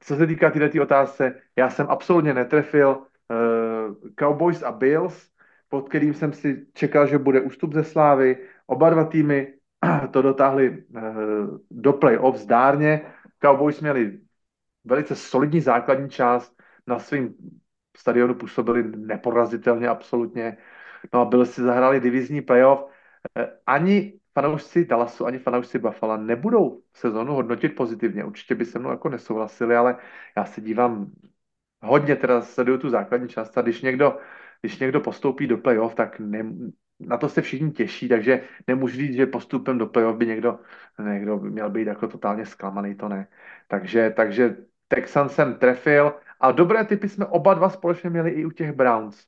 co 0.00 0.16
se 0.16 0.26
týká 0.26 0.50
této 0.50 0.82
otázce, 0.82 1.40
já 1.56 1.70
jsem 1.70 1.86
absolutně 1.90 2.34
netrefil 2.34 2.88
uh, 2.98 3.94
Cowboys 4.18 4.62
a 4.62 4.72
Bills, 4.72 5.30
pod 5.68 5.88
kterým 5.88 6.14
jsem 6.14 6.32
si 6.32 6.66
čekal, 6.74 7.06
že 7.06 7.18
bude 7.18 7.40
ústup 7.40 7.74
ze 7.74 7.84
slávy. 7.84 8.36
Oba 8.66 8.90
dva 8.90 9.04
týmy 9.04 9.52
to 10.10 10.22
dotáhli 10.22 10.70
uh, 10.70 11.02
do 11.70 11.92
play-off 11.92 12.36
zdárně. 12.36 13.00
Cowboys 13.44 13.80
měli 13.80 14.18
velice 14.84 15.14
solidní 15.14 15.60
základní 15.60 16.10
část, 16.10 16.56
na 16.86 16.98
svém 16.98 17.34
stadionu 17.96 18.34
působili 18.34 18.84
neporazitelně 18.96 19.88
absolutně. 19.88 20.56
No 21.14 21.20
a 21.20 21.24
byli 21.24 21.46
si 21.46 21.62
zahráli 21.62 22.00
divizní 22.00 22.42
playoff. 22.42 22.95
Eh, 23.34 23.58
ani 23.66 24.20
fanoušci 24.34 24.84
Dallasu, 24.84 25.26
ani 25.26 25.38
fanoušci 25.38 25.78
Buffalo 25.78 26.16
nebudou 26.16 26.82
sezonu 26.94 27.34
hodnotit 27.34 27.68
pozitivně. 27.68 28.24
Určitě 28.24 28.54
by 28.54 28.64
se 28.64 28.78
mnou 28.78 28.90
jako 28.90 29.08
nesouhlasili, 29.08 29.76
ale 29.76 29.96
já 30.36 30.44
se 30.44 30.60
dívám 30.60 31.12
hodně 31.82 32.16
teda 32.16 32.42
sleduju 32.42 32.78
tu 32.78 32.90
základní 32.90 33.28
část 33.28 33.58
a 33.58 33.62
když 33.62 33.82
někdo, 33.82 34.18
když 34.60 34.78
někdo 34.78 35.00
postoupí 35.00 35.46
do 35.46 35.58
playoff, 35.58 35.94
tak 35.94 36.20
ne, 36.20 36.44
na 37.00 37.16
to 37.16 37.28
se 37.28 37.42
všichni 37.42 37.70
těší, 37.72 38.08
takže 38.08 38.44
nemůžu 38.66 38.96
říct, 38.96 39.14
že 39.14 39.26
postupem 39.26 39.78
do 39.78 39.86
playoff 39.86 40.16
by 40.16 40.26
někdo, 40.26 40.60
někdo 41.12 41.38
měl 41.38 41.70
být 41.70 41.86
jako 41.86 42.08
totálně 42.08 42.46
zklamaný, 42.46 42.94
to 42.94 43.08
ne. 43.08 43.28
Takže, 43.68 44.10
takže 44.16 44.56
Texan 44.88 45.28
jsem 45.28 45.54
trefil 45.58 46.14
a 46.40 46.52
dobré 46.52 46.84
typy 46.84 47.08
jsme 47.08 47.26
oba 47.26 47.54
dva 47.54 47.70
společně 47.70 48.10
měli 48.10 48.30
i 48.30 48.44
u 48.46 48.50
těch 48.50 48.72
Browns. 48.72 49.26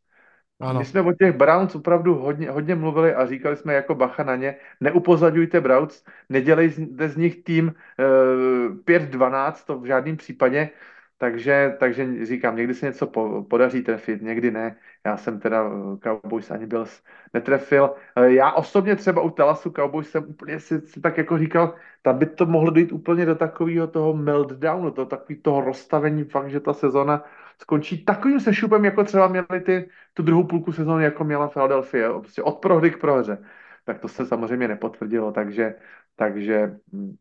Ano. 0.61 0.79
My 0.79 0.85
jsme 0.85 1.01
o 1.01 1.13
těch 1.13 1.37
Browns 1.37 1.75
opravdu 1.75 2.15
hodně, 2.15 2.51
hodně 2.51 2.75
mluvili 2.75 3.15
a 3.15 3.27
říkali 3.27 3.57
jsme 3.57 3.75
jako 3.75 3.95
bacha 3.95 4.23
na 4.23 4.37
ně, 4.37 4.57
neupozadňujte 4.81 5.61
Browns, 5.61 6.05
nedělejte 6.29 7.09
z 7.09 7.17
nich 7.17 7.43
tým 7.45 7.75
e, 7.99 8.05
eh, 8.05 8.75
5-12, 8.85 9.65
to 9.65 9.79
v 9.79 9.87
žádném 9.87 10.17
případě, 10.17 10.71
takže, 11.19 11.77
takže 11.81 12.27
říkám, 12.27 12.57
někdy 12.57 12.75
se 12.75 12.87
něco 12.87 13.07
po, 13.07 13.45
podaří 13.51 13.83
trefit, 13.83 14.23
někdy 14.23 14.51
ne. 14.51 14.77
Já 15.07 15.17
jsem 15.17 15.41
teda 15.41 15.65
eh, 15.65 15.99
Cowboys 16.03 16.51
ani 16.51 16.67
byl 16.67 16.87
netrefil. 17.35 17.95
Eh, 18.17 18.33
já 18.33 18.53
osobně 18.53 18.97
třeba 18.97 19.23
u 19.23 19.31
Talasu 19.31 19.71
Cowboys 19.71 20.11
jsem 20.11 20.25
úplně 20.29 20.61
si, 20.61 20.81
si 20.81 21.01
tak 21.01 21.19
jako 21.19 21.39
říkal, 21.39 21.75
tam 22.03 22.19
by 22.19 22.27
to 22.27 22.47
mohlo 22.47 22.71
dojít 22.71 22.93
úplně 22.93 23.27
do 23.27 23.35
takového 23.35 23.87
toho 23.87 24.15
meltdownu, 24.15 24.91
to 24.91 25.07
takový 25.07 25.39
toho 25.43 25.61
rozstavení, 25.61 26.25
fakt, 26.25 26.51
že 26.51 26.61
ta 26.61 26.73
sezona 26.73 27.25
skončí 27.63 28.05
takovým 28.05 28.41
sešupem, 28.41 28.85
jako 28.85 29.05
třeba 29.05 29.29
měli 29.29 29.61
ty, 29.65 29.89
tu 30.15 30.23
druhou 30.23 30.45
půlku 30.45 30.73
sezóny, 30.73 31.05
jako 31.05 31.25
měla 31.25 31.49
Philadelphia, 31.49 32.19
prostě 32.19 32.43
od 32.43 32.59
prohry 32.59 32.91
k 32.91 33.01
prohře. 33.01 33.39
Tak 33.85 33.99
to 33.99 34.09
se 34.09 34.27
samozřejmě 34.27 34.69
nepotvrdilo, 34.69 35.33
takže, 35.33 35.75
takže 36.17 36.77
hm, 36.93 37.17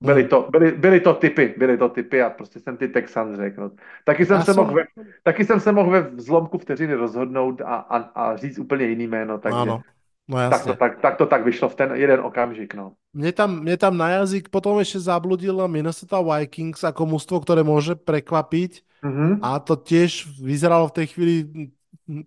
byly 0.00 0.24
to, 0.24 0.48
byly, 0.50 0.72
byly 0.72 1.00
to 1.00 1.14
typy, 1.14 1.54
byly 1.58 1.78
to 1.78 1.88
typy 1.88 2.22
a 2.22 2.30
prostě 2.30 2.60
jsem 2.60 2.76
ty 2.76 2.88
Texans 2.88 3.36
řekl. 3.36 3.60
No. 3.60 3.70
Taky 4.04 4.26
jsem, 4.26 4.42
se 4.42 4.54
mohl 4.54 4.74
ve, 4.74 4.84
taky 5.22 5.44
jsem 5.44 5.60
se 5.60 5.72
mohl 5.72 5.90
ve 5.90 6.10
zlomku 6.16 6.58
vteřiny 6.58 6.94
rozhodnout 6.94 7.60
a, 7.60 7.74
a, 7.74 7.96
a 7.96 8.36
říct 8.36 8.58
úplně 8.58 8.86
jiný 8.86 9.06
jméno, 9.06 9.38
takže 9.38 9.58
ano. 9.58 9.82
No 10.28 10.40
jasne. 10.40 10.56
tak, 10.56 10.64
to, 10.64 10.72
tak, 10.74 10.92
tak 11.00 11.14
to 11.16 11.26
tak 11.26 11.42
vyšlo 11.44 11.68
v 11.68 11.74
ten 11.76 11.88
jeden 12.00 12.20
okamžik. 12.24 12.72
No. 12.72 12.96
Mne, 13.12 13.32
tam, 13.36 13.60
mne 13.60 13.76
tam 13.76 13.92
na 13.92 14.08
jazyk 14.20 14.48
potom 14.48 14.80
ešte 14.80 15.04
zabludila 15.04 15.68
Minnesota 15.68 16.24
Vikings 16.24 16.80
ako 16.80 17.12
mužstvo, 17.12 17.44
ktoré 17.44 17.60
môže 17.60 17.92
prekvapiť 17.92 18.80
mm-hmm. 19.04 19.44
a 19.44 19.60
to 19.60 19.76
tiež 19.76 20.32
vyzeralo 20.40 20.88
v 20.88 20.96
tej 20.96 21.06
chvíli 21.12 21.36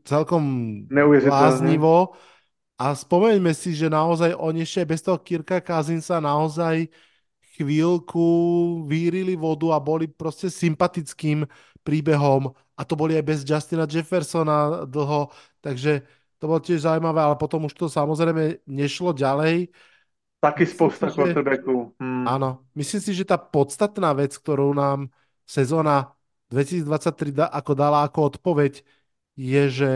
celkom 0.05 0.43
bláznivo. 0.87 2.13
A 2.77 2.93
spomeňme 2.93 3.57
si, 3.57 3.73
že 3.73 3.89
naozaj 3.89 4.37
oni 4.37 4.61
ešte 4.61 4.85
bez 4.85 5.01
toho 5.01 5.17
Kirka 5.17 5.57
Kazinsa 5.57 6.21
naozaj 6.21 6.93
chvíľku 7.57 8.25
vírili 8.85 9.33
vodu 9.33 9.73
a 9.73 9.81
boli 9.81 10.05
proste 10.05 10.53
sympatickým 10.53 11.41
príbehom 11.81 12.53
a 12.77 12.81
to 12.85 12.93
boli 12.93 13.17
aj 13.17 13.25
bez 13.25 13.39
Justina 13.41 13.89
Jeffersona 13.89 14.85
dlho, 14.85 15.33
takže 15.65 16.05
to 16.37 16.45
bolo 16.45 16.61
tiež 16.61 16.85
zaujímavé, 16.85 17.17
ale 17.17 17.33
potom 17.33 17.65
už 17.65 17.73
to 17.73 17.89
samozrejme 17.89 18.61
nešlo 18.69 19.09
ďalej. 19.09 19.73
Taky 20.37 20.69
spousta 20.69 21.09
quarterbacků. 21.09 21.97
Hmm. 21.97 22.29
Áno, 22.29 22.61
myslím 22.77 23.01
si, 23.01 23.17
že 23.17 23.25
tá 23.25 23.41
podstatná 23.41 24.13
vec, 24.13 24.37
ktorú 24.37 24.69
nám 24.77 25.09
sezóna 25.49 26.13
2023 26.51 27.31
da, 27.35 27.45
ako 27.51 27.71
dala 27.75 28.03
ako 28.07 28.19
odpoveď, 28.35 28.83
je, 29.37 29.63
že 29.69 29.91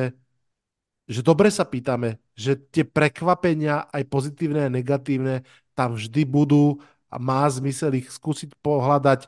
že 1.11 1.19
dobre 1.19 1.51
sa 1.51 1.67
pýtame, 1.67 2.23
že 2.39 2.55
tie 2.55 2.87
prekvapenia, 2.87 3.91
aj 3.91 4.03
pozitívne 4.07 4.63
a 4.63 4.71
negatívne, 4.71 5.43
tam 5.75 5.99
vždy 5.99 6.23
budú 6.23 6.79
a 7.11 7.19
má 7.19 7.43
zmysel 7.51 7.99
ich 7.99 8.07
skúsiť 8.07 8.55
pohľadať 8.63 9.27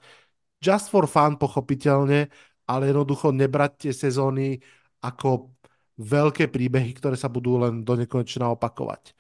just 0.64 0.88
for 0.88 1.04
fun, 1.12 1.36
pochopiteľne, 1.36 2.32
ale 2.64 2.84
jednoducho 2.88 3.36
nebrať 3.36 3.72
tie 3.90 3.92
sezóny 3.92 4.64
ako 5.04 5.52
veľké 6.00 6.48
príbehy, 6.48 6.96
ktoré 6.96 7.20
sa 7.20 7.28
budú 7.28 7.60
len 7.60 7.84
do 7.84 7.94
nekonečna 8.00 8.48
opakovať. 8.56 9.12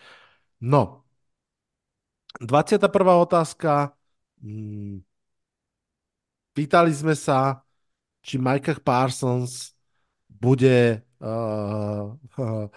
No, 0.63 1.03
21. 2.39 3.19
otázka. 3.19 3.93
Hmm. 4.41 5.03
Pýtali 6.53 6.93
sme 6.93 7.17
sa, 7.17 7.62
či 8.23 8.39
Micah 8.39 8.79
Parsons 8.79 9.75
bude 10.31 11.03
uh, 11.19 12.15
uh, 12.39 12.67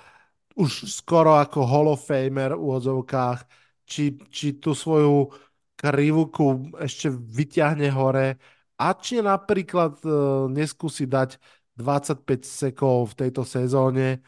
už 0.59 0.91
skoro 0.91 1.39
ako 1.39 1.59
Hall 1.63 1.89
of 1.95 2.03
Famer 2.03 2.59
v 2.59 2.63
úvodzovkách, 2.63 3.41
či, 3.87 4.19
či 4.27 4.59
tú 4.59 4.75
svoju 4.75 5.31
krivku 5.79 6.75
ešte 6.83 7.13
vyťahne 7.13 7.89
hore 7.95 8.41
a 8.77 8.87
či 8.99 9.23
napríklad 9.23 10.03
uh, 10.03 10.51
neskúsi 10.51 11.07
dať 11.07 11.39
25 11.77 12.43
sekov 12.43 13.13
v 13.13 13.15
tejto 13.27 13.45
sezóne, 13.45 14.25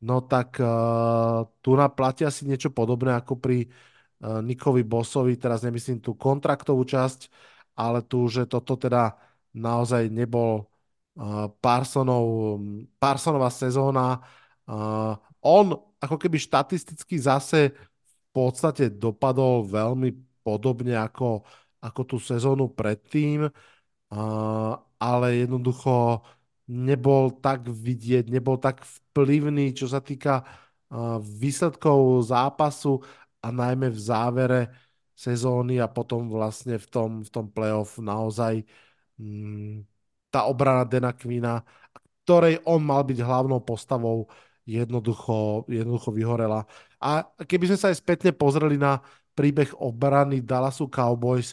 no 0.00 0.22
tak 0.22 0.56
uh, 0.62 1.42
tu 1.58 1.74
naplatí 1.74 2.22
asi 2.22 2.46
niečo 2.46 2.70
podobné 2.70 3.18
ako 3.18 3.34
pri 3.36 3.66
uh, 3.66 4.38
Nikovi 4.40 4.86
Bossovi, 4.86 5.34
teraz 5.34 5.66
nemyslím 5.66 5.98
tú 5.98 6.14
kontraktovú 6.14 6.86
časť, 6.86 7.20
ale 7.74 8.06
tu, 8.06 8.30
že 8.30 8.46
toto 8.46 8.78
teda 8.78 9.18
naozaj 9.54 10.10
nebol 10.10 10.66
Parsonov, 11.62 12.58
Parsonová 12.98 13.48
sezóna. 13.54 14.18
On 15.40 15.66
ako 16.02 16.16
keby 16.18 16.36
štatisticky 16.42 17.16
zase 17.22 17.70
v 17.70 18.28
podstate 18.34 18.90
dopadol 18.90 19.62
veľmi 19.62 20.10
podobne 20.42 20.98
ako, 20.98 21.46
ako 21.78 22.00
tú 22.02 22.16
sezónu 22.18 22.68
predtým, 22.74 23.46
ale 24.98 25.26
jednoducho 25.38 26.20
nebol 26.66 27.30
tak 27.38 27.68
vidieť, 27.70 28.26
nebol 28.26 28.58
tak 28.58 28.82
vplyvný, 28.82 29.70
čo 29.70 29.86
sa 29.86 30.02
týka 30.02 30.42
výsledkov 31.22 32.26
zápasu 32.26 32.98
a 33.38 33.54
najmä 33.54 33.92
v 33.92 34.00
závere 34.00 34.60
sezóny 35.14 35.78
a 35.78 35.86
potom 35.86 36.26
vlastne 36.26 36.74
v 36.74 36.86
tom, 36.90 37.10
v 37.22 37.30
tom 37.30 37.46
playoff 37.46 38.02
naozaj 38.02 38.66
mm, 38.66 38.83
tá 40.30 40.50
obrana 40.50 40.82
Dena 40.82 41.14
Quina, 41.14 41.62
ktorej 42.24 42.58
on 42.64 42.82
mal 42.82 43.04
byť 43.06 43.18
hlavnou 43.20 43.60
postavou, 43.62 44.26
jednoducho, 44.64 45.68
jednoducho 45.68 46.10
vyhorela. 46.10 46.64
A 46.98 47.22
keby 47.44 47.70
sme 47.70 47.78
sa 47.78 47.92
aj 47.92 48.00
spätne 48.00 48.32
pozreli 48.32 48.80
na 48.80 48.98
príbeh 49.36 49.76
obrany 49.76 50.40
Dallasu 50.40 50.88
Cowboys, 50.88 51.52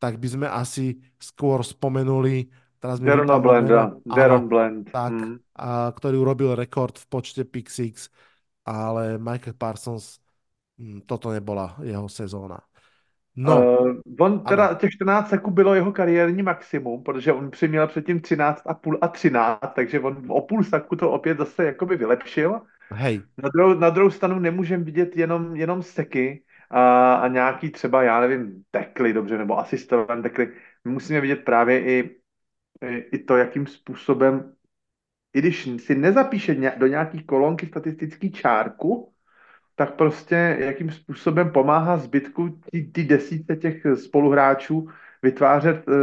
tak 0.00 0.16
by 0.16 0.28
sme 0.28 0.46
asi 0.48 0.96
skôr 1.20 1.60
spomenuli 1.60 2.48
teraz 2.86 3.02
mi 3.02 3.08
Darona 3.10 3.38
Blenda, 3.40 3.80
Daron 4.04 4.46
Blend. 4.46 4.94
Tak, 4.94 5.12
mm. 5.12 5.36
a, 5.58 5.90
ktorý 5.90 6.16
urobil 6.22 6.50
rekord 6.54 6.94
v 6.96 7.06
počte 7.10 7.42
pick 7.42 7.66
six, 7.66 8.06
ale 8.62 9.18
Michael 9.18 9.58
Parsons, 9.58 10.22
hm, 10.78 11.02
toto 11.08 11.34
nebola 11.34 11.74
jeho 11.82 12.06
sezóna. 12.06 12.60
No. 13.36 13.80
Uh, 13.80 13.94
on 14.18 14.40
teda 14.40 14.66
ano. 14.66 14.78
těch 14.78 14.90
14 14.90 15.28
sekund 15.28 15.54
bylo 15.54 15.74
jeho 15.74 15.92
kariérní 15.92 16.42
maximum, 16.42 17.02
protože 17.02 17.32
on 17.32 17.50
přiměl 17.50 17.86
předtím 17.86 18.20
13 18.20 18.62
a 18.66 18.74
půl 18.74 18.98
a 19.00 19.08
13, 19.08 19.58
takže 19.74 20.00
on 20.00 20.24
o 20.28 20.40
půl 20.40 20.64
saku 20.64 20.96
to 20.96 21.10
opět 21.10 21.38
zase 21.38 21.64
jakoby 21.64 21.96
vylepšil. 21.96 22.60
Hej. 22.90 23.20
Na 23.38 23.48
druhou, 23.54 23.74
na 23.74 23.90
druhou 23.90 24.10
stranu 24.10 24.38
nemůžeme 24.38 24.84
vidět 24.84 25.16
jenom, 25.16 25.56
jenom 25.56 25.82
seky 25.82 26.42
a, 26.70 27.14
a 27.14 27.28
nějaký 27.28 27.70
třeba, 27.70 28.02
já 28.02 28.20
nevím, 28.20 28.62
tekly 28.70 29.12
dobře, 29.12 29.38
nebo 29.38 29.58
asistovat 29.58 30.22
tekly. 30.22 30.52
My 30.84 30.90
musíme 30.92 31.20
vidět 31.20 31.44
právě 31.44 31.80
i, 31.80 32.16
i, 32.82 32.96
i 32.96 33.18
to, 33.18 33.36
jakým 33.36 33.66
způsobem, 33.66 34.52
i 35.34 35.38
když 35.38 35.68
si 35.78 35.94
nezapíše 35.94 36.74
do 36.76 36.86
nějaký 36.86 37.24
kolonky 37.24 37.66
statistický 37.66 38.32
čárku, 38.32 39.12
tak 39.76 39.94
prostě 39.94 40.56
jakým 40.60 40.90
způsobem 40.90 41.50
pomáhá 41.50 41.96
zbytku 41.96 42.58
ty 42.92 43.04
desítce 43.04 43.56
těch 43.56 43.86
spoluhráčů 43.94 44.88
vytvářet 45.22 45.88
uh, 45.88 45.94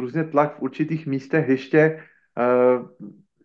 různě 0.00 0.24
tlak 0.24 0.56
v 0.56 0.62
určitých 0.62 1.06
místech 1.06 1.48
ještě, 1.48 2.02
uh, 2.38 2.88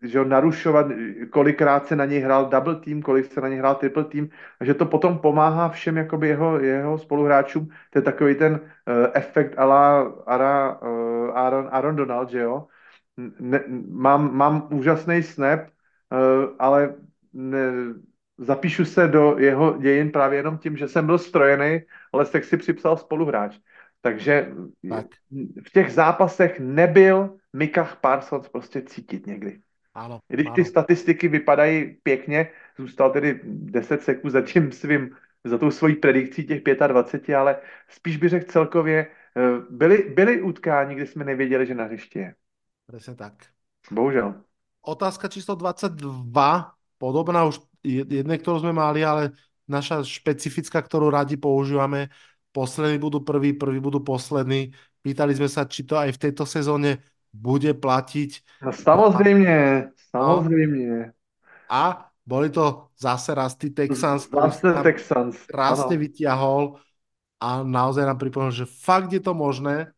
že 0.02 0.20
ho 0.20 0.26
narušovat, 0.26 0.86
kolikrát 1.30 1.88
se 1.88 1.96
na 1.96 2.06
něj 2.06 2.20
hrál 2.20 2.50
double 2.50 2.76
team, 2.76 3.02
kolik 3.02 3.26
se 3.26 3.42
na 3.42 3.48
něj 3.48 3.58
hrál 3.58 3.76
triple 3.76 4.04
team, 4.04 4.30
a 4.60 4.66
že 4.66 4.74
to 4.74 4.86
potom 4.86 5.18
pomáhá 5.20 5.70
všem 5.70 5.98
jakoby 5.98 6.28
jeho, 6.28 6.60
jeho 6.60 6.98
spoluhráčům. 6.98 7.68
To 7.90 8.00
je 8.00 8.02
takový 8.02 8.36
ten 8.36 8.54
uh, 8.54 8.60
efekt 9.14 9.60
ala, 9.60 10.14
ala 10.26 10.82
uh, 10.82 11.38
Aaron, 11.38 11.70
Aaron 11.72 11.96
Donald, 11.96 12.30
že 12.30 12.40
jo. 12.40 12.68
Ne, 13.40 13.64
mám, 13.90 14.36
mám 14.36 14.68
úžasný 14.72 15.24
snap, 15.24 15.60
uh, 15.60 16.56
ale 16.60 16.96
ne, 17.34 17.60
zapíšu 18.40 18.86
se 18.86 19.08
do 19.08 19.36
jeho 19.38 19.78
dějin 19.78 20.12
právě 20.12 20.40
jenom 20.40 20.58
tím, 20.58 20.78
že 20.78 20.88
jsem 20.88 21.06
byl 21.06 21.18
strojený, 21.18 21.82
ale 22.14 22.26
tak 22.26 22.44
si 22.44 22.58
připsal 22.58 22.98
spoluhráč. 22.98 23.60
Takže 24.02 24.52
tak. 24.90 25.06
v 25.68 25.72
těch 25.74 25.94
zápasech 25.94 26.60
nebyl 26.60 27.38
Mikach 27.54 27.96
Parsons 27.96 28.50
prostě 28.50 28.82
cítit 28.82 29.28
někdy. 29.28 29.60
Ano, 29.94 30.20
I 30.30 30.34
když 30.34 30.46
ano. 30.48 30.56
ty 30.56 30.66
statistiky 30.66 31.28
vypadají 31.28 31.98
pěkně, 32.04 32.52
zůstal 32.78 33.12
tedy 33.12 33.40
10 33.44 34.04
sekund 34.04 34.32
za 34.32 34.42
tím 34.42 34.72
svým, 34.72 35.16
za 35.44 35.58
tou 35.58 35.72
svojí 35.72 35.96
predikcí 35.96 36.44
těch 36.48 36.62
25, 36.88 37.36
ale 37.36 37.58
spíš 37.88 38.18
bych 38.18 38.30
řekl 38.30 38.52
celkově, 38.52 39.08
eh, 39.38 39.42
byly, 39.70 39.98
byly 40.16 40.42
utkání, 40.42 40.96
kdy 40.96 41.08
jsme 41.08 41.26
nevěděli, 41.26 41.66
že 41.66 41.76
na 41.76 41.84
hřišti 41.84 42.20
je. 42.20 42.36
Presne 42.86 43.16
tak. 43.16 43.34
Bohužel. 43.92 44.34
Otázka 44.82 45.28
číslo 45.28 45.56
22, 45.56 46.74
podobná 46.98 47.46
už 47.46 47.60
jednej, 47.84 48.38
ktorú 48.40 48.64
sme 48.64 48.74
mali, 48.76 49.04
ale 49.04 49.36
naša 49.70 50.02
špecifická, 50.02 50.82
ktorú 50.82 51.14
radi 51.14 51.38
používame, 51.38 52.10
poslední 52.50 52.98
budú 52.98 53.22
prví, 53.22 53.54
prví 53.54 53.80
budú 53.80 54.02
poslední. 54.02 54.74
Pýtali 55.00 55.38
sme 55.38 55.48
sa, 55.48 55.70
či 55.70 55.86
to 55.86 55.96
aj 55.96 56.18
v 56.18 56.22
tejto 56.28 56.44
sezóne 56.44 57.00
bude 57.30 57.72
platiť. 57.78 58.62
No 58.66 58.74
samozrejme, 58.74 59.54
samozrejme. 60.10 61.14
A 61.70 62.10
boli 62.26 62.50
to 62.50 62.90
zase 62.98 63.34
tí 63.58 63.70
Texans, 63.70 64.26
tam 64.30 64.50
Texans. 64.82 65.38
krásne 65.46 65.96
ano. 65.98 66.02
vyťahol 66.02 66.64
a 67.40 67.64
naozaj 67.64 68.04
nám 68.06 68.18
pripomenul, 68.18 68.54
že 68.54 68.66
fakt 68.68 69.14
je 69.14 69.22
to 69.22 69.34
možné. 69.38 69.94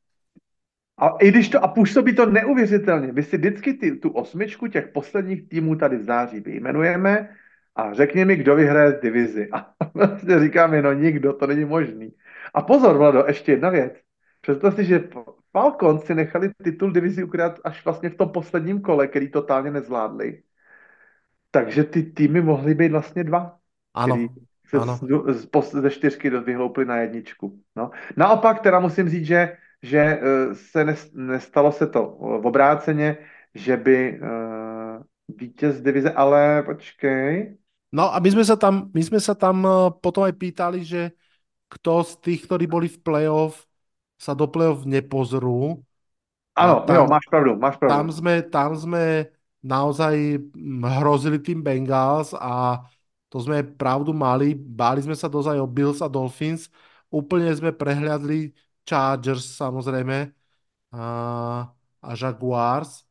A 1.02 1.18
i 1.18 1.34
když 1.34 1.50
to, 1.50 1.58
a 1.64 1.68
působí 1.68 2.14
to 2.16 2.30
neuvěřitelně, 2.30 3.12
my 3.12 3.24
si 3.24 3.38
vždycky 3.38 3.74
ty, 3.74 3.98
tu 3.98 4.10
osmičku 4.10 4.68
těch 4.68 4.94
posledních 4.94 5.50
týmů 5.50 5.76
tady 5.76 5.98
v 5.98 6.04
září 6.04 6.40
vyjmenujeme 6.40 7.30
a 7.76 7.94
řekni 7.94 8.26
mi, 8.26 8.36
kdo 8.36 8.56
vyhraje 8.56 9.00
divizi. 9.02 9.50
A 9.52 9.74
vlastně 9.94 10.40
říkáme, 10.40 10.82
no 10.82 10.94
nikdo, 10.94 11.34
to 11.34 11.48
není 11.48 11.66
možný. 11.66 12.14
A 12.54 12.62
pozor, 12.62 12.98
Vlado, 12.98 13.24
ještě 13.28 13.52
jedna 13.52 13.70
věc. 13.70 13.94
Představ 14.42 14.76
si, 14.76 14.86
že 14.86 15.10
Falcons 15.52 16.04
si 16.04 16.16
nechali 16.16 16.52
titul 16.64 16.92
divizi 16.92 17.24
ukrát 17.24 17.60
až 17.64 17.86
vlastně 17.86 18.10
v 18.10 18.16
tom 18.16 18.30
posledním 18.30 18.82
kole, 18.82 19.08
který 19.08 19.32
totálně 19.32 19.72
nezvládli. 19.72 20.44
Takže 21.52 21.84
ty 21.84 22.04
týmy 22.04 22.42
mohly 22.42 22.76
být 22.76 22.92
vlastně 22.92 23.24
dva. 23.24 23.58
Ano, 23.94 24.28
se 24.68 24.78
ano. 24.78 25.00
Z, 25.28 25.50
z, 25.62 25.72
ze 25.72 25.90
čtyřky 25.90 26.30
vyhloupili 26.30 26.86
na 26.86 26.98
jedničku. 26.98 27.60
No. 27.76 27.92
Naopak 28.18 28.60
teda 28.60 28.80
musím 28.80 29.10
říct, 29.10 29.26
že, 29.26 29.58
že 29.82 30.00
eh, 30.00 30.56
se 30.56 30.86
nestalo 31.14 31.72
se 31.72 31.88
to 31.88 32.18
v 32.20 32.46
obráceně, 32.46 33.18
že 33.56 33.78
by 33.78 34.20
uh, 34.22 35.04
vítěz 35.28 35.82
divize, 35.82 36.12
ale 36.12 36.64
počkej, 36.64 37.58
No 37.92 38.08
a 38.08 38.18
my 38.24 38.30
sme 38.32 38.44
sa 38.48 38.56
tam, 38.56 38.88
my 38.96 39.04
sme 39.04 39.20
sa 39.20 39.36
tam 39.36 39.68
eh, 39.68 39.92
potom 40.00 40.24
aj 40.24 40.36
pýtali, 40.40 40.80
že 40.88 41.12
kto 41.72 42.04
z 42.04 42.12
tých, 42.24 42.40
ktorí 42.48 42.68
boli 42.68 42.88
v 42.92 43.00
playoff, 43.00 43.68
sa 44.20 44.32
do 44.36 44.48
playoff 44.48 44.84
nepozrú. 44.88 45.80
Áno, 46.56 46.84
tam, 46.84 46.96
jo, 46.96 47.04
máš 47.08 47.26
pravdu, 47.32 47.52
máš 47.56 47.76
pravdu. 47.80 47.96
Tam 47.96 48.06
sme, 48.12 48.34
tam 48.48 48.72
sme 48.76 49.04
naozaj 49.64 50.16
hm, 50.40 50.84
hrozili 51.00 51.38
tým 51.40 51.64
Bengals 51.64 52.36
a 52.36 52.84
to 53.32 53.40
sme 53.40 53.64
pravdu 53.64 54.12
mali. 54.12 54.52
Báli 54.56 55.04
sme 55.04 55.16
sa 55.16 55.32
dozaj 55.32 55.56
o 55.60 55.68
Bills 55.68 56.04
a 56.04 56.12
Dolphins. 56.12 56.68
Úplne 57.12 57.52
sme 57.56 57.72
prehľadli 57.72 58.52
Chargers 58.84 59.48
samozrejme 59.60 60.32
a, 60.96 61.04
a 62.04 62.10
Jaguars. 62.16 63.04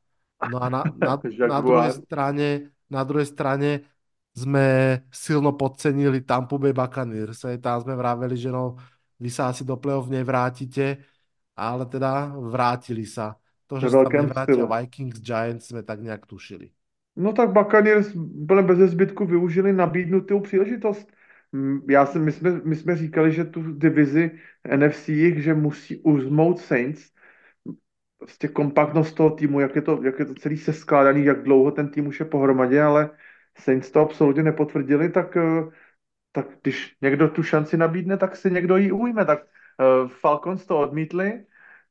No 0.44 0.60
a 0.60 0.68
na, 0.72 0.80
na, 0.96 1.20
na 1.44 1.58
druhej 1.60 1.92
strane 2.00 2.72
na 2.90 3.06
druhej 3.06 3.28
strane 3.30 3.86
sme 4.34 4.98
silno 5.10 5.52
podcenili 5.52 6.22
Tampa 6.22 6.58
Bay 6.58 6.72
Buccaneers. 6.72 7.44
Tam 7.60 7.80
sme 7.82 7.94
vraveli, 7.96 8.36
že 8.36 8.50
no, 8.50 8.76
vy 9.20 9.28
sa 9.30 9.50
asi 9.50 9.64
do 9.64 9.76
play-off 9.76 10.08
nevrátite, 10.08 10.98
ale 11.56 11.86
teda 11.86 12.32
vrátili 12.34 13.04
sa. 13.04 13.36
To, 13.66 13.78
že 13.78 13.90
sa 13.90 14.02
tam 14.02 14.26
nevrátil 14.26 14.66
Vikings, 14.66 15.22
Giants, 15.22 15.70
sme 15.70 15.82
tak 15.82 16.02
nejak 16.02 16.26
tušili. 16.26 16.70
No 17.16 17.32
tak 17.32 17.52
Buccaneers 17.52 18.14
úplně 18.14 18.62
bez 18.62 18.90
zbytku 18.90 19.26
využili 19.26 19.72
nabídnutou 19.72 20.40
příležitost. 20.40 21.12
Já 21.88 22.06
jsem, 22.06 22.24
my, 22.24 22.32
jsme, 22.32 22.60
my 22.64 22.76
jsme 22.76 22.96
říkali, 22.96 23.32
že 23.32 23.44
tu 23.44 23.62
divizi 23.62 24.30
NFC, 24.76 25.08
že 25.36 25.54
musí 25.54 25.96
uzmout 26.02 26.60
Saints. 26.60 27.10
Prostě 28.18 28.48
kompaktnost 28.48 29.14
toho 29.14 29.30
týmu, 29.30 29.60
jak 29.60 29.76
je 29.76 29.82
to, 29.82 30.00
jak 30.02 30.18
je 30.18 30.24
to 30.24 30.34
celý 30.34 30.58
seskládaný, 30.58 31.24
jak 31.24 31.42
dlouho 31.42 31.70
ten 31.70 31.88
tým 31.88 32.06
už 32.06 32.20
je 32.20 32.26
pohromadě, 32.26 32.82
ale 32.82 33.10
Saints 33.60 33.90
to 33.90 34.00
absolutně 34.00 34.42
nepotvrdili, 34.42 35.08
tak, 35.08 35.36
eh, 35.36 35.62
tak 36.32 36.46
když 36.62 36.96
někdo 37.00 37.28
tu 37.28 37.42
šanci 37.42 37.76
nabídne, 37.76 38.16
tak 38.16 38.36
si 38.36 38.50
někdo 38.50 38.76
ji 38.76 38.92
ujme. 38.92 39.24
Tak 39.24 39.38
uh, 39.42 40.08
Falcons 40.08 40.66
to 40.66 40.78
odmítli, 40.78 41.44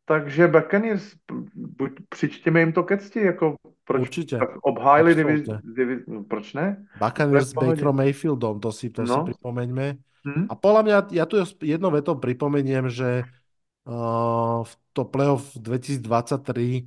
takže 0.06 0.48
Buccaneers, 0.48 1.14
buď 1.56 1.92
přičtěme 2.10 2.60
jim 2.60 2.74
to 2.74 2.84
ke 2.84 2.98
cti, 2.98 3.20
jako 3.22 3.56
proč 3.84 4.02
Určitě. 4.02 4.38
tak 4.38 4.50
obhájili 4.62 5.16
divizi, 5.16 5.46
divizi, 5.64 6.04
no, 6.08 6.24
proč 6.24 6.54
ne? 6.54 6.86
Buccaneers 7.00 7.50
s. 7.50 7.54
Bakerom 7.54 7.96
Mayfieldom, 7.96 8.60
to 8.60 8.72
si, 8.72 8.90
to 8.90 9.06
si 9.06 9.12
No. 9.18 9.24
pripomeňme. 9.24 9.98
Hm? 10.26 10.46
A 10.50 10.54
podľa 10.56 10.82
mňa, 10.84 10.98
ja 11.16 11.26
tu 11.26 11.40
jednou 11.64 11.92
vetou 11.92 12.16
pripomeniem, 12.20 12.92
že 12.92 13.24
uh, 13.88 14.62
v 14.68 14.74
to 14.94 15.08
playoff 15.08 15.56
2023 15.56 16.86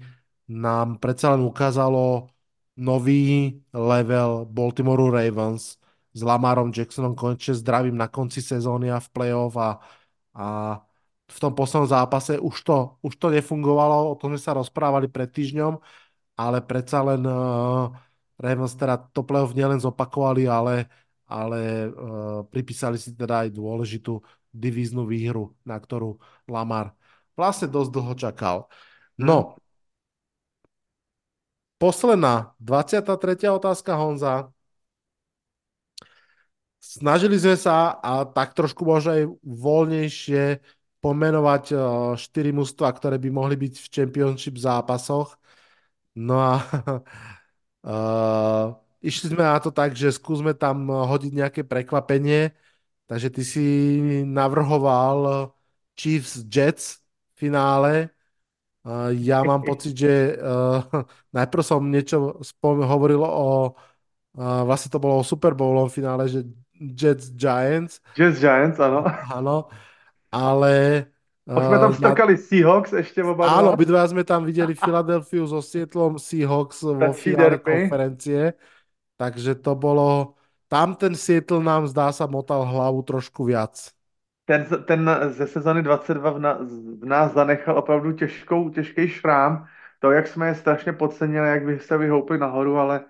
nám 0.53 1.01
predsa 1.01 1.33
len 1.33 1.43
ukázalo 1.47 2.32
nový 2.77 3.61
level 3.73 4.49
Baltimore 4.49 5.13
Ravens 5.13 5.77
s 6.13 6.21
Lamarom 6.21 6.73
Jacksonom 6.73 7.17
konečne 7.17 7.57
zdravým 7.57 7.97
na 7.97 8.09
konci 8.09 8.45
sezóny 8.45 8.93
a 8.93 9.01
v 9.01 9.09
playoff 9.13 9.55
a, 9.57 9.81
a 10.37 10.47
v 11.29 11.39
tom 11.41 11.53
poslednom 11.57 11.89
zápase 11.89 12.37
už 12.37 12.57
to, 12.65 12.77
už 13.01 13.17
to 13.17 13.33
nefungovalo, 13.33 14.13
o 14.13 14.19
tom 14.21 14.37
sme 14.37 14.41
sa 14.41 14.53
rozprávali 14.53 15.09
pred 15.09 15.33
týždňom, 15.33 15.81
ale 16.37 16.61
predsa 16.61 17.01
len 17.01 17.25
uh, 17.25 17.89
Ravens 18.37 18.77
teda 18.77 19.01
to 19.13 19.25
playoff 19.25 19.57
nielen 19.57 19.81
zopakovali, 19.81 20.45
ale, 20.45 20.89
ale 21.25 21.89
uh, 21.89 22.45
pripísali 22.49 23.01
si 23.01 23.17
teda 23.17 23.49
aj 23.49 23.57
dôležitú 23.57 24.21
divíznu 24.53 25.09
výhru, 25.09 25.57
na 25.65 25.81
ktorú 25.81 26.21
Lamar 26.45 26.93
vlastne 27.33 27.69
dosť 27.73 27.91
dlho 27.91 28.15
čakal. 28.17 28.57
No, 29.17 29.57
posledná, 31.83 32.55
23. 32.63 33.51
otázka 33.51 33.99
Honza. 33.99 34.55
Snažili 36.79 37.35
sme 37.43 37.59
sa 37.59 37.99
a 37.99 38.23
tak 38.23 38.55
trošku 38.55 38.87
možno 38.87 39.11
aj 39.19 39.25
voľnejšie 39.43 40.63
pomenovať 41.03 41.65
uh, 41.75 41.81
štyri 42.15 42.55
mužstva, 42.55 42.87
ktoré 42.95 43.19
by 43.19 43.31
mohli 43.35 43.59
byť 43.59 43.75
v 43.83 43.87
championship 43.91 44.55
zápasoch. 44.63 45.35
No 46.15 46.39
a 46.39 46.53
uh, 47.83 48.67
išli 49.09 49.35
sme 49.35 49.43
na 49.43 49.59
to 49.59 49.75
tak, 49.75 49.99
že 49.99 50.15
skúsme 50.15 50.55
tam 50.55 50.87
hodiť 50.87 51.33
nejaké 51.35 51.61
prekvapenie. 51.67 52.55
Takže 53.11 53.29
ty 53.35 53.43
si 53.43 53.67
navrhoval 54.23 55.51
Chiefs 55.99 56.47
Jets 56.47 57.03
v 57.35 57.51
finále. 57.51 58.15
Uh, 58.83 59.15
ja 59.15 59.47
mám 59.47 59.63
pocit, 59.63 59.95
že 59.95 60.35
uh, 60.43 60.83
najprv 61.37 61.63
som 61.63 61.81
niečo 61.87 62.43
spom- 62.43 62.83
hovoril 62.83 63.23
o 63.23 63.79
uh, 64.35 64.63
vlastne 64.67 64.91
to 64.91 64.99
bolo 64.99 65.23
o 65.23 65.25
Super 65.27 65.55
Bowlom 65.55 65.87
finále, 65.87 66.27
že 66.27 66.43
Jets 66.75 67.31
Giants. 67.39 68.03
Jets 68.19 68.41
Giants, 68.43 68.81
ano. 68.81 69.05
Áno, 69.31 69.71
ale 70.35 71.07
Pak 71.55 71.65
jsme 71.65 71.79
tam 71.79 71.93
uh, 71.93 71.97
strkali 71.97 72.37
Seahawks 72.39 72.93
ještě 72.93 73.25
oba. 73.25 73.47
Áno, 73.47 73.73
obidva 73.75 74.07
sme 74.07 74.25
tam 74.25 74.47
videli 74.47 74.75
Filadelfiu 74.75 75.47
so 75.51 75.63
Seattlom 75.63 76.19
Seahawks 76.19 76.83
vo 76.83 77.11
finále 77.15 77.59
konferencie, 77.59 78.55
takže 79.19 79.55
to 79.59 79.75
bolo, 79.75 80.35
tam 80.71 80.95
ten 80.95 81.15
Seattle 81.15 81.63
nám 81.63 81.87
zdá 81.91 82.11
sa 82.15 82.27
motal 82.27 82.67
hlavu 82.67 83.03
trošku 83.03 83.45
viac. 83.47 83.95
Ten, 84.53 84.67
ten 84.85 85.11
ze 85.29 85.47
sezony 85.47 85.83
22 85.83 86.31
v, 86.31 86.39
na, 86.39 86.59
v 87.01 87.05
nás 87.05 87.33
zanechal 87.33 87.79
opravdu 87.79 88.13
těžkou, 88.13 88.69
těžký 88.69 89.09
šrám. 89.09 89.67
To, 90.01 90.11
jak 90.11 90.27
jsme 90.27 90.47
je 90.47 90.55
strašně 90.55 90.93
podcenili, 90.93 91.49
jak 91.49 91.65
by 91.65 91.79
se 91.79 91.99
vyhoupli 91.99 92.39
nahoru, 92.39 92.77
ale 92.77 93.01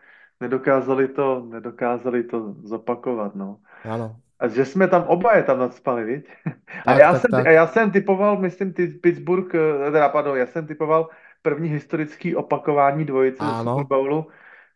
nedokázali 0.40 1.08
to, 1.08 1.46
nedokázali 1.48 2.22
to 2.22 2.54
zopakovat, 2.62 3.34
no. 3.34 3.58
Áno. 3.84 4.16
A 4.38 4.48
že 4.48 4.64
jsme 4.64 4.88
tam 4.88 5.02
oba 5.02 5.36
je 5.36 5.42
tam 5.42 5.58
nadspali, 5.58 6.04
viď? 6.04 6.24
A 6.86 6.94
Tak, 6.94 6.98
já, 6.98 7.12
tak, 7.12 7.20
jsem, 7.20 7.30
tak. 7.30 7.46
a 7.46 7.50
já 7.50 7.66
jsem 7.66 7.90
typoval, 7.90 8.38
myslím, 8.38 8.72
ty 8.72 8.86
Pittsburgh, 8.86 9.54
eh, 9.54 9.90
teda 9.90 10.08
pardon, 10.08 10.36
já 10.36 10.46
jsem 10.46 10.66
typoval 10.66 11.08
první 11.42 11.68
historický 11.68 12.36
opakování 12.36 13.04
dvojice 13.04 13.44
ze 13.44 13.50
Áno. 13.50 13.78
Super 13.78 13.86
Bowlu, 13.86 14.26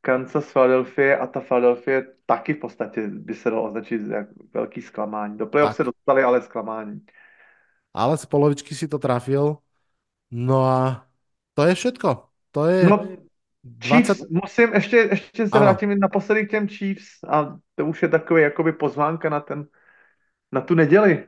Kansas, 0.06 0.52
Philadelphia 0.52 1.18
a 1.18 1.26
ta 1.26 1.40
Philadelphia 1.40 2.02
taky 2.26 2.54
v 2.54 2.58
podstatě 2.58 3.08
by 3.08 3.34
se 3.34 3.50
dalo 3.50 3.64
označit 3.64 4.00
jak 4.06 4.28
velký 4.54 4.82
zklamání. 4.82 5.38
Do 5.38 5.46
playoff 5.46 5.70
Tak. 5.70 5.76
se 5.76 5.84
dostali, 5.84 6.22
ale 6.22 6.42
zklamání. 6.42 7.00
Ale 7.94 8.18
z 8.18 8.26
polovičky 8.26 8.74
si 8.74 8.88
to 8.88 8.98
trafil. 8.98 9.58
No 10.30 10.64
a 10.64 11.08
to 11.54 11.64
je 11.64 11.74
všetko. 11.74 12.28
To 12.50 12.66
je 12.66 12.86
No, 12.88 12.98
20... 13.64 14.14
Chiefs, 14.14 14.28
musím 14.30 14.74
ještě, 14.74 14.96
ještě 14.96 15.48
se 15.48 15.58
vrátím 15.58 15.98
naposledy 15.98 16.46
k 16.46 16.50
těm 16.50 16.68
Chiefs 16.68 17.24
a 17.28 17.58
to 17.74 17.86
už 17.86 18.02
je 18.02 18.08
takový 18.08 18.42
jakoby 18.42 18.72
pozvánka 18.72 19.28
na 19.28 19.40
ten, 19.40 19.66
na 20.52 20.60
tu 20.60 20.74
neděli. 20.74 21.26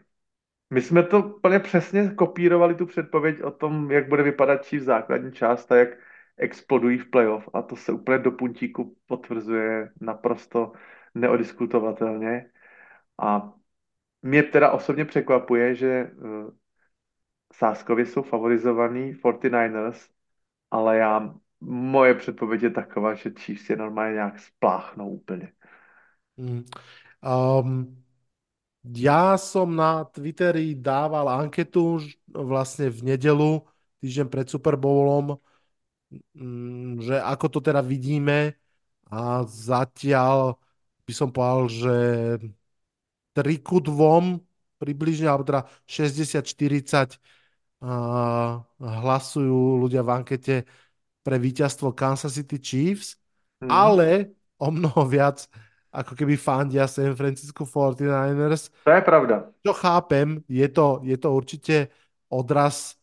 My 0.71 0.83
jsme 0.83 1.03
to 1.03 1.19
úplně 1.21 1.59
přesně 1.61 2.09
kopírovali 2.11 2.75
tu 2.75 2.87
předpověď 2.87 3.43
o 3.43 3.51
tom, 3.51 3.91
jak 3.91 4.09
bude 4.09 4.23
vypadat 4.23 4.67
Chiefs 4.67 4.87
základní 4.87 5.33
část 5.33 5.73
a 5.73 5.77
jak 5.77 5.89
explodují 6.39 6.99
v 6.99 7.11
playoff 7.11 7.49
a 7.55 7.63
to 7.63 7.77
se 7.77 7.93
úplně 7.93 8.19
do 8.19 8.33
puntíku 8.33 8.97
potvrzuje 9.07 9.91
naprosto 10.01 10.73
neodiskutovatelně 11.15 12.51
a 13.19 13.53
mě 14.23 14.43
teda 14.43 14.71
osobně 14.71 15.05
překvapuje, 15.05 15.75
že 15.75 16.11
uh, 16.17 16.51
Sáskově 17.53 18.07
jsou 18.07 18.23
favorizovaný 18.23 19.15
49ers, 19.15 20.09
ale 20.71 20.97
já, 20.97 21.35
moje 21.61 22.15
předpověď 22.15 22.63
je 22.63 22.71
taková, 22.71 23.15
že 23.15 23.31
Chiefs 23.31 23.71
je 23.71 23.77
normálně 23.77 24.15
nějak 24.15 24.39
spláchnou 24.39 25.11
úplně. 25.11 25.53
Mm. 26.37 26.65
Um, 27.19 27.99
ja 28.87 29.35
som 29.35 29.75
na 29.75 30.07
Twitteri 30.07 30.79
dával 30.79 31.29
anketu 31.29 31.99
vlastne 32.31 32.87
v 32.95 33.11
nedelu, 33.15 33.67
týždeň 33.99 34.27
pred 34.31 34.47
Super 34.47 34.79
Bowlom, 34.79 35.35
že 36.99 37.15
ako 37.21 37.47
to 37.53 37.59
teda 37.61 37.81
vidíme 37.85 38.57
a 39.09 39.45
zatiaľ 39.45 40.57
by 41.09 41.13
som 41.17 41.29
povedal, 41.33 41.63
že 41.73 41.97
3 43.35 43.59
ku 43.63 43.79
2 43.81 44.41
približne, 44.79 45.27
alebo 45.31 45.45
teda 45.47 45.63
60-40 45.87 47.19
a 47.79 48.59
hlasujú 48.83 49.79
ľudia 49.87 50.03
v 50.03 50.11
ankete 50.11 50.55
pre 51.23 51.37
víťazstvo 51.39 51.95
Kansas 51.95 52.35
City 52.35 52.59
Chiefs, 52.59 53.19
Hmm. 53.61 53.69
ale 53.71 54.35
o 54.59 54.71
mnoho 54.75 55.07
viac 55.07 55.47
ako 55.95 56.15
keby 56.19 56.35
fandia 56.39 56.87
San 56.91 57.15
Francisco 57.17 57.65
49ers, 57.67 58.71
To 58.85 58.91
je 58.91 59.03
pravda. 59.05 59.37
čo 59.67 59.73
chápem, 59.75 60.43
je 60.49 60.69
to, 60.71 61.03
je 61.05 61.17
to 61.19 61.29
určite 61.35 61.77
odraz 62.31 62.97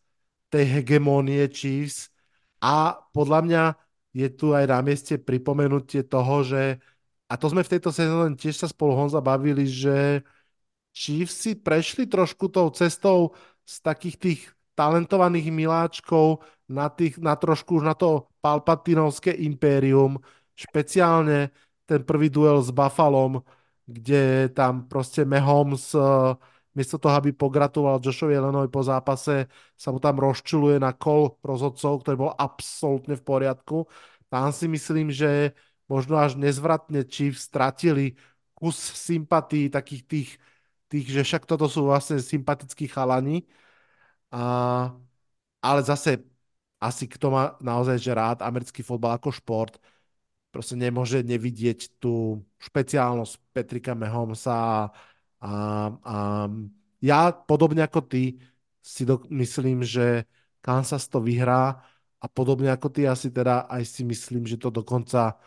tej 0.50 0.64
hegemónie 0.80 1.46
Chiefs 1.52 2.10
a 2.66 2.98
podľa 3.14 3.40
mňa 3.46 3.62
je 4.10 4.28
tu 4.34 4.50
aj 4.50 4.66
na 4.66 4.82
mieste 4.82 5.14
pripomenutie 5.22 6.02
toho, 6.02 6.42
že 6.42 6.82
a 7.30 7.34
to 7.38 7.46
sme 7.50 7.62
v 7.62 7.72
tejto 7.78 7.90
sezóne 7.94 8.34
tiež 8.34 8.58
sa 8.58 8.66
spolu 8.70 8.98
Honza 8.98 9.22
bavili, 9.22 9.66
že 9.70 10.26
Chiefs 10.90 11.36
si 11.46 11.52
prešli 11.54 12.10
trošku 12.10 12.50
tou 12.50 12.70
cestou 12.74 13.36
z 13.62 13.74
takých 13.82 14.16
tých 14.18 14.40
talentovaných 14.74 15.48
miláčkov 15.54 16.42
na, 16.66 16.90
tých, 16.90 17.18
na 17.22 17.38
trošku 17.38 17.82
už 17.82 17.84
na 17.86 17.94
to 17.94 18.30
palpatinovské 18.42 19.30
impérium, 19.46 20.18
špeciálne 20.58 21.50
ten 21.86 22.02
prvý 22.02 22.30
duel 22.32 22.58
s 22.62 22.70
Buffalom, 22.74 23.42
kde 23.86 24.50
tam 24.50 24.90
proste 24.90 25.22
Mahomes 25.22 25.94
uh, 25.94 26.34
miesto 26.76 27.00
toho, 27.00 27.16
aby 27.16 27.32
pogratuloval 27.32 28.04
Joshovi 28.04 28.36
Illinois 28.36 28.68
po 28.68 28.84
zápase, 28.84 29.48
sa 29.74 29.88
mu 29.90 29.98
tam 29.98 30.20
rozčuluje 30.20 30.76
na 30.76 30.92
kol 30.92 31.40
rozhodcov, 31.40 32.04
ktorý 32.04 32.16
bol 32.28 32.32
absolútne 32.36 33.16
v 33.16 33.24
poriadku. 33.24 33.88
Tam 34.28 34.52
si 34.52 34.68
myslím, 34.68 35.08
že 35.08 35.56
možno 35.88 36.20
až 36.20 36.36
nezvratne 36.36 37.08
Chiefs 37.08 37.48
stratili 37.48 38.14
kus 38.56 38.76
sympatí 38.76 39.68
takých 39.68 40.02
tých, 40.08 40.30
tých, 40.88 41.06
že 41.12 41.22
však 41.24 41.44
toto 41.48 41.68
sú 41.68 41.88
vlastne 41.88 42.20
sympatickí 42.20 42.88
chalani. 42.88 43.44
A, 44.32 44.92
ale 45.60 45.80
zase 45.84 46.24
asi 46.80 47.04
kto 47.08 47.26
má 47.32 47.42
naozaj 47.60 47.96
že 48.00 48.12
rád 48.12 48.38
americký 48.44 48.84
fotbal 48.84 49.16
ako 49.16 49.32
šport, 49.32 49.74
proste 50.52 50.76
nemôže 50.76 51.20
nevidieť 51.24 52.00
tú 52.00 52.44
špeciálnosť 52.60 53.34
Petrika 53.52 53.92
Mahomesa 53.92 54.52
a, 54.52 54.76
a, 55.46 55.54
a 56.02 56.16
ja 56.98 57.30
podobne 57.30 57.86
ako 57.86 58.02
ty 58.02 58.34
si 58.82 59.06
do, 59.06 59.22
myslím, 59.30 59.86
že 59.86 60.26
Kansas 60.58 61.06
to 61.06 61.22
vyhrá 61.22 61.78
a 62.18 62.26
podobne 62.26 62.66
ako 62.74 62.90
ty 62.90 63.06
asi 63.06 63.30
teda 63.30 63.70
aj 63.70 63.82
si 63.86 64.02
myslím, 64.02 64.42
že 64.50 64.58
to 64.58 64.74
dokonca 64.74 65.38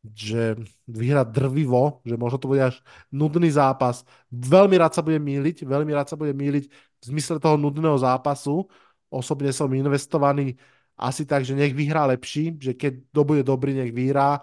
že 0.00 0.56
vyhrať 0.88 1.28
drvivo, 1.28 2.00
že 2.08 2.16
možno 2.16 2.40
to 2.40 2.48
bude 2.48 2.72
až 2.72 2.80
nudný 3.12 3.52
zápas. 3.52 4.00
Veľmi 4.32 4.80
rád 4.80 4.96
sa 4.96 5.04
bude 5.04 5.20
míliť, 5.20 5.68
veľmi 5.68 5.92
rád 5.92 6.08
sa 6.08 6.16
bude 6.16 6.32
míliť 6.32 6.64
v 6.72 7.04
zmysle 7.04 7.36
toho 7.36 7.60
nudného 7.60 8.00
zápasu. 8.00 8.64
Osobne 9.12 9.52
som 9.52 9.68
investovaný 9.68 10.56
asi 10.96 11.28
tak, 11.28 11.44
že 11.44 11.52
nech 11.52 11.76
vyhrá 11.76 12.08
lepší, 12.08 12.56
že 12.56 12.72
keď 12.72 13.12
to 13.12 13.20
bude 13.28 13.42
dobrý, 13.44 13.76
nech 13.76 13.92
vyhrá. 13.92 14.40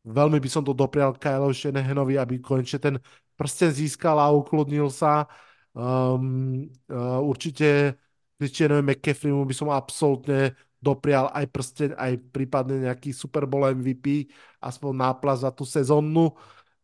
Veľmi 0.00 0.40
by 0.40 0.48
som 0.48 0.64
to 0.64 0.72
doprial 0.72 1.12
Kyleovi 1.12 1.52
Shanahanovi, 1.52 2.16
aby 2.16 2.40
konečne 2.40 2.80
ten 2.80 2.94
prsten 3.36 3.68
získal 3.68 4.16
a 4.16 4.32
ukludnil 4.32 4.88
sa. 4.88 5.28
Um, 5.76 6.66
uh, 6.88 7.20
určite 7.20 8.00
Christianovi 8.40 8.80
McCaffreymu 8.80 9.44
by 9.44 9.54
som 9.54 9.68
absolútne 9.68 10.56
doprial 10.80 11.28
aj 11.36 11.44
prsteň, 11.52 11.90
aj 11.92 12.12
prípadne 12.32 12.88
nejaký 12.88 13.12
Super 13.12 13.44
Bowl 13.44 13.68
MVP, 13.68 14.32
aspoň 14.64 14.92
náplas 14.96 15.44
za 15.44 15.52
tú 15.52 15.68
sezónnu 15.68 16.32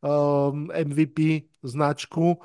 um, 0.05 0.69
MVP 0.69 1.49
značku. 1.65 2.37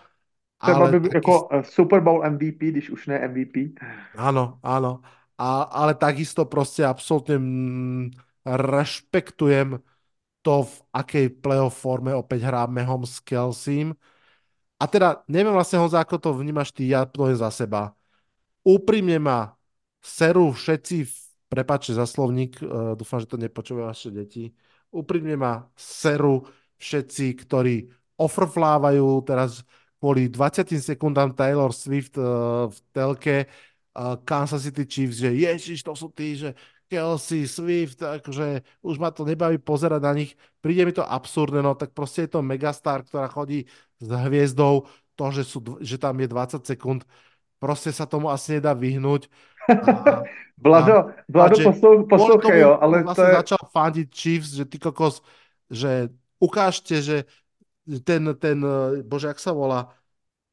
Třeba 0.62 0.78
ale 0.78 1.00
by 1.00 1.10
taky... 1.10 1.16
jako 1.16 1.48
eh, 1.52 1.64
Super 1.64 2.00
Bowl 2.00 2.24
MVP, 2.32 2.72
když 2.72 2.90
už 2.90 3.08
ne 3.08 3.28
MVP. 3.28 3.76
Áno, 4.16 4.60
áno. 4.64 5.02
A, 5.42 5.62
ale 5.62 5.98
takisto 5.98 6.46
proste 6.46 6.86
absolútne 6.86 7.42
mm, 7.42 8.04
rešpektujem 8.46 9.82
to, 10.42 10.66
v 10.66 10.74
akej 10.94 11.26
playoff 11.42 11.78
forme 11.78 12.12
opäť 12.14 12.50
hráme 12.50 12.82
home 12.86 13.06
s 13.06 13.22
Kelsim. 13.22 13.94
A 14.82 14.90
teda, 14.90 15.22
neviem 15.30 15.54
vlastne, 15.54 15.78
Honza, 15.78 16.02
ako 16.02 16.18
to 16.18 16.30
vnímaš 16.34 16.74
ty, 16.74 16.90
ja 16.90 17.06
poviem 17.06 17.38
za 17.38 17.54
seba. 17.54 17.94
Úprimne 18.66 19.22
ma 19.22 19.54
seru 20.02 20.50
všetci 20.54 20.98
v 21.06 21.14
Prepačte 21.52 21.92
za 21.92 22.08
slovník, 22.08 22.64
uh, 22.64 22.96
dúfam, 22.96 23.20
že 23.20 23.28
to 23.28 23.36
nepočúvajú 23.36 23.84
vaše 23.84 24.08
deti. 24.08 24.56
Úprimne 24.88 25.36
ma 25.36 25.68
seru 25.76 26.48
všetci, 26.80 27.44
ktorí 27.44 27.92
ofrflávajú 28.16 29.20
teraz 29.28 29.68
kvôli 30.00 30.32
20 30.32 30.80
sekundám 30.80 31.36
Taylor 31.36 31.76
Swift 31.76 32.16
uh, 32.16 32.72
v 32.72 32.78
telke 32.96 33.36
uh, 34.00 34.16
Kansas 34.24 34.64
City 34.64 34.88
Chiefs, 34.88 35.20
že 35.20 35.36
ježiš, 35.36 35.84
to 35.84 35.92
sú 35.92 36.08
tí, 36.16 36.40
že 36.40 36.56
Kelsey, 36.92 37.48
Swift, 37.48 38.04
akože 38.04 38.68
už 38.84 39.00
ma 39.00 39.16
to 39.16 39.24
nebaví 39.24 39.56
pozerať 39.56 40.02
na 40.04 40.12
nich. 40.12 40.36
Príde 40.60 40.84
mi 40.84 40.92
to 40.92 41.08
absurdné, 41.08 41.64
no 41.64 41.72
tak 41.72 41.96
proste 41.96 42.28
je 42.28 42.36
to 42.36 42.44
megastar, 42.44 43.08
ktorá 43.08 43.32
chodí 43.32 43.64
s 44.04 44.12
hviezdou, 44.12 44.92
to, 45.16 45.26
že, 45.32 45.48
sú, 45.48 45.64
že 45.80 45.96
tam 45.96 46.20
je 46.20 46.28
20 46.28 46.68
sekúnd, 46.68 47.08
proste 47.64 47.96
sa 47.96 48.04
tomu 48.04 48.28
asi 48.28 48.60
nedá 48.60 48.76
vyhnúť. 48.76 49.32
Vlado, 50.62 51.16
Vlado 51.32 51.56
poslou, 51.64 52.04
poslouchej, 52.04 52.60
jo, 52.60 52.76
ale 52.76 53.08
to 53.16 53.24
je... 53.24 53.34
začal 53.40 53.62
fandiť 53.72 54.08
Chiefs, 54.12 54.52
že 54.52 54.68
ty 54.68 54.76
kokos, 54.76 55.24
že 55.72 56.12
ukážte, 56.44 57.00
že 57.00 57.24
ten, 58.04 58.36
ten, 58.36 58.60
bože, 59.08 59.32
jak 59.32 59.40
sa 59.40 59.56
volá, 59.56 59.96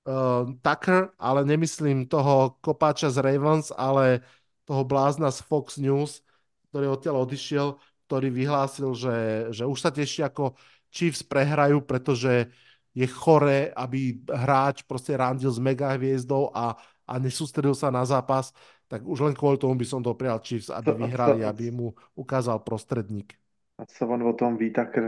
uh, 0.06 0.48
Tucker, 0.62 1.10
ale 1.18 1.42
nemyslím 1.42 2.06
toho 2.06 2.56
kopáča 2.62 3.10
z 3.10 3.26
Ravens, 3.26 3.74
ale 3.74 4.22
toho 4.64 4.84
blázna 4.84 5.32
z 5.32 5.40
Fox 5.44 5.76
News, 5.80 6.20
ktorý 6.70 6.86
odtiaľ 6.92 7.16
odišiel, 7.24 7.68
ktorý 8.08 8.28
vyhlásil, 8.32 8.90
že, 8.96 9.16
že 9.52 9.64
už 9.68 9.78
sa 9.78 9.90
teší, 9.92 10.24
ako 10.24 10.56
Chiefs 10.88 11.20
prehrajú, 11.20 11.84
pretože 11.84 12.48
je 12.96 13.06
chore, 13.06 13.68
aby 13.76 14.24
hráč 14.26 14.82
proste 14.82 15.14
randil 15.14 15.52
s 15.52 15.60
mega 15.60 15.92
hviezdou 15.94 16.50
a, 16.50 16.74
a 17.04 17.14
nesústredil 17.20 17.76
sa 17.76 17.92
na 17.92 18.02
zápas 18.02 18.50
tak 18.88 19.04
už 19.04 19.20
len 19.20 19.34
kvôli 19.36 19.60
tomu 19.60 19.76
by 19.76 19.84
som 19.84 20.00
doprial 20.00 20.40
Chiefs, 20.40 20.72
aby 20.72 20.96
to, 20.96 20.96
vyhrali, 20.96 21.44
to, 21.44 21.48
aby 21.48 21.70
mu 21.70 21.92
ukázal 22.16 22.58
prostředník. 22.58 23.36
A 23.78 23.86
co 23.86 24.08
on 24.08 24.22
o 24.22 24.32
tom 24.32 24.56
ví, 24.56 24.72
tak 24.72 24.98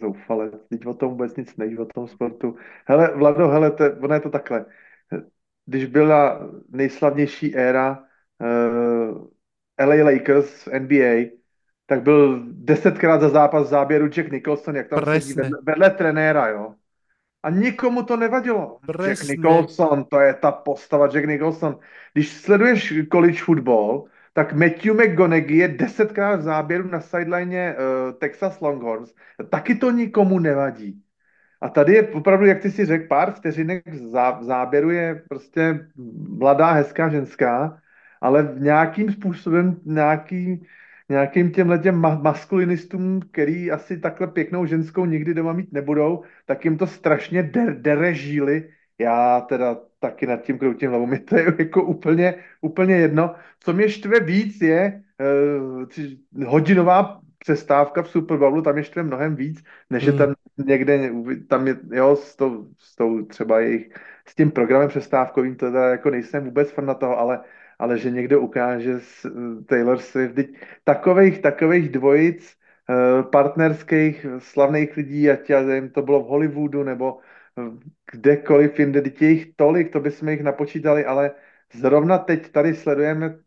zoufale. 0.00 0.50
Teď 0.68 0.86
o 0.86 0.94
tom 0.94 1.10
vůbec 1.10 1.36
nic 1.36 1.56
neví, 1.56 1.78
o 1.78 1.84
tom 1.84 2.08
sportu. 2.08 2.56
Hele, 2.84 3.16
Vlado, 3.16 3.48
hele, 3.48 3.70
to, 3.70 3.84
ono 4.02 4.14
je 4.14 4.20
to 4.20 4.30
takhle. 4.30 4.64
Když 5.66 5.86
byla 5.86 6.40
nejslavnější 6.68 7.56
éra 7.56 7.98
uh, 7.98 8.46
eh, 8.46 9.14
LA 9.80 10.04
Lakers 10.04 10.66
v 10.66 10.80
NBA, 10.80 11.30
tak 11.86 12.02
byl 12.02 12.42
desetkrát 12.46 13.20
za 13.20 13.28
zápas 13.28 13.68
záběru 13.68 14.06
Jack 14.06 14.30
Nicholson, 14.30 14.76
jak 14.76 14.88
tam 14.88 15.00
Presne. 15.00 15.20
sedí 15.20 15.34
vedle, 15.34 15.58
vedle 15.62 15.90
trenéra, 15.90 16.48
jo. 16.48 16.74
A 17.42 17.50
nikomu 17.50 18.02
to 18.02 18.16
nevadilo. 18.16 18.78
Presne. 18.86 19.08
Jack 19.08 19.28
Nicholson, 19.28 20.04
to 20.04 20.20
je 20.20 20.34
ta 20.34 20.52
postava 20.52 21.06
Jack 21.06 21.26
Nicholson. 21.26 21.78
Když 22.12 22.32
sleduješ 22.32 22.94
college 23.12 23.38
football, 23.38 24.04
tak 24.32 24.52
Matthew 24.52 24.94
McGonaghy 24.94 25.56
je 25.56 25.68
desetkrát 25.68 26.40
v 26.40 26.42
záběru 26.42 26.88
na 26.88 27.00
sideline 27.00 27.76
uh, 27.76 28.12
Texas 28.18 28.60
Longhorns. 28.60 29.14
Taky 29.50 29.74
to 29.74 29.90
nikomu 29.90 30.38
nevadí. 30.38 31.00
A 31.60 31.68
tady 31.68 31.92
je 31.92 32.08
opravdu, 32.08 32.46
jak 32.46 32.62
ty 32.62 32.70
si 32.70 32.86
řekl, 32.86 33.08
pár 33.08 33.32
vteřinek 33.32 33.86
v 33.86 34.42
záběru 34.44 34.90
je 34.90 35.22
prostě 35.28 35.88
mladá, 36.28 36.72
hezká 36.72 37.08
ženská, 37.08 37.78
ale 38.24 38.42
v 38.42 38.60
nějakým 38.60 39.12
způsobem 39.12 39.76
nějaký 39.84 40.66
nějakým 41.08 41.50
těm 41.50 41.80
těm 41.82 42.02
ma- 42.02 42.22
maskulinistům, 42.22 43.20
který 43.20 43.70
asi 43.70 44.00
takhle 44.00 44.26
pěknou 44.26 44.66
ženskou 44.66 45.04
nikdy 45.04 45.34
doma 45.34 45.52
mít 45.52 45.72
nebudou, 45.72 46.22
tak 46.46 46.64
jim 46.64 46.78
to 46.78 46.86
strašně 46.86 47.42
de- 47.42 47.74
derežíli. 47.74 48.68
Já 48.98 49.40
teda 49.40 49.76
taky 50.00 50.26
nad 50.26 50.42
tím 50.42 50.58
kroutím 50.58 50.90
hlavou, 50.90 51.06
mi 51.06 51.18
to 51.18 51.36
je 51.36 51.54
jako 51.58 51.82
úplně, 51.82 52.34
úplně 52.60 52.96
jedno. 52.96 53.34
Co 53.60 53.72
mě 53.72 53.88
štve 53.88 54.20
víc 54.20 54.60
je 54.60 55.02
uh, 55.20 56.46
hodinová 56.46 57.20
přestávka 57.38 58.02
v 58.02 58.08
Super 58.08 58.38
Bowlu, 58.38 58.62
tam 58.62 58.78
ještě 58.78 59.02
mnohem 59.02 59.36
víc, 59.36 59.64
než 59.90 60.04
hmm. 60.04 60.12
je 60.12 60.18
tam 60.18 60.34
někde, 60.66 61.10
tam 61.48 61.66
je, 61.66 61.76
jo, 61.92 62.16
s 62.16 62.36
tou, 62.36 62.68
s 62.78 62.96
tou 62.96 63.24
třeba 63.24 63.60
jejich, 63.60 63.92
s 64.28 64.34
tím 64.34 64.50
programem 64.50 64.88
přestávkovým, 64.88 65.56
to 65.56 65.66
teda 65.66 65.88
jako 65.88 66.10
nejsem 66.10 66.44
vůbec 66.44 66.70
fan 66.70 66.86
na 66.86 66.94
toho, 66.94 67.18
ale 67.18 67.40
ale 67.78 67.98
že 67.98 68.10
někdo 68.10 68.40
ukáže 68.40 69.00
s 69.00 69.24
eh, 69.24 69.64
Taylor 69.64 69.98
Swift. 69.98 70.34
Takových, 70.84 71.38
takových 71.38 71.88
dvojic 71.88 72.56
eh, 72.90 73.22
partnerských 73.22 74.26
slavných 74.38 74.96
lidí, 74.96 75.30
ať 75.30 75.48
nevím, 75.48 75.90
to 75.90 76.02
bylo 76.02 76.20
v 76.20 76.26
Hollywoodu 76.26 76.82
nebo 76.82 77.18
kdekoliv 78.12 78.78
jinde, 78.78 79.02
teď 79.02 79.22
je 79.22 79.30
jich 79.30 79.56
tolik, 79.56 79.92
to 79.92 80.00
bychom 80.00 80.28
jich 80.28 80.42
napočítali, 80.42 81.04
ale 81.04 81.30
zrovna 81.74 82.18
teď 82.18 82.52
tady 82.52 82.74
sledujeme, 82.74 83.38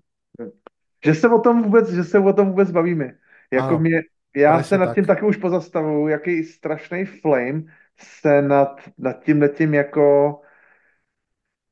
že 1.06 1.16
se 1.16 1.30
o 1.30 1.40
tom 1.40 1.64
vůbec, 1.64 1.90
že 1.90 2.04
se 2.04 2.20
o 2.20 2.34
tom 2.34 2.48
vůbec 2.48 2.72
bavíme. 2.72 3.16
Jako 3.52 3.68
ano, 3.68 3.80
mě, 3.80 4.02
já 4.36 4.64
se 4.64 4.78
nad 4.78 4.86
tak. 4.86 4.96
tím 4.96 5.06
taky 5.06 5.26
už 5.26 5.38
pozastavuju, 5.38 6.08
jaký 6.08 6.44
strašný 6.44 7.06
flame 7.06 7.64
se 7.98 8.42
nad, 8.42 8.82
nad 8.98 9.24
tím, 9.24 9.40
nad 9.40 9.48
tím 9.48 9.74
jako 9.74 10.40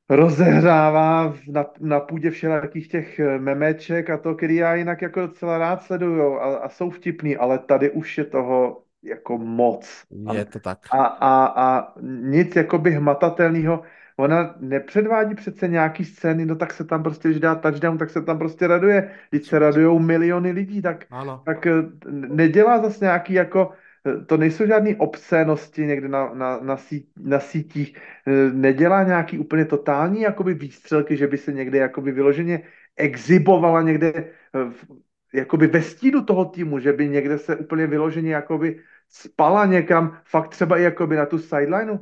rozehrává 0.08 1.34
na, 1.48 1.66
na 1.80 2.00
půdě 2.00 2.30
všelijakých 2.30 2.88
těch 2.88 3.18
eh, 3.18 3.38
memeček 3.38 4.10
a 4.10 4.16
to, 4.16 4.34
který 4.34 4.56
já 4.56 4.74
jinak 4.74 5.02
jako 5.02 5.20
docela 5.20 5.58
rád 5.58 5.82
sleduju 5.82 6.34
a, 6.34 6.56
a 6.56 6.68
jsou 6.68 6.90
vtipný, 6.90 7.36
ale 7.36 7.58
tady 7.58 7.90
už 7.90 8.18
je 8.18 8.24
toho 8.24 8.82
jako 9.02 9.38
moc. 9.38 10.04
Je 10.32 10.44
to 10.44 10.60
tak. 10.60 10.78
A, 10.90 11.04
a, 11.04 11.46
a 11.46 11.92
nic 12.02 12.56
jakoby 12.56 12.90
hmatatelného. 12.90 13.82
Ona 14.18 14.54
nepředvádí 14.60 15.34
přece 15.34 15.68
nějaký 15.68 16.04
scény, 16.04 16.46
no 16.46 16.56
tak 16.56 16.72
se 16.72 16.84
tam 16.84 17.02
prostě, 17.02 17.28
když 17.28 17.40
dá 17.40 17.54
touchdown, 17.54 17.98
tak 17.98 18.10
se 18.10 18.22
tam 18.22 18.38
prostě 18.38 18.66
raduje. 18.66 19.10
Když 19.30 19.46
se 19.46 19.58
radujou 19.58 19.98
miliony 19.98 20.50
lidí, 20.50 20.82
tak, 20.82 21.04
ano. 21.10 21.42
tak 21.44 21.66
eh, 21.66 21.72
nedělá 22.10 22.82
zase 22.82 23.04
nějaký 23.04 23.32
jako 23.32 23.72
to 24.26 24.36
nejsou 24.36 24.66
žádné 24.66 24.96
obscénosti 24.96 25.86
někde 25.86 26.08
na, 26.08 26.34
na, 26.34 26.60
na, 26.60 26.76
sí, 26.76 27.08
na 27.16 27.40
sítích, 27.40 27.98
nedělá 28.52 29.02
nějaký 29.02 29.38
úplně 29.38 29.64
totální 29.64 30.20
jakoby 30.20 30.54
výstřelky, 30.54 31.16
že 31.16 31.26
by 31.26 31.38
se 31.38 31.52
někde 31.52 31.78
jakoby 31.78 32.12
vyloženě 32.12 32.62
exibovala 32.96 33.82
někde 33.82 34.30
jakoby 35.32 35.66
ve 35.66 35.82
stínu 35.82 36.24
toho 36.24 36.44
týmu, 36.44 36.78
že 36.78 36.92
by 36.92 37.08
někde 37.08 37.38
se 37.38 37.56
úplně 37.56 37.86
vyloženě 37.86 38.32
jakoby 38.32 38.80
spala 39.08 39.66
někam, 39.66 40.18
fakt 40.24 40.48
třeba 40.48 40.78
i 40.78 40.82
jakoby 40.82 41.16
na 41.16 41.26
tu 41.26 41.38
sidelineu, 41.38 41.98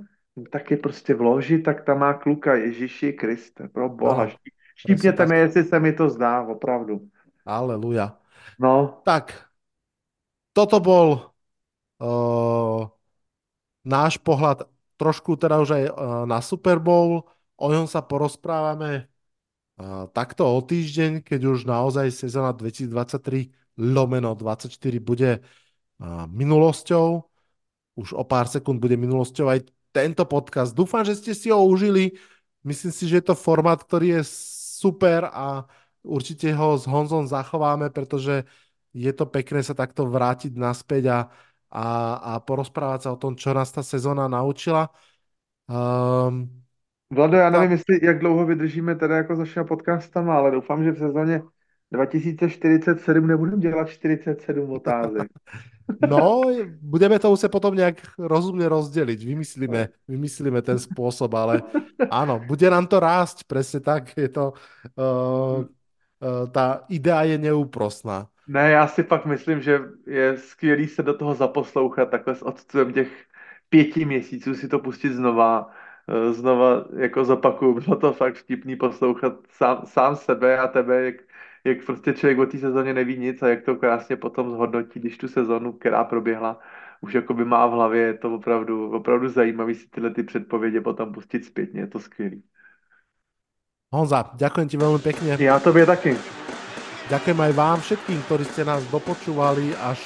tak 0.51 0.71
je 0.71 0.77
prostě 0.77 1.15
vložit, 1.15 1.63
tak 1.63 1.85
tam 1.85 1.99
má 1.99 2.15
kluka 2.15 2.55
Ježíši 2.55 3.13
Kriste, 3.13 3.69
pro 3.69 3.89
boha, 3.89 4.25
no, 4.25 4.31
štípněte 4.77 5.27
mi, 5.27 5.39
jestli 5.39 5.65
se 5.65 5.81
mi 5.81 5.93
to 5.93 6.09
zdá, 6.09 6.43
opravdu. 6.43 7.01
Aleluja. 7.47 8.19
No. 8.61 9.01
Tak, 9.05 9.45
toto 10.53 10.81
bol 10.81 11.34
náš 13.85 14.15
pohľad 14.21 14.69
trošku 14.95 15.35
teda 15.35 15.59
už 15.59 15.71
aj 15.75 15.85
na 16.31 16.39
Super 16.39 16.79
Bowl, 16.79 17.27
o 17.59 17.67
ňom 17.71 17.91
sa 17.91 18.03
porozprávame 18.05 19.11
takto 20.15 20.47
o 20.47 20.59
týždeň, 20.63 21.27
keď 21.27 21.41
už 21.51 21.67
naozaj 21.67 22.15
sezóna 22.15 22.55
2023 22.55 23.51
lomeno 23.75 24.39
24 24.39 24.71
bude 25.03 25.43
minulosťou. 26.31 27.27
Už 27.95 28.15
o 28.15 28.23
pár 28.27 28.47
sekúnd 28.51 28.79
bude 28.83 28.95
minulosťou 28.99 29.51
aj 29.51 29.71
tento 29.95 30.27
podcast. 30.27 30.75
Dúfam, 30.75 31.07
že 31.07 31.15
ste 31.19 31.35
si 31.35 31.51
ho 31.51 31.63
užili. 31.63 32.19
Myslím 32.67 32.91
si, 32.91 33.07
že 33.07 33.23
je 33.23 33.27
to 33.31 33.39
formát, 33.39 33.79
ktorý 33.79 34.19
je 34.19 34.23
super 34.83 35.31
a 35.31 35.67
určite 36.03 36.51
ho 36.55 36.75
s 36.75 36.87
Honzom 36.91 37.31
zachováme, 37.31 37.95
pretože 37.95 38.47
je 38.95 39.11
to 39.15 39.27
pekné 39.27 39.63
sa 39.63 39.75
takto 39.75 40.07
vrátiť 40.07 40.55
naspäť 40.55 41.05
a 41.11 41.19
a, 41.75 42.15
a 42.15 42.33
porozprávať 42.41 43.01
sa 43.03 43.11
o 43.13 43.21
tom, 43.21 43.35
čo 43.35 43.51
nás 43.51 43.75
ta 43.75 43.83
sezóna 43.83 44.31
naučila. 44.31 44.95
Um, 45.67 46.65
Vlado, 47.13 47.37
já 47.37 47.51
nevím, 47.51 47.71
jestli, 47.71 47.99
jak 48.03 48.19
dlouho 48.19 48.47
vydržíme 48.47 48.95
teda 48.95 49.17
jako 49.17 49.37
s 49.37 49.39
našimi 49.39 49.65
podcastama, 49.65 50.37
ale 50.37 50.51
doufám, 50.51 50.85
že 50.85 50.91
v 50.93 50.99
sezóně 50.99 51.43
2047 51.93 53.27
nebudeme 53.27 53.63
dělat 53.63 53.89
47 53.89 54.71
otázek. 54.71 55.29
No, 56.09 56.43
budeme 56.81 57.19
to 57.19 57.37
se 57.37 57.49
potom 57.49 57.75
nějak 57.75 57.97
rozumně 58.19 58.69
rozdělit. 58.69 59.23
Vymyslíme, 59.23 59.89
vymyslíme 60.09 60.63
ten 60.63 60.79
způsob, 60.79 61.35
ale 61.35 61.63
ano, 62.11 62.41
bude 62.47 62.71
nám 62.71 62.87
to 62.87 63.01
rást, 63.01 63.45
přesně 63.45 63.81
tak. 63.81 64.17
Je 64.17 64.29
to, 64.29 64.53
uh, 64.97 65.61
uh, 65.61 66.51
ta 66.51 66.85
idea 66.89 67.23
je 67.23 67.39
neúprosná. 67.39 68.29
Ne, 68.47 68.71
já 68.71 68.87
si 68.87 69.03
pak 69.03 69.27
myslím, 69.27 69.61
že 69.61 69.81
je 70.07 70.37
skvělý 70.37 70.89
se 70.89 71.03
do 71.03 71.15
toho 71.15 71.35
zaposlouchat 71.35 72.11
takhle 72.11 72.35
s 72.35 72.43
odstupem 72.43 72.93
těch 72.93 73.25
pěti 73.69 74.05
měsíců 74.05 74.55
si 74.55 74.69
to 74.69 74.79
pustit 74.79 75.13
znova, 75.13 75.67
uh, 76.09 76.33
znova 76.33 76.85
jako 76.97 77.25
zopakuju. 77.25 77.81
Bylo 77.81 77.97
to 77.97 78.13
fakt 78.13 78.37
vtipný 78.37 78.77
poslouchat 78.77 79.33
sám, 79.49 79.87
sám 79.87 80.17
sebe 80.17 80.59
a 80.59 80.69
tebe, 80.69 81.05
jak 81.05 81.15
jak 81.65 81.85
prostě 81.85 82.13
člověk 82.13 82.39
o 82.39 82.47
té 82.47 82.59
sezóně 82.59 82.95
neví 82.95 83.17
nic 83.17 83.43
a 83.43 83.49
jak 83.49 83.63
to 83.65 83.77
krásně 83.77 84.17
potom 84.17 84.51
zhodnotí, 84.51 85.01
když 85.01 85.19
tu 85.19 85.29
sezonu, 85.29 85.73
která 85.73 86.05
proběhla, 86.05 86.61
už 87.01 87.15
jako 87.15 87.35
by 87.35 87.45
má 87.45 87.67
v 87.67 87.71
hlavě, 87.71 88.03
je 88.03 88.15
to 88.15 88.35
opravdu, 88.35 88.91
opravdu 88.91 89.29
zajímavý 89.29 89.75
si 89.75 89.89
tyhle 89.89 90.11
ty 90.11 90.23
předpovědi 90.23 90.81
potom 90.81 91.13
pustit 91.13 91.45
zpětně, 91.45 91.81
je 91.81 91.87
to 91.87 91.99
skvělý. 91.99 92.43
Honza, 93.95 94.35
ďakujem 94.35 94.67
ti 94.69 94.77
veľmi 94.77 94.99
pekne. 94.99 95.39
Já 95.39 95.55
tobě 95.63 95.87
taky. 95.87 96.44
Ďakujem 97.05 97.37
aj 97.37 97.53
vám 97.53 97.79
všetkým, 97.85 98.19
ktorí 98.25 98.45
ste 98.49 98.65
nás 98.65 98.81
dopočúvali 98.89 99.77
až 99.77 100.01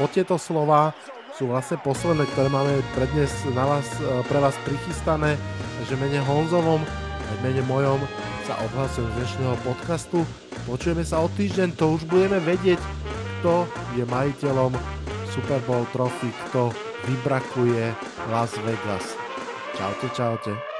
po 0.00 0.08
tieto 0.08 0.40
slova. 0.40 0.96
Sú 1.36 1.48
vlastne 1.48 1.76
posledné, 1.80 2.24
ktoré 2.32 2.48
máme 2.48 2.80
pre 2.96 3.04
dnes 3.12 3.28
na 3.52 3.68
vás, 3.68 3.84
pre 4.32 4.40
vás 4.40 4.56
prichystané. 4.64 5.36
Takže 5.80 5.94
mene 6.00 6.24
Honzovom, 6.24 6.80
aj 7.28 7.36
mene 7.44 7.60
mojom 7.68 8.00
sa 8.48 8.56
odhlasujem 8.64 9.12
z 9.12 9.16
dnešného 9.20 9.56
podcastu. 9.60 10.24
Počujeme 10.64 11.04
sa 11.04 11.20
o 11.20 11.28
týždeň, 11.28 11.76
to 11.76 12.00
už 12.00 12.08
budeme 12.08 12.40
vedieť, 12.40 12.80
kto 13.40 13.68
je 13.98 14.04
majiteľom 14.08 14.72
Super 15.28 15.60
Bowl 15.68 15.84
trofy, 15.92 16.32
kto 16.48 16.72
vybrakuje 17.12 17.92
Las 18.32 18.56
Vegas. 18.64 19.20
Čaute, 19.76 20.08
čaute. 20.16 20.71